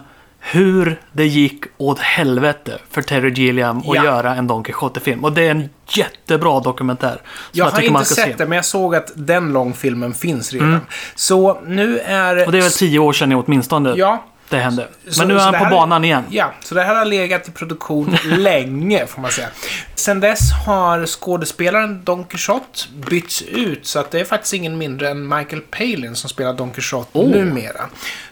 hur 0.46 1.00
det 1.12 1.26
gick 1.26 1.64
åt 1.78 2.00
helvete 2.00 2.78
för 2.91 3.02
Terry 3.02 3.30
Gilliam 3.34 3.78
att 3.78 3.86
Ja. 3.86 4.04
göra 4.04 4.36
en 4.36 4.48
Don 4.48 4.64
Quixote-film. 4.64 5.24
Och 5.24 5.32
det 5.34 5.41
är 5.48 5.52
en 5.52 5.70
jättebra 5.89 6.60
dokumentär. 6.60 7.22
Jag 7.52 7.66
har 7.66 7.72
tycker 7.72 7.88
inte 7.88 8.06
sett 8.06 8.26
se. 8.26 8.36
det, 8.38 8.46
men 8.46 8.56
jag 8.56 8.66
såg 8.66 8.96
att 8.96 9.12
den 9.16 9.54
långfilmen 9.54 10.14
finns 10.14 10.54
redan. 10.54 10.80
Så 11.16 11.62
nu 11.66 12.00
är... 12.00 12.46
Och 12.46 12.52
det 12.52 12.58
är 12.58 12.62
väl 12.62 12.72
tio 12.72 13.00
år 13.00 13.14
sedan 13.14 13.34
åtminstone 13.34 13.94
Ja. 13.98 14.24
det 14.50 14.58
hände. 14.58 14.88
Så- 15.10 15.22
Men 15.22 15.28
nu 15.28 15.36
är 15.36 15.39
han 15.39 15.52
på 15.54 15.58
här- 15.60 15.72
banan 15.72 16.06
igen. 16.06 16.24
Ja, 16.30 16.54
så 16.64 16.76
det 16.76 16.84
här 16.84 16.96
har 16.96 17.06
legat 17.06 17.48
i 17.48 17.52
produktion 17.52 18.18
länge, 18.26 19.06
får 19.08 19.22
man 19.22 19.32
säga. 19.32 19.48
Sen 19.96 20.20
dess 20.20 20.39
har 20.66 21.06
skådespelaren 21.06 22.04
Don 22.04 22.24
Quixote 22.24 22.80
bytts 23.10 23.41
ut, 23.41 23.86
så 23.86 24.00
att 24.00 24.12
det 24.12 24.20
är 24.20 24.26
faktiskt 24.26 24.54
ingen 24.54 24.78
mindre 24.78 25.10
än 25.10 25.28
Michael 25.28 25.62
Palin 25.62 26.16
som 26.16 26.30
spelar 26.30 26.54
Don 26.54 26.72
Quixote 26.72 27.10
Oh. 27.20 27.30
numera. 27.30 27.82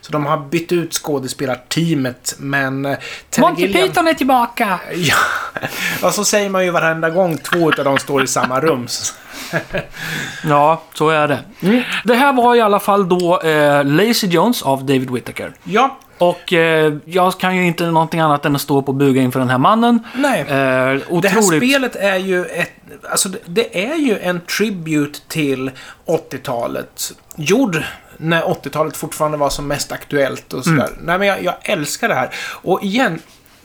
Så 0.01 0.11
de 0.11 0.25
har 0.25 0.37
bytt 0.37 0.71
ut 0.71 0.93
skådespelarteamet, 0.93 2.35
men... 2.37 2.85
eh, 2.85 2.97
Terry 3.29 3.41
Monty 3.45 3.67
Gilliam- 3.67 3.87
Python 3.87 4.07
är 4.07 4.13
tillbaka! 4.13 4.79
Ja, 4.95 5.15
och 6.07 6.13
så 6.13 6.25
säger 6.25 6.49
man 6.49 6.65
ju 6.65 6.71
varenda 6.71 7.09
gång 7.09 7.37
två 7.37 7.69
utav 7.69 7.85
dem 7.85 7.97
står 7.97 8.23
i 8.23 8.27
samma 8.27 8.59
rum. 8.59 8.87
Ja, 10.43 10.81
så 10.93 11.09
är 11.09 11.27
det. 11.27 11.39
Det 12.03 12.15
här 12.15 12.33
var 12.33 12.55
i 12.55 12.61
alla 12.61 12.79
fall 12.79 13.09
då 13.09 13.39
eh, 13.41 13.83
Lazy 13.85 14.27
Jones 14.27 14.61
av 14.63 14.79
David 14.85 15.09
Whittaker. 15.11 15.53
Ja, 15.63 15.97
Och 16.21 16.53
eh, 16.53 16.93
jag 17.05 17.39
kan 17.39 17.55
ju 17.55 17.65
inte 17.65 17.85
någonting 17.85 18.19
annat 18.19 18.45
än 18.45 18.55
att 18.55 18.61
stå 18.61 18.81
på 18.81 18.93
buga 18.93 19.21
inför 19.21 19.39
den 19.39 19.49
här 19.49 19.57
mannen. 19.57 19.99
nej. 20.15 20.41
Eh, 20.41 20.45
Det 20.47 20.53
här 20.57 21.03
otroligt... 21.09 21.63
spelet 21.63 21.95
är 21.95 22.15
ju 22.17 22.45
ett... 22.45 22.71
Alltså 23.11 23.29
det, 23.29 23.39
det 23.45 23.85
är 23.85 23.95
ju 23.95 24.19
en 24.19 24.41
tribute 24.41 25.19
till 25.27 25.71
80-talet. 26.05 27.13
Gjord 27.35 27.83
när 28.17 28.41
80-talet 28.41 28.97
fortfarande 28.97 29.37
var 29.37 29.49
som 29.49 29.67
mest 29.67 29.91
aktuellt 29.91 30.53
och 30.53 30.63
sådär. 30.63 30.89
Nej 31.01 31.17
men 31.17 31.27
jag, 31.27 31.43
jag 31.43 31.55
älskar 31.61 32.07
det 32.07 32.15
här. 32.15 32.29
Och 32.61 32.83
igen, 32.83 33.19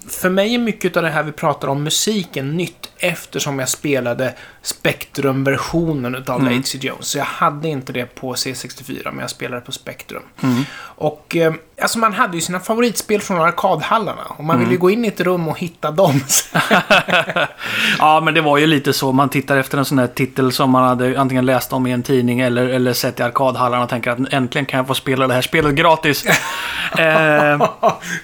för 0.09 0.31
mig 0.31 0.55
är 0.55 0.59
mycket 0.59 0.97
av 0.97 1.03
det 1.03 1.11
här 1.11 1.23
vi 1.23 1.33
pratar 1.33 1.69
om 1.69 1.83
musiken 1.83 2.57
nytt 2.57 2.91
eftersom 2.99 3.59
jag 3.59 3.69
spelade 3.69 4.35
Spectrum-versionen 4.63 6.15
utav 6.15 6.43
Lazy 6.45 6.79
Jones. 6.79 7.07
Så 7.07 7.19
jag 7.19 7.25
hade 7.25 7.69
inte 7.69 7.93
det 7.93 8.15
på 8.15 8.35
C64, 8.35 9.05
men 9.05 9.19
jag 9.19 9.31
spelade 9.31 9.61
på 9.61 9.73
Spectrum. 9.73 10.23
Och 10.79 11.37
eh, 11.37 11.55
alltså 11.83 11.99
man 11.99 12.13
hade 12.13 12.37
ju 12.37 12.41
sina 12.41 12.61
favoritspel 12.61 13.21
från 13.21 13.41
arkadhallarna. 13.41 14.23
Och 14.29 14.45
man 14.45 14.59
ville 14.59 14.73
ju 14.73 14.79
gå 14.79 14.91
in 14.91 15.05
i 15.05 15.09
ett 15.09 15.21
rum 15.21 15.49
och 15.49 15.59
hitta 15.59 15.91
dem. 15.91 16.21
Ja, 17.99 18.21
men 18.21 18.35
det 18.35 18.41
var 18.41 18.59
ju 18.59 18.67
lite 18.67 18.93
så. 18.93 19.13
Man 19.13 19.29
tittar 19.29 19.57
efter 19.57 19.79
en 19.79 19.85
sån 19.85 19.99
här 19.99 20.07
titel 20.07 20.53
som 20.53 20.71
man 20.71 20.85
hade 20.85 21.21
antingen 21.21 21.47
läst 21.47 21.73
om 21.73 21.87
i 21.87 21.93
en 21.93 22.03
tidning 22.03 22.41
eller, 22.41 22.69
eller 22.69 22.93
sett 22.93 23.21
i 23.21 23.23
arkadhallarna 23.23 23.83
och 23.83 23.89
tänker 23.91 24.11
att 24.11 24.33
äntligen 24.33 24.67
kan 24.67 24.79
jag 24.79 24.87
få 24.87 24.95
spela 24.95 25.27
det 25.27 25.35
här 25.35 25.43
spelet 25.43 25.75
gratis. 25.75 26.25
eh, 26.99 27.69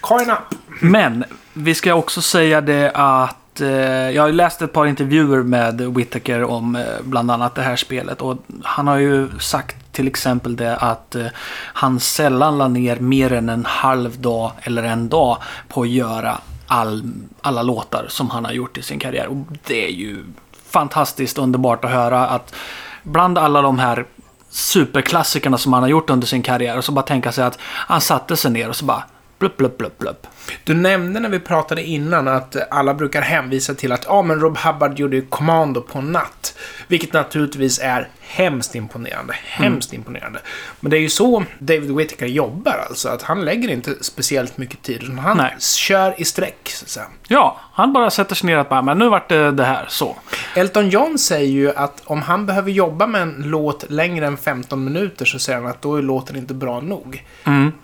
Coin 0.01 0.31
up! 0.31 0.59
Men 0.81 1.25
vi 1.53 1.75
ska 1.75 1.95
också 1.95 2.23
säga 2.23 2.61
det 2.61 2.91
att 2.95 3.61
eh, 3.61 3.71
jag 4.11 4.23
har 4.23 4.33
läst 4.33 4.63
ett 4.63 4.73
par 4.73 4.87
intervjuer 4.87 5.43
med 5.43 5.81
Whittaker 5.81 6.45
om 6.45 6.77
eh, 6.77 6.83
bland 7.03 7.31
annat 7.31 7.55
det 7.55 7.63
här 7.63 7.77
spelet. 7.77 8.23
Och 8.23 8.37
han 8.65 8.87
har 8.87 8.97
ju 8.97 9.39
sagt 9.39 9.93
till 9.93 10.07
exempel 10.07 10.57
det 10.57 10.77
att 10.77 11.15
eh, 11.15 11.27
han 11.57 12.01
sällan 12.01 12.59
la 12.59 12.69
ner 12.69 12.97
mer 12.97 13.33
än 13.33 13.49
en 13.49 13.65
halv 13.65 14.21
dag 14.21 14.53
eller 14.63 14.83
en 14.83 15.09
dag 15.09 15.37
på 15.69 15.83
att 15.83 15.89
göra 15.89 16.39
all, 16.67 17.03
alla 17.41 17.63
låtar 17.63 18.07
som 18.09 18.31
han 18.31 18.45
har 18.45 18.53
gjort 18.53 18.79
i 18.79 18.83
sin 18.83 18.99
karriär. 18.99 19.27
Och 19.27 19.37
det 19.67 19.87
är 19.87 19.93
ju 19.93 20.25
fantastiskt 20.71 21.39
underbart 21.39 21.85
att 21.85 21.91
höra 21.91 22.27
att 22.27 22.55
bland 23.03 23.39
alla 23.39 23.63
de 23.63 23.79
här 23.79 24.07
superklassikerna 24.51 25.59
som 25.59 25.73
han 25.73 25.83
har 25.83 25.91
gjort 25.91 26.11
under 26.11 26.27
sin 26.27 26.43
karriär 26.43 26.79
och 26.79 26.85
så 26.85 26.93
bara 26.93 27.03
tänka 27.03 27.33
sig 27.33 27.45
att 27.45 27.59
han 27.61 28.01
satte 28.01 28.37
sig 28.37 28.51
ner 28.51 28.69
och 28.69 28.77
så 28.77 28.85
bara 28.85 29.05
blupp, 29.39 29.57
blupp, 29.57 29.79
blupp, 29.79 29.99
blupp. 29.99 30.27
Du 30.65 30.75
nämnde 30.75 31.21
när 31.21 31.29
vi 31.29 31.41
pratade 31.41 31.85
innan 31.85 32.29
att 32.29 32.57
alla 32.71 32.95
brukar 32.95 33.23
hänvisa 33.23 33.75
till 33.75 33.93
att 33.93 34.05
ja, 34.09 34.23
men 34.23 34.41
Rob 34.41 34.59
Hubbard 34.59 34.99
gjorde 34.99 35.17
ju 35.17 35.27
Commando 35.27 35.81
på 35.81 36.01
natt. 36.01 36.55
Vilket 36.89 37.13
naturligtvis 37.13 37.79
är 37.79 38.09
hemskt 38.21 38.75
imponerande. 38.75 39.35
Hemskt 39.45 39.93
imponerande. 39.93 40.39
Men 40.81 40.91
det 40.91 40.97
är 40.97 41.01
ju 41.01 41.11
så 41.11 41.45
David 41.59 41.91
Whittaker 41.91 42.27
jobbar 42.27 42.85
alltså. 42.89 43.09
Att 43.09 43.23
han 43.23 43.45
lägger 43.45 43.69
inte 43.69 43.95
speciellt 44.01 44.59
mycket 44.59 44.83
tid. 44.83 45.03
Utan 45.03 45.19
han 45.19 45.37
Nej. 45.37 45.57
kör 45.61 46.15
i 46.21 46.25
sträck, 46.25 46.69
så. 46.87 47.01
Ja, 47.29 47.61
han 47.73 47.93
bara 47.93 48.11
sätter 48.11 48.35
sig 48.35 48.47
ner 48.47 48.59
och 48.59 48.67
bara, 48.67 48.83
men 48.83 48.99
nu 48.99 49.09
vart 49.09 49.29
det 49.29 49.51
det 49.51 49.65
här 49.65 49.87
så. 49.89 50.17
Elton 50.57 50.89
John 50.89 51.19
säger 51.19 51.53
ju 51.53 51.75
att 51.77 52.03
om 52.05 52.23
han 52.23 52.47
behöver 52.47 52.71
jobba 52.71 53.07
med 53.07 53.23
en 53.23 53.43
låt 53.47 53.91
längre 53.91 54.27
än 54.27 54.37
15 54.37 54.85
minuter 54.85 55.25
så 55.25 55.39
säger 55.39 55.61
han 55.61 55.71
att 55.71 55.83
då 55.83 55.97
är 55.97 56.03
låten 56.03 56.37
inte 56.37 56.55
bra 56.55 56.81
nog. 56.81 57.25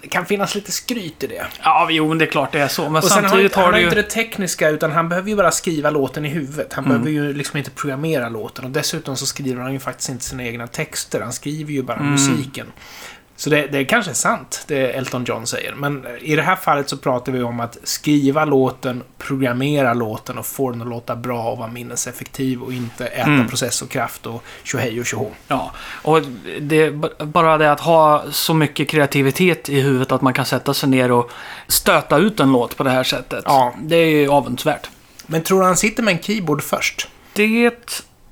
Det 0.03 0.09
kan 0.09 0.27
finnas 0.27 0.55
lite 0.55 0.73
skryt 0.73 1.23
i 1.23 1.27
det. 1.27 1.47
Ja, 1.63 1.89
jo, 1.91 2.09
men 2.09 2.19
det 2.19 2.25
är 2.25 2.31
klart 2.31 2.48
det 2.53 2.59
är 2.59 2.69
så. 2.69 2.89
Men 2.89 2.97
Och 2.97 3.05
sen 3.05 3.25
har, 3.25 3.31
samtidigt 3.31 3.55
han 3.55 3.65
har 3.65 3.73
har 3.73 3.79
det 3.79 3.85
inte 3.85 3.97
ju... 3.97 4.03
det 4.03 4.09
tekniska, 4.09 4.69
utan 4.69 4.93
han 4.93 5.09
behöver 5.09 5.29
ju 5.29 5.37
bara 5.37 5.51
skriva 5.51 5.91
låten 5.91 6.25
i 6.25 6.29
huvudet. 6.29 6.73
Han 6.73 6.85
behöver 6.85 7.11
ju 7.11 7.33
liksom 7.33 7.59
inte 7.59 7.71
programmera 7.71 8.29
låten. 8.29 8.65
Och 8.65 8.71
dessutom 8.71 9.17
så 9.17 9.27
skriver 9.27 9.63
han 9.63 9.73
ju 9.73 9.79
faktiskt 9.79 10.09
inte 10.09 10.25
sina 10.25 10.45
egna 10.45 10.67
texter. 10.67 11.21
Han 11.21 11.33
skriver 11.33 11.73
ju 11.73 11.83
bara 11.83 12.03
musiken. 12.03 12.67
Så 13.39 13.51
det, 13.51 13.67
det 13.67 13.85
kanske 13.85 14.11
är 14.11 14.15
sant, 14.15 14.65
det 14.67 14.91
Elton 14.93 15.25
John 15.25 15.47
säger. 15.47 15.75
Men 15.75 16.07
i 16.21 16.37
det 16.37 16.43
här 16.43 16.57
fallet 16.57 16.89
så 16.89 16.97
pratar 16.97 17.33
vi 17.33 17.43
om 17.43 17.61
att 17.61 17.79
skriva 17.83 18.45
låten, 18.45 19.03
programmera 19.19 19.95
låten 19.95 20.39
och 20.39 20.47
få 20.47 20.71
den 20.71 20.83
att 20.83 20.89
låta 20.89 21.17
bra 21.17 21.51
och 21.51 21.59
vara 21.59 21.71
minneseffektiv 21.71 22.63
och 22.63 22.73
inte 22.73 23.07
äta 23.07 23.47
processorkraft 23.49 24.27
och 24.27 24.45
tjohej 24.63 25.01
och 25.01 25.07
tjoho. 25.07 25.31
Ja, 25.49 25.73
och 26.03 26.23
det 26.61 26.91
bara 27.19 27.59
det 27.59 27.73
att 27.73 27.81
ha 27.81 28.25
så 28.31 28.55
mycket 28.55 28.89
kreativitet 28.89 29.69
i 29.69 29.81
huvudet 29.81 30.13
att 30.13 30.23
man 30.23 30.35
kan 30.35 30.47
sätta 30.47 30.75
sig 30.75 30.89
ner 30.89 31.13
och 31.13 31.31
stöta 31.69 32.19
ut 32.19 32.41
en 32.41 32.53
låt 32.53 32.77
på 32.77 32.85
det 32.85 32.91
här 32.91 33.05
sättet. 33.05 33.45
Ja. 33.47 33.75
Det 33.83 33.97
är 33.97 34.07
ju 34.07 34.29
avundsvärt. 34.29 34.91
Men 35.27 35.43
tror 35.43 35.61
du 35.61 35.67
han 35.67 35.77
sitter 35.77 36.03
med 36.03 36.13
en 36.13 36.23
keyboard 36.23 36.63
först? 36.63 37.09
Det 37.33 37.73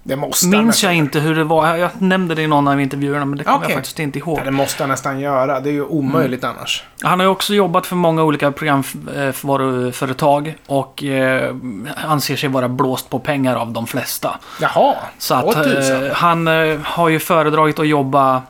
Det 0.08 0.16
måste 0.16 0.46
minns 0.46 0.82
jag 0.82 0.94
inte 0.94 1.20
hur 1.20 1.34
det 1.34 1.44
var. 1.44 1.76
Jag- 1.76 1.90
nämnde 1.98 2.34
det 2.34 2.42
i 2.42 2.46
någon 2.46 2.68
av 2.68 2.80
intervjuerna, 2.80 3.24
men 3.24 3.38
det 3.38 3.44
kommer 3.44 3.58
Okej. 3.58 3.70
jag 3.70 3.76
faktiskt 3.76 3.98
inte 3.98 4.18
ihåg. 4.18 4.38
Ja, 4.38 4.44
det 4.44 4.50
måste 4.50 4.82
han 4.82 4.90
nästan 4.90 5.20
göra. 5.20 5.60
Det 5.60 5.70
är 5.70 5.72
ju 5.72 5.84
omöjligt 5.84 6.44
annars. 6.44 6.84
Han 7.02 7.18
har 7.20 7.24
ju 7.26 7.30
också 7.30 7.54
jobbat 7.54 7.86
för 7.86 7.96
många 7.96 8.22
olika 8.22 8.52
programvaruföretag 8.52 10.54
och 10.66 11.04
eh, 11.04 11.54
anser 12.06 12.36
sig 12.36 12.48
vara 12.48 12.68
blåst 12.68 13.10
på 13.10 13.18
pengar 13.18 13.56
av 13.56 13.72
de 13.72 13.86
flesta. 13.86 14.38
Jaha, 14.60 14.94
Så 15.18 15.34
att 15.34 15.56
eh, 15.56 15.62
han 16.12 16.48
eh, 16.48 16.78
har 16.82 17.08
ju 17.08 17.18
föredragit 17.18 17.78
att 17.78 17.88
jobba 17.88 18.42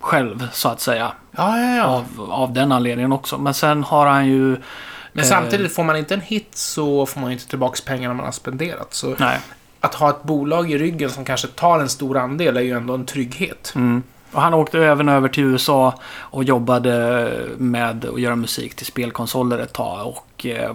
själv, 0.00 0.48
så 0.52 0.68
att 0.68 0.80
säga. 0.80 1.12
Ja, 1.30 1.58
ja, 1.58 1.76
ja. 1.76 1.84
Av, 1.84 2.04
av 2.30 2.52
den 2.52 2.72
anledningen 2.72 3.12
också. 3.12 3.38
Men 3.38 3.54
sen 3.54 3.84
har 3.84 4.06
han 4.06 4.26
ju... 4.26 4.56
Men 5.12 5.24
eh, 5.24 5.28
samtidigt, 5.28 5.74
får 5.74 5.84
man 5.84 5.96
inte 5.96 6.14
en 6.14 6.20
hit 6.20 6.48
så 6.52 7.06
får 7.06 7.20
man 7.20 7.30
ju 7.30 7.34
inte 7.36 7.48
tillbaka 7.48 7.78
pengarna 7.86 8.14
man 8.14 8.24
har 8.24 8.32
spenderat. 8.32 8.94
Så 8.94 9.14
Nej. 9.18 9.38
Att 9.80 9.94
ha 9.94 10.10
ett 10.10 10.22
bolag 10.22 10.70
i 10.70 10.78
ryggen 10.78 11.10
som 11.10 11.24
kanske 11.24 11.48
tar 11.48 11.80
en 11.80 11.88
stor 11.88 12.18
andel 12.18 12.56
är 12.56 12.60
ju 12.60 12.76
ändå 12.76 12.94
en 12.94 13.06
trygghet. 13.06 13.72
Mm. 13.74 14.02
Och 14.32 14.42
han 14.42 14.54
åkte 14.54 14.78
även 14.78 15.08
över 15.08 15.28
till 15.28 15.44
USA 15.44 15.94
och 16.10 16.44
jobbade 16.44 17.32
med 17.56 18.04
att 18.04 18.20
göra 18.20 18.36
musik 18.36 18.74
till 18.74 18.86
spelkonsoler 18.86 19.58
ett 19.58 19.72
tag. 19.72 20.06
Och 20.06 20.46
eh, 20.46 20.74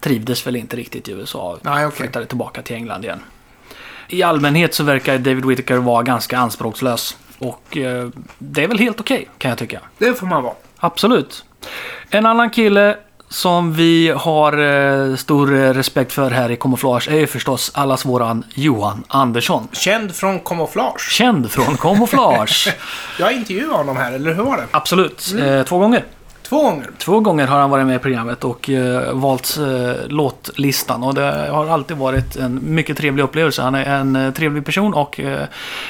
trivdes 0.00 0.46
väl 0.46 0.56
inte 0.56 0.76
riktigt 0.76 1.08
i 1.08 1.12
USA. 1.12 1.58
Nej, 1.62 1.86
okej. 1.86 1.98
Flyttade 1.98 2.26
tillbaka 2.26 2.62
till 2.62 2.76
England 2.76 3.04
igen. 3.04 3.20
I 4.08 4.22
allmänhet 4.22 4.74
så 4.74 4.84
verkar 4.84 5.18
David 5.18 5.44
Whittaker 5.44 5.76
vara 5.76 6.02
ganska 6.02 6.38
anspråkslös. 6.38 7.16
Och 7.38 7.76
eh, 7.76 8.08
det 8.38 8.64
är 8.64 8.68
väl 8.68 8.78
helt 8.78 9.00
okej, 9.00 9.28
kan 9.38 9.48
jag 9.48 9.58
tycka. 9.58 9.80
Det 9.98 10.14
får 10.14 10.26
man 10.26 10.42
vara. 10.42 10.54
Absolut. 10.76 11.44
En 12.10 12.26
annan 12.26 12.50
kille 12.50 12.96
som 13.34 13.72
vi 13.72 14.08
har 14.08 14.52
eh, 15.10 15.16
stor 15.16 15.54
eh, 15.54 15.72
respekt 15.72 16.12
för 16.12 16.30
här 16.30 16.50
i 16.50 16.56
Camouflage 16.56 17.08
är 17.08 17.16
ju 17.16 17.26
förstås 17.26 17.70
allas 17.74 18.04
våran 18.04 18.44
Johan 18.54 19.04
Andersson. 19.08 19.68
Känd 19.72 20.14
från 20.14 20.40
Camouflage. 20.40 21.10
Känd 21.10 21.50
från 21.50 21.76
Camouflage. 21.76 22.76
Jag 23.18 23.32
intervjuade 23.32 23.74
honom 23.74 23.96
här, 23.96 24.12
eller 24.12 24.34
hur 24.34 24.42
var 24.42 24.56
det? 24.56 24.66
Absolut. 24.70 25.34
Eh, 25.40 25.62
två 25.62 25.78
gånger. 25.78 26.04
Två 26.42 26.62
gånger. 26.62 26.90
Två 26.98 27.20
gånger 27.20 27.46
har 27.46 27.60
han 27.60 27.70
varit 27.70 27.86
med 27.86 27.96
i 27.96 27.98
programmet 27.98 28.44
och 28.44 28.68
uh, 28.68 29.12
valt 29.12 29.58
uh, 29.60 29.92
låtlistan. 30.08 31.02
Och 31.02 31.14
det 31.14 31.48
har 31.50 31.66
alltid 31.66 31.96
varit 31.96 32.36
en 32.36 32.74
mycket 32.74 32.96
trevlig 32.96 33.22
upplevelse. 33.22 33.62
Han 33.62 33.74
är 33.74 33.84
en 33.84 34.16
uh, 34.16 34.32
trevlig 34.32 34.64
person 34.64 34.94
och 34.94 35.20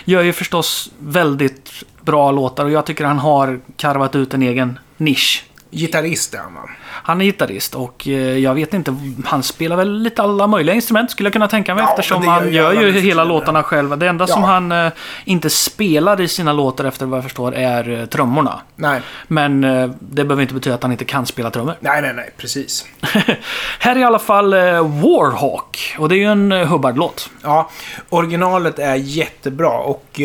gör 0.04 0.22
ju 0.22 0.32
förstås 0.32 0.90
väldigt 0.98 1.70
bra 2.00 2.30
låtar. 2.30 2.64
Och 2.64 2.70
jag 2.70 2.86
tycker 2.86 3.04
han 3.04 3.18
har 3.18 3.60
karvat 3.76 4.16
ut 4.16 4.34
en 4.34 4.42
egen 4.42 4.78
nisch. 4.96 5.44
Gitarrist 5.74 6.34
är 6.34 6.38
han 6.38 6.54
va? 6.54 6.60
Han 6.86 7.20
är 7.20 7.24
gitarrist 7.24 7.74
och 7.74 8.08
eh, 8.08 8.12
jag 8.38 8.54
vet 8.54 8.74
inte, 8.74 8.96
han 9.24 9.42
spelar 9.42 9.76
väl 9.76 10.02
lite 10.02 10.22
alla 10.22 10.46
möjliga 10.46 10.74
instrument 10.74 11.10
skulle 11.10 11.26
jag 11.26 11.32
kunna 11.32 11.48
tänka 11.48 11.74
mig 11.74 11.84
Ja, 11.84 11.90
eftersom 11.90 12.26
han 12.26 12.52
gör 12.52 12.72
ju 12.72 12.92
hela 13.00 13.24
låtarna 13.24 13.62
själv. 13.62 13.98
Det 13.98 14.08
enda 14.08 14.26
som 14.26 14.42
Ja. 14.42 14.48
han 14.48 14.72
eh, 14.72 14.92
inte 15.24 15.50
spelar 15.50 16.20
i 16.20 16.28
sina 16.28 16.52
låtar 16.52 16.84
efter 16.84 17.06
vad 17.06 17.16
jag 17.16 17.24
förstår 17.24 17.54
är 17.54 18.00
eh, 18.00 18.06
trummorna. 18.06 18.60
Nej. 18.76 19.00
Men 19.28 19.60
det 20.00 20.24
behöver 20.24 20.42
inte 20.42 20.54
betyda 20.54 20.74
att 20.74 20.82
han 20.82 20.92
inte 20.92 21.04
kan 21.04 21.26
spela 21.26 21.50
trummor. 21.50 21.74
Nej, 21.80 22.02
nej, 22.02 22.12
nej, 22.14 22.30
precis. 22.36 22.86
Här 23.78 23.96
är 23.96 24.00
i 24.00 24.04
alla 24.04 24.18
fall 24.18 24.54
Warhawk 24.84 25.96
och 25.98 26.08
det 26.08 26.14
är 26.14 26.18
ju 26.18 26.24
en 26.32 26.52
Hubbard-låt. 26.52 27.30
Ja, 27.42 27.70
originalet 28.08 28.78
är 28.78 28.94
jättebra 28.94 29.70
och 29.78 30.20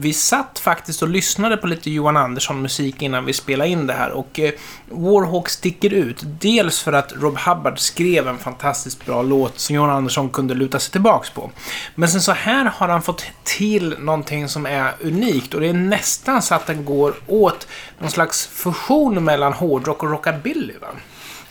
vi 0.00 0.12
satt 0.12 0.58
faktiskt 0.58 1.02
och 1.02 1.08
lyssnade 1.08 1.56
på 1.56 1.66
lite 1.66 1.90
Johan 1.90 2.16
Andersson-musik 2.16 3.02
innan 3.02 3.24
vi 3.24 3.32
spelade 3.32 3.70
in 3.70 3.86
det 3.86 3.92
här 3.92 4.10
och 4.10 4.40
eh, 4.40 4.52
Warhawk 4.88 5.48
sticker 5.48 5.92
ut. 5.92 6.22
Dels 6.22 6.82
för 6.82 6.92
att 6.92 7.12
Rob 7.16 7.38
Hubbard 7.38 7.78
skrev 7.78 8.28
en 8.28 8.38
fantastiskt 8.38 9.06
bra 9.06 9.22
låt 9.22 9.58
som 9.58 9.76
Johan 9.76 9.90
Andersson 9.90 10.28
kunde 10.30 10.54
luta 10.54 10.78
sig 10.78 10.92
tillbaks 10.92 11.30
på. 11.30 11.50
Men 11.94 12.08
sen 12.08 12.20
så 12.20 12.32
här 12.32 12.64
har 12.64 12.88
han 12.88 13.02
fått 13.02 13.24
till 13.44 13.94
någonting 13.98 14.48
som 14.48 14.66
är 14.66 14.92
unikt 15.00 15.54
och 15.54 15.60
det 15.60 15.68
är 15.68 15.72
nästan 15.72 16.42
så 16.42 16.54
att 16.54 16.66
den 16.66 16.84
går 16.84 17.14
åt 17.26 17.66
någon 17.98 18.10
slags 18.10 18.46
fusion 18.46 19.24
mellan 19.24 19.52
hårdrock 19.52 20.02
och 20.02 20.10
rockabilly. 20.10 20.74
Va? 20.80 20.88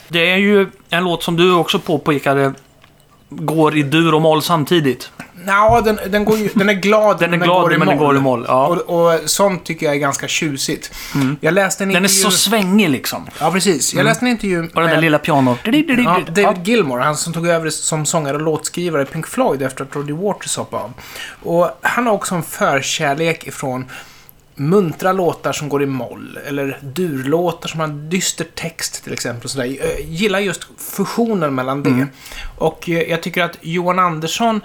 Det 0.07 0.31
är 0.31 0.37
ju 0.37 0.69
en 0.89 1.03
låt 1.03 1.23
som 1.23 1.35
du 1.35 1.53
också 1.53 1.79
påpekade 1.79 2.53
går 3.29 3.77
i 3.77 3.83
dur 3.83 4.13
och 4.13 4.21
moll 4.21 4.41
samtidigt. 4.41 5.11
Ja, 5.45 5.81
den, 5.81 5.99
den, 6.07 6.25
går 6.25 6.37
ju, 6.37 6.49
den 6.53 6.69
är 6.69 6.73
glad 6.73 7.19
Den 7.19 7.33
är 7.33 7.37
glad, 7.37 7.61
går 7.61 7.77
men 7.77 7.87
den 7.87 7.97
går 7.97 8.17
i 8.17 8.19
moll, 8.19 8.45
ja. 8.47 8.65
Mm. 8.65 8.79
Och, 8.79 9.13
och 9.13 9.29
sånt 9.29 9.65
tycker 9.65 9.85
jag 9.85 9.95
är 9.95 9.99
ganska 9.99 10.27
tjusigt. 10.27 10.91
Jag 11.41 11.53
läste 11.53 11.83
en 11.83 11.89
Den 11.89 11.95
är 11.95 12.09
intervju... 12.09 12.23
så 12.23 12.31
svängig 12.31 12.89
liksom. 12.89 13.27
Ja, 13.39 13.51
precis. 13.51 13.93
Jag 13.93 14.03
läste 14.03 14.25
en 14.25 14.31
intervju 14.31 14.69
Och 14.73 14.81
den 14.81 14.89
där 14.89 15.01
lilla 15.01 15.19
pianot. 15.19 15.59
Ja, 15.63 16.19
David 16.27 16.67
Gilmore, 16.67 17.03
han 17.03 17.17
som 17.17 17.33
tog 17.33 17.47
över 17.47 17.69
som 17.69 18.05
sångare 18.05 18.35
och 18.35 18.41
låtskrivare 18.41 19.01
i 19.01 19.05
Pink 19.05 19.27
Floyd 19.27 19.61
efter 19.61 19.83
att 19.83 19.95
Roger 19.95 20.13
Waters 20.13 20.57
hoppade 20.57 20.83
av. 20.83 20.93
Och 21.43 21.79
han 21.81 22.07
har 22.07 22.13
också 22.13 22.35
en 22.35 22.43
förkärlek 22.43 23.47
ifrån 23.47 23.85
muntra 24.59 25.13
låtar 25.13 25.51
som 25.53 25.69
går 25.69 25.83
i 25.83 25.85
moll, 25.85 26.39
eller 26.45 26.79
durlåtar 26.81 27.69
som 27.69 27.79
har 27.79 27.87
en 27.87 28.09
dyster 28.09 28.45
text 28.55 29.03
till 29.03 29.13
exempel. 29.13 29.43
Och 29.43 29.51
sådär. 29.51 29.65
Jag 29.65 30.01
gillar 30.01 30.39
just 30.39 30.67
fusionen 30.77 31.55
mellan 31.55 31.83
det. 31.83 32.07
Och 32.57 32.89
eh, 32.89 33.01
jag 33.01 33.23
tycker 33.23 33.43
att 33.43 33.57
Johan 33.61 33.99
Andersson 33.99 34.61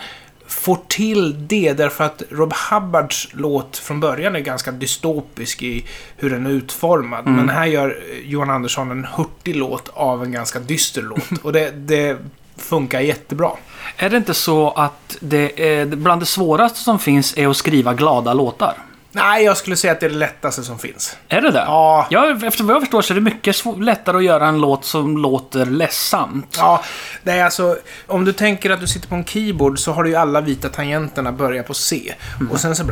får 0.46 0.78
till 0.88 1.48
det 1.48 1.72
därför 1.72 2.04
att 2.04 2.22
Rob 2.30 2.52
Hubbards 2.70 3.28
låt 3.32 3.78
från 3.78 4.00
början 4.00 4.36
är 4.36 4.40
ganska 4.40 4.72
dystopisk 4.72 5.62
i 5.62 5.84
hur 6.16 6.30
den 6.30 6.46
är 6.46 6.50
utformad. 6.50 7.26
Men 7.26 7.48
här 7.48 7.66
gör 7.66 7.88
eh, 7.88 8.30
Johan 8.30 8.50
Andersson 8.50 8.90
en 8.90 9.04
hurtig 9.04 9.56
låt 9.56 9.88
av 9.88 10.24
en 10.24 10.32
ganska 10.32 10.58
dyster 10.58 11.02
låt. 11.02 11.32
Och 11.42 11.52
det, 11.52 11.70
det 11.70 12.18
funkar 12.56 13.00
jättebra. 13.00 13.50
Är 13.96 14.10
det 14.10 14.16
inte 14.16 14.34
så 14.34 14.70
att 14.70 15.16
det 15.20 15.68
är, 15.68 15.86
bland 15.86 16.22
det 16.22 16.26
svåraste 16.26 16.78
som 16.78 16.98
finns 16.98 17.38
är 17.38 17.48
att 17.48 17.56
skriva 17.56 17.94
glada 17.94 18.34
låtar? 18.34 18.74
Nej, 19.12 19.44
jag 19.44 19.56
skulle 19.56 19.76
säga 19.76 19.92
att 19.92 20.00
det 20.00 20.06
är 20.06 20.10
det 20.10 20.16
lättaste 20.16 20.62
som 20.62 20.78
finns. 20.78 21.16
Är 21.28 21.40
det 21.40 21.50
det? 21.50 21.64
Ja. 21.66 22.06
ja 22.10 22.36
efter 22.46 22.64
vad 22.64 22.74
jag 22.74 22.82
förstår 22.82 23.02
så 23.02 23.12
är 23.12 23.14
det 23.14 23.20
mycket 23.20 23.56
lättare 23.78 24.16
att 24.16 24.24
göra 24.24 24.46
en 24.46 24.60
låt 24.60 24.84
som 24.84 25.18
låter 25.18 25.66
ledsamt. 25.66 26.56
Ja, 26.58 26.82
det 27.22 27.32
är 27.32 27.44
alltså, 27.44 27.76
om 28.06 28.24
du 28.24 28.32
tänker 28.32 28.70
att 28.70 28.80
du 28.80 28.86
sitter 28.86 29.08
på 29.08 29.14
en 29.14 29.24
keyboard 29.24 29.78
så 29.78 29.92
har 29.92 30.04
du 30.04 30.10
ju 30.10 30.16
alla 30.16 30.40
vita 30.40 30.68
tangenterna 30.68 31.32
börja 31.32 31.62
på 31.62 31.74
C. 31.74 32.14
Och 32.50 32.60
sen 32.60 32.76
så 32.76 32.84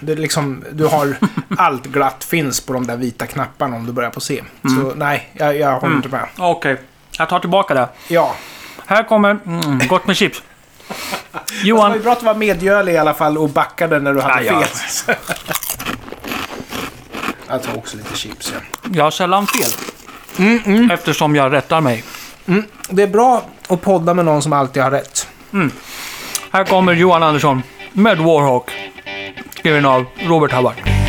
det... 0.00 0.12
Är 0.12 0.16
liksom, 0.16 0.64
du 0.72 0.86
har 0.86 1.16
allt 1.56 1.86
glatt 1.86 2.24
finns 2.24 2.60
på 2.60 2.72
de 2.72 2.86
där 2.86 2.96
vita 2.96 3.26
knapparna 3.26 3.76
om 3.76 3.86
du 3.86 3.92
börjar 3.92 4.10
på 4.10 4.20
C. 4.20 4.42
Så 4.62 4.94
nej, 4.94 5.30
jag, 5.32 5.56
jag 5.56 5.80
håller 5.80 5.96
inte 5.96 6.08
med. 6.08 6.28
Okej, 6.38 6.76
jag 7.18 7.28
tar 7.28 7.40
tillbaka 7.40 7.74
det. 7.74 7.88
Ja. 8.08 8.34
Här 8.86 9.02
kommer... 9.02 9.38
Mm, 9.46 9.78
gott 9.88 10.06
med 10.06 10.16
chips. 10.16 10.42
Det 11.32 11.72
var 11.72 11.78
Johan, 11.78 11.92
ju 11.92 12.00
bra 12.00 12.12
att 12.12 12.20
du 12.20 12.26
var 12.26 12.34
medgörlig 12.34 12.92
i 12.92 12.96
alla 12.96 13.14
fall 13.14 13.38
och 13.38 13.48
backade 13.48 14.00
när 14.00 14.14
du 14.14 14.20
hade 14.20 14.44
ja. 14.44 14.62
fel. 14.62 15.16
jag 17.48 17.62
tar 17.62 17.76
också 17.76 17.96
lite 17.96 18.16
chips, 18.16 18.52
ja. 18.54 18.88
jag 18.94 19.04
har 19.04 19.10
sällan 19.10 19.46
fel. 19.46 19.70
Eftersom 20.90 21.36
jag 21.36 21.52
rättar 21.52 21.80
mig. 21.80 22.04
Det 22.88 23.02
är 23.02 23.06
bra 23.06 23.42
att 23.68 23.80
podda 23.80 24.14
med 24.14 24.24
någon 24.24 24.42
som 24.42 24.52
alltid 24.52 24.82
har 24.82 24.90
rätt. 24.90 25.26
Här 26.52 26.64
kommer 26.64 26.92
Johan 26.92 27.22
Andersson 27.22 27.62
med 27.92 28.18
Warhawk. 28.18 28.70
Skriven 29.58 29.86
av 29.86 30.04
Robert 30.26 30.52
Hubbard. 30.52 30.99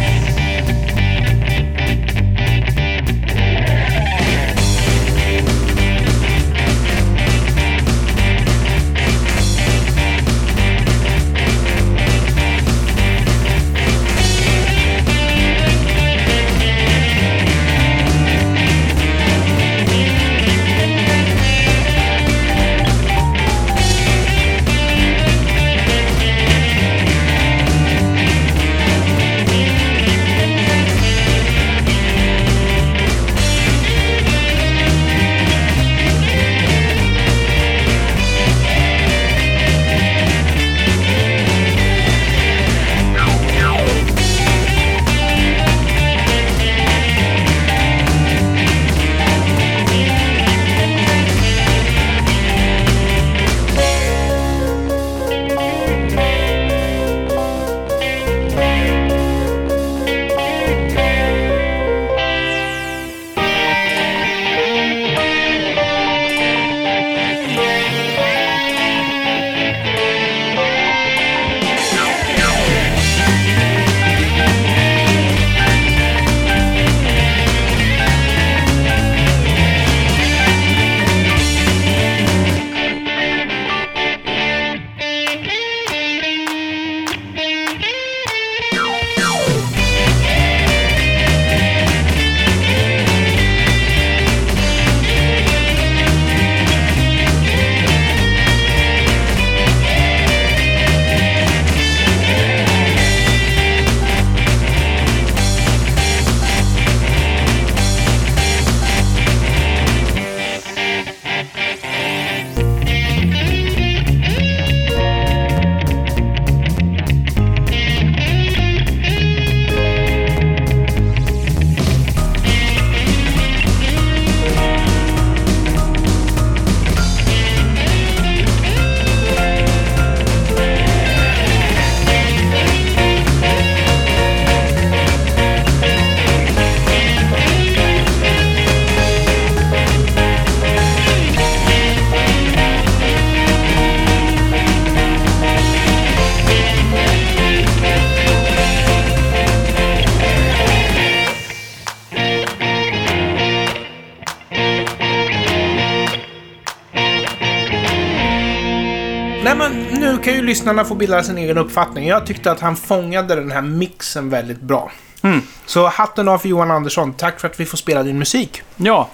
Lyssnarna 160.61 160.85
få 160.85 160.95
bilda 160.95 161.23
sin 161.23 161.37
egen 161.37 161.57
uppfattning. 161.57 162.07
Jag 162.07 162.25
tyckte 162.25 162.51
att 162.51 162.59
han 162.59 162.75
fångade 162.75 163.35
den 163.35 163.51
här 163.51 163.61
mixen 163.61 164.29
väldigt 164.29 164.61
bra. 164.61 164.91
Mm. 165.21 165.41
Så 165.65 165.87
hatten 165.87 166.27
av 166.27 166.37
för 166.37 166.49
Johan 166.49 166.71
Andersson. 166.71 167.13
Tack 167.13 167.39
för 167.39 167.47
att 167.47 167.59
vi 167.59 167.65
får 167.65 167.77
spela 167.77 168.03
din 168.03 168.19
musik. 168.19 168.61
Ja, 168.75 169.09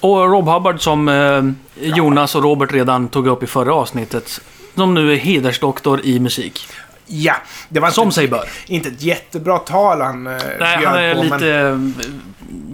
och 0.00 0.30
Rob 0.30 0.48
Hubbard 0.48 0.80
som 0.80 1.08
eh, 1.08 1.42
Jonas 1.88 2.34
och 2.34 2.42
Robert 2.42 2.72
redan 2.72 3.08
tog 3.08 3.26
upp 3.26 3.42
i 3.42 3.46
förra 3.46 3.74
avsnittet. 3.74 4.40
Som 4.74 4.94
nu 4.94 5.12
är 5.12 5.16
hedersdoktor 5.16 6.00
i 6.04 6.20
musik. 6.20 6.66
Ja, 7.06 7.34
det 7.68 7.80
var 7.80 7.90
Som 7.90 8.04
inte, 8.04 8.14
sig 8.14 8.28
bör. 8.28 8.48
inte 8.66 8.88
ett 8.88 9.02
jättebra 9.02 9.58
tal 9.58 10.00
han 10.00 10.26
eh, 10.26 10.32
Nej, 10.60 10.84
han 10.84 10.98
är 10.98 11.14
på, 11.14 11.22
lite 11.22 11.36
Men, 11.36 11.94
eh, 12.00 12.06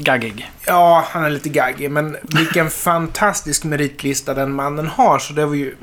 gaggig. 0.03 0.51
ja, 0.67 1.05
han 1.11 1.25
är 1.25 1.31
lite 1.31 1.49
gaggig. 1.49 1.91
Men 1.91 2.17
vilken 2.23 2.71
fantastisk 2.89 3.65
meritlista 3.65 4.35
den 4.35 4.53
mannen 4.55 4.87
har. 4.87 5.19
Så 5.19 5.33
det 5.33 5.47
var 5.47 5.55
ju 5.55 5.75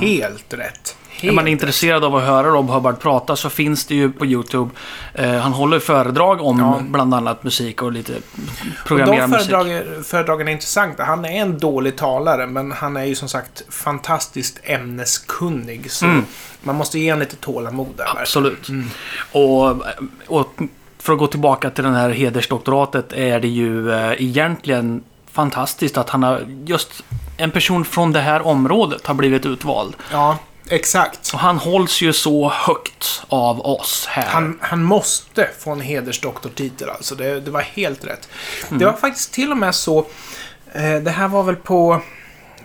helt 0.00 0.54
rätt. 0.54 0.96
Är 1.20 1.32
man 1.32 1.46
Helt 1.46 1.52
intresserad 1.52 2.04
av 2.04 2.16
att 2.16 2.22
höra 2.22 2.48
Rob 2.48 2.70
Hubbard 2.70 2.98
prata 3.00 3.36
så 3.36 3.50
finns 3.50 3.84
det 3.86 3.94
ju 3.94 4.12
på 4.12 4.26
YouTube. 4.26 4.70
Eh, 5.14 5.30
han 5.34 5.52
håller 5.52 5.78
föredrag 5.78 6.40
om 6.42 6.58
Ja. 6.58 6.78
bland 6.88 7.14
annat 7.14 7.44
musik 7.44 7.82
och 7.82 7.92
lite 7.92 8.12
Och 8.12 8.86
programmera 8.86 9.20
de 9.20 9.30
musik. 9.30 9.50
föredragen, 10.06 10.48
är 10.48 10.52
intressanta. 10.52 11.04
Han 11.04 11.24
är 11.24 11.28
en 11.42 11.58
dålig 11.58 11.96
talare, 11.96 12.46
men 12.46 12.72
han 12.72 12.96
är 12.96 13.04
ju 13.04 13.14
som 13.14 13.28
sagt 13.28 13.62
fantastiskt 13.68 14.60
ämneskunnig. 14.62 15.90
Så 15.90 16.04
Mm. 16.06 16.24
man 16.62 16.76
måste 16.76 16.98
ge 16.98 17.10
honom 17.12 17.20
lite 17.20 17.36
tålamod 17.36 17.88
där. 17.96 18.20
Absolut. 18.20 18.68
Mm. 18.68 18.90
Och, 19.32 19.70
och 20.26 20.58
för 20.98 21.12
att 21.12 21.18
gå 21.18 21.26
tillbaka 21.26 21.70
till 21.70 21.84
den 21.84 21.94
här 21.94 22.10
hedersdoktoratet 22.10 23.12
är 23.12 23.40
det 23.40 23.48
ju 23.48 23.92
eh, 23.92 24.12
egentligen 24.22 25.02
fantastiskt 25.32 25.98
att 25.98 26.10
han 26.10 26.22
har 26.22 26.40
just 26.66 27.04
en 27.36 27.50
person 27.50 27.84
från 27.84 28.12
det 28.12 28.20
här 28.20 28.46
området 28.46 29.06
har 29.06 29.14
blivit 29.14 29.46
utvald. 29.46 29.94
Ja, 30.12 30.38
exakt. 30.68 31.34
Och 31.34 31.38
han 31.38 31.58
hålls 31.58 32.02
ju 32.02 32.12
så 32.12 32.48
högt 32.48 33.22
av 33.28 33.60
oss 33.60 34.06
här. 34.08 34.26
Han, 34.26 34.58
han 34.60 34.82
måste 34.82 35.48
få 35.58 35.70
en 35.70 35.80
hedersdoktortitel 35.80 36.90
alltså. 36.90 37.14
Det, 37.14 37.40
det 37.40 37.50
var 37.50 37.60
helt 37.60 38.04
rätt. 38.04 38.28
Mm. 38.68 38.78
Det 38.78 38.84
var 38.84 38.92
faktiskt 38.92 39.32
till 39.32 39.50
och 39.50 39.56
med 39.56 39.74
så. 39.74 39.98
Eh, 40.72 40.96
det 40.96 41.10
här 41.10 41.28
var 41.28 41.42
väl 41.42 41.56
på 41.56 42.00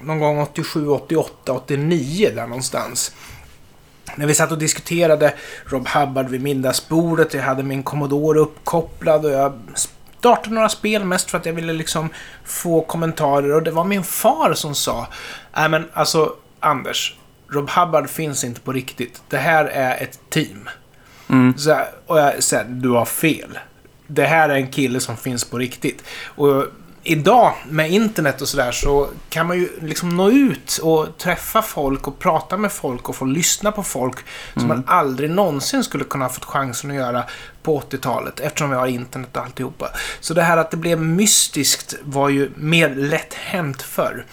någon 0.01 0.19
gång 0.19 0.39
87, 0.39 0.89
88, 0.89 1.53
89 1.53 2.31
där 2.35 2.47
någonstans. 2.47 3.11
När 4.15 4.27
vi 4.27 4.33
satt 4.33 4.51
och 4.51 4.57
diskuterade 4.57 5.33
Rob 5.65 5.87
Hubbard 5.87 6.29
vid 6.29 6.41
middagsbordet. 6.41 7.33
Jag 7.33 7.41
hade 7.41 7.63
min 7.63 7.83
Commodore 7.83 8.39
uppkopplad 8.39 9.25
och 9.25 9.31
jag 9.31 9.59
startade 10.19 10.55
några 10.55 10.69
spel 10.69 11.05
mest 11.05 11.31
för 11.31 11.37
att 11.37 11.45
jag 11.45 11.53
ville 11.53 11.73
liksom 11.73 12.09
få 12.45 12.81
kommentarer. 12.81 13.55
Och 13.55 13.63
det 13.63 13.71
var 13.71 13.83
min 13.83 14.03
far 14.03 14.53
som 14.53 14.75
sa 14.75 15.07
Nej 15.53 15.69
men 15.69 15.89
alltså 15.93 16.33
Anders, 16.59 17.15
Rob 17.51 17.69
Hubbard 17.69 18.09
finns 18.09 18.43
inte 18.43 18.61
på 18.61 18.71
riktigt. 18.71 19.21
Det 19.29 19.37
här 19.37 19.65
är 19.65 20.03
ett 20.03 20.19
team. 20.29 20.69
Mm. 21.29 21.57
Så 21.57 21.79
och 22.05 22.19
jag 22.19 22.43
säger, 22.43 22.63
du 22.63 22.89
har 22.89 23.05
fel. 23.05 23.59
Det 24.07 24.25
här 24.25 24.49
är 24.49 24.55
en 24.55 24.71
kille 24.71 24.99
som 24.99 25.17
finns 25.17 25.43
på 25.45 25.57
riktigt. 25.57 26.03
Och 26.25 26.65
idag 27.03 27.53
med 27.69 27.91
internet 27.91 28.41
och 28.41 28.47
sådär 28.47 28.71
så 28.71 29.09
kan 29.29 29.47
man 29.47 29.57
ju 29.57 29.69
liksom 29.81 30.17
nå 30.17 30.29
ut 30.29 30.79
och 30.83 31.17
träffa 31.17 31.61
folk 31.61 32.07
och 32.07 32.19
prata 32.19 32.57
med 32.57 32.71
folk 32.71 33.09
och 33.09 33.15
få 33.15 33.25
lyssna 33.25 33.71
på 33.71 33.83
folk 33.83 34.17
som 34.53 34.67
man 34.67 34.83
aldrig 34.87 35.29
någonsin 35.29 35.83
skulle 35.83 36.03
kunna 36.03 36.25
ha 36.25 36.29
fått 36.29 36.45
chansen 36.45 36.89
att 36.89 36.95
göra 36.95 37.23
på 37.63 37.79
80-talet 37.79 38.39
eftersom 38.39 38.69
vi 38.69 38.75
har 38.75 38.87
internet 38.87 39.37
och 39.37 39.43
alltihopa. 39.43 39.89
Så 40.19 40.33
det 40.33 40.41
här 40.41 40.57
att 40.57 40.71
det 40.71 40.77
blev 40.77 41.01
mystiskt 41.01 41.95
var 42.03 42.29
ju 42.29 42.51
mer 42.55 42.89
lätt 42.89 43.33
hänt 43.33 43.81
förr. 43.81 44.25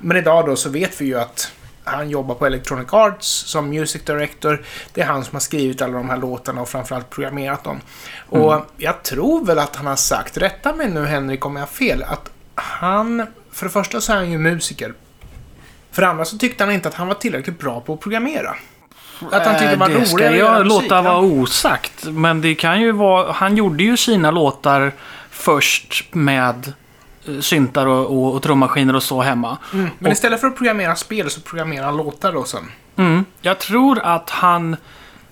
Men 0.00 0.16
idag 0.16 0.46
då 0.46 0.56
så 0.56 0.68
vet 0.68 1.00
vi 1.00 1.04
ju 1.04 1.18
att 1.18 1.52
han 1.84 2.10
jobbar 2.10 2.34
på 2.34 2.46
Electronic 2.46 2.92
Arts 2.92 3.26
som 3.26 3.68
Music 3.68 4.02
Director. 4.02 4.64
Det 4.92 5.00
är 5.00 5.06
han 5.06 5.24
som 5.24 5.34
har 5.34 5.40
skrivit 5.40 5.82
alla 5.82 5.96
de 5.96 6.10
här 6.10 6.16
låtarna 6.16 6.60
och 6.60 6.68
framförallt 6.68 7.10
programmerat 7.10 7.64
dem. 7.64 7.80
Och 8.28 8.66
jag 8.76 9.02
tror 9.02 9.44
väl 9.44 9.58
att 9.58 9.76
han 9.76 9.86
har 9.86 9.96
sagt, 9.96 10.36
rätta 10.36 10.74
mig 10.74 10.90
nu 10.90 11.06
Henrik 11.06 11.46
om 11.46 11.56
jag 11.56 11.62
har 11.62 11.66
fel, 11.66 12.02
att 12.02 12.30
han, 12.54 13.26
för 13.52 13.66
det 13.66 13.72
första 13.72 14.00
så 14.00 14.12
är 14.12 14.16
han 14.16 14.30
ju 14.30 14.38
musiker. 14.38 14.94
För 15.92 16.02
det 16.02 16.08
andra 16.08 16.24
så 16.24 16.38
tyckte 16.38 16.64
han 16.64 16.72
inte 16.72 16.88
att 16.88 16.94
han 16.94 17.08
var 17.08 17.14
tillräckligt 17.14 17.58
bra 17.58 17.80
på 17.80 17.94
att 17.94 18.00
programmera. 18.00 18.54
Att 19.30 19.46
han 19.46 19.54
tyckte 19.54 19.70
det 19.70 19.76
var 19.76 19.88
Eh, 19.88 19.92
roligare 19.92 20.06
ska 20.06 20.36
jag 20.36 20.66
låta 20.66 21.02
vara 21.02 21.18
osagt. 21.18 22.04
Men 22.04 22.40
det 22.40 22.54
kan 22.54 22.80
ju 22.80 22.92
vara... 22.92 23.32
Han 23.32 23.56
gjorde 23.56 23.84
ju 23.84 23.96
sina 23.96 24.30
låtar 24.30 24.92
först 25.30 26.04
med 26.14 26.72
syntar 27.40 27.86
och, 27.86 28.06
och, 28.06 28.34
och 28.34 28.42
trummaskiner 28.42 28.96
och 28.96 29.02
så 29.02 29.22
hemma. 29.22 29.58
Mm. 29.72 29.90
Men 29.98 30.12
istället 30.12 30.40
för 30.40 30.48
att 30.48 30.56
programmera 30.56 30.96
spel 30.96 31.30
så 31.30 31.40
programmerar 31.40 31.84
han 31.84 31.96
låtar 31.96 32.32
då 32.32 32.44
sen. 32.44 32.70
Mm. 32.96 33.24
Jag 33.40 33.58
tror 33.58 33.98
att 33.98 34.30
han 34.30 34.76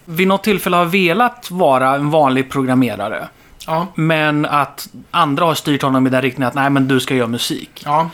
vid 0.04 0.28
något 0.28 0.44
tillfälle 0.44 0.76
har 0.76 0.84
velat 0.84 1.50
vara 1.50 1.94
en 1.94 2.10
vanlig 2.10 2.50
programmerare. 2.50 3.28
Ja. 3.66 3.86
Men 3.94 4.46
att 4.46 4.88
andra 5.10 5.44
har 5.44 5.54
styrt 5.54 5.82
honom 5.82 6.06
i 6.06 6.10
den 6.10 6.22
riktningen 6.22 6.48
att 6.48 6.54
nej 6.54 6.70
men 6.70 6.88
du 6.88 7.00
ska 7.00 7.14
göra 7.14 7.28
musik. 7.28 7.82
Ja. 7.84 8.10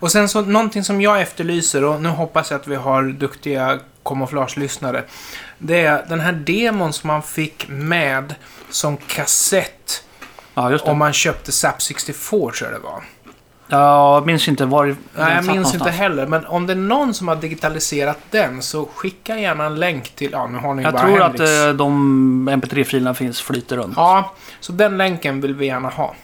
Och 0.00 0.12
sen 0.12 0.28
så 0.28 0.40
någonting 0.40 0.84
som 0.84 1.00
jag 1.00 1.20
efterlyser 1.20 1.84
och 1.84 2.02
nu 2.02 2.08
hoppas 2.08 2.50
jag 2.50 2.60
att 2.60 2.68
vi 2.68 2.74
har 2.74 3.02
duktiga 3.02 3.78
kamouflagelyssnare. 4.04 5.04
Det 5.58 5.80
är 5.80 6.04
den 6.08 6.20
här 6.20 6.32
demon 6.32 6.92
som 6.92 7.08
man 7.08 7.22
fick 7.22 7.68
med 7.68 8.34
som 8.70 8.96
kassett 8.96 10.04
Ja, 10.54 10.70
just 10.70 10.84
det. 10.84 10.90
om 10.90 10.98
man 10.98 11.12
köpte 11.12 11.52
SAP 11.52 11.82
64 11.82 12.28
tror 12.40 12.54
jag 12.60 12.72
det 12.72 12.78
var. 12.84 13.02
Ja, 13.72 14.14
jag 14.14 14.26
minns 14.26 14.48
inte 14.48 14.64
var 14.66 14.86
den 14.86 14.96
Nej, 15.14 15.24
jag 15.34 15.34
minns 15.34 15.48
inte 15.48 15.56
någonstans. 15.56 15.96
heller. 15.96 16.26
Men 16.26 16.46
om 16.46 16.66
det 16.66 16.72
är 16.72 16.76
någon 16.76 17.14
som 17.14 17.28
har 17.28 17.36
digitaliserat 17.36 18.18
den 18.30 18.62
så 18.62 18.88
skicka 18.94 19.38
gärna 19.38 19.64
en 19.64 19.74
länk 19.74 20.08
till... 20.16 20.30
Ja, 20.32 20.46
nu 20.46 20.58
har 20.58 20.74
ni 20.74 20.82
Jag 20.82 20.92
bara 20.92 21.02
tror 21.02 21.22
att 21.22 21.32
Henriks. 21.32 21.50
eh, 21.52 21.72
de 21.72 22.48
MP3-filerna 22.48 23.14
finns 23.14 23.40
flyter 23.40 23.76
runt. 23.76 23.94
Ja, 23.96 24.32
så 24.60 24.72
den 24.72 24.98
länken 24.98 25.40
vill 25.40 25.54
vi 25.54 25.66
gärna 25.66 25.88
ha. 25.88 26.14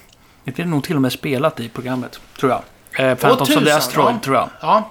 Det 0.45 0.59
är 0.59 0.65
nog 0.67 0.85
till 0.85 0.97
och 0.97 1.03
med 1.03 1.13
spelat 1.13 1.61
i 1.61 1.69
programmet, 1.69 2.21
tror 2.41 2.53
jag. 2.53 3.11
Eh, 3.11 3.15
Phantoms 3.15 3.57
of 3.57 3.65
the 3.65 3.71
Asteroid, 3.71 4.15
ja. 4.15 4.21
tror 4.25 4.37
jag. 4.37 4.49
Ja, 4.61 4.91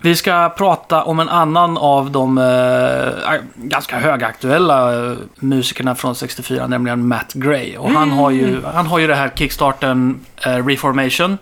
Vi 0.00 0.16
ska 0.16 0.48
prata 0.48 1.02
om 1.02 1.20
en 1.20 1.28
annan 1.28 1.76
av 1.76 2.10
de 2.10 2.38
eh, 2.38 3.34
ganska 3.54 3.98
högaktuella 3.98 5.10
eh, 5.10 5.16
musikerna 5.36 5.94
från 5.94 6.14
64, 6.14 6.66
nämligen 6.66 7.08
Matt 7.08 7.32
Gray. 7.32 7.76
Och 7.76 7.90
han, 7.90 8.10
har 8.10 8.30
ju, 8.30 8.62
han 8.62 8.86
har 8.86 8.98
ju 8.98 9.06
det 9.06 9.14
här 9.14 9.32
kickstarten 9.34 10.20
eh, 10.46 10.66
Reformation. 10.66 11.38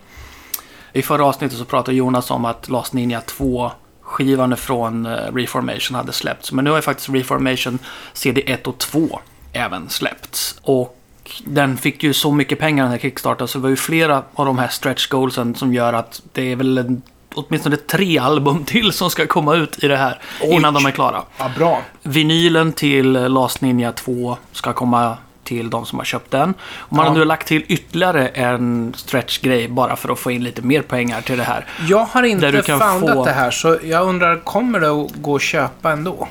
I 0.93 1.01
förra 1.01 1.25
avsnittet 1.25 1.57
så 1.57 1.65
pratade 1.65 1.97
Jonas 1.97 2.31
om 2.31 2.45
att 2.45 2.69
Last 2.69 2.93
Ninja 2.93 3.21
2 3.21 3.71
skivan 4.01 4.57
från 4.57 5.05
eh, 5.05 5.33
Reformation 5.33 5.95
hade 5.95 6.13
släppts. 6.13 6.51
Men 6.51 6.65
nu 6.65 6.71
har 6.71 6.77
ju 6.77 6.81
faktiskt 6.81 7.09
Reformation 7.09 7.79
CD 8.13 8.43
1 8.45 8.67
och 8.67 8.77
2 8.77 9.19
även 9.53 9.89
släppts. 9.89 10.59
Och 10.61 10.97
den 11.45 11.77
fick 11.77 12.03
ju 12.03 12.13
så 12.13 12.31
mycket 12.31 12.59
pengar 12.59 12.83
den 12.83 12.91
här 12.91 12.99
kickstarten 12.99 13.47
så 13.47 13.57
det 13.57 13.61
var 13.61 13.69
ju 13.69 13.75
flera 13.75 14.23
av 14.33 14.45
de 14.45 14.57
här 14.57 14.67
stretch 14.67 15.07
goalsen 15.07 15.55
som 15.55 15.73
gör 15.73 15.93
att 15.93 16.21
det 16.33 16.51
är 16.51 16.55
väl 16.55 16.77
en, 16.77 17.01
åtminstone 17.37 17.75
tre 17.77 18.17
album 18.19 18.63
till 18.63 18.91
som 18.91 19.09
ska 19.09 19.27
komma 19.27 19.55
ut 19.55 19.83
i 19.83 19.87
det 19.87 19.97
här 19.97 20.19
innan 20.43 20.73
de 20.73 20.85
är 20.85 20.91
klara. 20.91 21.23
ja 21.37 21.51
bra. 21.57 21.81
Vinylen 22.03 22.73
till 22.73 23.11
Last 23.11 23.61
Ninja 23.61 23.91
2 23.91 24.37
ska 24.51 24.73
komma 24.73 25.17
till 25.43 25.69
de 25.69 25.85
som 25.85 25.97
har 25.97 26.05
köpt 26.05 26.31
den. 26.31 26.53
Och 26.77 26.93
man 26.95 27.05
Ja. 27.05 27.11
har 27.11 27.17
nu 27.17 27.25
lagt 27.25 27.47
till 27.47 27.63
ytterligare 27.67 28.27
en 28.27 28.93
stretch-grej 28.97 29.67
bara 29.67 29.95
för 29.95 30.09
att 30.11 30.19
få 30.19 30.31
in 30.31 30.43
lite 30.43 30.61
mer 30.61 30.81
pengar 30.81 31.21
till 31.21 31.37
det 31.37 31.43
här. 31.43 31.65
Jag 31.89 32.05
har 32.05 32.23
inte 32.23 32.61
foundat 32.63 33.15
få- 33.15 33.25
det 33.25 33.31
här, 33.31 33.51
så 33.51 33.77
jag 33.83 34.07
undrar, 34.07 34.39
kommer 34.39 34.79
det 34.79 34.89
att 34.91 35.11
gå 35.15 35.35
att 35.35 35.41
köpa 35.41 35.91
ändå? 35.91 36.27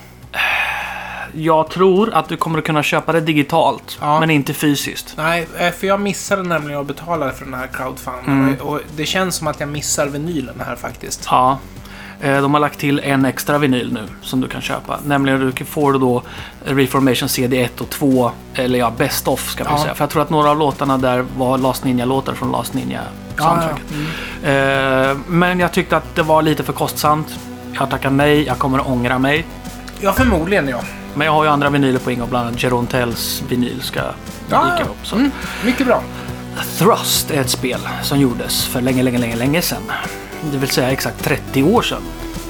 Jag 1.38 1.70
tror 1.70 2.14
att 2.14 2.28
du 2.28 2.36
kommer 2.36 2.58
att 2.58 2.64
kunna 2.64 2.82
köpa 2.82 3.12
det 3.12 3.20
digitalt, 3.20 3.98
Ja. 4.00 4.20
men 4.20 4.30
inte 4.30 4.54
fysiskt. 4.54 5.14
Nej, 5.16 5.46
eh, 5.58 5.70
för 5.70 5.86
jag 5.86 6.00
missade 6.00 6.42
nämligen 6.42 6.80
att 6.80 6.86
betala 6.86 7.30
för 7.30 7.44
den 7.44 7.54
här 7.54 7.66
crowdfunding. 7.66 8.24
Mm. 8.44 8.54
Och 8.60 8.80
det 8.96 9.06
känns 9.06 9.34
som 9.36 9.46
att 9.46 9.60
jag 9.60 9.68
missar 9.68 10.06
vinylen 10.06 10.62
här 10.66 10.76
faktiskt. 10.76 11.26
Ja. 11.30 11.58
Eh, 12.20 12.40
De 12.42 12.54
har 12.54 12.60
lagt 12.60 12.78
till 12.78 13.00
en 13.04 13.24
extra 13.24 13.58
vinyl 13.58 13.92
nu 13.92 14.02
som 14.22 14.40
du 14.40 14.48
kan 14.48 14.60
köpa. 14.60 14.98
Nämligen 15.04 15.52
du 15.58 15.64
får 15.64 15.92
då 15.92 16.22
Reformation 16.64 17.28
CD 17.28 17.62
1 17.62 17.80
och 17.80 17.90
2, 17.90 18.30
eller 18.54 18.78
ja, 18.78 18.92
Best 18.98 19.28
of 19.28 19.50
ska 19.50 19.64
vi 19.64 19.70
Ja. 19.70 19.78
säga. 19.82 19.94
För 19.94 20.02
jag 20.04 20.10
tror 20.10 20.22
att 20.22 20.30
några 20.30 20.50
av 20.50 20.58
låtarna 20.58 20.98
där 20.98 21.24
var 21.36 21.58
Last 21.58 21.84
Ninja-låtar 21.84 22.34
från 22.34 22.52
Last 22.52 22.74
Ninja 22.74 23.00
soundtracket. 23.38 23.84
Eh, 24.44 25.18
Men 25.26 25.60
jag 25.60 25.72
tyckte 25.72 25.96
att 25.96 26.14
det 26.14 26.22
var 26.22 26.42
lite 26.42 26.62
för 26.64 26.72
kostsamt. 26.72 27.38
Jag 27.78 27.90
tackar 27.90 28.10
nej, 28.10 28.42
jag 28.46 28.58
kommer 28.58 28.78
att 28.78 28.86
ångra 28.86 29.18
mig. 29.18 29.46
Ja, 30.00 30.12
förmodligen 30.12 30.68
ja. 30.68 30.80
Men 31.14 31.26
jag 31.26 31.32
har 31.32 31.44
ju 31.44 31.50
andra 31.50 31.70
vinyler 31.70 31.98
på 31.98 32.10
ingång, 32.10 32.28
bland 32.30 32.48
annat 32.48 32.62
Jeroen 32.62 32.86
Tells 32.86 33.42
vinyl 33.48 33.82
ska 33.82 34.00
dyka 34.46 34.82
upp. 34.90 34.96
Så. 35.06 35.16
Mm, 35.16 35.30
mycket 35.64 35.86
bra. 35.86 36.02
Thrust 36.78 37.30
är 37.30 37.40
ett 37.40 37.50
spel 37.50 37.80
som 38.02 38.20
gjordes 38.20 38.64
för 38.66 38.80
länge, 38.80 39.02
länge, 39.02 39.18
länge, 39.18 39.36
länge 39.36 39.62
sedan. 39.62 39.82
Det 40.52 40.58
vill 40.58 40.70
säga 40.70 40.90
exakt 40.90 41.24
30 41.24 41.62
år 41.62 41.82
sedan. 41.82 42.02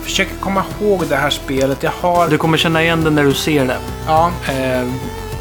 Försöker 0.02 0.34
komma 0.36 0.64
ihåg 0.80 1.04
det 1.08 1.16
här 1.16 1.30
spelet. 1.30 1.82
Jag 1.82 1.92
har... 2.00 2.28
Du 2.28 2.38
kommer 2.38 2.58
känna 2.58 2.82
igen 2.82 3.04
det 3.04 3.10
när 3.10 3.24
du 3.24 3.34
ser 3.34 3.66
det. 3.66 3.76
Ja, 4.06 4.30
Eh, 4.48 4.88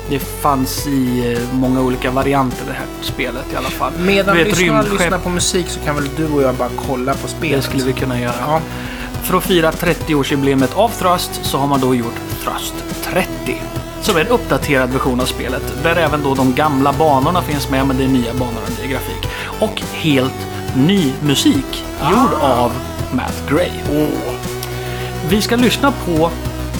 det 0.10 0.20
fanns 0.20 0.88
i 0.88 1.34
eh, 1.34 1.56
många 1.58 1.82
olika 1.82 2.12
varianter 2.12 2.64
det 2.68 2.74
här 2.74 2.86
spelet 3.01 3.53
i 3.53 3.56
alla 3.56 3.70
fall. 3.70 3.93
medan 3.99 4.38
Du 4.38 4.43
vet, 4.43 4.58
lyssnarna 4.60 4.80
rymdskepp. 4.82 4.99
lyssnar 5.01 5.20
på 5.20 5.30
musik 5.30 5.66
så 5.70 5.80
kan 5.80 5.95
väl 5.95 6.10
du 6.18 6.28
och 6.28 6.41
jag 6.41 6.56
bara 6.56 6.70
kolla 6.88 7.14
på 7.14 7.28
spelet. 7.28 7.56
Det 7.58 7.62
skulle 7.62 7.84
vi 7.84 7.93
kunna 7.93 8.20
göra. 8.20 8.34
Ja, 8.39 8.62
för 9.26 9.38
att 9.38 9.43
fira 9.43 9.71
30-årsjubileet 9.71 10.76
av 10.76 10.89
Thrust 10.89 11.45
så 11.45 11.57
har 11.57 11.67
man 11.67 11.82
då 11.82 11.95
gjort 11.95 12.19
Thrust 12.43 12.73
30. 13.03 13.61
Som 14.01 14.17
är 14.17 14.21
en 14.21 14.28
uppdaterad 14.28 14.89
version 14.89 15.19
av 15.19 15.26
spelet. 15.26 15.73
Där 15.84 15.95
även 15.95 16.23
då 16.23 16.36
de 16.36 16.53
gamla 16.53 16.93
banorna 16.93 17.41
finns 17.41 17.69
med, 17.69 17.88
men 17.88 17.97
det 17.97 18.03
är 18.03 18.07
nya 18.07 18.34
banor 18.34 18.61
och 18.63 18.84
ny 18.84 18.91
grafik. 18.91 19.30
Och 19.59 19.82
helt 19.93 20.47
ny 20.76 21.13
musik 21.21 21.86
gjord 22.11 22.41
av 22.41 22.71
Matt 23.13 23.43
Gray. 23.49 23.71
Vi 25.30 25.41
ska 25.41 25.55
lyssna 25.55 25.93
på 26.05 26.32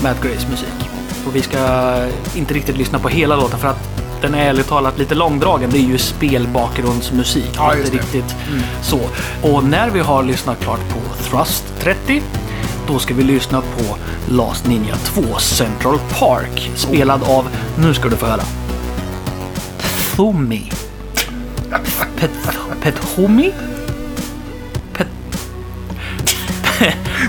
Matt 0.04 0.22
Grays 0.24 0.48
musik. 0.48 0.90
Och 1.28 1.36
vi 1.36 1.42
ska 1.42 1.60
inte 2.36 2.54
riktigt 2.54 2.78
lyssna 2.78 3.00
på 3.00 3.10
hela 3.10 3.36
låten 3.36 3.60
för 3.60 3.68
att 3.68 3.95
den 4.22 4.34
är 4.34 4.50
ärligt 4.50 4.68
talat 4.68 5.00
lite 5.00 5.16
långdragen. 5.16 5.70
Det 5.70 5.78
är 5.78 5.88
ju 5.88 5.98
spelbakgrundsmusik. 5.98 7.50
Ja, 7.56 7.76
inte 7.78 7.92
riktigt 7.92 8.36
så. 8.82 9.00
Och 9.42 9.64
när 9.64 9.90
vi 9.90 10.00
har 10.00 10.24
lyssnat 10.24 10.60
klart 10.60 10.80
på 10.90 11.24
Thrust 11.24 11.64
30 11.80 12.22
då 12.88 13.00
ska 13.00 13.14
vi 13.14 13.24
lyssna 13.24 13.62
på 13.62 13.98
Last 14.30 14.68
Ninja 14.68 14.96
2 14.96 15.22
Central 15.40 16.00
Park. 16.20 16.72
Spelad 16.76 17.24
av, 17.24 17.48
nu 17.78 17.94
ska 17.94 18.10
du 18.10 18.16
få 18.16 18.26
höra. 18.26 18.44
Thumi. 20.16 20.72
Pet, 22.20 22.32
Pethumi? 22.82 23.52
Pet, 24.94 25.08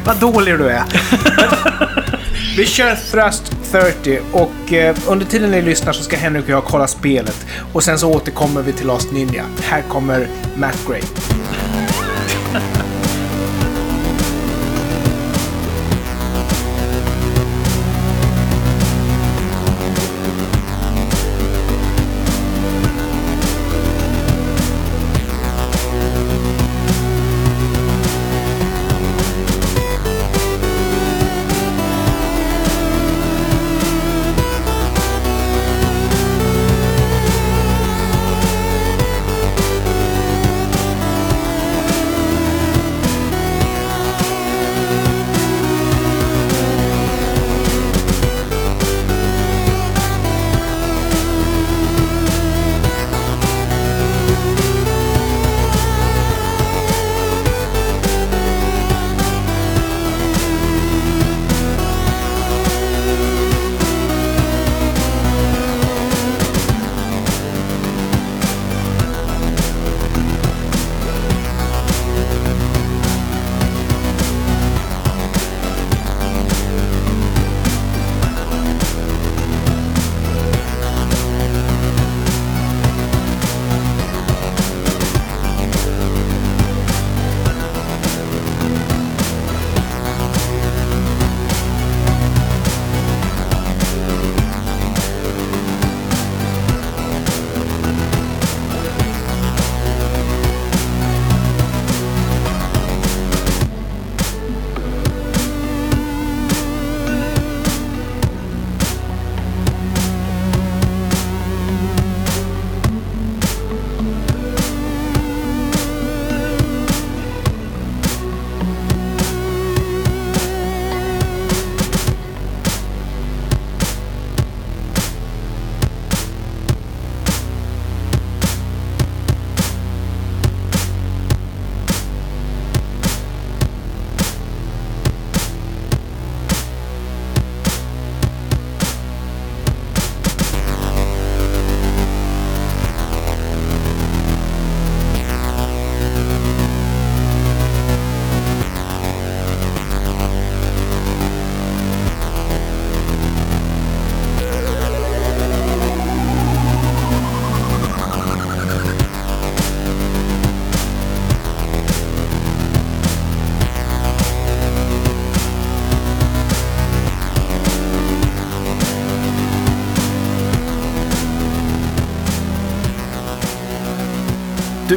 Vad 0.04 0.16
dålig 0.16 0.58
du 0.58 0.68
är. 0.68 0.82
Vi 2.56 2.66
kör 2.66 2.94
Thrust 3.10 3.55
30 3.70 4.18
och 4.32 4.72
eh, 4.72 4.96
under 5.08 5.26
tiden 5.26 5.50
ni 5.50 5.62
lyssnar 5.62 5.92
så 5.92 6.02
ska 6.02 6.16
Henrik 6.16 6.44
och 6.44 6.50
jag 6.50 6.64
kolla 6.64 6.86
spelet. 6.86 7.46
Och 7.72 7.82
sen 7.84 7.98
så 7.98 8.14
återkommer 8.14 8.62
vi 8.62 8.72
till 8.72 8.86
Last 8.86 9.12
Ninja. 9.12 9.44
Här 9.62 9.82
kommer 9.82 10.28
Matt 10.56 10.78
Gray. 10.88 11.02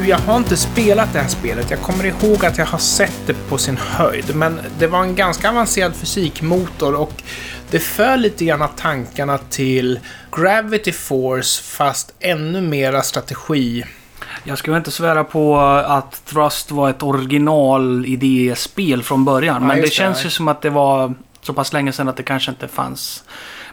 Jag 0.10 0.18
har 0.18 0.38
inte 0.38 0.58
spelat 0.58 1.14
det 1.14 1.20
här 1.20 1.28
spelet. 1.28 1.72
Jag 1.72 1.80
kommer 1.80 2.06
ihåg 2.06 2.46
att 2.46 2.58
jag 2.58 2.66
har 2.66 2.78
sett 2.78 3.28
det 3.28 3.34
på 3.34 3.58
sin 3.58 3.78
höjd. 3.78 4.36
Men 4.36 4.60
det 4.80 4.88
var 4.88 5.04
en 5.04 5.16
ganska 5.16 5.50
avancerad 5.50 5.96
fysikmotor 5.96 6.96
och 6.96 7.14
det 7.70 7.80
för 7.80 8.18
lite 8.18 8.46
grann 8.46 8.68
tankarna 8.78 9.38
till 9.38 10.00
Gravity 10.32 10.92
Force 10.92 11.64
fast 11.64 12.14
ännu 12.20 12.62
mera 12.62 13.02
strategi. 13.02 13.84
Jag 14.44 14.58
skulle 14.58 14.78
inte 14.78 14.92
svära 14.92 15.24
på 15.24 15.60
att 15.60 16.26
Thrust 16.26 16.72
var 16.72 16.90
ett 16.90 17.04
original-idéspel 17.04 19.04
från 19.04 19.26
början. 19.26 19.62
Ja, 19.62 19.68
men 19.68 19.78
det 19.78 19.82
det, 19.82 19.90
känns 19.90 20.26
ju 20.26 20.30
som 20.30 20.48
att 20.48 20.62
det 20.62 20.70
var 20.70 21.14
så 21.42 21.54
pass 21.54 21.74
länge 21.74 21.92
sedan 21.92 22.08
att 22.08 22.18
det 22.18 22.24
kanske 22.24 22.52
inte 22.52 22.68
fanns. 22.68 23.24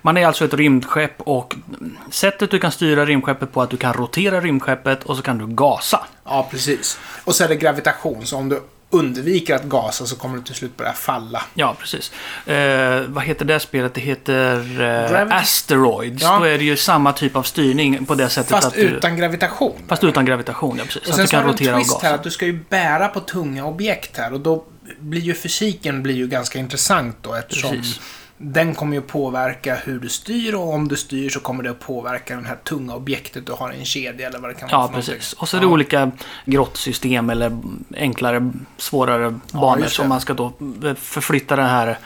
Man 0.06 0.16
är 0.16 0.26
alltså 0.26 0.44
ett 0.44 0.54
rymdskepp 0.54 1.12
och 1.18 1.56
sättet 2.10 2.50
du 2.50 2.58
kan 2.58 2.72
styra 2.72 3.06
rymdskeppet 3.06 3.52
på 3.52 3.60
är 3.60 3.64
att 3.64 3.70
du 3.70 3.76
kan 3.76 3.92
rotera 3.92 4.40
rymdskeppet 4.40 5.04
och 5.04 5.16
så 5.16 5.22
kan 5.22 5.38
du 5.38 5.46
gasa. 5.46 6.06
Ja, 6.24 6.48
precis. 6.50 6.98
Och 7.24 7.34
så 7.34 7.44
är 7.44 7.48
det 7.48 7.56
gravitation, 7.56 8.26
så 8.26 8.36
om 8.36 8.48
du 8.48 8.62
undviker 8.90 9.54
att 9.54 9.64
gasa 9.64 10.06
så 10.06 10.16
kommer 10.16 10.36
du 10.36 10.42
till 10.42 10.54
slut 10.54 10.76
börja 10.76 10.92
falla. 10.92 11.42
Ja, 11.54 11.76
precis. 11.80 12.12
Eh, 12.46 13.02
vad 13.08 13.24
heter 13.24 13.44
det 13.44 13.60
spelet? 13.60 13.94
Det 13.94 14.00
heter 14.00 14.80
eh, 14.80 15.36
Asteroids. 15.36 16.22
Ja. 16.22 16.38
Då 16.38 16.44
är 16.44 16.58
det 16.58 16.64
ju 16.64 16.76
samma 16.76 17.12
typ 17.12 17.36
av 17.36 17.42
styrning 17.42 18.06
på 18.06 18.14
det 18.14 18.28
sättet 18.28 18.50
Fast 18.50 18.66
att 18.66 18.74
du... 18.74 18.80
utan 18.80 19.16
gravitation. 19.16 19.74
Fast 19.88 20.04
utan 20.04 20.24
gravitation, 20.24 20.76
ja 20.78 20.84
precis. 20.84 21.02
Och 21.02 21.08
att 21.08 21.14
sen 21.14 21.24
du 21.24 21.28
så 21.28 21.36
har 21.36 21.42
kan 21.42 21.46
du 21.46 21.52
en 21.52 21.58
rotera 21.58 21.76
och 21.76 21.80
twist 21.80 21.92
gasa. 21.92 22.06
här 22.06 22.14
att 22.14 22.22
du 22.22 22.30
ska 22.30 22.46
ju 22.46 22.60
bära 22.68 23.08
på 23.08 23.20
tunga 23.20 23.66
objekt 23.66 24.16
här 24.16 24.32
och 24.32 24.40
då 24.40 24.64
blir 25.00 25.20
ju 25.20 25.34
fysiken 25.34 26.02
blir 26.02 26.14
ju 26.14 26.26
ganska 26.26 26.58
intressant 26.58 27.16
då 27.22 27.34
eftersom 27.34 27.70
Precis. 27.70 28.00
Den 28.38 28.74
kommer 28.74 28.96
ju 28.96 29.02
påverka 29.02 29.74
hur 29.74 30.00
du 30.00 30.08
styr 30.08 30.54
och 30.54 30.74
om 30.74 30.88
du 30.88 30.96
styr 30.96 31.30
så 31.30 31.40
kommer 31.40 31.62
det 31.62 31.70
att 31.70 31.80
påverka 31.80 32.36
det 32.36 32.46
här 32.46 32.56
tunga 32.56 32.94
objektet 32.94 33.46
du 33.46 33.52
har 33.52 33.72
i 33.72 33.78
en 33.78 33.84
kedja 33.84 34.28
eller 34.28 34.38
vad 34.38 34.50
det 34.50 34.54
kan 34.54 34.68
vara 34.68 34.82
Ja, 34.82 34.90
precis. 34.94 35.32
Och 35.32 35.48
så 35.48 35.56
är 35.56 35.60
det 35.60 35.66
olika 35.66 36.10
grottsystem 36.44 37.30
eller 37.30 37.58
enklare, 37.96 38.50
svårare 38.76 39.38
banor 39.52 39.82
det. 39.82 39.90
som 39.90 40.08
man 40.08 40.20
ska 40.20 40.34
då 40.34 40.52
förflytta 40.96 41.56
det 41.56 41.62
här 41.62 41.98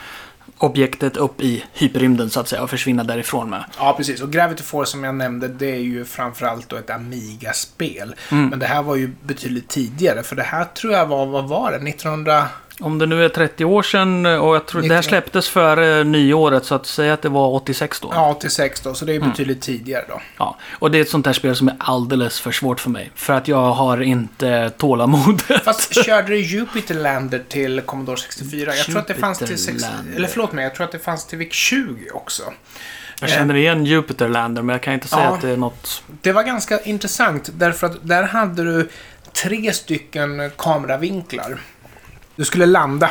objektet 0.58 1.16
upp 1.16 1.40
i 1.40 1.64
hyperrymden 1.72 2.30
så 2.30 2.40
att 2.40 2.48
säga 2.48 2.62
och 2.62 2.70
försvinna 2.70 3.04
därifrån 3.04 3.50
med. 3.50 3.64
Ja, 3.78 3.94
precis. 3.96 4.20
Och 4.20 4.32
Gravity 4.32 4.62
Force 4.62 4.90
som 4.90 5.04
jag 5.04 5.14
nämnde, 5.14 5.48
det 5.48 5.70
är 5.70 5.80
ju 5.80 6.04
framförallt 6.04 6.68
då 6.68 6.76
ett 6.76 6.90
Amiga-spel. 6.90 8.14
Mm. 8.30 8.48
Men 8.48 8.58
det 8.58 8.66
här 8.66 8.82
var 8.82 8.96
ju 8.96 9.10
betydligt 9.22 9.68
tidigare, 9.68 10.22
för 10.22 10.36
det 10.36 10.42
här 10.42 10.64
tror 10.64 10.92
jag 10.92 11.06
var, 11.06 11.26
vad 11.26 11.48
var 11.48 11.70
det? 11.70 11.76
1900... 11.76 12.46
Om 12.80 12.98
det 12.98 13.06
nu 13.06 13.24
är 13.24 13.28
30 13.28 13.64
år 13.64 13.82
sedan 13.82 14.26
och 14.26 14.54
jag 14.54 14.66
tror 14.66 14.82
det 14.82 14.88
här 14.88 14.96
90. 14.96 15.08
släpptes 15.08 15.48
före 15.48 16.04
nyåret 16.04 16.64
så 16.64 16.74
att 16.74 16.86
säga 16.86 17.14
att 17.14 17.22
det 17.22 17.28
var 17.28 17.48
86 17.48 18.00
då. 18.00 18.10
Ja, 18.14 18.30
86 18.30 18.80
då, 18.80 18.94
så 18.94 19.04
det 19.04 19.12
är 19.12 19.16
Mm. 19.16 19.30
betydligt 19.30 19.60
tidigare 19.62 20.04
då. 20.08 20.20
Ja, 20.38 20.56
och 20.72 20.90
det 20.90 20.98
är 20.98 21.02
ett 21.02 21.08
sånt 21.08 21.26
här 21.26 21.32
spel 21.32 21.56
som 21.56 21.68
är 21.68 21.76
alldeles 21.78 22.40
för 22.40 22.52
svårt 22.52 22.80
för 22.80 22.90
mig. 22.90 23.10
För 23.14 23.32
att 23.32 23.48
jag 23.48 23.72
har 23.72 24.00
inte 24.02 24.70
tålamod. 24.70 25.42
Fast 25.64 26.04
körde 26.04 26.28
du 26.28 26.38
Jupiter 26.40 26.94
Lander 26.94 27.42
till 27.48 27.80
Commodore 27.80 28.16
64? 28.16 28.74
Jag 28.76 28.86
tror 28.86 28.98
att 28.98 29.06
det 29.08 29.14
fanns 29.14 29.38
till... 29.38 29.46
Jupiter 29.48 29.72
Sex... 29.72 29.82
Lander. 29.82 30.16
Eller 30.16 30.28
förlåt 30.28 30.52
mig, 30.52 30.64
jag 30.64 30.74
tror 30.74 30.84
att 30.84 30.92
det 30.92 30.98
fanns 30.98 31.26
till 31.26 31.38
VIC 31.38 31.52
20 31.52 32.10
också. 32.14 32.42
Jag 33.20 33.30
känner 33.30 33.54
igen 33.54 33.84
Jupiter 33.84 34.28
Lander 34.28 34.62
men 34.62 34.72
jag 34.74 34.82
kan 34.82 34.94
inte 34.94 35.08
säga 35.08 35.22
Ja. 35.24 35.34
att 35.34 35.40
det 35.40 35.50
är 35.50 35.56
något... 35.56 36.02
Det 36.22 36.32
var 36.32 36.42
ganska 36.42 36.80
intressant 36.80 37.50
därför 37.54 37.86
att 37.86 37.96
där 38.08 38.22
hade 38.22 38.64
du 38.64 38.88
tre 39.44 39.72
stycken 39.72 40.50
kameravinklar. 40.56 41.60
Du 42.40 42.46
skulle 42.46 42.66
landa. 42.66 43.10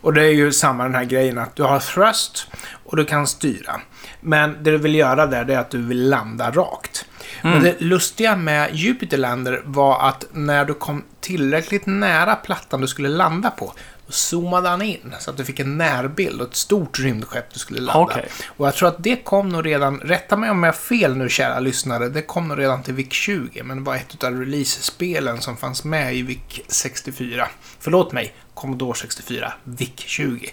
Och 0.00 0.14
det 0.14 0.22
är 0.22 0.32
ju 0.32 0.52
samma 0.52 0.82
den 0.82 0.94
här 0.94 1.04
grejen 1.04 1.38
att 1.38 1.56
du 1.56 1.62
har 1.62 1.80
thrust 1.80 2.46
och 2.84 2.96
du 2.96 3.04
kan 3.04 3.26
styra. 3.26 3.80
Men 4.20 4.62
det 4.62 4.70
du 4.70 4.78
vill 4.78 4.94
göra 4.94 5.26
där 5.26 5.44
det 5.44 5.54
är 5.54 5.58
att 5.58 5.70
du 5.70 5.82
vill 5.82 6.08
landa 6.08 6.50
rakt. 6.50 7.04
Men 7.42 7.62
det 7.62 7.80
lustiga 7.80 8.36
med 8.36 8.74
Jupiter 8.74 9.16
Lander 9.16 9.62
var 9.64 10.08
att 10.08 10.24
när 10.32 10.64
du 10.64 10.74
kom 10.74 11.04
tillräckligt 11.20 11.86
nära 11.86 12.36
plattan 12.36 12.80
du 12.80 12.86
skulle 12.86 13.08
landa 13.08 13.50
på 13.50 13.74
då 14.06 14.12
zoomade 14.12 14.68
han 14.68 14.82
in 14.82 15.14
så 15.18 15.30
att 15.30 15.36
du 15.36 15.44
fick 15.44 15.60
en 15.60 15.78
närbild 15.78 16.40
och 16.40 16.48
ett 16.48 16.56
stort 16.56 16.98
rymdskepp 16.98 17.52
du 17.52 17.58
skulle 17.58 17.80
landa. 17.80 18.00
Okej. 18.00 18.28
Och 18.46 18.66
jag 18.66 18.74
tror 18.74 18.88
att 18.88 19.02
det 19.02 19.16
kom 19.16 19.48
nog 19.48 19.66
redan, 19.66 20.00
rätta 20.00 20.36
mig 20.36 20.50
om 20.50 20.62
jag 20.62 20.72
har 20.72 20.78
fel 20.78 21.16
nu 21.16 21.28
kära 21.28 21.60
lyssnare, 21.60 22.08
det 22.08 22.22
kom 22.22 22.48
nog 22.48 22.58
redan 22.58 22.82
till 22.82 22.94
VIC 22.94 23.12
20, 23.12 23.62
men 23.62 23.76
det 23.76 23.82
var 23.82 23.94
ett 23.94 24.24
av 24.24 24.40
release-spelen 24.40 25.40
som 25.40 25.56
fanns 25.56 25.84
med 25.84 26.14
i 26.14 26.22
VIC 26.22 26.60
64. 26.68 27.48
Förlåt 27.80 28.12
mig, 28.12 28.34
Commodore 28.54 28.98
64, 28.98 29.52
VIC 29.64 29.92
20. 29.96 30.50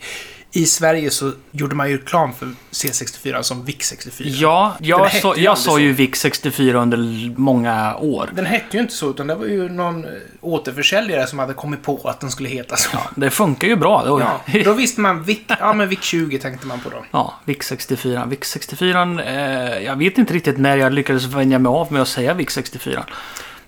I 0.54 0.66
Sverige 0.66 1.12
så 1.12 1.32
gjorde 1.52 1.76
man 1.76 1.90
ju 1.90 1.98
reklam 1.98 2.34
för 2.34 2.54
C64 2.72 3.42
som 3.42 3.66
VIC 3.66 3.82
64. 3.82 4.28
Ja, 4.30 4.76
jag, 4.80 5.12
så, 5.12 5.34
jag 5.38 5.58
sa 5.58 5.72
så. 5.72 5.80
ju 5.80 5.94
VIC 5.94 6.16
64 6.16 6.80
under 6.80 6.98
många 7.40 7.96
år. 7.96 8.30
Den 8.36 8.46
hette 8.46 8.78
ju 8.78 8.84
inte 8.84 8.94
så, 8.94 9.10
utan 9.10 9.28
det 9.28 9.36
var 9.36 9.46
ju 9.46 9.70
någon 9.70 10.06
eh, 10.06 10.12
återförsäljare 10.42 11.28
som 11.28 11.40
hade 11.40 11.54
kommit 11.54 11.84
på 11.84 12.02
att 12.04 12.20
den 12.20 12.32
skulle 12.32 12.50
heta 12.50 12.76
så. 12.76 12.90
Ja, 12.94 13.10
Det 13.16 13.30
funkar 13.30 13.68
ju 13.68 13.76
bra. 13.76 14.04
Då. 14.06 14.22
då 14.66 14.74
visste 14.74 15.02
man 15.02 15.24
VIC, 15.24 15.40
ja 15.60 15.74
men 15.74 15.90
VIC 15.90 16.02
20 16.04 16.40
tänkte 16.40 16.68
man 16.68 16.80
på 16.80 16.90
då. 16.90 17.06
Ja, 17.12 17.34
VIC 17.46 17.64
64. 17.64 18.26
VIC 18.26 18.44
64, 18.44 19.24
eh, 19.26 19.84
jag 19.84 19.96
vet 19.96 20.18
inte 20.18 20.34
riktigt 20.34 20.58
när 20.58 20.78
jag 20.78 20.94
lyckades 20.94 21.24
vänja 21.26 21.60
mig 21.60 21.70
av 21.70 21.94
med 21.94 22.02
att 22.02 22.08
säga 22.08 22.34
VIC 22.34 22.50
64. 22.50 23.06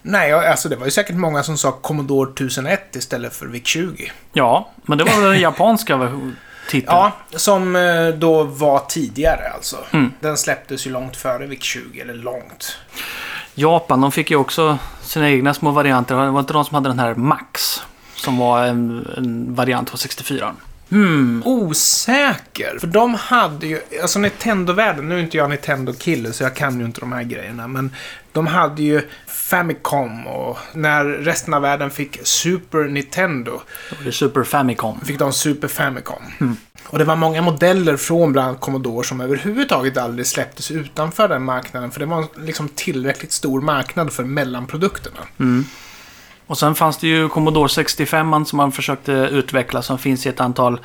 Nej, 0.05 0.33
alltså 0.33 0.69
det 0.69 0.75
var 0.75 0.85
ju 0.85 0.91
säkert 0.91 1.15
många 1.15 1.43
som 1.43 1.57
sa 1.57 1.71
Commodore 1.71 2.31
1001 2.31 2.95
istället 2.95 3.35
för 3.35 3.45
VIC 3.45 3.67
20. 3.67 4.11
Ja, 4.33 4.71
men 4.83 4.97
det 4.97 5.03
var 5.03 5.29
den 5.29 5.39
japanska 5.39 6.11
titeln. 6.69 6.95
Ja, 6.95 7.11
som 7.35 7.75
eh, 7.75 8.07
då 8.07 8.43
var 8.43 8.79
tidigare 8.79 9.49
alltså. 9.55 9.77
Mm. 9.91 10.11
Den 10.19 10.37
släpptes 10.37 10.87
ju 10.87 10.91
långt 10.91 11.17
före 11.17 11.45
VIC 11.45 11.63
20, 11.63 12.01
eller 12.01 12.13
långt. 12.13 12.77
Japan, 13.55 14.01
de 14.01 14.11
fick 14.11 14.31
ju 14.31 14.37
också 14.37 14.77
sina 15.01 15.29
egna 15.29 15.53
små 15.53 15.71
varianter. 15.71 16.15
Det 16.15 16.31
var 16.31 16.39
inte 16.39 16.53
de 16.53 16.65
som 16.65 16.75
hade 16.75 16.89
den 16.89 16.99
här 16.99 17.15
Max. 17.15 17.81
Som 18.15 18.37
var 18.37 18.65
en, 18.65 19.07
en 19.17 19.55
variant 19.55 19.91
på 19.91 19.97
64. 19.97 20.55
Osäker. 21.43 22.77
För 22.79 22.87
de 22.87 23.13
hade 23.13 23.67
ju, 23.67 23.79
alltså 24.01 24.19
Nintendo-världen, 24.19 25.09
nu 25.09 25.15
är 25.15 25.19
inte 25.19 25.37
jag 25.37 25.49
Nintendo-kille 25.49 26.33
så 26.33 26.43
jag 26.43 26.55
kan 26.55 26.79
ju 26.79 26.85
inte 26.85 26.99
de 26.99 27.11
här 27.11 27.23
grejerna. 27.23 27.67
Men 27.67 27.95
de 28.31 28.47
hade 28.47 28.83
ju 28.83 29.09
Famicom 29.43 30.27
och 30.27 30.57
när 30.73 31.05
resten 31.05 31.53
av 31.53 31.61
världen 31.61 31.91
fick 31.91 32.19
Super 32.23 32.83
Nintendo 32.83 33.61
är 34.05 34.11
Super 34.11 34.43
Famicom. 34.43 34.99
fick 35.05 35.19
de 35.19 35.33
Super 35.33 35.67
Famicom. 35.67 36.23
Och 36.85 36.97
det 36.97 37.05
var 37.05 37.15
många 37.15 37.41
modeller 37.41 37.97
från 37.97 38.31
bland 38.31 38.47
annat 38.47 38.61
Commodore 38.61 39.03
som 39.03 39.21
överhuvudtaget 39.21 39.97
aldrig 39.97 40.27
släpptes 40.27 40.71
utanför 40.71 41.27
den 41.27 41.43
marknaden. 41.43 41.91
För 41.91 41.99
det 41.99 42.05
var 42.05 42.17
en 42.17 42.45
liksom 42.45 42.69
tillräckligt 42.69 43.31
stor 43.31 43.61
marknad 43.61 44.13
för 44.13 44.23
mellanprodukterna. 44.23 45.19
Och 46.47 46.57
sen 46.57 46.75
fanns 46.75 46.97
det 46.97 47.07
ju 47.07 47.29
Commodore 47.29 47.69
65 47.69 48.45
som 48.45 48.57
man 48.57 48.71
försökte 48.71 49.11
utveckla 49.11 49.81
som 49.81 49.97
finns 49.97 50.25
i 50.25 50.29
ett 50.29 50.39
antal 50.39 50.79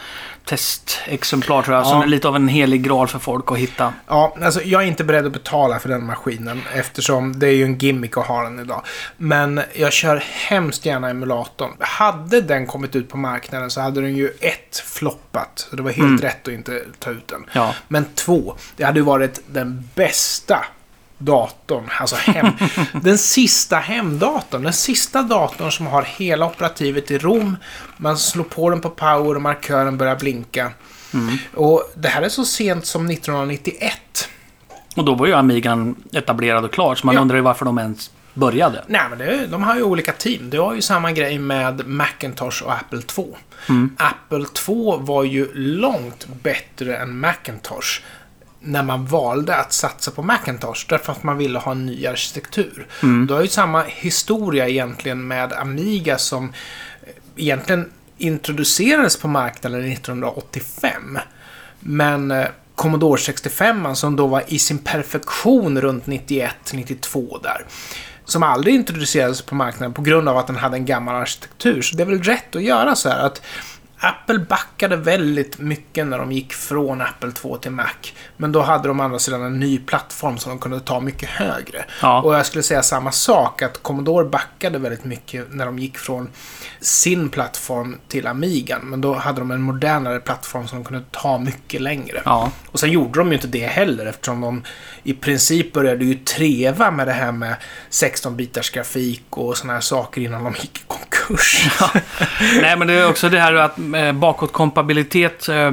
testexemplar 0.48 1.62
tror 1.62 1.76
jag. 1.76 1.86
Som 1.86 1.96
Ja. 1.98 2.02
är 2.04 2.08
lite 2.08 2.28
av 2.28 2.36
en 2.36 2.48
helig 2.48 2.82
graal 2.82 3.08
för 3.08 3.18
folk 3.18 3.52
att 3.52 3.58
hitta. 3.58 3.92
Ja, 4.06 4.36
alltså 4.42 4.62
jag 4.62 4.82
är 4.82 4.86
inte 4.86 5.04
beredd 5.04 5.26
att 5.26 5.32
betala 5.32 5.78
för 5.78 5.88
den 5.88 6.06
maskinen 6.06 6.62
eftersom 6.74 7.38
det 7.38 7.46
är 7.46 7.52
ju 7.52 7.64
en 7.64 7.78
gimmick 7.78 8.16
att 8.16 8.26
ha 8.26 8.42
den 8.42 8.58
idag. 8.58 8.82
Men 9.16 9.60
jag 9.74 9.92
kör 9.92 10.16
hemskt 10.48 10.86
gärna 10.86 11.10
emulatorn. 11.10 11.70
Hade 11.80 12.40
den 12.40 12.66
kommit 12.66 12.96
ut 12.96 13.08
på 13.08 13.16
marknaden 13.16 13.70
så 13.70 13.80
hade 13.80 14.00
den 14.00 14.16
ju 14.16 14.28
ett 14.40 14.82
floppat. 14.86 15.66
Så 15.70 15.76
det 15.76 15.82
var 15.82 15.90
helt 15.90 16.24
rätt 16.24 16.48
att 16.48 16.54
inte 16.54 16.80
ta 16.98 17.10
ut 17.10 17.28
den. 17.28 17.46
Ja. 17.52 17.74
Men 17.88 18.04
två, 18.14 18.54
det 18.76 18.84
hade 18.84 18.98
ju 18.98 19.04
varit 19.04 19.40
den 19.46 19.88
bästa 19.94 20.64
datorn. 21.18 21.88
Alltså 22.00 22.16
hem, 22.16 22.46
den 23.02 23.18
sista 23.18 23.76
hemdatorn. 23.76 24.62
Den 24.62 24.72
sista 24.72 25.22
datorn 25.22 25.70
som 25.72 25.86
har 25.86 26.02
hela 26.02 26.46
operativet 26.46 27.10
i 27.10 27.18
rom. 27.18 27.56
Man 27.96 28.18
slår 28.18 28.44
på 28.44 28.70
den 28.70 28.80
på 28.80 28.90
power 28.90 29.34
och 29.34 29.42
markören 29.42 29.96
börjar 29.96 30.16
blinka. 30.16 30.72
Och 31.54 31.90
det 31.96 32.08
här 32.08 32.22
är 32.22 32.28
så 32.28 32.44
sent 32.44 32.86
som 32.86 33.10
1991. 33.10 34.28
Och 34.96 35.04
då 35.04 35.14
var 35.14 35.26
ju 35.26 35.32
Amigan 35.34 35.94
etablerad 36.12 36.64
och 36.64 36.72
klar. 36.72 36.94
Så 36.94 37.06
man 37.06 37.14
Ja. 37.14 37.20
undrar 37.20 37.36
ju 37.36 37.42
varför 37.42 37.64
de 37.64 37.78
ens 37.78 38.10
började. 38.34 38.84
Nej, 38.86 39.00
men 39.10 39.18
det, 39.18 39.46
de 39.46 39.62
har 39.62 39.76
ju 39.76 39.82
olika 39.82 40.12
team. 40.12 40.50
Det 40.50 40.58
var 40.58 40.74
ju 40.74 40.82
samma 40.82 41.12
grej 41.12 41.38
med 41.38 41.86
Macintosh 41.86 42.62
och 42.62 42.72
Apple 42.72 43.02
2. 43.02 43.36
Apple 43.96 44.44
2 44.54 44.96
var 44.96 45.24
ju 45.24 45.54
långt 45.54 46.26
bättre 46.42 46.96
än 46.96 47.18
Macintosh 47.20 48.00
när 48.60 48.82
man 48.82 49.06
valde 49.06 49.56
att 49.56 49.72
satsa 49.72 50.10
på 50.10 50.22
Macintosh 50.22 50.86
därför 50.88 51.12
att 51.12 51.22
man 51.22 51.38
ville 51.38 51.58
ha 51.58 51.72
en 51.72 51.86
ny 51.86 52.06
arkitektur. 52.06 52.86
Du 53.26 53.34
har 53.34 53.42
ju 53.42 53.48
samma 53.48 53.82
historia 53.82 54.68
egentligen 54.68 55.26
med 55.26 55.52
Amiga 55.52 56.18
som 56.18 56.44
eh, 56.44 57.08
egentligen 57.36 57.90
introducerades 58.18 59.16
på 59.16 59.28
marknaden 59.28 59.92
1985. 59.92 61.18
Men 61.80 62.30
eh, 62.30 62.46
Commodore 62.74 63.20
65 63.20 63.94
som 63.94 64.16
då 64.16 64.26
var 64.26 64.42
i 64.46 64.58
sin 64.58 64.78
perfektion 64.78 65.80
runt 65.80 66.04
91-92 66.04 67.42
där. 67.42 67.64
Som 68.24 68.42
aldrig 68.42 68.74
introducerades 68.74 69.42
på 69.42 69.54
marknaden 69.54 69.92
på 69.92 70.02
grund 70.02 70.28
av 70.28 70.36
att 70.36 70.46
den 70.46 70.56
hade 70.56 70.76
en 70.76 70.84
gammal 70.84 71.14
arkitektur. 71.14 71.82
Så 71.82 71.96
det 71.96 72.02
är 72.02 72.06
väl 72.06 72.22
rätt 72.22 72.56
att 72.56 72.62
göra 72.62 72.94
så 72.94 73.08
här 73.08 73.18
att 73.18 73.42
Apple 74.00 74.38
backade 74.38 74.96
väldigt 74.96 75.58
mycket 75.58 76.06
när 76.06 76.18
de 76.18 76.32
gick 76.32 76.52
från 76.52 77.00
Apple 77.00 77.32
2 77.32 77.56
till 77.56 77.70
Mac. 77.70 77.84
Men 78.36 78.52
då 78.52 78.62
hade 78.62 78.88
de 78.88 79.00
å 79.00 79.02
andra 79.02 79.18
sidan 79.18 79.42
en 79.42 79.60
ny 79.60 79.78
plattform 79.78 80.38
som 80.38 80.50
de 80.50 80.58
kunde 80.58 80.80
ta 80.80 81.00
mycket 81.00 81.28
högre. 81.28 81.84
Ja. 82.02 82.22
Och 82.22 82.34
jag 82.34 82.46
skulle 82.46 82.62
säga 82.62 82.82
samma 82.82 83.12
sak, 83.12 83.62
att 83.62 83.82
Commodore 83.82 84.24
backade 84.24 84.78
väldigt 84.78 85.04
mycket 85.04 85.46
när 85.50 85.66
de 85.66 85.78
gick 85.78 85.98
från 85.98 86.28
sin 86.80 87.28
plattform 87.28 87.96
till 88.08 88.26
Amigan. 88.26 88.80
Men 88.82 89.00
då 89.00 89.14
hade 89.14 89.40
de 89.40 89.50
en 89.50 89.62
modernare 89.62 90.20
plattform 90.20 90.68
som 90.68 90.78
de 90.78 90.84
kunde 90.84 91.04
ta 91.10 91.38
mycket 91.38 91.80
längre. 91.80 92.22
Ja. 92.24 92.50
Och 92.66 92.80
sen 92.80 92.90
gjorde 92.90 93.18
de 93.18 93.28
ju 93.28 93.34
inte 93.34 93.46
det 93.46 93.66
heller 93.66 94.06
eftersom 94.06 94.40
de 94.40 94.62
i 95.02 95.14
princip 95.14 95.72
började 95.72 96.04
ju 96.04 96.14
treva 96.14 96.90
med 96.90 97.06
det 97.06 97.12
här 97.12 97.32
med 97.32 97.56
16-bitars 97.90 98.74
grafik 98.74 99.24
och 99.30 99.56
såna 99.56 99.72
här 99.72 99.80
saker 99.80 100.20
innan 100.20 100.44
de 100.44 100.54
gick 100.60 100.78
i 100.78 100.82
konkurs. 100.86 101.70
Nej, 102.62 102.76
men 102.76 102.86
det 102.86 102.94
är 102.94 103.08
också 103.08 103.28
det 103.28 103.40
här 103.40 103.54
att 103.54 103.78
eh, 103.94 104.12
bakåtkompatibilitet. 104.12 105.48
Eh, 105.48 105.56
eh, 105.56 105.72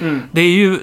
Mm. 0.00 0.22
Det 0.32 0.40
är 0.40 0.48
ju... 0.50 0.78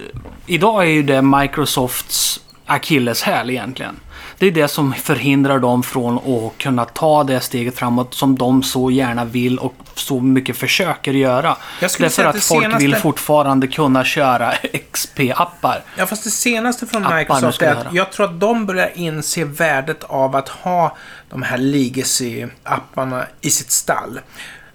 Idag 0.46 0.84
är 0.84 0.88
ju 0.88 1.04
det 1.04 1.22
Microsofts 1.22 2.40
akilleshäl 2.66 3.50
egentligen. 3.50 4.00
Det 4.38 4.48
är 4.48 4.52
det 4.52 4.68
som 4.68 4.94
förhindrar 4.94 5.60
dem 5.60 5.84
från 5.84 6.18
att 6.18 6.58
kunna 6.58 6.86
ta 6.86 7.24
det 7.24 7.40
steget 7.40 7.78
framåt 7.78 8.14
som 8.14 8.38
de 8.38 8.64
så 8.64 8.92
gärna 8.92 9.26
vill 9.26 9.60
och 9.60 9.74
så 9.96 10.20
mycket 10.20 10.58
försöker 10.58 11.14
göra. 11.14 11.58
Därför 11.80 12.24
att, 12.26 12.36
att 12.36 12.44
folk 12.44 12.64
senaste- 12.66 12.78
vill 12.80 12.96
fortfarande 12.96 13.68
kunna 13.68 14.04
köra 14.04 14.52
XP-appar. 14.92 15.82
Ja, 15.98 16.06
fast 16.06 16.24
det 16.24 16.30
senaste 16.32 16.88
från 16.88 17.06
Appar 17.06 17.18
Microsoft 17.20 17.62
är 17.62 17.76
att 17.76 17.94
jag 17.94 18.12
tror 18.12 18.26
att 18.26 18.40
de 18.40 18.66
börjar 18.66 18.92
inse 18.96 19.46
värdet 19.46 20.04
av 20.04 20.36
att 20.36 20.50
ha 20.50 20.98
de 21.30 21.42
här 21.42 21.58
legacy-apparna 21.58 23.26
i 23.42 23.50
sitt 23.50 23.72
stall. 23.72 24.20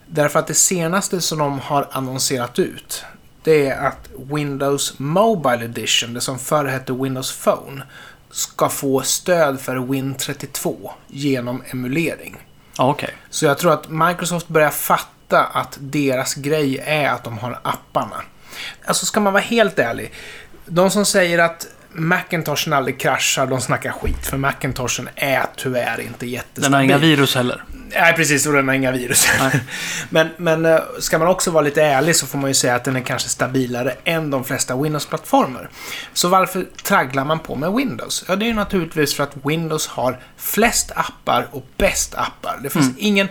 Därför 0.07 0.39
att 0.39 0.47
det 0.47 0.55
senaste 0.55 1.21
som 1.21 1.39
de 1.39 1.61
har 1.61 1.89
annonserat 1.91 2.59
ut, 2.59 3.05
det 3.43 3.67
är 3.67 3.87
att 3.87 4.09
Windows 4.19 4.99
Mobile 4.99 5.65
Edition, 5.65 6.15
det 6.15 6.21
som 6.21 6.39
förr 6.39 6.65
hette 6.65 6.93
Windows 6.93 7.45
Phone, 7.45 7.83
ska 8.31 8.69
få 8.69 9.03
stöd 9.03 9.61
för 9.61 9.77
Win32 9.77 10.91
genom 11.07 11.63
emulering. 11.71 12.37
Okej. 12.79 13.15
Så 13.31 13.45
jag 13.45 13.59
tror 13.59 13.73
att 13.73 13.89
Microsoft 13.89 14.49
börjar 14.49 14.71
fatta 14.71 15.45
att 15.45 15.77
deras 15.81 16.35
grej 16.35 16.79
är 16.79 17.09
att 17.09 17.25
de 17.25 17.39
har 17.39 17.61
apparna. 17.63 18.23
Alltså 18.85 19.07
ska 19.07 19.21
man 19.21 19.33
vara 19.33 19.43
helt 19.43 19.79
ärlig. 19.79 20.13
De 20.67 20.91
som 20.91 21.05
säger 21.05 21.39
att 21.39 21.67
Macintoshen 21.99 22.73
aldrig 22.73 23.01
kraschar, 23.01 23.47
de 23.47 23.61
snackar 23.61 23.93
skit. 23.93 24.27
För 24.27 24.37
Macintoshen 24.37 25.09
är 25.15 25.47
tyvärr 25.57 26.01
inte 26.01 26.27
jättestabil. 26.27 26.63
Den 26.63 26.73
har 26.75 26.83
inga 26.83 26.99
virus 26.99 27.35
heller. 27.35 27.65
Nej, 27.95 28.13
precis. 28.13 28.47
Och 28.47 28.53
den 28.53 28.69
har 28.69 28.75
inga 28.75 28.93
virus. 28.93 29.29
Nej. 29.41 29.61
men, 30.11 30.29
men 30.37 30.67
eh, 30.67 30.79
ska 30.99 31.19
man 31.19 31.29
också 31.29 31.51
vara 31.51 31.65
lite 31.65 31.83
ärlig 31.83 32.17
så 32.17 32.27
får 32.27 32.39
man 32.39 32.51
ju 32.51 32.55
säga 32.55 32.75
att 32.75 32.85
den 32.85 32.97
är 32.97 33.01
kanske 33.01 33.29
stabilare 33.29 33.95
än 34.05 34.31
de 34.31 34.45
flesta 34.45 34.77
Windows-plattformar. 34.77 35.71
Så 36.13 36.29
varför 36.29 36.67
tragglar 36.83 37.25
man 37.25 37.39
på 37.39 37.55
med 37.55 37.73
Windows? 37.73 38.25
Ja, 38.29 38.37
det 38.37 38.45
är 38.45 38.49
ju 38.49 38.55
naturligtvis 38.55 39.15
för 39.15 39.25
att 39.25 39.37
Windows 39.45 39.87
har 39.87 40.21
flest 40.37 40.93
appar 40.95 41.49
och 41.51 41.67
bäst 41.77 42.15
appar. 42.15 42.61
Det 42.63 42.71
finns 42.71 42.91
ingen... 42.99 43.29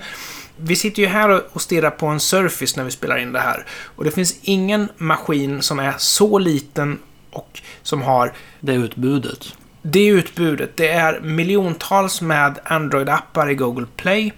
Vi 0.57 0.75
sitter 0.75 1.01
ju 1.01 1.07
här 1.07 1.55
och 1.55 1.61
stirrar 1.61 1.89
på 1.89 2.07
en 2.07 2.19
Surface 2.19 2.77
när 2.77 2.83
vi 2.83 2.91
spelar 2.91 3.17
in 3.17 3.31
det 3.31 3.39
här. 3.39 3.65
Och 3.95 4.03
det 4.03 4.11
finns 4.11 4.35
ingen 4.41 4.89
maskin 4.97 5.61
som 5.61 5.79
är 5.79 5.93
så 5.97 6.39
liten 6.39 6.99
och 7.35 7.61
som 7.83 8.01
har 8.01 8.33
Det 8.59 8.73
utbudet. 8.73 9.53
det 9.81 10.07
utbudet, 10.07 10.77
det 10.77 10.89
är 10.89 11.19
miljontals 11.19 12.21
med 12.21 12.59
Android-appar 12.65 13.49
i 13.49 13.55
Google 13.55 13.87
Play 13.95 14.33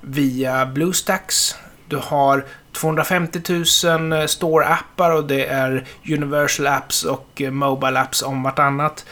via 0.00 0.66
BlueStacks. 0.66 1.54
Du 1.88 1.96
har 1.96 2.44
250 2.72 3.40
000 3.48 3.64
Store-appar 4.28 5.10
och 5.16 5.24
det 5.24 5.46
är 5.46 5.84
Universal 6.08 6.66
Apps 6.66 7.04
och 7.04 7.42
eh, 7.42 7.50
Mobile 7.50 8.00
Apps 8.00 8.22
om 8.22 8.42
vartannat. 8.42 9.04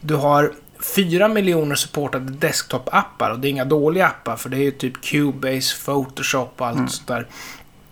Du 0.00 0.14
har 0.14 0.52
4 0.96 1.28
miljoner 1.28 1.74
supportade 1.74 2.32
desktop-appar 2.32 3.30
och 3.30 3.38
det 3.38 3.48
är 3.48 3.50
inga 3.50 3.64
dåliga 3.64 4.06
appar 4.06 4.36
för 4.36 4.48
det 4.48 4.56
är 4.56 4.62
ju 4.62 4.70
typ 4.70 5.04
Cubase, 5.04 5.84
Photoshop 5.84 6.60
och 6.60 6.66
allt 6.66 6.92
sånt 6.92 7.08
där. 7.08 7.26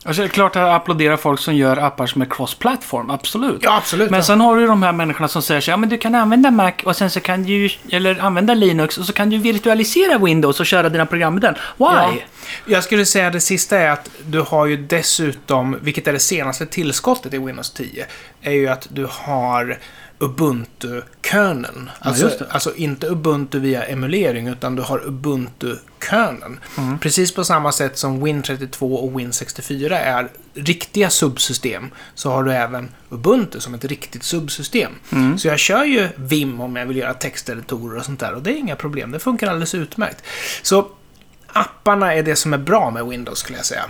Alltså, 0.05 0.23
det 0.23 0.27
är 0.27 0.31
klart 0.31 0.57
att 0.57 0.63
jag 0.63 0.75
applåderar 0.75 1.17
folk 1.17 1.41
som 1.41 1.55
gör 1.55 1.77
appar 1.77 2.07
som 2.07 2.23
är 2.23 2.27
cross-platform, 2.27 3.11
absolut. 3.11 3.61
Ja, 3.63 3.77
absolut. 3.77 4.11
Men 4.11 4.19
ja. 4.19 4.25
sen 4.25 4.41
har 4.41 4.57
du 4.57 4.67
de 4.67 4.83
här 4.83 4.93
människorna 4.93 5.29
som 5.29 5.43
säger 5.43 5.61
så 5.61 5.71
ja 5.71 5.77
men 5.77 5.89
du 5.89 5.99
kan 5.99 6.15
använda 6.15 6.51
Mac 6.51 6.73
och 6.85 6.97
sen 6.97 7.11
så 7.11 7.21
kan 7.21 7.43
du 7.43 7.71
eller 7.91 8.21
använda 8.21 8.55
Linux 8.55 8.99
och 8.99 9.05
så 9.05 9.13
kan 9.13 9.31
du 9.31 9.39
virtualisera 9.39 10.19
Windows 10.19 10.61
och 10.61 10.67
köra 10.67 10.89
dina 10.89 11.07
program 11.07 11.35
med 11.35 11.43
den. 11.43 11.55
Why? 11.55 11.59
Ja. 11.79 12.13
Jag 12.67 12.85
skulle 12.85 13.07
säga 13.07 13.31
det 13.31 13.41
sista 13.41 13.79
är 13.79 13.91
att 13.91 14.11
du 14.27 14.41
har 14.41 14.67
ju 14.67 14.77
dessutom, 14.77 15.77
vilket 15.81 16.09
är 16.09 16.13
det 16.13 16.19
senaste 16.19 16.67
tillskottet 16.67 17.35
i 17.35 17.39
Windows 17.39 17.71
10, 17.71 18.07
är 18.43 18.53
ju 18.53 18.69
att 18.69 18.87
du 18.91 19.09
har 19.11 19.79
Ubuntu-kerneln. 20.23 21.91
Alltså, 21.99 22.27
det. 22.27 22.47
alltså 22.51 22.75
inte 22.75 23.07
Ubuntu 23.07 23.59
via 23.59 23.85
emulering, 23.85 24.49
utan 24.49 24.77
du 24.77 24.83
har 24.83 24.99
Ubuntu-kerneln. 24.99 26.61
Mm. 26.79 26.99
Precis 26.99 27.35
på 27.35 27.45
samma 27.45 27.73
sätt 27.73 27.99
som 27.99 28.27
Win32 28.27 28.97
och 28.97 29.13
Win64 29.13 29.91
är 29.93 30.29
riktiga 30.55 31.11
subsystem, 31.11 31.91
så 32.15 32.31
har 32.31 32.45
du 32.45 32.53
även 32.53 32.89
Ubuntu 33.11 33.61
som 33.61 33.75
ett 33.75 33.85
riktigt 33.85 34.23
subsystem. 34.23 34.93
Mm. 35.13 35.39
Så 35.39 35.49
jag 35.49 35.59
kör 35.59 35.85
ju 35.85 36.09
Vim 36.17 36.61
om 36.61 36.77
jag 36.77 36.87
vill 36.87 36.97
göra 36.97 37.15
texteditorer 37.15 37.99
och 37.99 38.05
sånt 38.05 38.21
där, 38.21 38.35
och 38.35 38.43
det 38.43 38.51
är 38.51 38.57
inga 38.57 38.77
problem. 38.77 39.11
Det 39.11 39.19
funkar 39.19 39.47
alldeles 39.47 39.75
utmärkt. 39.75 40.23
Så 40.63 40.89
apparna 41.47 42.15
är 42.15 42.23
det 42.23 42.37
som 42.37 42.53
är 42.53 42.59
bra 42.59 42.91
med 42.91 43.07
Windows 43.07 43.39
skulle 43.39 43.59
jag 43.59 43.67
säga. 43.67 43.85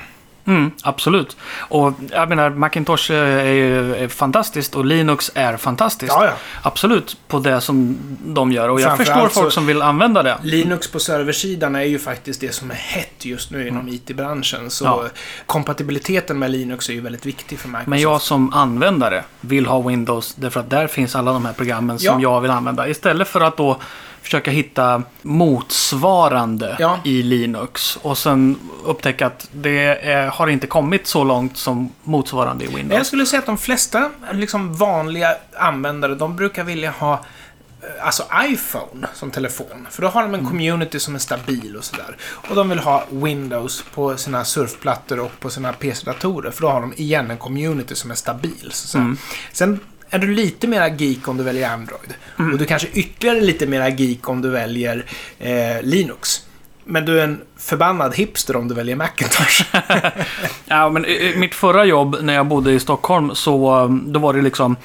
Mm, 0.47 0.71
absolut. 0.83 1.37
Och 1.59 1.93
jag 2.11 2.29
menar, 2.29 2.51
Macintosh 2.51 3.11
eh, 3.13 3.19
är 3.47 3.53
ju 3.53 3.95
är 3.95 4.09
fantastiskt 4.09 4.75
och 4.75 4.85
Linux 4.85 5.31
är 5.35 5.57
fantastiskt. 5.57 6.13
Ja, 6.13 6.25
ja. 6.25 6.33
Absolut, 6.63 7.17
på 7.29 7.39
det 7.39 7.61
som 7.61 7.99
de 8.25 8.53
gör. 8.53 8.69
Och 8.69 8.81
jag 8.81 8.87
Framför 8.97 9.05
förstår 9.05 9.29
folk 9.29 9.53
som 9.53 9.67
vill 9.67 9.83
använda 9.83 10.23
det. 10.23 10.39
Linux 10.43 10.91
på 10.91 10.99
serversidan 11.01 11.75
är 11.77 11.83
ju 11.83 11.99
faktiskt 11.99 12.41
det 12.41 12.55
som 12.55 12.71
är 12.71 12.75
hett 12.75 13.25
just 13.25 13.51
nu 13.51 13.69
inom 13.69 13.89
IT-branschen. 13.89 14.71
Så 14.71 14.87
Mm. 14.87 14.99
Ja. 15.05 15.11
kompatibiliteten 15.47 16.39
med 16.39 16.51
Linux 16.51 16.89
är 16.89 16.93
ju 16.93 17.01
väldigt 17.01 17.27
viktig 17.27 17.59
för 17.59 17.69
Microsoft. 17.69 17.89
Men 17.89 18.01
jag 18.01 18.21
som 18.21 18.53
användare 18.55 19.25
vill 19.41 19.67
ha 19.67 19.81
Windows 19.81 20.35
därför 20.35 20.61
att 20.61 20.71
där 20.71 20.87
finns 20.87 21.17
alla 21.17 21.33
de 21.33 21.45
här 21.47 21.53
programmen 21.53 21.99
som 21.99 22.21
Ja. 22.21 22.35
jag 22.35 22.41
vill 22.41 22.51
använda. 22.51 22.89
Istället 22.89 23.29
för 23.29 23.41
att 23.41 23.57
då 23.57 23.79
försöka 24.23 24.51
hitta 24.51 25.03
motsvarande 25.23 26.77
Ja. 26.79 26.99
i 27.05 27.23
Linux 27.23 27.97
och 28.03 28.19
sen 28.19 28.59
upptäcka 28.85 29.27
att 29.27 29.49
det 29.53 29.79
är, 30.11 30.27
har 30.27 30.47
inte 30.49 30.67
kommit 30.67 31.07
så 31.07 31.25
långt 31.25 31.57
som 31.57 31.93
motsvarande 32.03 32.65
i 32.65 32.67
Men 32.69 32.77
jag 32.77 32.79
Windows. 32.89 33.07
skulle 33.07 33.27
säga 33.27 33.41
att 33.41 33.47
de 33.47 33.59
flesta 33.59 34.11
liksom 34.33 34.75
vanliga 34.75 35.29
användare, 35.57 36.15
de 36.15 36.37
brukar 36.37 36.65
vilja 36.65 36.91
ha 36.91 37.13
eh, 37.13 38.07
alltså 38.07 38.23
iPhone 38.45 39.07
som 39.15 39.31
telefon. 39.31 39.87
För 39.91 40.03
då 40.03 40.09
har 40.09 40.21
Mm. 40.23 40.33
de 40.33 40.39
en 40.39 40.47
community 40.47 41.01
som 41.01 41.15
är 41.15 41.19
stabil 41.19 41.77
och 41.77 41.85
sådär. 41.85 42.17
Och 42.49 42.57
de 42.57 42.69
vill 42.69 42.79
ha 42.79 43.05
Windows 43.11 43.85
på 43.95 44.17
sina 44.17 44.45
surfplattor 44.45 45.19
och 45.21 45.41
på 45.41 45.51
sina 45.51 45.73
PC-datorer. 45.73 46.51
För 46.51 46.63
då 46.63 46.69
har 46.69 46.81
de 46.81 46.93
igen 46.97 47.31
en 47.31 47.39
community 47.39 47.95
som 47.95 48.11
är 48.11 48.15
stabil. 48.15 48.69
Så. 48.73 48.99
Mm. 48.99 49.17
Sen 49.53 49.81
är 50.15 50.19
du 50.19 50.27
lite 50.35 50.67
mera 50.67 50.89
geek 50.89 51.29
om 51.29 51.37
du 51.37 51.45
väljer 51.45 51.71
Android. 51.71 52.15
Mm. 52.39 52.53
Och 52.53 52.59
du 52.59 52.65
kanske 52.67 52.89
ytterligare 52.93 53.41
lite 53.41 53.67
mera 53.67 53.89
geek 53.89 54.29
om 54.29 54.43
du 54.43 54.51
väljer 54.51 55.05
eh, 55.39 55.83
Linux. 55.83 56.41
Men 56.85 57.05
du 57.05 57.21
är 57.21 57.25
en 57.25 57.41
förbannad 57.59 58.15
hipster 58.17 58.57
om 58.57 58.69
du 58.69 58.75
väljer 58.75 58.97
Macintosh. 58.97 59.63
Ja, 60.67 60.89
men 60.91 61.05
i- 61.05 61.09
i 61.35 61.37
mitt 61.37 61.55
förra 61.55 61.85
jobb 61.85 62.17
när 62.21 62.35
jag 62.35 62.47
bodde 62.47 62.73
i 62.73 62.81
Stockholm 62.81 63.35
så 63.35 63.81
um, 63.81 64.13
då 64.13 64.21
var 64.21 64.33
det 64.35 64.43
liksom 64.43 64.77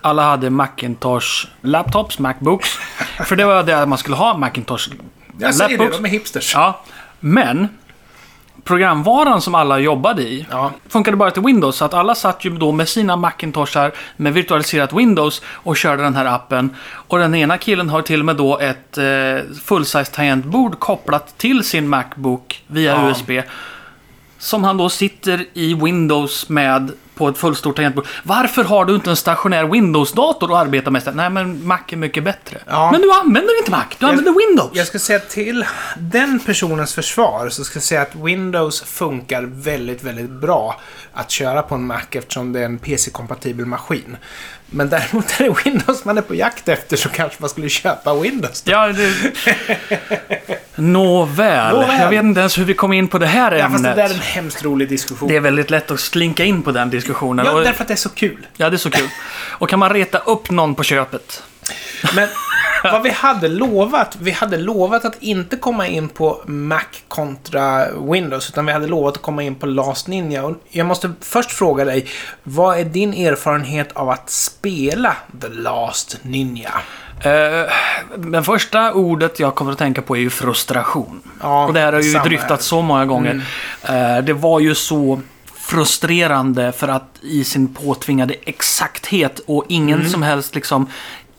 alla 0.00 0.22
hade 0.22 0.50
Macintosh 0.50 1.46
laptops, 1.60 2.18
Macbooks. 2.18 2.68
För 3.24 3.36
det 3.36 3.44
var 3.44 3.62
det 3.62 3.86
man 3.86 3.98
skulle 3.98 4.16
ha, 4.16 4.36
Macintosh 4.38 4.88
Jag 5.38 5.54
säger 5.54 5.70
det, 5.70 5.76
laptops. 5.84 5.98
de 6.02 6.04
är 6.08 6.10
hipsters. 6.10 6.54
Ja, 6.54 6.84
men 7.20 7.68
programvaran 8.66 9.40
som 9.42 9.54
alla 9.54 9.78
jobbade 9.78 10.22
i 10.22 10.46
Ja. 10.50 10.70
funkade 10.88 11.16
bara 11.16 11.30
till 11.30 11.42
Windows. 11.42 11.76
Så 11.76 11.84
att 11.84 11.94
alla 11.94 12.14
satt 12.14 12.44
ju 12.44 12.50
då 12.50 12.72
med 12.72 12.88
sina 12.88 13.16
Macintoshar 13.16 13.92
med 14.16 14.32
virtualiserat 14.34 14.92
Windows 14.92 15.42
och 15.46 15.76
körde 15.76 16.02
den 16.02 16.14
här 16.14 16.24
appen. 16.24 16.70
Och 16.86 17.18
den 17.18 17.34
ena 17.34 17.58
killen 17.58 17.88
har 17.88 18.02
till 18.02 18.20
och 18.20 18.26
med 18.26 18.36
då 18.36 18.58
ett 18.58 18.98
eh, 18.98 19.04
full-size 19.64 20.04
tangentbord 20.14 20.78
kopplat 20.78 21.38
till 21.38 21.64
sin 21.64 21.88
Macbook 21.88 22.62
via 22.66 22.92
Ja. 22.92 23.10
USB. 23.10 23.30
Som 24.38 24.64
han 24.64 24.76
då 24.76 24.88
sitter 24.88 25.44
i 25.52 25.74
Windows 25.74 26.48
med 26.48 26.90
på 27.16 27.28
ett 27.28 27.38
fullstort 27.38 27.76
tangentbord. 27.76 28.06
Varför 28.22 28.64
har 28.64 28.84
du 28.84 28.94
inte 28.94 29.10
en 29.10 29.16
stationär 29.16 29.64
Windows-dator 29.64 30.52
att 30.52 30.66
arbeta 30.66 30.90
med? 30.90 31.02
Nej, 31.14 31.30
men 31.30 31.66
Mac 31.66 31.78
är 31.88 31.96
mycket 31.96 32.24
bättre. 32.24 32.58
Ja. 32.66 32.92
Men 32.92 33.00
du 33.00 33.12
använder 33.12 33.58
inte 33.58 33.70
Mac, 33.70 33.84
du 33.98 34.06
använder 34.06 34.48
Windows. 34.48 34.70
Jag 34.72 34.86
ska 34.86 34.98
säga 34.98 35.18
till 35.18 35.64
den 35.98 36.40
personens 36.46 36.94
försvar 36.94 37.48
så 37.48 37.64
ska 37.64 37.76
jag 37.76 37.82
säga 37.82 38.02
att 38.02 38.14
Windows 38.14 38.82
funkar 38.82 39.42
väldigt, 39.42 40.02
väldigt 40.02 40.30
bra 40.30 40.80
att 41.12 41.30
köra 41.30 41.62
på 41.62 41.74
en 41.74 41.86
Mac 41.86 42.02
eftersom 42.10 42.52
det 42.52 42.60
är 42.60 42.64
en 42.64 42.78
PC-kompatibel 42.78 43.66
maskin. 43.66 44.16
Men 44.70 44.88
däremot 44.88 45.40
är 45.40 45.44
det 45.44 45.54
Windows 45.64 46.04
man 46.04 46.18
är 46.18 46.22
på 46.22 46.34
jakt 46.34 46.68
efter 46.68 46.96
så 46.96 47.08
kanske 47.08 47.36
man 47.40 47.50
skulle 47.50 47.68
köpa 47.68 48.14
Windows. 48.14 48.62
Då. 48.62 48.72
Ja, 48.72 48.86
det... 48.88 49.12
Nåväl. 50.74 51.74
Nåväl. 51.74 52.00
Jag 52.00 52.10
vet 52.10 52.22
inte 52.24 52.40
ens 52.40 52.58
hur 52.58 52.64
vi 52.64 52.74
kom 52.74 52.92
in 52.92 53.08
på 53.08 53.18
det 53.18 53.26
här 53.26 53.52
Ja, 53.52 53.70
fast 53.70 53.82
det 53.82 53.90
ämnet. 53.90 53.96
där 53.96 54.10
är 54.10 54.14
en 54.14 54.20
hemskt 54.20 54.64
rolig 54.64 54.88
diskussion. 54.88 55.28
Det 55.28 55.36
är 55.36 55.40
väldigt 55.40 55.70
lätt 55.70 55.90
att 55.90 56.00
slinka 56.00 56.44
in 56.44 56.62
på 56.62 56.72
den 56.72 56.90
diskussionen. 56.90 57.46
Ja, 57.46 57.52
och, 57.52 57.60
därför 57.64 57.82
att 57.82 57.88
det 57.88 57.94
är 57.94 57.96
så 57.96 58.08
kul. 58.08 58.46
ja, 58.56 58.70
det 58.70 58.76
är 58.76 58.78
så 58.78 58.90
kul. 58.90 59.08
Och 59.50 59.68
kan 59.68 59.78
man 59.78 59.90
reta 59.92 60.18
upp 60.18 60.50
någon 60.50 60.74
på 60.74 60.82
köpet? 60.82 61.42
Men 62.14 62.28
vad 62.84 63.02
vi 63.02 63.10
hade 63.10 63.48
lovat, 63.48 64.16
vi 64.20 64.30
hade 64.30 64.56
lovat 64.56 65.04
att 65.04 65.22
inte 65.22 65.56
komma 65.56 65.86
in 65.86 66.08
på 66.08 66.42
Mac 66.46 66.80
kontra 67.08 67.86
Windows, 68.12 68.48
utan 68.50 68.66
vi 68.66 68.72
hade 68.72 68.86
lovat 68.86 69.16
att 69.16 69.22
komma 69.22 69.42
in 69.42 69.54
på 69.54 69.66
Last 69.66 70.08
Ninja. 70.08 70.44
Och 70.44 70.56
jag 70.70 70.86
måste 70.86 71.12
först 71.20 71.50
fråga 71.50 71.84
dig, 71.84 72.06
vad 72.42 72.78
är 72.78 72.84
din 72.84 73.14
erfarenhet 73.14 73.92
av 73.92 74.10
att 74.10 74.30
spela 74.30 75.16
The 75.40 75.48
Last 75.48 76.18
Ninja? 76.22 76.70
Eh, 77.20 77.72
den 78.16 78.44
första 78.44 78.92
ordet 78.92 79.40
jag 79.40 79.54
kommer 79.54 79.72
att 79.72 79.78
tänka 79.78 80.02
på 80.02 80.16
är 80.16 80.20
ju 80.20 80.30
frustration. 80.30 81.22
Ja, 81.42 81.66
och 81.66 81.72
det 81.74 81.80
här 81.80 81.92
har 81.92 82.00
ju 82.00 82.12
dryftats 82.18 82.66
så 82.66 82.82
många 82.82 83.06
gånger. 83.06 83.42
Eh, 83.82 84.18
det 84.24 84.32
var 84.32 84.60
ju 84.60 84.74
så 84.74 85.20
frustrerande 85.54 86.72
för 86.72 86.88
att 86.88 87.08
i 87.22 87.44
sin 87.44 87.74
påtvingade 87.74 88.34
exakthet 88.42 89.40
och 89.46 89.64
ingen 89.68 89.98
Mm. 89.98 90.10
som 90.12 90.22
helst 90.22 90.54
liksom 90.54 90.86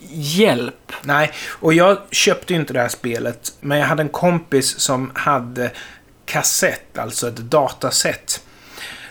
hjälp. 0.09 0.91
Nej, 1.01 1.31
och 1.49 1.73
jag 1.73 1.97
köpte 2.11 2.53
ju 2.53 2.59
inte 2.59 2.73
det 2.73 2.79
här 2.81 2.88
spelet, 2.88 3.53
men 3.59 3.77
jag 3.79 3.88
hade 3.88 4.01
en 4.01 4.09
kompis 4.09 4.79
som 4.79 5.11
hade 5.15 5.71
kassett, 6.25 6.97
alltså 6.97 7.27
ett 7.27 7.38
dataset. 7.38 8.41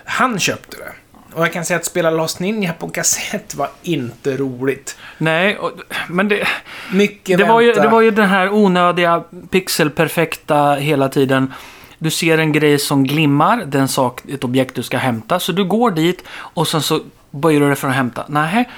Han 0.05 0.39
köpte 0.39 0.77
det. 0.77 0.93
Och 1.37 1.43
jag 1.43 1.53
kan 1.53 1.65
säga 1.65 1.79
att 1.79 1.85
spela 1.85 2.11
Lost 2.11 2.41
Ninja 2.41 2.73
på 2.73 2.89
kassett 2.89 3.55
var 3.55 3.69
inte 3.83 4.37
roligt. 4.37 4.97
Nej, 5.19 5.59
och, 5.59 5.73
men 6.09 6.29
det... 6.29 6.49
Mycket 6.93 7.39
Det 7.39 7.45
var, 7.45 7.61
ju, 7.61 7.67
vänta. 7.67 7.83
det 7.83 7.89
var 7.89 8.01
ju 8.01 8.11
den 8.11 8.29
här 8.29 8.53
onödiga 8.53 9.25
pixelperfekta 9.51 10.75
hela 10.75 11.09
tiden. 11.09 11.53
Du 11.99 12.11
ser 12.11 12.39
en 12.39 12.53
grej 12.53 12.79
som 12.79 13.05
glimmar, 13.05 13.65
det 13.67 13.79
är 13.79 13.83
en 13.83 13.89
sak, 13.89 14.23
ett 14.29 14.45
objekt 14.45 14.75
du 14.75 14.83
ska 14.83 14.99
hämta. 14.99 15.41
Så 15.41 15.53
du 15.53 15.65
går 15.65 15.91
dit 15.91 16.25
och 16.31 16.69
sen 16.69 16.83
så 16.83 17.01
böjer 17.37 17.61
du 17.61 17.67
dig 17.67 17.77
för 17.77 17.89
att 17.89 17.95
hämta. 17.95 18.25
Nej. 18.29 18.69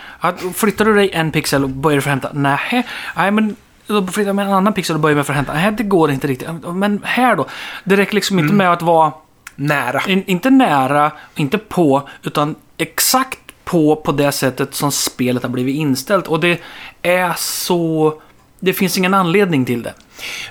Flyttar 0.54 0.84
du 0.84 0.94
dig 0.94 1.10
en 1.12 1.30
pixel 1.32 1.64
och 1.64 1.70
böjer 1.70 1.96
dig 1.96 2.02
för 2.02 2.10
att 2.10 2.22
hämta. 2.22 2.30
Nej. 2.32 2.86
Nej, 3.16 3.30
men 3.30 3.56
då 3.86 4.06
flyttar 4.06 4.28
jag 4.28 4.36
mig 4.36 4.44
en 4.44 4.52
annan 4.52 4.72
pixel 4.72 4.96
och 4.96 5.00
böjer 5.00 5.14
mig 5.16 5.24
för 5.24 5.32
att 5.32 5.36
hämta. 5.36 5.52
Nej, 5.52 5.72
det 5.72 5.82
går 5.82 6.10
inte 6.10 6.26
riktigt. 6.26 6.48
Men 6.74 7.00
här 7.04 7.36
då? 7.36 7.46
Det 7.84 7.96
räcker 7.96 8.14
liksom 8.14 8.38
inte 8.38 8.54
med 8.54 8.72
att 8.72 8.82
vara 8.82 9.12
Nära. 9.54 10.02
in, 10.06 10.24
inte 10.26 10.50
nära, 10.50 11.12
inte 11.34 11.58
på, 11.58 12.08
utan 12.22 12.54
exakt 12.76 13.38
på, 13.64 13.96
på 13.96 14.12
det 14.12 14.32
sättet 14.32 14.74
som 14.74 14.92
spelet 14.92 15.42
har 15.42 15.50
blivit 15.50 15.76
inställt. 15.76 16.26
Och 16.26 16.40
det 16.40 16.60
är 17.02 17.32
så... 17.36 18.14
Det 18.60 18.72
finns 18.72 18.98
ingen 18.98 19.14
anledning 19.14 19.64
till 19.64 19.82
det. 19.82 19.94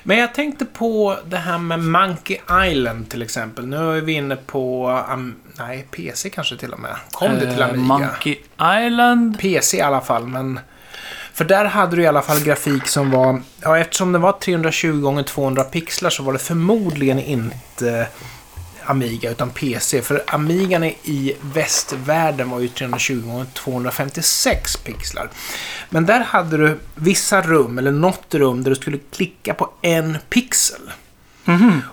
Men 0.04 0.18
jag 0.18 0.34
tänkte 0.34 0.66
på 0.66 1.18
det 1.26 1.38
här 1.38 1.58
med 1.58 1.84
Monkey 1.84 2.38
Island 2.72 3.10
till 3.10 3.22
exempel. 3.22 3.68
Nu 3.68 3.98
är 3.98 4.02
vi 4.02 4.14
inne 4.14 4.36
på... 4.36 5.00
Nej, 5.60 5.88
PC 5.92 6.30
kanske 6.30 6.58
till 6.58 6.74
och 6.74 6.80
med. 6.80 6.96
Kom 7.12 7.34
det 7.36 7.40
till 7.52 7.62
Eh, 7.62 7.68
Amiga? 7.70 7.82
Monkey 7.84 8.38
Island. 8.88 9.40
PC 9.40 9.78
i 9.78 9.82
alla 9.82 10.02
fall, 10.02 10.28
men... 10.28 10.60
För 11.34 11.46
där 11.46 11.66
hade 11.66 11.96
du 11.96 12.02
i 12.02 12.08
alla 12.08 12.22
fall 12.22 12.40
grafik 12.40 12.88
som 12.88 13.12
var... 13.12 13.42
Ja, 13.62 13.78
eftersom 13.78 14.12
det 14.12 14.20
var 14.20 14.32
320 14.32 15.18
x 15.20 15.32
200 15.32 15.64
pixlar 15.64 16.10
så 16.10 16.24
var 16.24 16.34
det 16.34 16.40
förmodligen 16.40 17.20
inte 17.20 18.08
Amiga 18.84 19.32
utan 19.32 19.50
PC. 19.50 20.02
För 20.02 20.24
Amigan 20.28 20.84
i 20.84 21.36
västvärlden 21.42 22.50
var 22.50 22.60
ju 22.60 22.68
320 22.68 23.42
x 23.42 23.54
256 23.54 24.78
pixlar. 24.78 25.30
Men 25.90 26.06
där 26.06 26.20
hade 26.20 26.58
du 26.58 26.80
vissa 26.96 27.42
rum, 27.42 27.78
eller 27.78 27.92
något 27.92 28.34
rum, 28.36 28.64
där 28.64 28.70
du 28.70 28.76
skulle 28.76 28.98
klicka 29.12 29.54
på 29.54 29.70
en 29.82 30.18
pixel. 30.30 30.82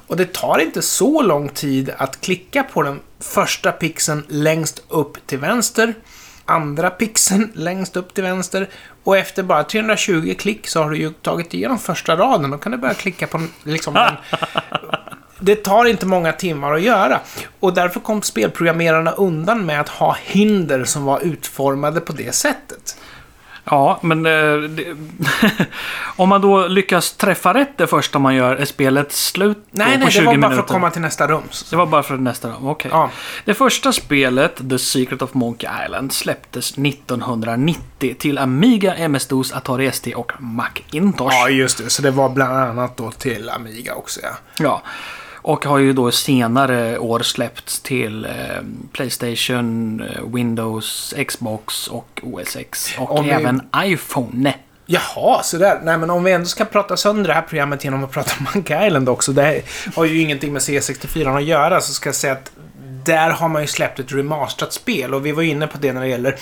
Och 0.07 0.17
det 0.17 0.33
tar 0.33 0.59
inte 0.59 0.83
så 0.83 1.23
lång 1.23 1.49
tid 1.49 1.91
att 1.99 2.21
klicka 2.21 2.63
på 2.63 2.83
den 2.83 3.01
första 3.21 3.73
pixeln 3.73 4.25
längst 4.29 4.83
upp 4.89 5.27
till 5.27 5.39
vänster, 5.39 5.95
andra 6.45 6.91
pixeln 6.91 7.53
längst 7.55 7.97
upp 7.97 8.15
till 8.15 8.25
vänster 8.25 8.69
och 9.05 9.17
efter 9.17 9.43
bara 9.43 9.65
320 9.65 10.35
klick 10.39 10.69
så 10.69 10.83
har 10.83 10.91
du 10.91 10.97
ju 10.97 11.11
tagit 11.11 11.55
igenom 11.55 11.79
första 11.79 12.17
raden. 12.17 12.51
Då 12.51 12.59
kan 12.59 12.73
du 12.73 12.79
börja 12.79 12.95
klicka 12.95 13.27
på 13.27 13.47
liksom 13.63 13.95
den. 13.95 14.15
Det 15.39 15.57
tar 15.57 15.85
inte 15.85 16.07
många 16.07 16.33
timmar 16.33 16.75
att 16.75 16.83
göra. 16.83 17.21
Och 17.61 17.75
därför 17.75 18.01
kom 18.01 18.23
spelprogrammerarna 18.23 19.11
undan 19.11 19.67
med 19.67 19.81
att 19.81 19.89
ha 19.89 20.17
hinder 20.23 20.85
som 20.85 21.05
var 21.05 21.21
utformade 21.21 22.01
på 22.01 22.13
det 22.13 22.35
sättet. 22.35 22.97
Ja, 23.65 23.99
men 24.03 24.27
eh, 24.27 24.57
det, 24.69 24.97
om 26.17 26.29
man 26.29 26.41
då 26.41 26.67
lyckas 26.67 27.13
träffa 27.13 27.55
rätt 27.55 27.79
det 27.79 27.87
första 27.87 28.19
man 28.19 28.35
gör, 28.35 28.57
är 28.57 28.65
spelet 28.65 29.13
slut 29.13 29.57
då 29.71 29.85
Nej, 29.85 29.93
på 29.99 30.05
nej, 30.05 30.11
20 30.11 30.21
det 30.21 30.27
var 30.27 30.33
bara 30.33 30.37
minuter? 30.37 30.57
för 30.57 30.63
att 30.63 30.69
komma 30.71 30.91
till 30.91 31.01
nästa 31.03 31.27
rum. 31.27 31.43
Det 31.71 31.77
var 31.77 31.87
bara 31.87 32.03
för 32.03 32.17
nästa 32.17 32.49
rum, 32.49 32.69
okej. 32.69 32.91
Ja. 32.95 33.11
Det 33.45 33.55
första 33.55 33.93
spelet, 33.93 34.71
The 34.71 34.79
Secret 34.79 35.23
of 35.23 35.35
Monkey 35.35 35.71
Island, 35.87 36.13
släpptes 36.13 36.79
1990 36.79 38.15
till 38.19 38.39
Amiga, 38.39 38.95
MS-DOS, 38.95 39.53
Atari 39.53 39.87
ST 39.87 40.15
och 40.15 40.33
Macintosh. 40.39 41.35
Ja, 41.35 41.49
just 41.49 41.79
det. 41.79 41.91
Så 41.91 42.03
det 42.03 42.11
var 42.11 42.29
bland 42.29 42.57
annat 42.57 42.97
då 42.97 43.11
till 43.11 43.51
Amiga 43.51 43.95
också, 43.95 44.21
ja. 44.23 44.31
Ja. 44.59 44.83
Och 45.47 45.65
har 45.65 45.79
ju 45.79 45.93
då 45.93 46.11
senare 46.11 46.99
år 46.99 47.21
släppts 47.21 47.81
till 47.81 48.25
eh, 48.25 48.31
Playstation, 48.93 50.01
eh, 50.01 50.25
Windows, 50.35 51.15
Xbox 51.29 51.89
och 51.89 52.21
OS 52.23 52.57
X. 52.57 52.95
Och 52.99 53.19
Om 53.19 53.25
vi- 53.25 53.31
även 53.31 53.63
iPhone. 53.77 54.55
Jaha, 54.87 55.43
så 55.43 55.59
där. 55.59 55.81
Nej, 55.83 55.99
men 55.99 56.11
om 56.11 56.25
vi 56.25 56.33
ändå 56.33 56.47
ska 56.47 56.65
prata 56.65 56.97
sönder 56.97 57.29
det 57.29 57.35
här 57.35 57.43
programmet 57.43 57.85
genom 57.85 58.05
att 58.05 58.11
prata 58.11 58.33
om 58.39 58.47
Monkey 58.55 58.87
Island 58.87 59.09
också. 59.09 59.33
Det 59.33 59.63
har 59.97 60.05
ju 60.05 60.21
ingenting 60.21 60.53
med 60.53 60.63
C64 60.63 61.37
att 61.37 61.45
göra, 61.45 61.81
så 61.81 61.93
ska 61.93 62.09
jag 62.09 62.15
säga 62.17 62.33
att 62.33 62.51
där 63.05 63.31
har 63.31 63.49
man 63.49 63.63
ju 63.63 63.69
släppt 63.69 63.99
ett 63.99 64.13
remasterat 64.13 64.73
spel 64.73 65.15
och 65.15 65.27
vi 65.27 65.33
var 65.33 65.43
inne 65.43 65.67
på 65.67 65.79
det 65.81 65.93
när 65.93 66.01
det 66.01 66.09
gäller 66.09 66.37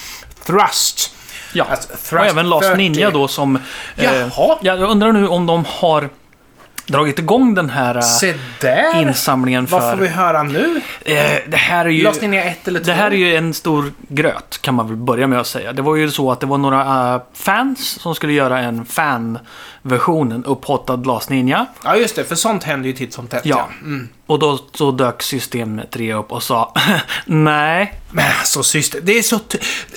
Thrust. 0.46 1.14
Ja, 1.52 1.64
Alltså, 1.70 1.88
Thrust 1.88 2.12
och 2.12 2.26
även 2.26 2.48
Last 2.50 2.62
30. 2.66 2.76
Ninja 2.76 3.10
då 3.10 3.28
som... 3.28 3.56
eh, 3.96 4.04
Jaha. 4.04 4.30
ja, 4.36 4.56
jag 4.62 4.80
undrar 4.80 5.12
nu 5.12 5.28
om 5.28 5.46
de 5.46 5.64
har 5.68 6.08
dragit 6.92 7.18
igång 7.18 7.54
den 7.54 7.70
här 7.70 7.94
eh, 7.94 8.00
Se 8.00 8.34
där! 8.60 9.02
insamlingen 9.02 9.66
för... 9.66 9.80
Vad 9.80 9.90
får 9.90 10.02
vi 10.02 10.08
höra 10.08 10.42
nu? 10.42 10.80
Eh, 11.04 11.14
det 11.46 11.56
här 11.56 11.84
är 11.84 11.90
ju... 11.90 12.02
Last 12.02 12.22
Ninja 12.22 12.44
1 12.44 12.68
eller 12.68 12.80
2? 12.80 12.86
Det 12.86 12.92
här 12.92 13.10
är 13.10 13.16
ju 13.16 13.36
en 13.36 13.54
stor 13.54 13.92
gröt, 14.08 14.58
kan 14.62 14.74
man 14.74 14.86
väl 14.88 14.96
börja 14.96 15.26
med 15.26 15.40
att 15.40 15.46
säga. 15.46 15.72
Det 15.72 15.82
var 15.82 15.96
ju 15.96 16.10
så 16.10 16.32
att 16.32 16.40
det 16.40 16.46
var 16.46 16.58
några 16.58 17.14
eh, 17.14 17.22
fans 17.34 18.00
som 18.00 18.14
skulle 18.14 18.32
göra 18.32 18.58
en 18.58 18.84
fan-version, 18.84 19.38
en 19.84 20.44
upphottad 20.44 20.96
Last 21.06 21.30
Ninja. 21.30 21.66
Ja, 21.84 21.96
just 21.96 22.16
det. 22.16 22.24
För 22.24 22.34
sånt 22.34 22.64
händer 22.64 22.86
ju 22.88 22.92
titt 22.92 23.12
som 23.12 23.26
tätt. 23.26 23.46
Ja. 23.46 23.68
Mm. 23.82 24.08
Och 24.26 24.38
då 24.38 24.58
så 24.74 24.90
dök 24.90 25.22
System 25.22 25.80
3 25.90 26.14
upp 26.14 26.32
och 26.32 26.42
sa 26.42 26.74
Nej. 27.26 27.94
Men 28.10 28.24
alltså, 28.38 28.62
syster. 28.62 29.00
Det 29.02 29.18
är 29.18 29.22
så... 29.22 29.38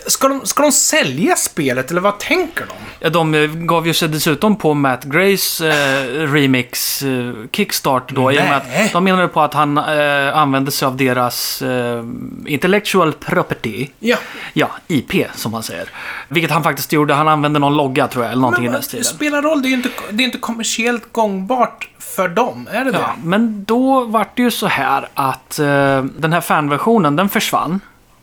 Ska, 0.08 0.28
de, 0.28 0.46
ska 0.46 0.64
de 0.64 0.72
sälja 0.72 1.36
spelet, 1.36 1.92
eller 1.92 2.02
vad 2.02 2.20
tänker 2.20 2.66
de? 2.66 2.74
Ja, 3.00 3.10
De 3.10 3.34
eh, 3.34 3.50
gav 3.50 3.88
ju 3.88 3.94
sig 3.94 4.08
dessutom 4.10 4.56
på 4.56 4.74
Matt 4.74 5.04
Grays 5.04 5.62
eh, 5.62 6.06
remix 6.32 7.02
eh, 7.04 7.34
Kickstart 7.52 8.12
då. 8.12 8.32
I 8.32 8.40
och 8.40 8.44
med 8.44 8.62
Nej. 8.68 8.86
att 8.86 8.92
de 8.92 9.04
menade 9.04 9.28
på 9.28 9.42
att 9.42 9.54
han 9.54 9.78
eh, 9.78 10.38
använde 10.38 10.72
sig 10.72 10.86
av 10.86 10.98
deras 10.98 11.62
eh, 11.62 12.04
intellectual 12.46 13.14
property. 13.14 13.88
Ja. 14.00 14.18
Ja, 14.54 14.70
IP 14.88 15.12
som 15.36 15.52
man 15.52 15.64
säger. 15.64 15.90
Vilket 16.30 16.52
han 16.52 16.64
faktiskt 16.64 16.94
gjorde. 16.94 17.14
Han 17.14 17.28
använde 17.28 17.60
någon 17.60 17.78
logga 17.78 18.08
tror 18.08 18.24
jag, 18.24 18.32
eller 18.32 18.42
någonting 18.42 18.64
i 18.64 18.68
den 18.68 18.74
Men 18.74 18.84
stilen. 18.84 19.04
det 19.04 19.16
spelar 19.16 19.42
roll. 19.42 19.62
Det 19.62 19.74
är 19.74 19.75
ju 19.76 19.84
inte, 19.84 19.90
det 20.12 20.24
är 20.24 20.26
inte 20.26 20.38
kommersiellt 20.38 21.14
gångbart 21.14 21.90
för 22.00 22.28
dem. 22.28 22.68
Är 22.72 22.86
det 22.86 22.92
det? 22.92 22.98
Ja, 22.98 23.16
men 23.24 23.64
då 23.64 24.04
var 24.06 24.28
det 24.36 24.42
ju 24.42 24.52
så 24.52 24.68
här 24.68 25.08
att 25.14 25.60
eh, 25.60 26.04
den 26.04 26.34
här 26.34 26.42
fanversionen, 26.42 27.16
den 27.16 27.30
försvann 27.30 27.80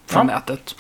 från 0.07 0.29
Ja. 0.29 0.35
nätet. 0.35 0.75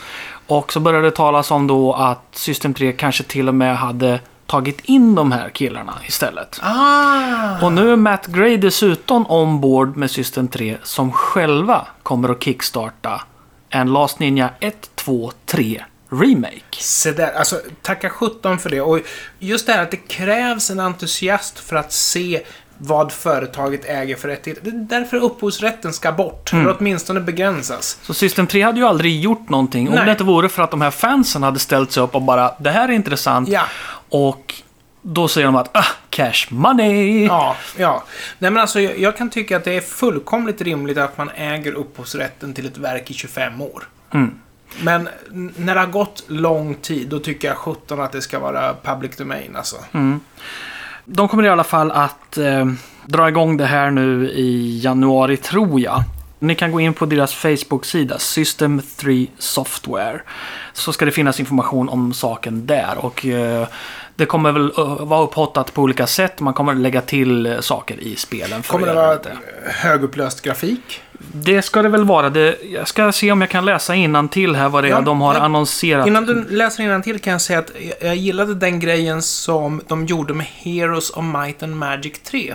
Och 0.46 0.72
så 0.72 0.80
började 0.80 1.06
det 1.06 1.16
talas 1.16 1.50
om 1.50 1.66
då 1.66 1.92
att 1.92 2.22
System 2.32 2.74
3 2.74 2.92
kanske 2.92 3.22
till 3.24 3.48
och 3.48 3.54
med 3.54 3.76
hade 3.76 4.20
tagit 4.46 4.80
in 4.80 5.14
de 5.14 5.32
här 5.32 5.48
killarna 5.48 5.92
istället. 6.06 6.60
Ah! 6.62 7.60
Och 7.66 7.72
nu 7.72 7.92
är 7.92 7.96
Matt 7.96 8.26
Gray 8.26 8.56
dessutom 8.56 9.26
ombord 9.26 9.96
med 9.96 10.10
System 10.10 10.48
3 10.48 10.76
som 10.82 11.12
själva 11.12 11.86
kommer 12.02 12.28
att 12.28 12.42
kickstarta 12.44 13.22
en 13.70 13.92
Last 13.92 14.18
Ninja 14.18 14.50
1, 14.60 14.90
2, 14.94 15.32
3 15.46 15.82
Remake. 16.12 16.76
Se 16.78 17.12
där, 17.12 17.32
alltså 17.32 17.60
tacka 17.82 18.10
sjutton 18.10 18.58
för 18.58 18.70
det. 18.70 18.80
Och 18.80 19.00
just 19.38 19.66
det 19.66 19.72
här 19.72 19.82
att 19.82 19.90
det 19.90 19.96
krävs 19.96 20.70
en 20.70 20.80
entusiast 20.80 21.58
för 21.58 21.76
att 21.76 21.92
se 21.92 22.42
vad 22.78 23.12
företaget 23.12 23.84
äger 23.84 24.16
för 24.16 24.28
rättigheter. 24.28 24.62
Det 24.64 24.70
är 24.70 25.00
därför 25.00 25.16
upphovsrätten 25.16 25.92
ska 25.92 26.12
bort. 26.12 26.52
Mm. 26.52 26.64
Eller 26.64 26.76
åtminstone 26.78 27.20
begränsas. 27.20 27.98
Så 28.02 28.14
System 28.14 28.46
3 28.46 28.62
hade 28.62 28.78
ju 28.78 28.86
aldrig 28.86 29.20
gjort 29.20 29.48
någonting 29.48 29.88
om 29.88 29.94
Nej. 29.94 30.04
det 30.04 30.10
inte 30.10 30.24
vore 30.24 30.48
för 30.48 30.62
att 30.62 30.70
de 30.70 30.80
här 30.80 30.90
fansen 30.90 31.42
hade 31.42 31.58
ställt 31.58 31.92
sig 31.92 32.02
upp 32.02 32.14
och 32.14 32.22
bara 32.22 32.54
det 32.58 32.70
här 32.70 32.88
är 32.88 32.92
intressant. 32.92 33.48
Ja. 33.48 33.62
Och 34.08 34.54
då 35.02 35.28
säger 35.28 35.46
de 35.46 35.56
att 35.56 35.76
ah, 35.76 35.86
cash 36.10 36.46
money. 36.48 37.24
Ja, 37.26 37.56
ja. 37.76 38.04
Nej 38.38 38.50
men 38.50 38.60
alltså 38.60 38.80
jag, 38.80 38.98
jag 38.98 39.16
kan 39.16 39.30
tycka 39.30 39.56
att 39.56 39.64
det 39.64 39.72
är 39.72 39.80
fullkomligt 39.80 40.62
rimligt 40.62 40.98
att 40.98 41.18
man 41.18 41.30
äger 41.36 41.72
upphovsrätten 41.72 42.54
till 42.54 42.66
ett 42.66 42.78
verk 42.78 43.10
i 43.10 43.14
25 43.14 43.60
år. 43.60 43.88
Mm. 44.14 44.34
Men 44.80 45.08
när 45.56 45.74
det 45.74 45.80
har 45.80 45.86
gått 45.86 46.24
lång 46.26 46.74
tid, 46.74 47.08
då 47.08 47.18
tycker 47.18 47.48
jag 47.48 47.56
17 47.56 48.00
att 48.00 48.12
det 48.12 48.20
ska 48.22 48.38
vara 48.38 48.74
public 48.82 49.16
domain 49.16 49.56
alltså. 49.56 49.76
Mm. 49.92 50.20
De 51.04 51.28
kommer 51.28 51.44
i 51.44 51.48
alla 51.48 51.64
fall 51.64 51.90
att 51.90 52.38
eh, 52.38 52.66
dra 53.06 53.28
igång 53.28 53.56
det 53.56 53.66
här 53.66 53.90
nu 53.90 54.30
i 54.30 54.80
januari 54.84 55.36
tror 55.36 55.80
jag. 55.80 56.04
Ni 56.38 56.54
kan 56.54 56.72
gå 56.72 56.80
in 56.80 56.94
på 56.94 57.06
deras 57.06 57.34
Facebook-sida, 57.34 58.18
System 58.18 58.82
3 58.96 59.26
Software. 59.38 60.20
Så 60.72 60.92
ska 60.92 61.04
det 61.04 61.12
finnas 61.12 61.40
information 61.40 61.88
om 61.88 62.12
saken 62.12 62.66
där. 62.66 63.04
Och 63.04 63.26
eh, 63.26 63.68
det 64.14 64.26
kommer 64.26 64.52
väl 64.52 64.72
eh, 64.78 65.04
vara 65.06 65.22
upphottat 65.22 65.74
på 65.74 65.82
olika 65.82 66.06
sätt. 66.06 66.40
Man 66.40 66.54
kommer 66.54 66.74
lägga 66.74 67.00
till 67.00 67.46
eh, 67.46 67.60
saker 67.60 68.00
i 68.00 68.16
spelen. 68.16 68.62
Kommer 68.62 68.86
det 68.86 68.94
vara 68.94 69.18
högupplöst 69.64 70.42
grafik? 70.42 71.02
Det 71.32 71.62
ska 71.62 71.82
det 71.82 71.88
väl 71.88 72.04
vara. 72.04 72.30
Det, 72.30 72.56
jag 72.72 72.88
ska 72.88 73.12
se 73.12 73.32
om 73.32 73.40
jag 73.40 73.50
kan 73.50 73.64
läsa 73.64 73.94
till 74.28 74.54
här 74.56 74.68
vad 74.68 74.84
det 74.84 74.88
är 74.88 74.90
Ja, 74.90 75.00
de 75.00 75.20
har 75.20 75.34
ja. 75.34 75.40
annonserat. 75.40 76.06
Innan 76.06 76.26
du 76.26 76.44
läser 76.48 76.82
till 77.02 77.18
kan 77.18 77.32
jag 77.32 77.40
säga 77.40 77.58
att 77.58 77.70
jag- 78.00 78.08
jag 78.08 78.16
gillade 78.16 78.54
den 78.54 78.80
grejen 78.80 79.22
som 79.22 79.80
de 79.88 80.06
gjorde 80.06 80.34
med 80.34 80.46
Heroes 80.46 81.10
of 81.10 81.24
Might 81.24 81.62
and 81.62 81.76
Magic 81.76 82.12
3. 82.24 82.54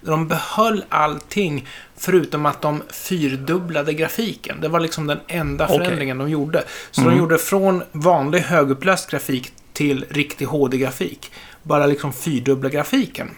Där 0.00 0.10
de 0.10 0.28
behöll 0.28 0.84
allting 0.88 1.66
förutom 1.96 2.46
att 2.46 2.62
de 2.62 2.82
fyrdubblade 2.90 3.92
grafiken. 3.92 4.60
Det 4.60 4.68
var 4.68 4.80
liksom 4.80 5.06
den 5.06 5.18
enda 5.28 5.66
förändringen 5.68 6.18
de 6.18 6.28
gjorde. 6.30 6.62
Så 6.90 7.00
de 7.00 7.16
gjorde 7.18 7.38
från 7.38 7.82
vanlig 7.92 8.40
högupplöst 8.40 9.10
grafik 9.10 9.52
till 9.72 10.04
riktig 10.10 10.44
HD-grafik. 10.46 11.32
Bara 11.62 11.86
liksom 11.86 12.12
fyrdubbla 12.12 12.68
grafiken. 12.68 13.30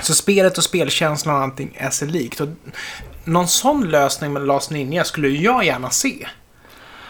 Så 0.00 0.14
spelet 0.14 0.58
och 0.58 0.64
spelkänslan 0.64 1.36
och 1.36 1.42
allting 1.42 1.74
är 1.78 1.90
sig 1.90 2.08
likt. 2.08 2.40
Och 2.40 2.48
någon 3.24 3.48
sån 3.48 3.88
lösning 3.88 4.32
med 4.32 4.46
Last 4.46 4.70
Ninja 4.70 5.04
skulle 5.04 5.28
jag 5.28 5.64
gärna 5.64 5.90
se. 5.90 6.28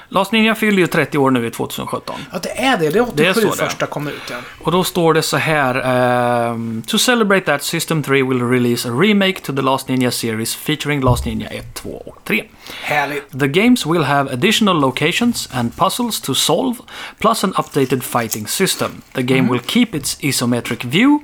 Last 0.09 0.33
Ninja 0.33 0.55
fyller 0.55 0.79
ju 0.79 0.87
30 0.87 1.19
år 1.19 1.31
nu 1.31 1.47
i 1.47 1.51
2017. 1.51 2.21
Ja, 2.33 2.39
det 2.43 2.61
är 2.65 2.77
det. 2.79 2.91
Det 2.91 2.99
är 2.99 3.03
87 3.03 3.13
Det 3.17 3.27
är 3.27 3.33
så 3.35 3.53
första 3.53 3.87
kom 3.87 4.09
ut. 4.09 4.23
Ja. 4.31 4.37
Och 4.61 4.73
då 4.73 4.85
står 4.85 5.15
det 5.15 5.23
så 5.23 5.37
här. 5.37 5.75
ehm, 5.85 6.83
to 6.87 6.99
celebrate 6.99 7.47
that 7.47 7.63
System 7.63 8.03
3 8.03 8.23
will 8.23 8.43
release 8.49 8.89
a 8.89 8.93
remake 8.93 9.41
to 9.41 9.53
the 9.53 9.63
Last 9.63 9.89
Ninja 9.89 10.11
series 10.11 10.55
featuring 10.55 11.01
Last 11.01 11.25
Ninja 11.27 11.49
1, 11.49 11.75
2 11.75 11.89
och 12.07 12.19
3. 12.25 12.45
Härligt. 12.83 13.41
The 13.41 13.49
games 13.49 13.87
will 13.87 14.03
have 14.03 14.33
additional 14.33 14.81
locations 14.81 15.49
and 15.53 15.77
puzzles 15.77 16.21
to 16.21 16.35
solve, 16.35 16.77
plus 17.19 17.45
an 17.45 17.53
updated 17.53 18.03
fighting 18.03 18.47
system. 18.47 18.91
The 19.13 19.23
game 19.23 19.53
will 19.53 19.61
keep 19.67 19.95
its 19.95 20.17
isometric 20.21 20.85
view, 20.85 21.19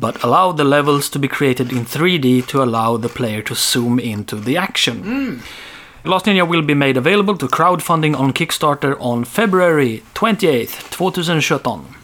but 0.00 0.22
allow 0.22 0.52
the 0.52 0.64
levels 0.64 1.08
to 1.10 1.18
be 1.18 1.28
created 1.28 1.72
in 1.72 1.84
3D 1.84 2.46
to 2.46 2.62
allow 2.62 2.96
the 2.96 3.08
player 3.08 3.42
to 3.42 3.54
zoom 3.54 3.98
into 3.98 4.36
the 4.36 4.56
action. 4.56 5.02
Hmm. 5.02 5.38
Last 6.06 6.26
Ninja 6.26 6.46
will 6.46 6.62
be 6.62 6.74
made 6.74 6.98
available 6.98 7.36
to 7.38 7.46
crowdfunding 7.46 8.18
on 8.18 8.34
Kickstarter 8.34 8.94
on 9.00 9.24
February 9.24 10.02
28th, 10.14 10.90
2017. 10.90 11.94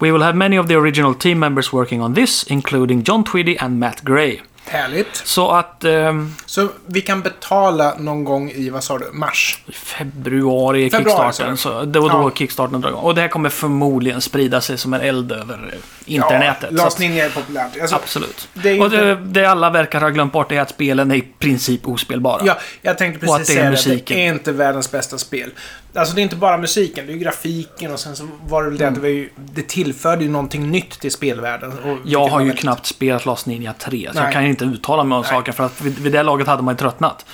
We 0.00 0.10
will 0.10 0.22
have 0.22 0.34
many 0.34 0.56
of 0.56 0.68
the 0.68 0.76
original 0.76 1.14
team 1.14 1.38
members 1.38 1.72
working 1.72 2.00
on 2.00 2.14
this, 2.14 2.42
including 2.44 3.02
John 3.02 3.24
Tweedy 3.24 3.58
and 3.58 3.78
Matt 3.78 4.04
Gray. 4.04 4.40
Härligt. 4.68 5.16
Så 5.24 5.50
att 5.50 5.84
ehm, 5.84 6.34
Så 6.46 6.68
vi 6.86 7.00
kan 7.00 7.20
betala 7.22 7.94
någon 7.98 8.24
gång 8.24 8.50
i, 8.50 8.70
vad 8.70 8.84
sa 8.84 8.98
du, 8.98 9.10
mars? 9.12 9.58
februari 9.72 10.86
är 10.86 10.90
Februari, 10.90 11.14
Kickstarten, 11.32 11.56
så. 11.56 11.82
det 11.82 12.00
var 12.00 12.08
då 12.10 12.14
Ja. 12.16 12.30
Kickstarten 12.36 12.80
drar 12.80 12.88
igång. 12.88 13.00
Och 13.02 13.14
det 13.14 13.20
här 13.20 13.28
kommer 13.28 13.48
förmodligen 13.48 14.20
sprida 14.20 14.60
sig 14.60 14.78
som 14.78 14.94
en 14.94 15.00
eld 15.00 15.32
över 15.32 15.70
eh, 15.72 16.14
internetet. 16.14 16.62
Ja, 16.62 16.68
så 16.78 16.84
Last 16.84 16.96
att- 16.96 17.00
Ninja 17.00 17.24
är 17.24 17.30
populärt. 17.30 17.80
Alltså, 17.80 17.96
Absolut. 17.96 18.48
Det 18.54 18.68
är 18.70 18.74
ju 18.74 18.80
och 18.80 18.90
det, 18.90 19.14
det 19.14 19.44
alla 19.46 19.70
verkar 19.70 20.00
ha 20.00 20.08
glömt 20.08 20.32
bort 20.32 20.52
är 20.52 20.60
att 20.60 20.70
spelen 20.70 21.10
är 21.10 21.14
i 21.16 21.24
princip 21.38 21.88
ospelbara. 21.88 22.42
Ja, 22.44 22.58
jag 22.82 22.98
tänkte 22.98 23.26
Och 23.26 23.32
att 23.34 23.38
precis 23.40 23.54
det 23.56 23.60
är 23.60 23.62
säga 23.62 23.64
det. 23.64 23.70
musiken. 23.70 24.16
Det 24.16 24.26
är 24.26 24.28
inte 24.32 24.52
världens 24.52 24.90
bästa 24.90 25.18
spel. 25.18 25.50
Alltså 25.96 26.14
det 26.14 26.20
är 26.20 26.22
inte 26.22 26.36
bara 26.36 26.56
musiken, 26.58 27.06
det 27.06 27.12
är 27.12 27.14
ju 27.14 27.20
grafiken 27.20 27.92
och 27.92 28.00
sen 28.00 28.16
så 28.16 28.28
var 28.46 28.62
det 28.64 28.68
väl 28.70 28.78
det 28.78 28.88
att 28.88 28.94
det, 28.94 29.00
var 29.00 29.08
ju, 29.08 29.30
det 29.36 29.68
tillförde 29.68 30.24
ju 30.24 30.30
någonting 30.30 30.70
nytt 30.70 31.00
till 31.00 31.12
spelvärlden. 31.12 31.72
Och 31.78 31.98
Jag 32.04 32.28
har 32.28 32.40
ju 32.40 32.46
väldigt- 32.46 32.60
knappt 32.62 32.86
spelat 32.86 33.26
Last 33.26 33.46
Ninja 33.46 33.72
3, 33.78 34.08
så 34.12 34.14
Nej. 34.14 34.24
jag 34.24 34.32
kan 34.32 34.44
ju 34.44 34.50
inte 34.50 34.64
uttala 34.64 35.04
mig 35.04 35.16
om 35.16 35.22
Nej. 35.22 35.30
saker 35.30 35.52
för 35.52 35.64
att 35.66 35.80
vid, 35.80 35.98
vid 35.98 36.12
det 36.12 36.22
laget 36.22 36.46
hade 36.46 36.62
man 36.62 36.74
ju 36.74 36.78
tröttnat. 36.78 37.26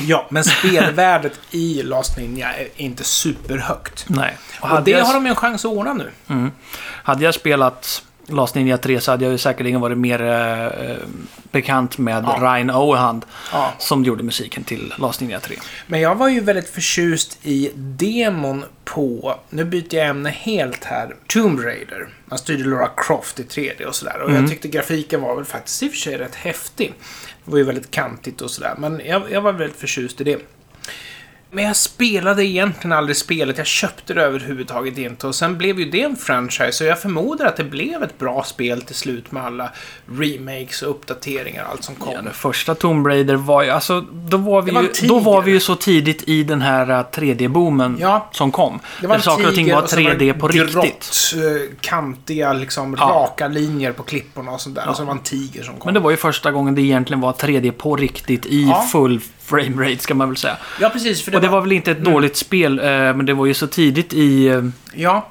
Ja, 0.00 0.26
men 0.30 0.44
spelvärdet 0.44 1.40
i 1.50 1.82
Last 1.82 2.16
Ninja 2.18 2.52
är 2.54 2.68
inte 2.76 3.04
superhögt. 3.04 4.04
Nej. 4.08 4.36
Och 4.60 4.82
det 4.84 4.92
har 4.92 5.14
de 5.14 5.24
ju 5.24 5.30
en 5.30 5.36
chans 5.36 5.64
att 5.64 5.70
ordna 5.70 5.92
nu. 5.94 6.10
Hade 7.02 7.24
jag 7.24 7.34
spelat 7.34 8.02
Last 8.30 8.54
Ninja 8.54 8.78
3 8.78 9.00
så 9.00 9.10
hade 9.10 9.24
jag 9.24 9.32
ju 9.32 9.38
säkerligen 9.38 9.80
varit 9.80 9.98
mer 9.98 10.22
eh, 10.22 10.96
bekant 11.52 11.98
med 11.98 12.24
Ja. 12.26 12.38
Ryan 12.40 12.70
Oehand 12.70 13.24
Ja. 13.52 13.72
som 13.78 14.04
gjorde 14.04 14.22
musiken 14.22 14.64
till 14.64 14.94
Last 14.98 15.20
Ninja 15.20 15.40
3. 15.40 15.56
Men 15.86 16.00
jag 16.00 16.14
var 16.14 16.28
ju 16.28 16.40
väldigt 16.40 16.68
förtjust 16.68 17.38
i 17.42 17.70
demon 17.74 18.64
på, 18.84 19.34
nu 19.50 19.64
byter 19.64 19.94
jag 19.94 20.06
ämne 20.06 20.30
helt 20.30 20.84
här, 20.84 21.16
Tomb 21.26 21.60
Raider. 21.60 22.08
Man 22.24 22.38
styrde 22.38 22.64
Laura 22.64 22.88
Croft 22.96 23.40
i 23.40 23.42
3D 23.42 23.84
och 23.84 23.94
sådär. 23.94 24.20
Och 24.20 24.32
jag 24.32 24.48
tyckte 24.48 24.68
grafiken 24.68 25.20
var 25.20 25.36
väl 25.36 25.44
faktiskt 25.44 25.82
i 25.82 25.86
och 25.88 25.90
för 25.90 25.98
sig 25.98 26.16
rätt 26.18 26.34
häftig. 26.34 26.92
Det 27.44 27.50
var 27.50 27.58
ju 27.58 27.64
väldigt 27.64 27.90
kantigt 27.90 28.40
och 28.40 28.50
sådär. 28.50 28.74
Men 28.78 29.00
jag, 29.04 29.22
jag 29.30 29.40
var 29.40 29.52
väldigt 29.52 29.78
förtjust 29.80 30.20
i 30.20 30.24
det. 30.24 30.38
Men 31.50 31.64
jag 31.64 31.76
spelade 31.76 32.44
egentligen 32.46 32.92
aldrig 32.92 33.16
spelet. 33.16 33.58
Jag 33.58 33.66
köpte 33.66 34.14
det 34.14 34.22
överhuvudtaget 34.22 34.98
inte. 34.98 35.26
Och 35.26 35.34
sen 35.34 35.58
blev 35.58 35.78
ju 35.80 35.90
det 35.90 36.02
en 36.02 36.16
franchise. 36.16 36.84
Och 36.84 36.90
jag 36.90 37.00
förmodar 37.00 37.46
att 37.46 37.56
det 37.56 37.64
blev 37.64 38.02
ett 38.02 38.18
bra 38.18 38.44
spel 38.44 38.82
till 38.82 38.94
slut 38.94 39.32
med 39.32 39.44
alla 39.44 39.70
remakes 40.18 40.82
och 40.82 40.90
uppdateringar 40.90 41.64
och 41.64 41.70
allt 41.70 41.84
som 41.84 41.94
kom. 41.94 42.12
Ja, 42.14 42.22
den 42.22 42.32
första 42.32 42.74
Tomb 42.74 43.06
Raider 43.06 43.34
var 43.36 43.62
ju, 43.62 43.70
alltså, 43.70 44.00
då 44.00 44.36
var 44.36 44.62
vi, 44.62 44.70
var 44.70 44.82
ju, 44.82 44.88
då 45.08 45.18
var 45.18 45.42
vi 45.42 45.50
ju 45.50 45.60
så 45.60 45.74
tidigt 45.74 46.22
i 46.28 46.42
den 46.42 46.62
här 46.62 46.90
eh, 46.90 47.04
3D-boomen 47.12 47.96
Ja. 48.00 48.28
som 48.32 48.52
kom. 48.52 48.80
Det 49.00 49.06
var 49.06 49.14
där 49.16 49.22
saker 49.22 49.48
och 49.48 49.54
ting 49.54 49.72
var 49.72 49.82
och 49.82 49.90
sen 49.90 49.98
3D 50.06 50.38
på 50.38 50.48
det 50.48 50.64
riktigt. 50.64 51.34
eh, 51.36 51.76
kantiga, 51.80 52.52
liksom 52.52 52.96
Ja. 52.98 53.04
raka 53.04 53.48
linjer 53.48 53.92
på 53.92 54.02
klipporna 54.02 54.50
och 54.52 54.60
sånt 54.60 54.74
där. 54.74 54.88
Och 54.88 54.96
så 54.96 55.04
var 55.04 55.14
det 55.14 55.18
en 55.18 55.24
tiger 55.24 55.62
som 55.62 55.74
kom. 55.74 55.82
Men 55.84 55.94
det 55.94 56.00
var 56.00 56.10
ju 56.10 56.16
första 56.16 56.50
gången 56.50 56.74
det 56.74 56.82
egentligen 56.82 57.20
var 57.20 57.32
3D 57.32 57.70
på 57.72 57.96
riktigt 57.96 58.46
i 58.46 58.62
Ja. 58.68 58.86
full 58.92 59.20
framerate 59.44 59.98
ska 59.98 60.14
man 60.14 60.28
väl 60.28 60.36
säga. 60.36 60.56
Ja, 60.80 60.88
precis. 60.88 61.22
För 61.24 61.30
det, 61.30 61.37
och 61.38 61.42
det 61.42 61.48
var... 61.48 61.60
väl 61.60 61.72
inte 61.72 61.90
ett 61.90 62.04
dåligt 62.04 62.36
spel, 62.36 62.78
eh, 62.78 62.84
men 62.86 63.26
det 63.26 63.34
var 63.34 63.46
ju 63.46 63.54
så 63.54 63.66
tidigt 63.66 64.12
i... 64.12 64.46
eh, 64.46 64.62
Ja. 64.94 65.28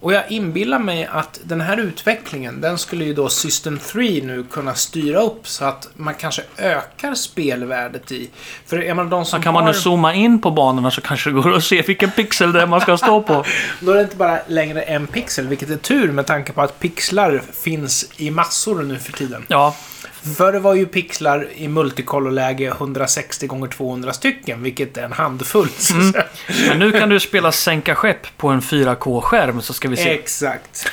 Och 0.00 0.12
jag 0.12 0.30
inbillar 0.30 0.78
mig 0.78 1.08
att 1.12 1.40
den 1.44 1.60
här 1.60 1.76
utvecklingen, 1.76 2.60
den 2.60 2.78
skulle 2.78 3.04
ju 3.04 3.14
då 3.14 3.28
System 3.28 3.78
3 3.78 4.20
nu 4.24 4.44
kunna 4.50 4.74
styra 4.74 5.20
upp 5.20 5.48
så 5.48 5.64
att 5.64 5.88
man 5.96 6.14
kanske 6.14 6.42
ökar 6.56 7.14
spelvärdet 7.14 8.12
i. 8.12 8.30
För 8.66 8.78
jag 8.78 8.96
menar, 8.96 9.10
de 9.10 9.24
som 9.24 9.42
kan 9.42 9.54
man 9.54 9.64
nu 9.64 9.74
zooma 9.74 10.14
in 10.14 10.40
på 10.40 10.50
banorna 10.50 10.90
så 10.90 11.00
kanske 11.00 11.30
det 11.30 11.34
går 11.34 11.54
att 11.54 11.64
se 11.64 11.82
vilken 11.82 12.10
pixel 12.10 12.52
det 12.52 12.62
är 12.62 12.66
man 12.66 12.80
ska 12.80 12.96
stå 12.98 13.22
på. 13.22 13.44
Då 13.80 13.90
är 13.92 13.96
det 13.96 14.02
inte 14.02 14.16
bara 14.16 14.38
längre 14.46 14.82
en 14.82 15.06
pixel, 15.06 15.46
vilket 15.48 15.70
är 15.70 15.76
tur 15.76 16.12
med 16.12 16.26
tanke 16.26 16.52
på 16.52 16.62
att 16.62 16.80
pixlar 16.80 17.42
finns 17.52 18.10
i 18.16 18.30
massor 18.30 18.82
nu 18.82 18.98
för 18.98 19.12
tiden. 19.12 19.44
Ja, 19.48 19.76
Förr 20.36 20.54
var 20.54 20.74
ju 20.74 20.86
pixlar 20.86 21.48
i 21.54 21.68
multicolor-läge 21.68 22.68
160 22.68 23.46
gånger 23.46 23.68
200 23.68 24.12
stycken, 24.12 24.62
vilket 24.62 24.96
är 24.96 25.02
en 25.02 25.12
handfull. 25.12 25.68
säga. 25.68 26.24
men 26.68 26.78
nu 26.78 26.92
kan 26.92 27.08
du 27.08 27.20
spela 27.20 27.52
sänka 27.52 27.94
skepp 27.94 28.36
på 28.36 28.48
en 28.48 28.60
4K-skärm 28.60 29.60
så 29.60 29.72
ska 29.72 29.88
vi 29.88 29.96
se. 29.96 30.10
Exakt. 30.10 30.90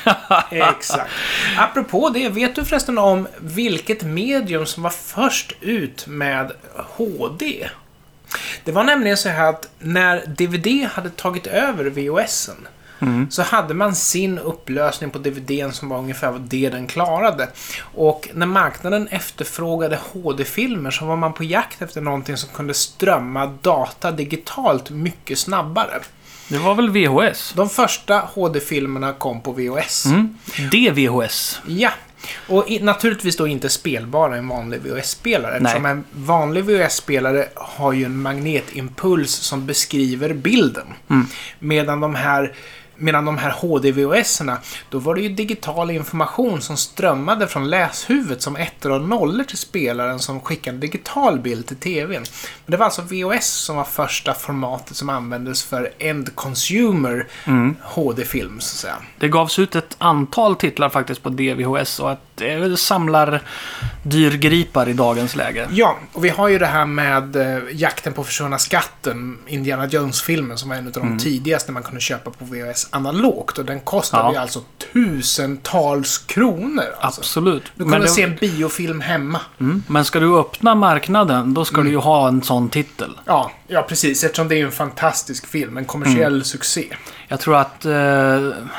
Exakt. 0.50 1.10
Apropå 1.56 2.08
det, 2.08 2.28
vet 2.28 2.54
du 2.54 2.64
förresten 2.64 2.98
om 2.98 3.28
vilket 3.38 4.02
medium 4.02 4.66
som 4.66 4.82
var 4.82 4.90
först 4.90 5.52
ut 5.60 6.06
med 6.06 6.52
HD? 6.74 7.68
Det 8.64 8.72
var 8.72 8.84
nämligen 8.84 9.16
så 9.16 9.28
här 9.28 9.48
att 9.48 9.68
när 9.78 10.26
DVD 10.26 10.88
hade 10.92 11.10
tagit 11.10 11.46
över 11.46 11.84
VHSen 11.84 12.68
så 13.30 13.42
hade 13.42 13.74
man 13.74 13.94
sin 13.94 14.38
upplösning 14.38 15.10
på 15.10 15.18
DVDn 15.18 15.72
som 15.72 15.88
var 15.88 15.98
ungefär 15.98 16.30
vad 16.30 16.40
det 16.40 16.70
den 16.70 16.86
klarade. 16.86 17.48
Och 17.80 18.28
när 18.34 18.46
marknaden 18.46 19.08
efterfrågade 19.08 19.98
HD-filmer 20.12 20.90
så 20.90 21.04
var 21.04 21.16
man 21.16 21.32
på 21.32 21.44
jakt 21.44 21.82
efter 21.82 22.00
någonting 22.00 22.36
som 22.36 22.48
kunde 22.48 22.74
strömma 22.74 23.46
data 23.46 24.10
digitalt 24.10 24.90
mycket 24.90 25.38
snabbare. 25.38 26.00
Det 26.48 26.58
var 26.58 26.74
väl 26.74 26.90
VHS? 26.90 27.52
De 27.56 27.68
första 27.68 28.18
HD-filmerna 28.18 29.12
kom 29.12 29.40
på 29.40 29.52
VHS. 29.52 30.06
Mm. 30.06 30.36
DVHS. 30.70 31.60
Ja. 31.66 31.90
Och 32.48 32.70
i, 32.70 32.80
naturligtvis 32.80 33.36
då 33.36 33.46
inte 33.46 33.68
spelbara 33.68 34.36
i 34.36 34.38
en 34.38 34.48
vanlig 34.48 34.80
VHS-spelare. 34.80 35.56
Eftersom 35.56 35.86
en 35.86 36.04
vanlig 36.12 36.64
VHS-spelare 36.64 37.48
har 37.54 37.92
ju 37.92 38.04
en 38.04 38.22
magnetimpuls 38.22 39.30
som 39.30 39.66
beskriver 39.66 40.32
bilden. 40.34 40.86
Mm. 41.10 41.26
Medan 41.58 42.00
de 42.00 42.14
här 42.14 42.52
Medan 42.96 43.24
de 43.24 43.38
här 43.38 43.50
HD-VHS-erna, 43.50 44.58
då 44.90 44.98
var 44.98 45.14
det 45.14 45.20
ju 45.20 45.28
digital 45.28 45.90
information 45.90 46.60
som 46.60 46.76
strömmade 46.76 47.46
från 47.46 47.70
läshuvudet 47.70 48.42
som 48.42 48.56
ettor 48.56 48.90
och 48.90 49.00
nollor 49.00 49.44
till 49.44 49.58
spelaren 49.58 50.18
som 50.18 50.40
skickade 50.40 50.78
digital 50.78 51.38
bild 51.38 51.66
till 51.66 51.76
TVn. 51.76 52.24
Men 52.64 52.70
det 52.70 52.76
var 52.76 52.84
alltså 52.84 53.02
VHS 53.02 53.46
som 53.46 53.76
var 53.76 53.84
första 53.84 54.34
formatet 54.34 54.96
som 54.96 55.08
användes 55.08 55.62
för 55.62 55.90
end 55.98 56.34
consumer 56.34 57.26
Mm. 57.44 57.76
HD-film, 57.82 58.60
så 58.60 58.74
att 58.74 58.78
säga. 58.80 58.96
Det 59.18 59.28
gavs 59.28 59.58
ut 59.58 59.76
ett 59.76 59.96
antal 59.98 60.56
titlar 60.56 60.88
faktiskt 60.88 61.22
på 61.22 61.28
DVHS 61.28 62.00
och 62.00 62.10
det 62.36 62.76
samlar 62.80 63.42
dyrgripar 64.02 64.88
i 64.88 64.92
dagens 64.92 65.36
läge. 65.36 65.68
Ja, 65.70 65.96
och 66.12 66.24
vi 66.24 66.28
har 66.28 66.48
ju 66.48 66.58
det 66.58 66.66
här 66.66 66.86
med 66.86 67.36
eh, 67.36 67.62
Jakten 67.72 68.12
på 68.12 68.24
försvunna 68.24 68.58
skatten, 68.58 69.38
Indiana 69.46 69.86
Jones-filmen, 69.86 70.58
som 70.58 70.68
var 70.68 70.76
en 70.76 70.86
av 70.86 70.92
de 70.92 71.02
Mm. 71.06 71.18
tidigaste 71.18 71.72
man 71.72 71.82
kunde 71.82 72.00
köpa 72.00 72.30
på 72.30 72.44
VHS 72.44 72.88
analogt. 72.90 73.58
Och 73.58 73.64
den 73.64 73.80
kostade 73.80 74.22
Ja. 74.24 74.32
ju 74.32 74.38
alltså 74.38 74.60
tusentals 74.92 76.18
kronor. 76.18 76.84
Alltså. 77.00 77.20
Absolut. 77.20 77.62
Du 77.74 77.84
kunde 77.84 77.98
det- 77.98 78.08
se 78.08 78.22
en 78.22 78.36
biofilm 78.40 79.00
hemma. 79.00 79.40
Mm. 79.60 79.82
Men 79.86 80.04
ska 80.04 80.20
du 80.20 80.38
öppna 80.38 80.74
marknaden, 80.74 81.54
då 81.54 81.64
ska 81.64 81.80
du 81.82 81.90
ju 81.90 81.96
ha 81.96 82.28
en 82.28 82.42
sån 82.42 82.68
titel. 82.68 83.10
Ja, 83.24 83.50
ja, 83.68 83.82
precis. 83.82 84.24
Eftersom 84.24 84.48
det 84.48 84.60
är 84.60 84.64
en 84.64 84.72
fantastisk 84.72 85.46
film, 85.46 85.76
en 85.76 85.84
kommersiell 85.84 86.32
Mm. 86.32 86.44
succé. 86.44 86.84
Jag 87.28 87.40
tror 87.40 87.56
att 87.56 87.84
eh, 87.84 87.92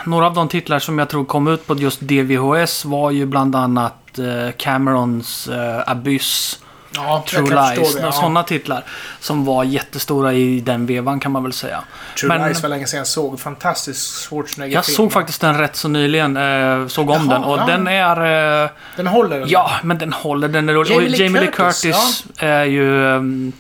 några 0.06 0.26
av 0.26 0.34
de 0.34 0.48
titlar 0.48 0.80
som 0.80 1.00
jag 1.00 1.10
tror 1.10 1.26
kom 1.26 1.48
ut 1.48 1.68
på 1.68 1.76
just 1.76 2.00
DVHS 2.02 2.86
var 2.86 3.12
ju 3.12 3.26
bland 3.26 3.56
annat 3.56 4.20
eh, 4.20 4.52
Camerons 4.58 5.48
eh, 5.48 5.84
Abyss, 5.92 6.60
Ja, 6.96 7.24
True 7.28 7.42
Lies, 7.76 7.96
det. 7.96 8.02
Ja. 8.02 8.12
sådana 8.12 8.44
titlar. 8.44 8.84
Som 9.20 9.46
var 9.46 9.64
jättestora 9.64 10.34
i 10.34 10.60
den 10.60 10.86
vevan 10.86 11.20
kan 11.20 11.32
man 11.32 11.44
väl 11.44 11.54
säga. 11.54 11.84
True 12.20 12.28
Men- 12.38 12.48
Lies 12.48 12.62
var 12.62 12.70
länge 12.70 12.88
sedan 12.88 12.98
jag 12.98 13.08
såg. 13.08 13.40
Fantastisk 13.40 14.30
Schwarzenegger 14.30 14.76
Jag 14.76 14.86
såg 14.86 15.12
faktiskt 15.12 15.42
den 15.42 15.58
rätt 15.58 15.76
så 15.76 15.88
nyligen, 15.88 16.38
eh, 16.38 16.88
såg 16.88 17.10
om 17.10 17.16
Jaha, 17.16 17.34
den 17.34 17.44
och 17.44 17.58
ja. 17.60 17.66
den 17.66 17.88
är... 17.88 18.64
Eh, 18.64 18.70
Den 18.96 19.08
håller. 19.08 19.40
den. 19.40 19.50
ja, 19.50 19.72
men 19.84 19.98
den 19.98 20.14
håller, 20.14 20.48
den 20.48 20.70
är 20.70 20.74
rolig. 20.74 21.16
Jamie 21.20 21.42
Lee 21.42 21.52
Curtis, 21.52 21.82
Curtis 21.82 22.24
är 22.38 22.64
ju 22.64 23.04
um, 23.06 23.52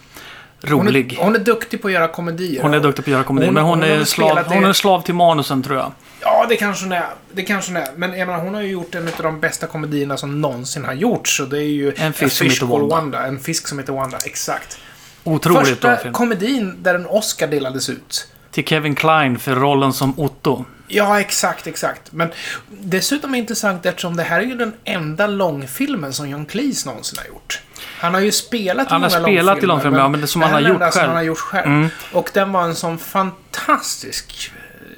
Hon 0.61 0.69
rolig. 0.71 1.13
är, 1.13 1.23
hon 1.23 1.35
är 1.35 1.39
duktig 1.39 1.81
på 1.81 1.87
att 1.87 1.93
göra 1.93 2.07
komedier. 2.07 2.61
Hon 2.61 2.73
är 2.73 2.79
duktig 2.79 3.05
på 3.05 3.09
att 3.09 3.13
göra 3.13 3.23
komedi, 3.23 3.45
Hon- 3.47 3.53
men 3.53 3.63
hon, 3.63 3.79
hon 3.79 3.89
är 3.89 4.03
slav, 4.03 4.39
hon 4.45 4.65
är 4.65 4.73
slav 4.73 5.01
till 5.01 5.13
manusen 5.15 5.63
tror 5.63 5.77
jag. 5.77 5.91
Ja, 6.21 6.45
det 6.49 6.55
kanske 6.55 6.85
hon 6.85 6.91
är. 6.91 7.05
Det 7.31 7.41
kanske 7.41 7.71
hon 7.71 7.77
är. 7.83 7.87
Men 7.95 8.17
jag 8.19 8.27
menar, 8.27 8.43
hon 8.43 8.53
har 8.53 8.61
ju 8.61 8.67
gjort 8.71 8.95
en 8.95 9.07
av 9.07 9.23
de 9.23 9.39
bästa 9.39 9.67
komedierna 9.67 10.17
som 10.17 10.41
någonsin 10.41 10.85
har 10.85 10.93
gjorts. 10.93 11.39
Och 11.39 11.47
det 11.49 11.57
är 11.57 11.61
ju... 11.61 11.93
En 11.97 12.13
fisk 12.13 12.35
som 12.37 12.47
heter 12.47 12.67
Called 12.67 12.89
Wanda. 12.89 13.27
En 13.27 13.39
fisk 13.39 13.67
som 13.67 13.79
heter 13.79 13.93
Wanda, 13.93 14.17
exakt. 14.25 14.77
Otroligt 15.23 15.81
bra 15.81 15.91
Första 15.91 15.97
film. 16.03 16.13
komedin 16.13 16.75
där 16.83 16.95
en 16.95 17.05
Oscar 17.05 17.47
delades 17.47 17.89
ut. 17.89 18.27
Till 18.51 18.65
Kevin 18.65 18.95
Kline 18.95 19.39
för 19.39 19.55
rollen 19.55 19.93
som 19.93 20.19
Otto. 20.19 20.65
Ja, 20.87 21.19
exakt, 21.19 21.67
exakt. 21.67 22.11
Men 22.11 22.29
dessutom 22.69 23.29
är 23.29 23.33
det 23.33 23.39
intressant 23.39 23.85
eftersom 23.85 24.15
det 24.15 24.23
här 24.23 24.39
är 24.39 24.43
ju 24.45 24.55
den 24.55 24.73
enda 24.83 25.27
långfilmen 25.27 26.13
som 26.13 26.29
John 26.29 26.45
Cleese 26.45 26.85
någonsin 26.85 27.19
har 27.19 27.27
gjort. 27.27 27.61
Han 27.99 28.13
har 28.13 28.21
ju 28.21 28.31
spelat 28.31 28.87
i 28.87 28.89
Han 28.89 29.03
har 29.03 29.09
många 29.09 29.23
spelat 29.23 29.63
i 29.63 29.65
långfilmer, 29.65 29.99
ja, 29.99 30.09
men 30.09 30.21
det 30.21 30.27
som 30.27 30.41
han 30.41 30.51
har 30.53 30.59
gjort 30.59 30.81
själv. 30.81 31.07
han 31.07 31.15
har 31.15 31.23
gjort 31.23 31.37
själv. 31.37 31.67
Mm. 31.67 31.89
Och 32.13 32.29
den 32.33 32.51
var 32.51 32.63
en 32.63 32.75
sån 32.75 32.97
fantastisk... 32.97 34.51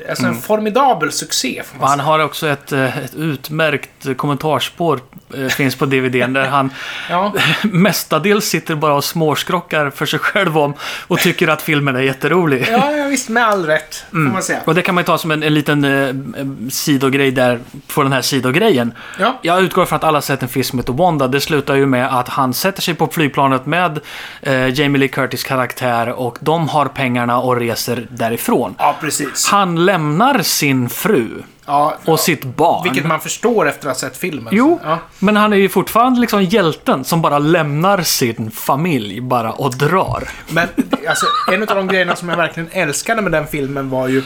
Alltså 0.09 0.25
en 0.25 0.35
formidabel 0.41 1.11
succé, 1.11 1.63
han 1.81 1.99
har 1.99 2.19
också 2.19 2.47
ett, 2.47 2.71
eh, 2.71 2.97
ett 2.97 3.15
utmärkt 3.15 4.17
kommentarsspår 4.17 4.99
eh, 5.37 5.47
finns 5.47 5.75
på 5.75 5.85
DVDn 5.85 6.33
där 6.33 6.45
han 6.45 6.69
Ja. 7.09 7.33
mestadels 7.63 8.45
sitter 8.45 8.75
bara 8.75 8.93
och 8.93 9.03
småskrockar 9.03 9.89
för 9.89 10.05
sig 10.05 10.19
själv 10.19 10.57
om 10.57 10.73
och 11.07 11.19
tycker 11.19 11.47
att 11.47 11.61
filmen 11.61 11.95
är 11.95 12.01
jätterolig. 12.01 12.67
Ja, 12.71 12.91
ja, 12.91 13.07
visst. 13.07 13.29
Med 13.29 13.47
all 13.47 13.65
rätt, 13.65 14.05
får 14.09 14.17
man 14.17 14.43
säga. 14.43 14.59
Och 14.65 14.75
det 14.75 14.81
kan 14.81 14.95
man 14.95 15.01
ju 15.01 15.05
ta 15.05 15.17
som 15.17 15.31
en, 15.31 15.43
en 15.43 15.53
liten 15.53 15.83
eh, 15.83 16.15
sidogrej 16.69 17.31
där 17.31 17.59
på 17.93 18.03
den 18.03 18.13
här 18.13 18.21
sidogrejen. 18.21 18.93
Ja. 19.19 19.39
Jag 19.41 19.61
utgår 19.61 19.85
från 19.85 19.95
att 19.95 20.03
alla 20.03 20.21
sett 20.21 20.43
en 20.43 20.49
film 20.49 20.79
heter 20.79 20.93
Wanda. 20.93 21.27
Det 21.27 21.41
slutar 21.41 21.75
ju 21.75 21.85
med 21.85 22.19
att 22.19 22.27
han 22.27 22.53
sätter 22.53 22.81
sig 22.81 22.93
på 22.93 23.07
flygplanet 23.07 23.65
med 23.65 23.99
eh, 24.41 24.79
Jamie 24.79 24.99
Lee 24.99 25.07
Curtis 25.07 25.43
karaktär 25.43 26.09
och 26.09 26.37
de 26.41 26.69
har 26.69 26.85
pengarna 26.85 27.39
och 27.39 27.55
reser 27.57 28.07
därifrån. 28.11 28.75
Ja, 28.77 28.95
precis. 29.01 29.47
Han 29.47 29.85
lämnar 29.93 30.41
sin 30.41 30.89
fru 30.89 31.43
Ja, 31.65 31.95
och 32.05 32.19
sitt 32.19 32.43
barn. 32.43 32.83
vilket 32.83 33.05
man 33.05 33.19
förstår 33.19 33.69
efter 33.69 33.87
att 33.89 33.95
ha 34.01 34.09
sett 34.09 34.17
filmen. 34.17 34.53
Jo, 34.55 34.79
Ja. 34.83 34.99
men 35.19 35.37
han 35.37 35.53
är 35.53 35.57
ju 35.57 35.69
fortfarande 35.69 36.21
liksom 36.21 36.43
hjälten 36.43 37.03
som 37.03 37.21
bara 37.21 37.39
lämnar 37.39 38.01
sin 38.01 38.51
familj 38.51 39.21
bara 39.21 39.51
och 39.51 39.77
drar. 39.77 40.29
Men 40.49 40.67
alltså, 41.07 41.25
en 41.51 41.61
av 41.61 41.75
de 41.75 41.87
grejerna 41.87 42.15
som 42.15 42.29
jag 42.29 42.37
verkligen 42.37 42.69
älskade 42.71 43.21
med 43.21 43.31
den 43.31 43.47
filmen 43.47 43.89
var 43.89 44.07
ju 44.07 44.23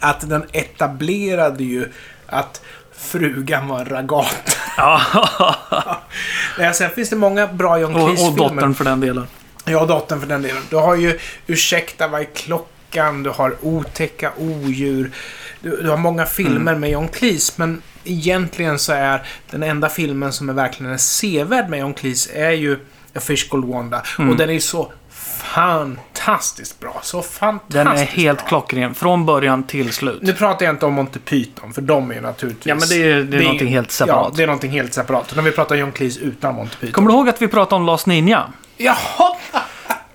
att 0.00 0.28
den 0.30 0.44
etablerade 0.52 1.64
ju 1.64 1.92
att 2.26 2.60
frugan 2.98 3.68
var 3.68 3.78
en 3.80 3.86
ragat. 3.86 4.56
Ja, 4.76 5.00
Ja, 6.58 6.72
Sen 6.72 6.90
finns 6.90 7.10
det 7.10 7.16
många 7.16 7.46
bra 7.46 7.78
John 7.78 7.94
och, 7.94 8.02
och 8.02 8.08
Cleese-filmer. 8.08 8.38
dottern 8.54 8.74
för 8.74 8.84
den 8.84 9.00
delen. 9.00 9.26
Ja, 9.64 9.84
dottern 9.86 10.20
för 10.20 10.26
den 10.26 10.42
delen. 10.42 10.62
Du 10.70 10.76
har 10.76 10.94
ju 10.94 11.18
Ursäkta, 11.46 12.08
vad 12.08 12.20
är 12.20 12.24
klockan? 12.24 12.66
Du 13.22 13.30
har 13.30 13.56
Otäcka 13.62 14.32
odjur. 14.38 15.10
Du, 15.60 15.82
du 15.82 15.90
har 15.90 15.96
många 15.96 16.26
filmer 16.26 16.56
Mm. 16.72 16.80
med 16.80 16.90
John 16.90 17.08
Cleese, 17.08 17.52
men 17.56 17.82
egentligen 18.04 18.78
så 18.78 18.92
är 18.92 19.22
den 19.50 19.62
enda 19.62 19.88
filmen 19.88 20.32
som 20.32 20.48
är 20.48 20.52
verkligen 20.52 20.92
är 20.92 20.96
sevärd 20.98 21.68
med 21.68 21.80
John 21.80 21.94
Cleese 21.94 22.30
är 22.34 22.50
ju 22.50 22.78
A 23.14 23.20
Fish 23.20 23.48
Called 23.50 23.68
Wanda. 23.68 24.02
Mm. 24.18 24.30
Och 24.30 24.36
den 24.36 24.50
är 24.50 24.58
så 24.60 24.92
fantastiskt 25.10 26.80
bra. 26.80 26.98
Så 27.02 27.22
fantastiskt 27.22 27.74
Den 27.74 27.86
är 27.86 28.04
helt 28.06 28.38
bra. 28.38 28.48
klockren, 28.48 28.94
från 28.94 29.26
början 29.26 29.62
till 29.62 29.92
slut. 29.92 30.22
Nu 30.22 30.32
pratar 30.32 30.66
jag 30.66 30.74
inte 30.74 30.86
om 30.86 30.94
Monty 30.94 31.18
Python, 31.18 31.72
för 31.72 31.82
de 31.82 32.10
är 32.10 32.14
ju 32.14 32.20
naturligtvis... 32.20 32.66
Ja, 32.66 32.74
men 32.74 32.88
det 32.88 32.94
är- 33.12 33.22
det 33.22 33.36
är 33.36 33.42
någonting 33.42 33.68
helt 33.68 33.90
separat. 33.90 34.26
Ja, 34.30 34.36
det 34.36 34.42
är 34.42 34.46
någonting 34.46 34.70
helt 34.70 34.94
separat. 34.94 35.32
Utan 35.32 35.44
vi 35.44 35.50
pratar 35.52 35.76
John 35.76 35.92
Cleese 35.92 36.16
utan 36.18 36.54
Monty 36.54 36.76
Python. 36.76 36.92
Kommer 36.92 37.08
du 37.10 37.14
ihåg 37.16 37.28
att 37.28 37.42
vi 37.42 37.48
pratade 37.48 37.76
om 37.76 37.86
Last 37.86 38.06
Ninja? 38.06 38.52
Jaha! 38.76 39.36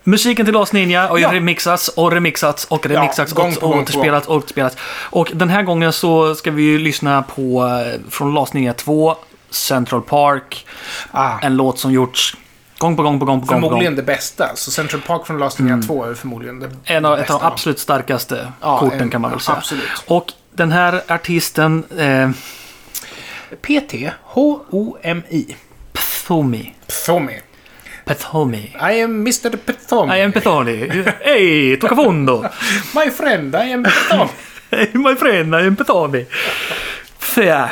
Musiken 0.03 0.45
till 0.45 0.53
Last 0.53 0.73
Ninja 0.73 1.09
och 1.09 1.19
Ja. 1.19 1.33
remixats 1.33 1.87
och 1.87 2.11
remixats 2.11 2.65
och 2.65 2.85
remixats 2.85 3.33
gång 3.33 3.55
och, 3.61 3.75
återspelats 3.77 4.27
och 4.27 4.35
återspelats. 4.35 4.75
Och 5.09 5.31
den 5.33 5.49
här 5.49 5.63
gången 5.63 5.93
så 5.93 6.35
ska 6.35 6.51
vi 6.51 6.63
ju 6.63 6.77
lyssna 6.79 7.23
på 7.23 7.67
eh, 7.67 7.99
från 8.09 8.33
Last 8.33 8.53
Ninja 8.53 8.73
2, 8.73 9.15
Central 9.49 10.01
Park, 10.01 10.65
Ah. 11.11 11.39
en 11.41 11.57
låt 11.57 11.79
som 11.79 11.91
gjorts 11.91 12.37
gång 12.77 12.95
på 12.97 13.03
gång 13.03 13.19
på 13.19 13.25
gång 13.25 13.41
på 13.41 13.47
gång. 13.53 13.61
Förmodligen 13.61 13.95
det 13.95 14.03
bästa. 14.03 14.55
Så 14.55 14.71
Central 14.71 15.01
Park 15.01 15.27
från 15.27 15.37
Last 15.37 15.59
Ninja 15.59 15.87
2 15.87 16.03
är 16.05 16.13
förmodligen 16.13 16.59
det 16.59 16.69
En 16.83 17.05
av, 17.05 17.13
ett 17.13 17.19
bästa. 17.19 17.33
av 17.33 17.39
de 17.41 17.47
absolut 17.47 17.79
starkaste 17.79 18.51
Ja, 18.61 18.79
korten 18.79 19.01
en- 19.01 19.09
kan 19.09 19.21
man 19.21 19.31
väl 19.31 19.39
ja, 19.39 19.45
säga. 19.45 19.57
absolut. 19.57 20.03
Och 20.07 20.25
den 20.53 20.71
här 20.71 21.01
artisten, 21.07 21.83
eh, 21.97 22.29
PT, 23.61 24.11
H-O-M-I. 24.23 25.55
Pthomi. 25.93 26.73
Pthomi. 26.87 27.39
Pthomi. 28.13 28.75
I 28.91 29.01
am 29.01 29.27
Mr. 29.27 29.57
Pthomi. 29.65 30.17
I 30.17 30.21
am 30.21 30.31
Pthomi. 30.31 31.03
Hej, 31.21 31.77
Tokafondo! 31.77 32.41
My 32.95 33.11
friend, 33.11 33.55
I 33.55 33.71
am 33.73 33.83
Pthomi. 33.83 34.29
Hey 34.71 34.87
my 34.93 35.15
friend, 35.15 35.55
I 35.55 35.67
am 35.67 35.75
Pthomi. 35.75 36.25
Fä. 37.19 37.69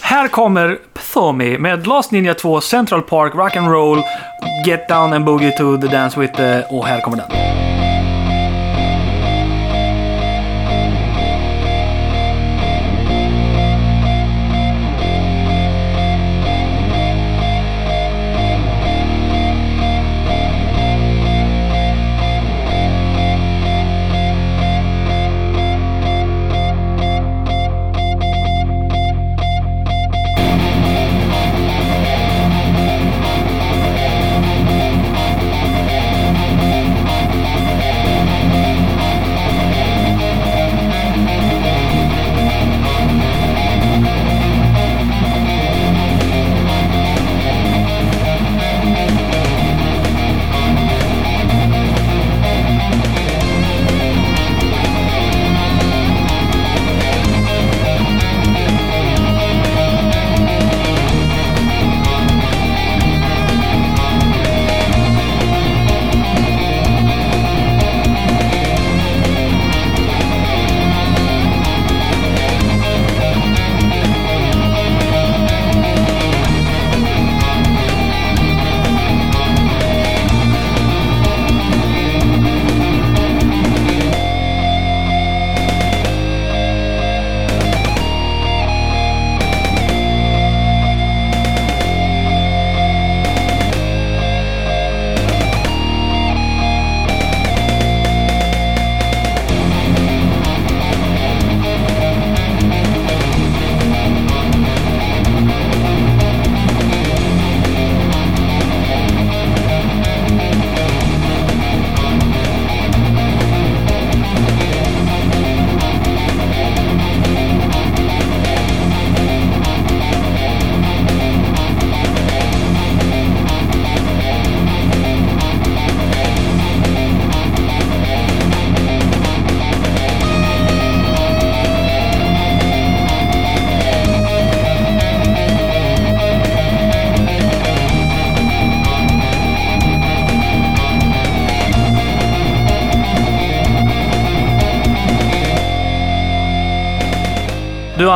Här 0.00 0.28
kommer 0.28 0.78
Pthomi 0.94 1.58
med 1.58 1.86
Last 1.86 2.10
Ninja 2.10 2.34
2, 2.34 2.60
Central 2.60 3.02
Park, 3.02 3.34
Rock 3.34 3.56
and 3.56 3.68
Roll, 3.68 4.02
Get 4.66 4.88
Down 4.88 5.12
and 5.12 5.24
Boogie 5.24 5.52
to 5.56 5.76
the 5.80 5.86
Dance 5.86 6.20
With 6.20 6.36
the... 6.36 6.62
Och 6.70 6.86
här 6.86 7.00
kommer 7.00 7.16
den. 7.16 7.85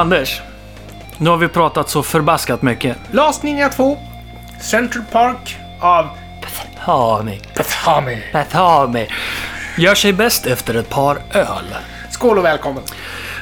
Anders, 0.00 0.40
nu 1.18 1.30
har 1.30 1.36
vi 1.36 1.48
pratat 1.48 1.88
så 1.90 2.02
förbaskat 2.02 2.62
mycket. 2.62 2.96
Last 3.10 3.42
Ninja 3.42 3.68
2, 3.68 3.98
Central 4.60 5.04
Park 5.12 5.56
av 5.80 6.08
Pthomi. 6.42 7.40
Pthomi. 7.54 8.22
Pthomi. 8.32 9.08
Gör 9.78 9.94
sig 9.94 10.12
bäst 10.12 10.46
efter 10.46 10.74
ett 10.74 10.88
par 10.88 11.18
öl. 11.34 11.74
Skål 12.10 12.38
och 12.38 12.44
välkommen. 12.44 12.82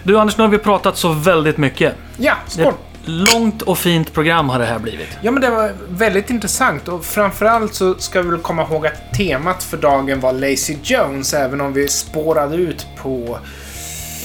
Du 0.02 0.18
Anders, 0.18 0.36
nu 0.36 0.42
har 0.42 0.48
vi 0.48 0.58
pratat 0.58 0.96
så 0.96 1.12
väldigt 1.12 1.56
mycket. 1.56 1.94
Ja, 2.16 2.34
skål. 2.46 2.74
Långt 3.04 3.62
och 3.62 3.78
fint 3.78 4.12
program 4.12 4.48
har 4.48 4.58
det 4.58 4.66
här 4.66 4.78
blivit. 4.78 5.18
Ja, 5.20 5.30
men 5.30 5.42
det 5.42 5.50
var 5.50 5.72
väldigt 5.88 6.30
intressant 6.30 6.88
och 6.88 7.04
framförallt 7.04 7.74
så 7.74 7.94
ska 7.94 8.22
vi 8.22 8.30
väl 8.30 8.40
komma 8.40 8.62
ihåg 8.62 8.86
att 8.86 9.14
temat 9.14 9.62
för 9.62 9.76
dagen 9.76 10.20
var 10.20 10.32
Lazy 10.32 10.76
Jones, 10.82 11.34
även 11.34 11.60
om 11.60 11.72
vi 11.72 11.88
spårade 11.88 12.56
ut 12.56 12.86
på 13.02 13.38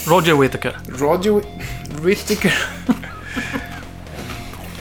Roger 0.06 0.34
Whittaker. 0.34 0.76
Roger 0.98 1.40
Whittaker. 2.02 2.54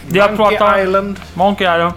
Monkey 0.08 0.38
pratat... 0.38 0.80
Island, 0.80 1.20
Monkey 1.34 1.64
Island. 1.76 1.94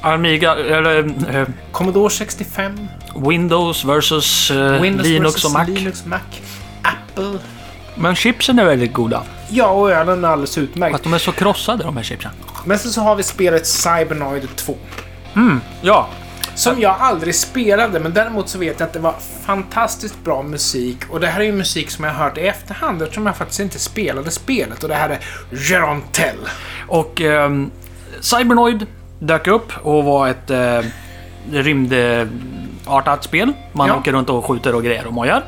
Amiga, 0.00 0.54
eller 0.54 0.98
eh, 1.34 1.48
Commodore 1.72 2.10
65, 2.10 2.88
Windows 3.16 3.84
versus 3.84 4.50
eh, 4.50 4.80
Windows 4.80 5.06
Linux 5.06 5.34
versus 5.34 5.44
och 5.44 5.52
Mac. 5.52 5.64
Linux, 5.64 6.06
Mac, 6.06 6.20
Apple. 6.82 7.38
Men 7.94 8.14
chipsen 8.16 8.58
är 8.58 8.64
väldigt 8.64 8.92
goda. 8.92 9.22
Ja, 9.50 9.66
och 9.68 9.90
ölen 9.90 10.24
är 10.24 10.28
alldeles 10.28 10.58
utmärkt. 10.58 10.94
Att 10.94 11.02
de 11.02 11.14
är 11.14 11.18
så 11.18 11.32
krossade 11.32 11.84
de 11.84 11.96
här 11.96 12.04
chipsen. 12.04 12.30
Men 12.64 12.78
sen 12.78 12.90
så 12.90 13.00
har 13.00 13.16
vi 13.16 13.22
spelet 13.22 13.66
Cybernoid 13.66 14.48
2. 14.56 14.76
Ja. 15.82 16.08
Som 16.58 16.80
jag 16.80 16.96
aldrig 17.00 17.34
spelade, 17.34 18.00
men 18.00 18.12
däremot 18.14 18.48
så 18.48 18.58
vet 18.58 18.80
jag 18.80 18.86
att 18.86 18.92
det 18.92 18.98
var 18.98 19.14
fantastiskt 19.46 20.24
bra 20.24 20.42
musik. 20.42 20.98
Och 21.10 21.20
det 21.20 21.26
här 21.26 21.40
är 21.40 21.44
ju 21.44 21.52
musik 21.52 21.90
som 21.90 22.04
jag 22.04 22.12
har 22.12 22.24
hört 22.24 22.38
i 22.38 22.40
efterhand 22.40 23.02
eftersom 23.02 23.26
jag 23.26 23.36
faktiskt 23.36 23.60
inte 23.60 23.78
spelade 23.78 24.30
spelet. 24.30 24.82
Och 24.82 24.88
det 24.88 24.94
här 24.94 25.08
är 25.10 25.18
Jeron 25.70 26.02
Tell. 26.12 26.36
Och 26.88 27.20
ehm, 27.20 27.70
Cybernoid 28.20 28.86
dök 29.18 29.46
upp 29.46 29.72
och 29.82 30.04
var 30.04 30.28
ett 30.28 30.50
eh, 30.50 30.80
rymdartat 31.52 33.24
spel. 33.24 33.52
Man 33.72 33.88
Ja. 33.88 33.96
åker 33.96 34.12
runt 34.12 34.30
och 34.30 34.44
skjuter 34.44 34.74
och 34.74 34.84
grejer 34.84 35.06
och 35.06 35.12
mojar. 35.12 35.42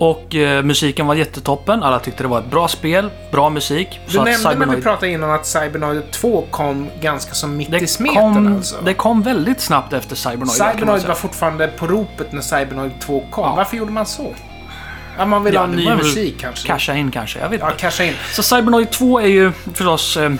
Och 0.00 0.34
eh, 0.34 0.62
musiken 0.62 1.06
var 1.06 1.14
jättetoppen. 1.14 1.82
Alla 1.82 1.98
tyckte 1.98 2.22
det 2.22 2.28
var 2.28 2.38
ett 2.38 2.50
bra 2.50 2.68
spel, 2.68 3.10
bra 3.32 3.50
musik. 3.50 4.00
Du 4.08 4.18
nämnde 4.22 4.54
när 4.66 4.76
vi 4.76 4.82
pratade 4.82 5.12
innan 5.12 5.30
att 5.30 5.46
Cybernoid 5.46 6.02
2 6.10 6.44
kom 6.50 6.88
ganska 7.00 7.34
som 7.34 7.56
mitt 7.56 7.68
i 7.68 7.72
det, 7.78 7.86
smeten 7.86 8.14
kom, 8.34 8.56
alltså. 8.56 8.76
det 8.84 8.94
kom 8.94 9.22
väldigt 9.22 9.60
snabbt 9.60 9.92
efter 9.92 10.16
Cybernoid. 10.16 10.50
Cybernoid 10.50 11.02
var 11.06 11.14
fortfarande 11.14 11.68
på 11.68 11.86
ropet 11.86 12.32
när 12.32 12.40
Cybernoid 12.42 12.90
2 13.00 13.24
kom. 13.30 13.44
Ja. 13.44 13.54
Varför 13.56 13.76
gjorde 13.76 13.92
man 13.92 14.06
så? 14.06 14.34
Ja, 15.18 15.26
man 15.26 15.44
vill 15.44 15.54
Ja, 15.54 15.60
ha 15.60 15.66
ny 15.66 15.94
musik 15.94 16.40
kanske. 16.40 16.66
Casha 16.66 16.94
in 16.94 17.10
kanske, 17.10 17.38
jag 17.38 17.48
vet 17.48 17.60
Ja, 17.60 17.66
inte. 17.70 17.80
casha 17.80 18.04
in. 18.04 18.14
Så 18.32 18.42
Cybernoid 18.42 18.90
2 18.90 19.20
är 19.20 19.26
ju 19.26 19.52
förstås 19.74 20.16
eh, 20.16 20.32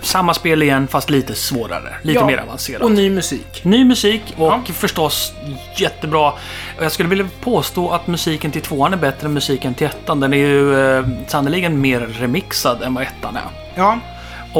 samma 0.00 0.34
spel 0.34 0.62
igen 0.62 0.86
fast 0.88 1.10
lite 1.10 1.34
svårare. 1.34 1.94
Lite 2.02 2.18
Ja, 2.20 2.26
mer 2.26 2.38
avancerat. 2.38 2.82
Och 2.82 2.90
ny 2.92 3.10
musik. 3.10 3.64
Ny 3.64 3.84
musik 3.84 4.22
och 4.36 4.46
Ja. 4.46 4.60
förstås 4.72 5.32
jättebra. 5.76 6.32
Jag 6.80 6.92
skulle 6.92 7.08
vilja 7.08 7.28
påstå 7.40 7.90
att 7.90 8.06
musiken 8.06 8.50
till 8.50 8.62
tvåan 8.62 8.92
är 8.92 8.96
bättre 8.96 9.26
än 9.26 9.32
musiken 9.32 9.74
till 9.74 9.86
ettan. 9.86 10.20
Den 10.20 10.32
är 10.32 10.36
ju 10.36 10.96
eh, 10.98 11.06
sannoliken 11.26 11.80
mer 11.80 12.00
remixad 12.00 12.82
än 12.82 12.94
vad 12.94 13.02
ettan 13.04 13.36
är. 13.36 13.42
Ja, 13.74 13.98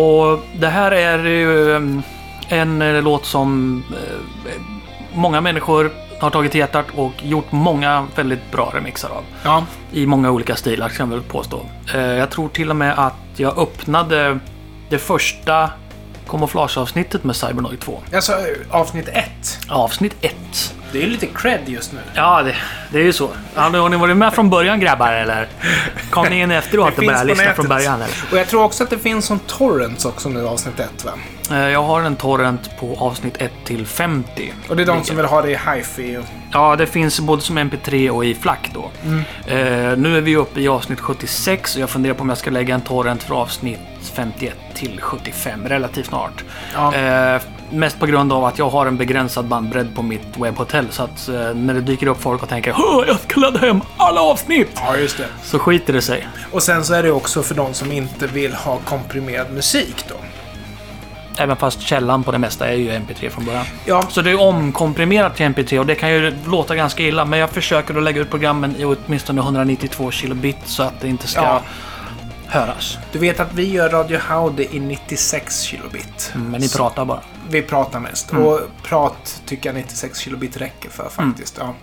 Och 0.00 0.40
det 0.58 0.68
här 0.68 0.90
är 0.92 1.18
ju 1.24 1.76
eh, 1.76 1.82
en 2.48 2.82
eh, 2.82 3.02
låt 3.02 3.26
som 3.26 3.82
eh, 3.90 4.60
många 5.14 5.40
människor 5.40 5.90
har 6.20 6.30
tagit 6.30 6.52
till 6.52 6.58
hjärtat 6.58 6.86
och 6.94 7.12
gjort 7.22 7.52
många 7.52 8.06
väldigt 8.16 8.52
bra 8.52 8.70
remixar 8.74 9.08
av. 9.08 9.22
ja. 9.44 9.64
I 9.92 10.06
många 10.06 10.30
olika 10.30 10.56
stilar 10.56 10.88
kan 10.88 11.10
jag 11.10 11.16
väl 11.16 11.24
påstå. 11.28 11.60
Eh, 11.94 12.00
Jag 12.00 12.30
tror 12.30 12.48
till 12.48 12.70
och 12.70 12.76
med 12.76 12.94
att 12.98 13.14
jag 13.36 13.58
öppnade 13.58 14.38
det 14.90 14.98
första 14.98 15.70
kamouflageavsnittet 16.28 17.24
med 17.24 17.36
Cybernoid 17.36 17.80
2. 17.80 18.02
Alltså 18.14 18.32
avsnitt 18.70 19.08
1. 19.08 19.58
Avsnitt 19.68 20.16
1. 20.20 20.34
Det 20.92 21.02
är 21.02 21.06
lite 21.06 21.26
cred 21.26 21.60
just 21.68 21.92
nu. 21.92 21.98
Ja, 22.14 22.42
det, 22.42 22.54
det 22.92 22.98
är 22.98 23.02
ju 23.02 23.12
så. 23.12 23.30
Har 23.54 23.88
ni, 23.88 23.96
varit 23.96 24.16
med 24.16 24.34
från 24.34 24.50
början 24.50 24.80
grabbar 24.80 25.12
eller? 25.12 25.48
Kom 26.10 26.26
ni 26.26 26.40
in 26.40 26.50
efteråt 26.50 26.98
och 26.98 27.04
började 27.04 27.24
lyssna 27.24 27.52
från 27.54 27.68
början 27.68 27.94
eller? 28.02 28.14
Och 28.32 28.38
jag 28.38 28.48
tror 28.48 28.62
också 28.62 28.84
att 28.84 28.90
det 28.90 28.98
finns 28.98 29.26
som 29.26 29.38
torrents 29.38 30.04
också 30.04 30.28
nu 30.28 30.46
avsnitt 30.48 30.80
1 30.80 31.04
va? 31.04 31.12
Eh, 31.50 31.68
Jag 31.68 31.82
har 31.82 32.02
en 32.02 32.16
torrent 32.16 32.78
på 32.80 32.96
avsnitt 32.98 33.36
1 33.38 33.52
till 33.64 33.86
50. 33.86 34.52
Och 34.68 34.76
det 34.76 34.82
är 34.82 34.86
de 34.86 35.04
som 35.04 35.16
vill 35.16 35.24
ha 35.26 35.42
det 35.42 35.50
i 35.50 35.58
hifi. 35.74 36.18
Ja, 36.56 36.76
det 36.76 36.86
finns 36.86 37.20
både 37.20 37.42
som 37.42 37.58
MP3 37.58 38.10
och 38.10 38.24
i 38.24 38.34
FLAC 38.34 38.58
då. 38.74 38.90
Mm. 39.04 39.18
Eh, 39.46 39.98
nu 39.98 40.16
är 40.16 40.20
vi 40.20 40.36
uppe 40.36 40.60
i 40.60 40.68
avsnitt 40.68 41.00
76 41.00 41.74
och 41.76 41.82
jag 41.82 41.90
funderar 41.90 42.14
på 42.14 42.20
om 42.22 42.28
jag 42.28 42.38
ska 42.38 42.50
lägga 42.50 42.74
en 42.74 42.80
torrent 42.80 43.22
för 43.22 43.34
avsnitt 43.34 43.78
51 44.14 44.54
till 44.74 45.00
75 45.00 45.68
relativt 45.68 46.06
snart. 46.06 46.44
Ja. 46.74 46.94
Eh, 46.94 47.42
mest 47.70 47.98
på 48.00 48.06
grund 48.06 48.32
av 48.32 48.44
att 48.44 48.58
jag 48.58 48.68
har 48.70 48.86
en 48.86 48.96
begränsad 48.96 49.44
bandbredd 49.44 49.94
på 49.94 50.02
mitt 50.02 50.36
webbhotell. 50.36 50.86
Så 50.90 51.02
att 51.02 51.28
eh, 51.28 51.54
när 51.54 51.74
det 51.74 51.80
dyker 51.80 52.06
upp 52.06 52.22
folk 52.22 52.42
och 52.42 52.48
tänker 52.48 52.74
"Åh, 52.78 53.04
jag 53.06 53.20
ska 53.20 53.40
ladda 53.40 53.58
hem 53.58 53.80
alla 53.96 54.20
avsnitt! 54.20 54.70
Ja, 54.74 54.96
just 54.96 55.18
det. 55.18 55.26
Så 55.42 55.58
skiter 55.58 55.92
det 55.92 56.02
sig. 56.02 56.28
Och 56.52 56.62
sen 56.62 56.84
så 56.84 56.94
är 56.94 57.02
det 57.02 57.10
också 57.10 57.42
för 57.42 57.54
de 57.54 57.74
som 57.74 57.92
inte 57.92 58.26
vill 58.26 58.54
ha 58.54 58.78
komprimerad 58.84 59.52
musik 59.52 60.04
då. 60.08 60.14
Även 61.38 61.56
fast 61.56 61.80
källan 61.80 62.22
på 62.24 62.32
det 62.32 62.38
mesta 62.38 62.68
är 62.68 62.74
ju 62.74 62.90
MP3 62.90 63.28
från 63.30 63.44
början. 63.44 63.64
Ja, 63.84 64.02
Så 64.08 64.22
det 64.22 64.30
är 64.30 64.40
omkomprimerat 64.40 65.36
till 65.36 65.46
MP3 65.46 65.78
och 65.78 65.86
det 65.86 65.94
kan 65.94 66.10
ju 66.10 66.32
låta 66.46 66.76
ganska 66.76 67.02
illa. 67.02 67.24
Men 67.24 67.38
jag 67.38 67.50
försöker 67.50 67.94
att 67.96 68.02
lägga 68.02 68.20
ut 68.20 68.30
programmen 68.30 68.76
i 68.78 68.84
åtminstone 68.84 69.40
192 69.40 70.10
kilobit 70.10 70.56
så 70.64 70.82
att 70.82 71.00
det 71.00 71.08
inte 71.08 71.26
ska 71.26 71.40
Ja. 71.42 71.62
höras. 72.46 72.98
du 73.12 73.18
vet 73.18 73.40
att 73.40 73.54
vi 73.54 73.70
gör 73.72 73.88
Radio 73.88 74.18
Howdy 74.28 74.66
i 74.70 74.80
96 74.80 75.60
kilobit. 75.62 76.32
Mm, 76.34 76.50
Men 76.50 76.60
ni 76.60 76.68
pratar 76.68 77.04
bara. 77.04 77.20
Vi 77.50 77.62
pratar 77.62 78.00
mest. 78.00 78.32
Mm. 78.32 78.44
Och 78.46 78.60
prat 78.82 79.42
tycker 79.46 79.68
jag 79.68 79.76
96 79.76 80.18
kilobit 80.18 80.56
räcker 80.56 80.90
för 80.90 81.08
faktiskt. 81.08 81.56
Ja. 81.60 81.74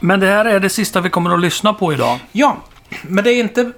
Men 0.00 0.20
det 0.20 0.26
här 0.26 0.44
är 0.44 0.60
det 0.60 0.68
sista 0.68 1.00
vi 1.00 1.10
kommer 1.10 1.34
att 1.34 1.40
lyssna 1.40 1.72
på 1.72 1.92
idag. 1.92 2.18
ja, 2.32 2.56
men 3.02 3.24
det 3.24 3.32
är 3.32 3.40
inte 3.40 3.72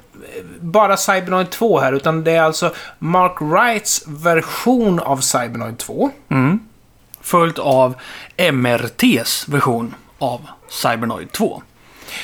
bara 0.60 0.96
Cybernoid 0.96 1.50
2 1.50 1.80
här, 1.80 1.92
utan 1.92 2.24
det 2.24 2.32
är 2.32 2.42
alltså 2.42 2.72
Mark 2.98 3.40
Wrights 3.40 4.04
version 4.06 5.00
av 5.00 5.16
Cybernoid 5.16 5.78
2. 5.78 6.10
Följt 7.20 7.58
av 7.58 7.94
MRTs 8.36 9.48
version 9.48 9.94
av 10.18 10.40
Cybernoid 10.68 11.32
2. 11.32 11.62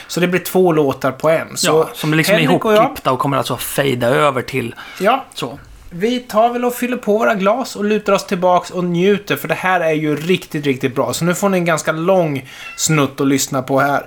Så 0.07 0.21
det 0.21 0.29
blir 0.29 0.41
två 0.41 0.73
låtar 0.73 1.13
på 1.13 1.29
en. 1.29 1.57
Så 1.57 1.67
ja, 1.67 1.89
som 1.95 2.15
liksom 2.15 2.35
är 2.35 2.39
Henrik 2.39 2.65
och 2.65 2.73
ihopklippta 2.73 3.13
och 3.13 3.19
kommer 3.19 3.37
alltså 3.37 3.57
fejda 3.57 4.09
över 4.09 4.43
till 4.43 4.75
ja, 5.01 5.25
så. 5.35 5.59
vi 5.91 6.21
tar 6.21 6.53
väl 6.53 6.65
och 6.65 6.75
fyller 6.75 6.97
på 6.97 7.19
våra 7.19 7.35
glas 7.35 7.77
och 7.77 7.85
lutar 7.85 8.13
oss 8.13 8.27
tillbaks 8.27 8.71
och 8.71 8.85
njuter, 8.85 9.37
för 9.37 9.49
det 9.49 9.55
här 9.55 9.81
är 9.81 9.93
ju 9.93 10.17
riktigt, 10.17 10.67
riktigt 10.67 10.95
bra. 10.95 11.13
Så 11.13 11.25
nu 11.25 11.35
får 11.35 11.49
ni 11.49 11.59
en 11.59 11.65
ganska 11.65 11.93
lång 11.93 12.49
snutt 12.77 13.21
att 13.21 13.29
lyssna 13.29 13.63
på 13.63 13.81
här. 13.81 14.07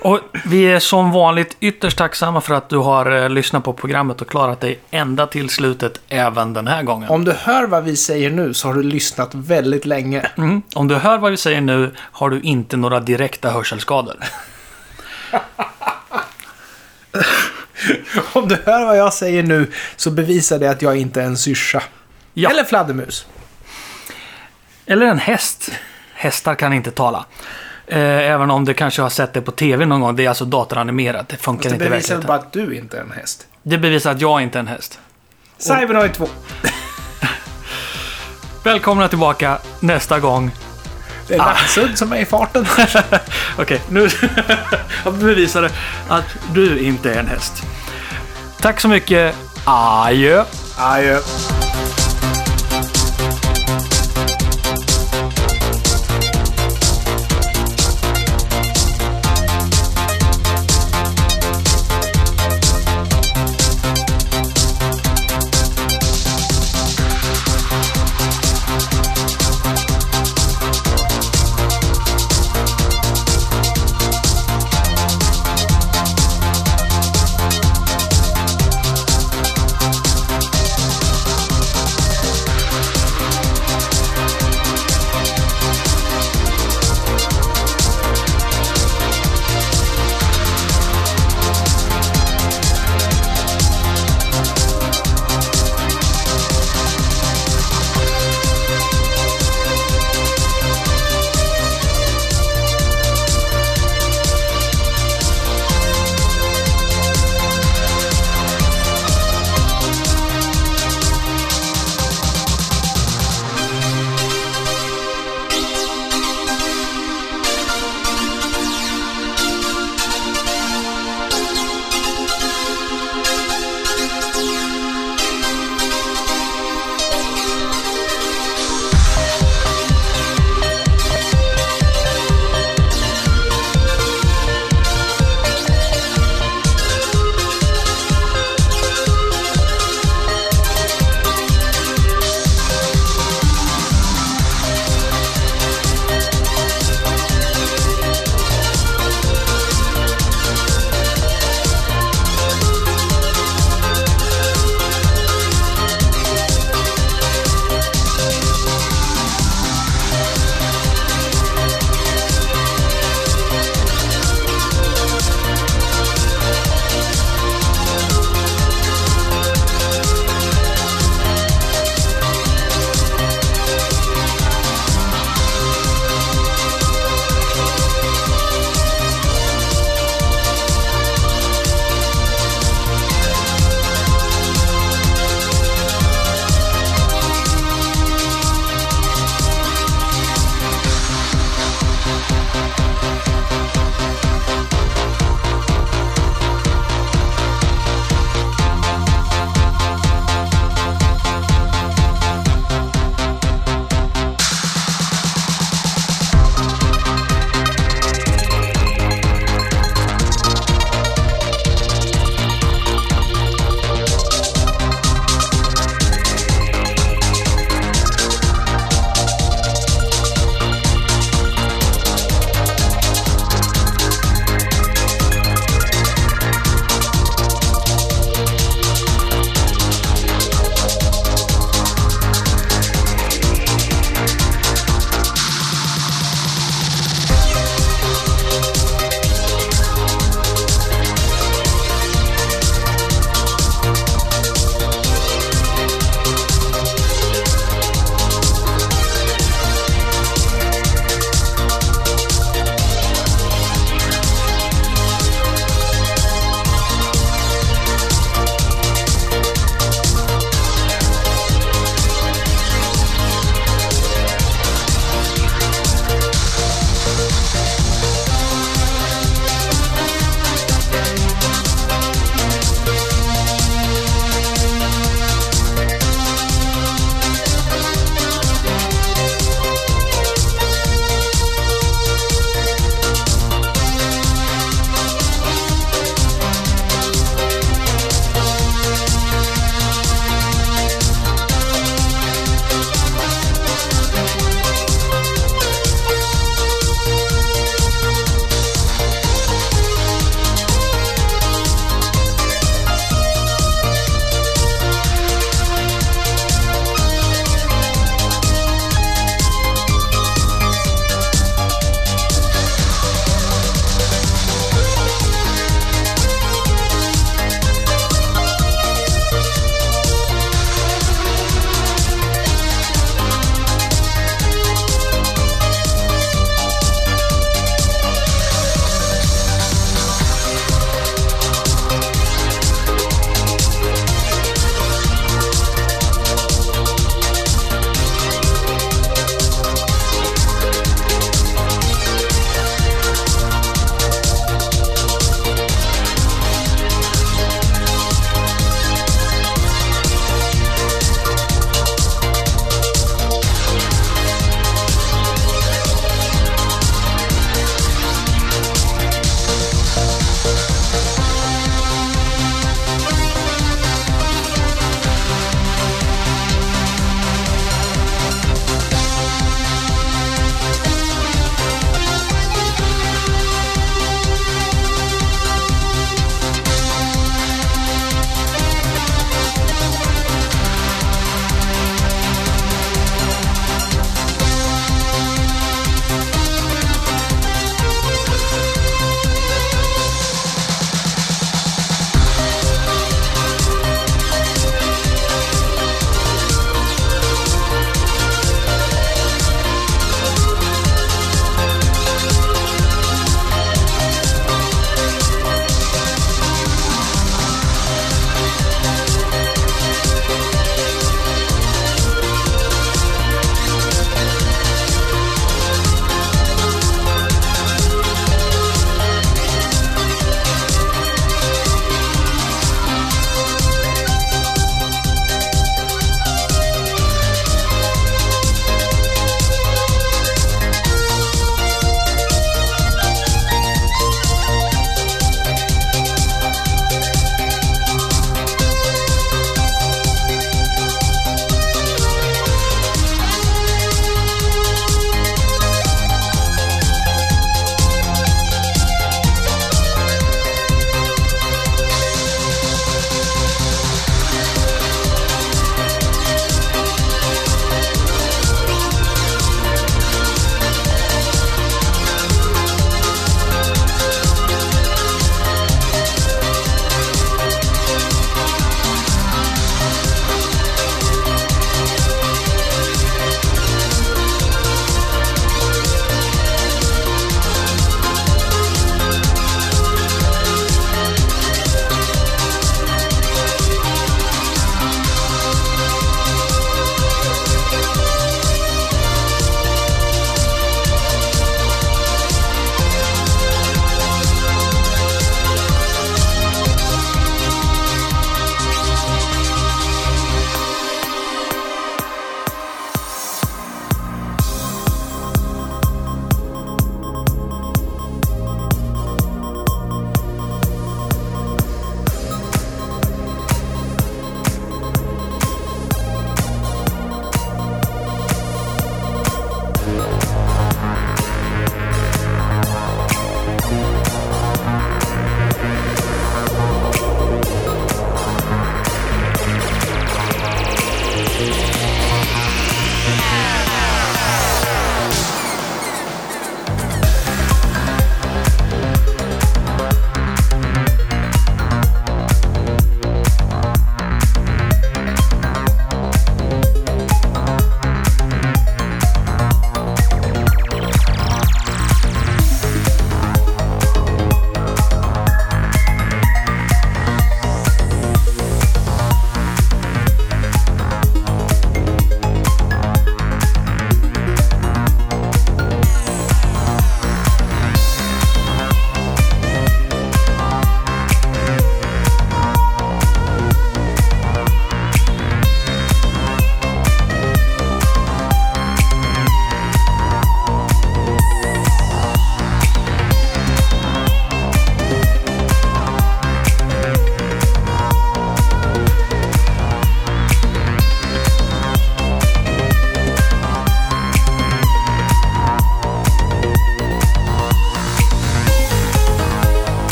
Och 0.00 0.20
vi 0.44 0.64
är 0.64 0.78
som 0.78 1.12
vanligt 1.12 1.56
ytterst 1.60 1.98
tacksamma 1.98 2.40
för 2.40 2.54
att 2.54 2.68
du 2.68 2.76
har 2.76 3.22
eh, 3.22 3.30
lyssnat 3.30 3.64
på 3.64 3.72
programmet 3.72 4.20
och 4.20 4.28
klarat 4.28 4.60
dig 4.60 4.78
ända 4.90 5.26
till 5.26 5.50
slutet 5.50 6.00
även 6.08 6.52
den 6.52 6.66
här 6.66 6.82
gången. 6.82 7.08
Om 7.08 7.24
du 7.24 7.32
hör 7.32 7.66
vad 7.66 7.84
vi 7.84 7.96
säger 7.96 8.30
nu 8.30 8.54
så 8.54 8.68
har 8.68 8.74
du 8.74 8.82
lyssnat 8.82 9.34
väldigt 9.34 9.86
länge. 9.86 10.30
Mm. 10.36 10.62
Om 10.74 10.88
du 10.88 10.94
hör 10.94 11.18
vad 11.18 11.30
vi 11.30 11.36
säger 11.36 11.60
nu 11.60 11.94
har 11.98 12.30
du 12.30 12.40
inte 12.40 12.76
några 12.76 13.00
direkta 13.00 13.50
hörselskador. 13.50 14.16
Om 18.32 18.48
du 18.48 18.56
hör 18.66 18.86
vad 18.86 18.98
jag 18.98 19.12
säger 19.12 19.42
nu 19.42 19.70
så 19.96 20.10
bevisar 20.10 20.58
det 20.58 20.70
att 20.70 20.82
jag 20.82 20.96
inte 20.96 21.22
är 21.22 21.24
en 21.24 21.36
syrsa. 21.36 21.82
Ja. 22.34 22.50
Eller 22.50 22.64
fladdermus. 22.64 23.26
Eller 24.86 25.06
en 25.06 25.18
häst. 25.18 25.70
Hästar 26.14 26.54
kan 26.54 26.72
inte 26.72 26.90
tala. 26.90 27.24
Eh, 27.90 27.98
även 28.30 28.50
om 28.50 28.64
du 28.64 28.74
kanske 28.74 29.02
har 29.02 29.10
sett 29.10 29.32
det 29.32 29.40
på 29.40 29.50
tv 29.52 29.86
någon 29.86 30.00
gång. 30.00 30.16
Det 30.16 30.24
är 30.24 30.28
alltså 30.28 30.44
datoranimerat. 30.44 31.28
Det 31.28 31.36
funkar 31.36 31.68
Det 31.70 31.74
inte 31.74 31.84
i 31.84 31.88
bevisar 31.88 32.14
verkligheten. 32.14 32.26
bara 32.28 32.38
att 32.38 32.52
du 32.52 32.76
inte 32.78 32.96
är 32.96 33.00
en 33.00 33.10
häst. 33.10 33.46
Det 33.62 33.78
bevisar 33.78 34.10
att 34.10 34.20
jag 34.20 34.42
inte 34.42 34.58
är 34.58 34.60
en 34.60 34.68
häst. 34.68 34.98
Cybernoid 35.58 36.12
2. 36.14 36.28
Välkomna 38.64 39.08
tillbaka 39.08 39.58
nästa 39.80 40.20
gång. 40.20 40.50
Det 41.28 41.34
är 41.34 41.38
Nattsudd 41.38 41.98
som 41.98 42.12
är 42.12 42.16
i 42.16 42.24
farten. 42.24 42.66
Okej, 43.58 43.80
nu 43.88 44.08
jag 45.04 45.14
bevisade 45.14 45.70
att 46.08 46.24
du 46.54 46.78
inte 46.78 47.14
är 47.14 47.18
en 47.18 47.26
häst. 47.26 47.62
Tack 48.60 48.80
så 48.80 48.88
mycket. 48.88 49.34
Adjö. 49.64 50.44
Adjö. 50.78 51.20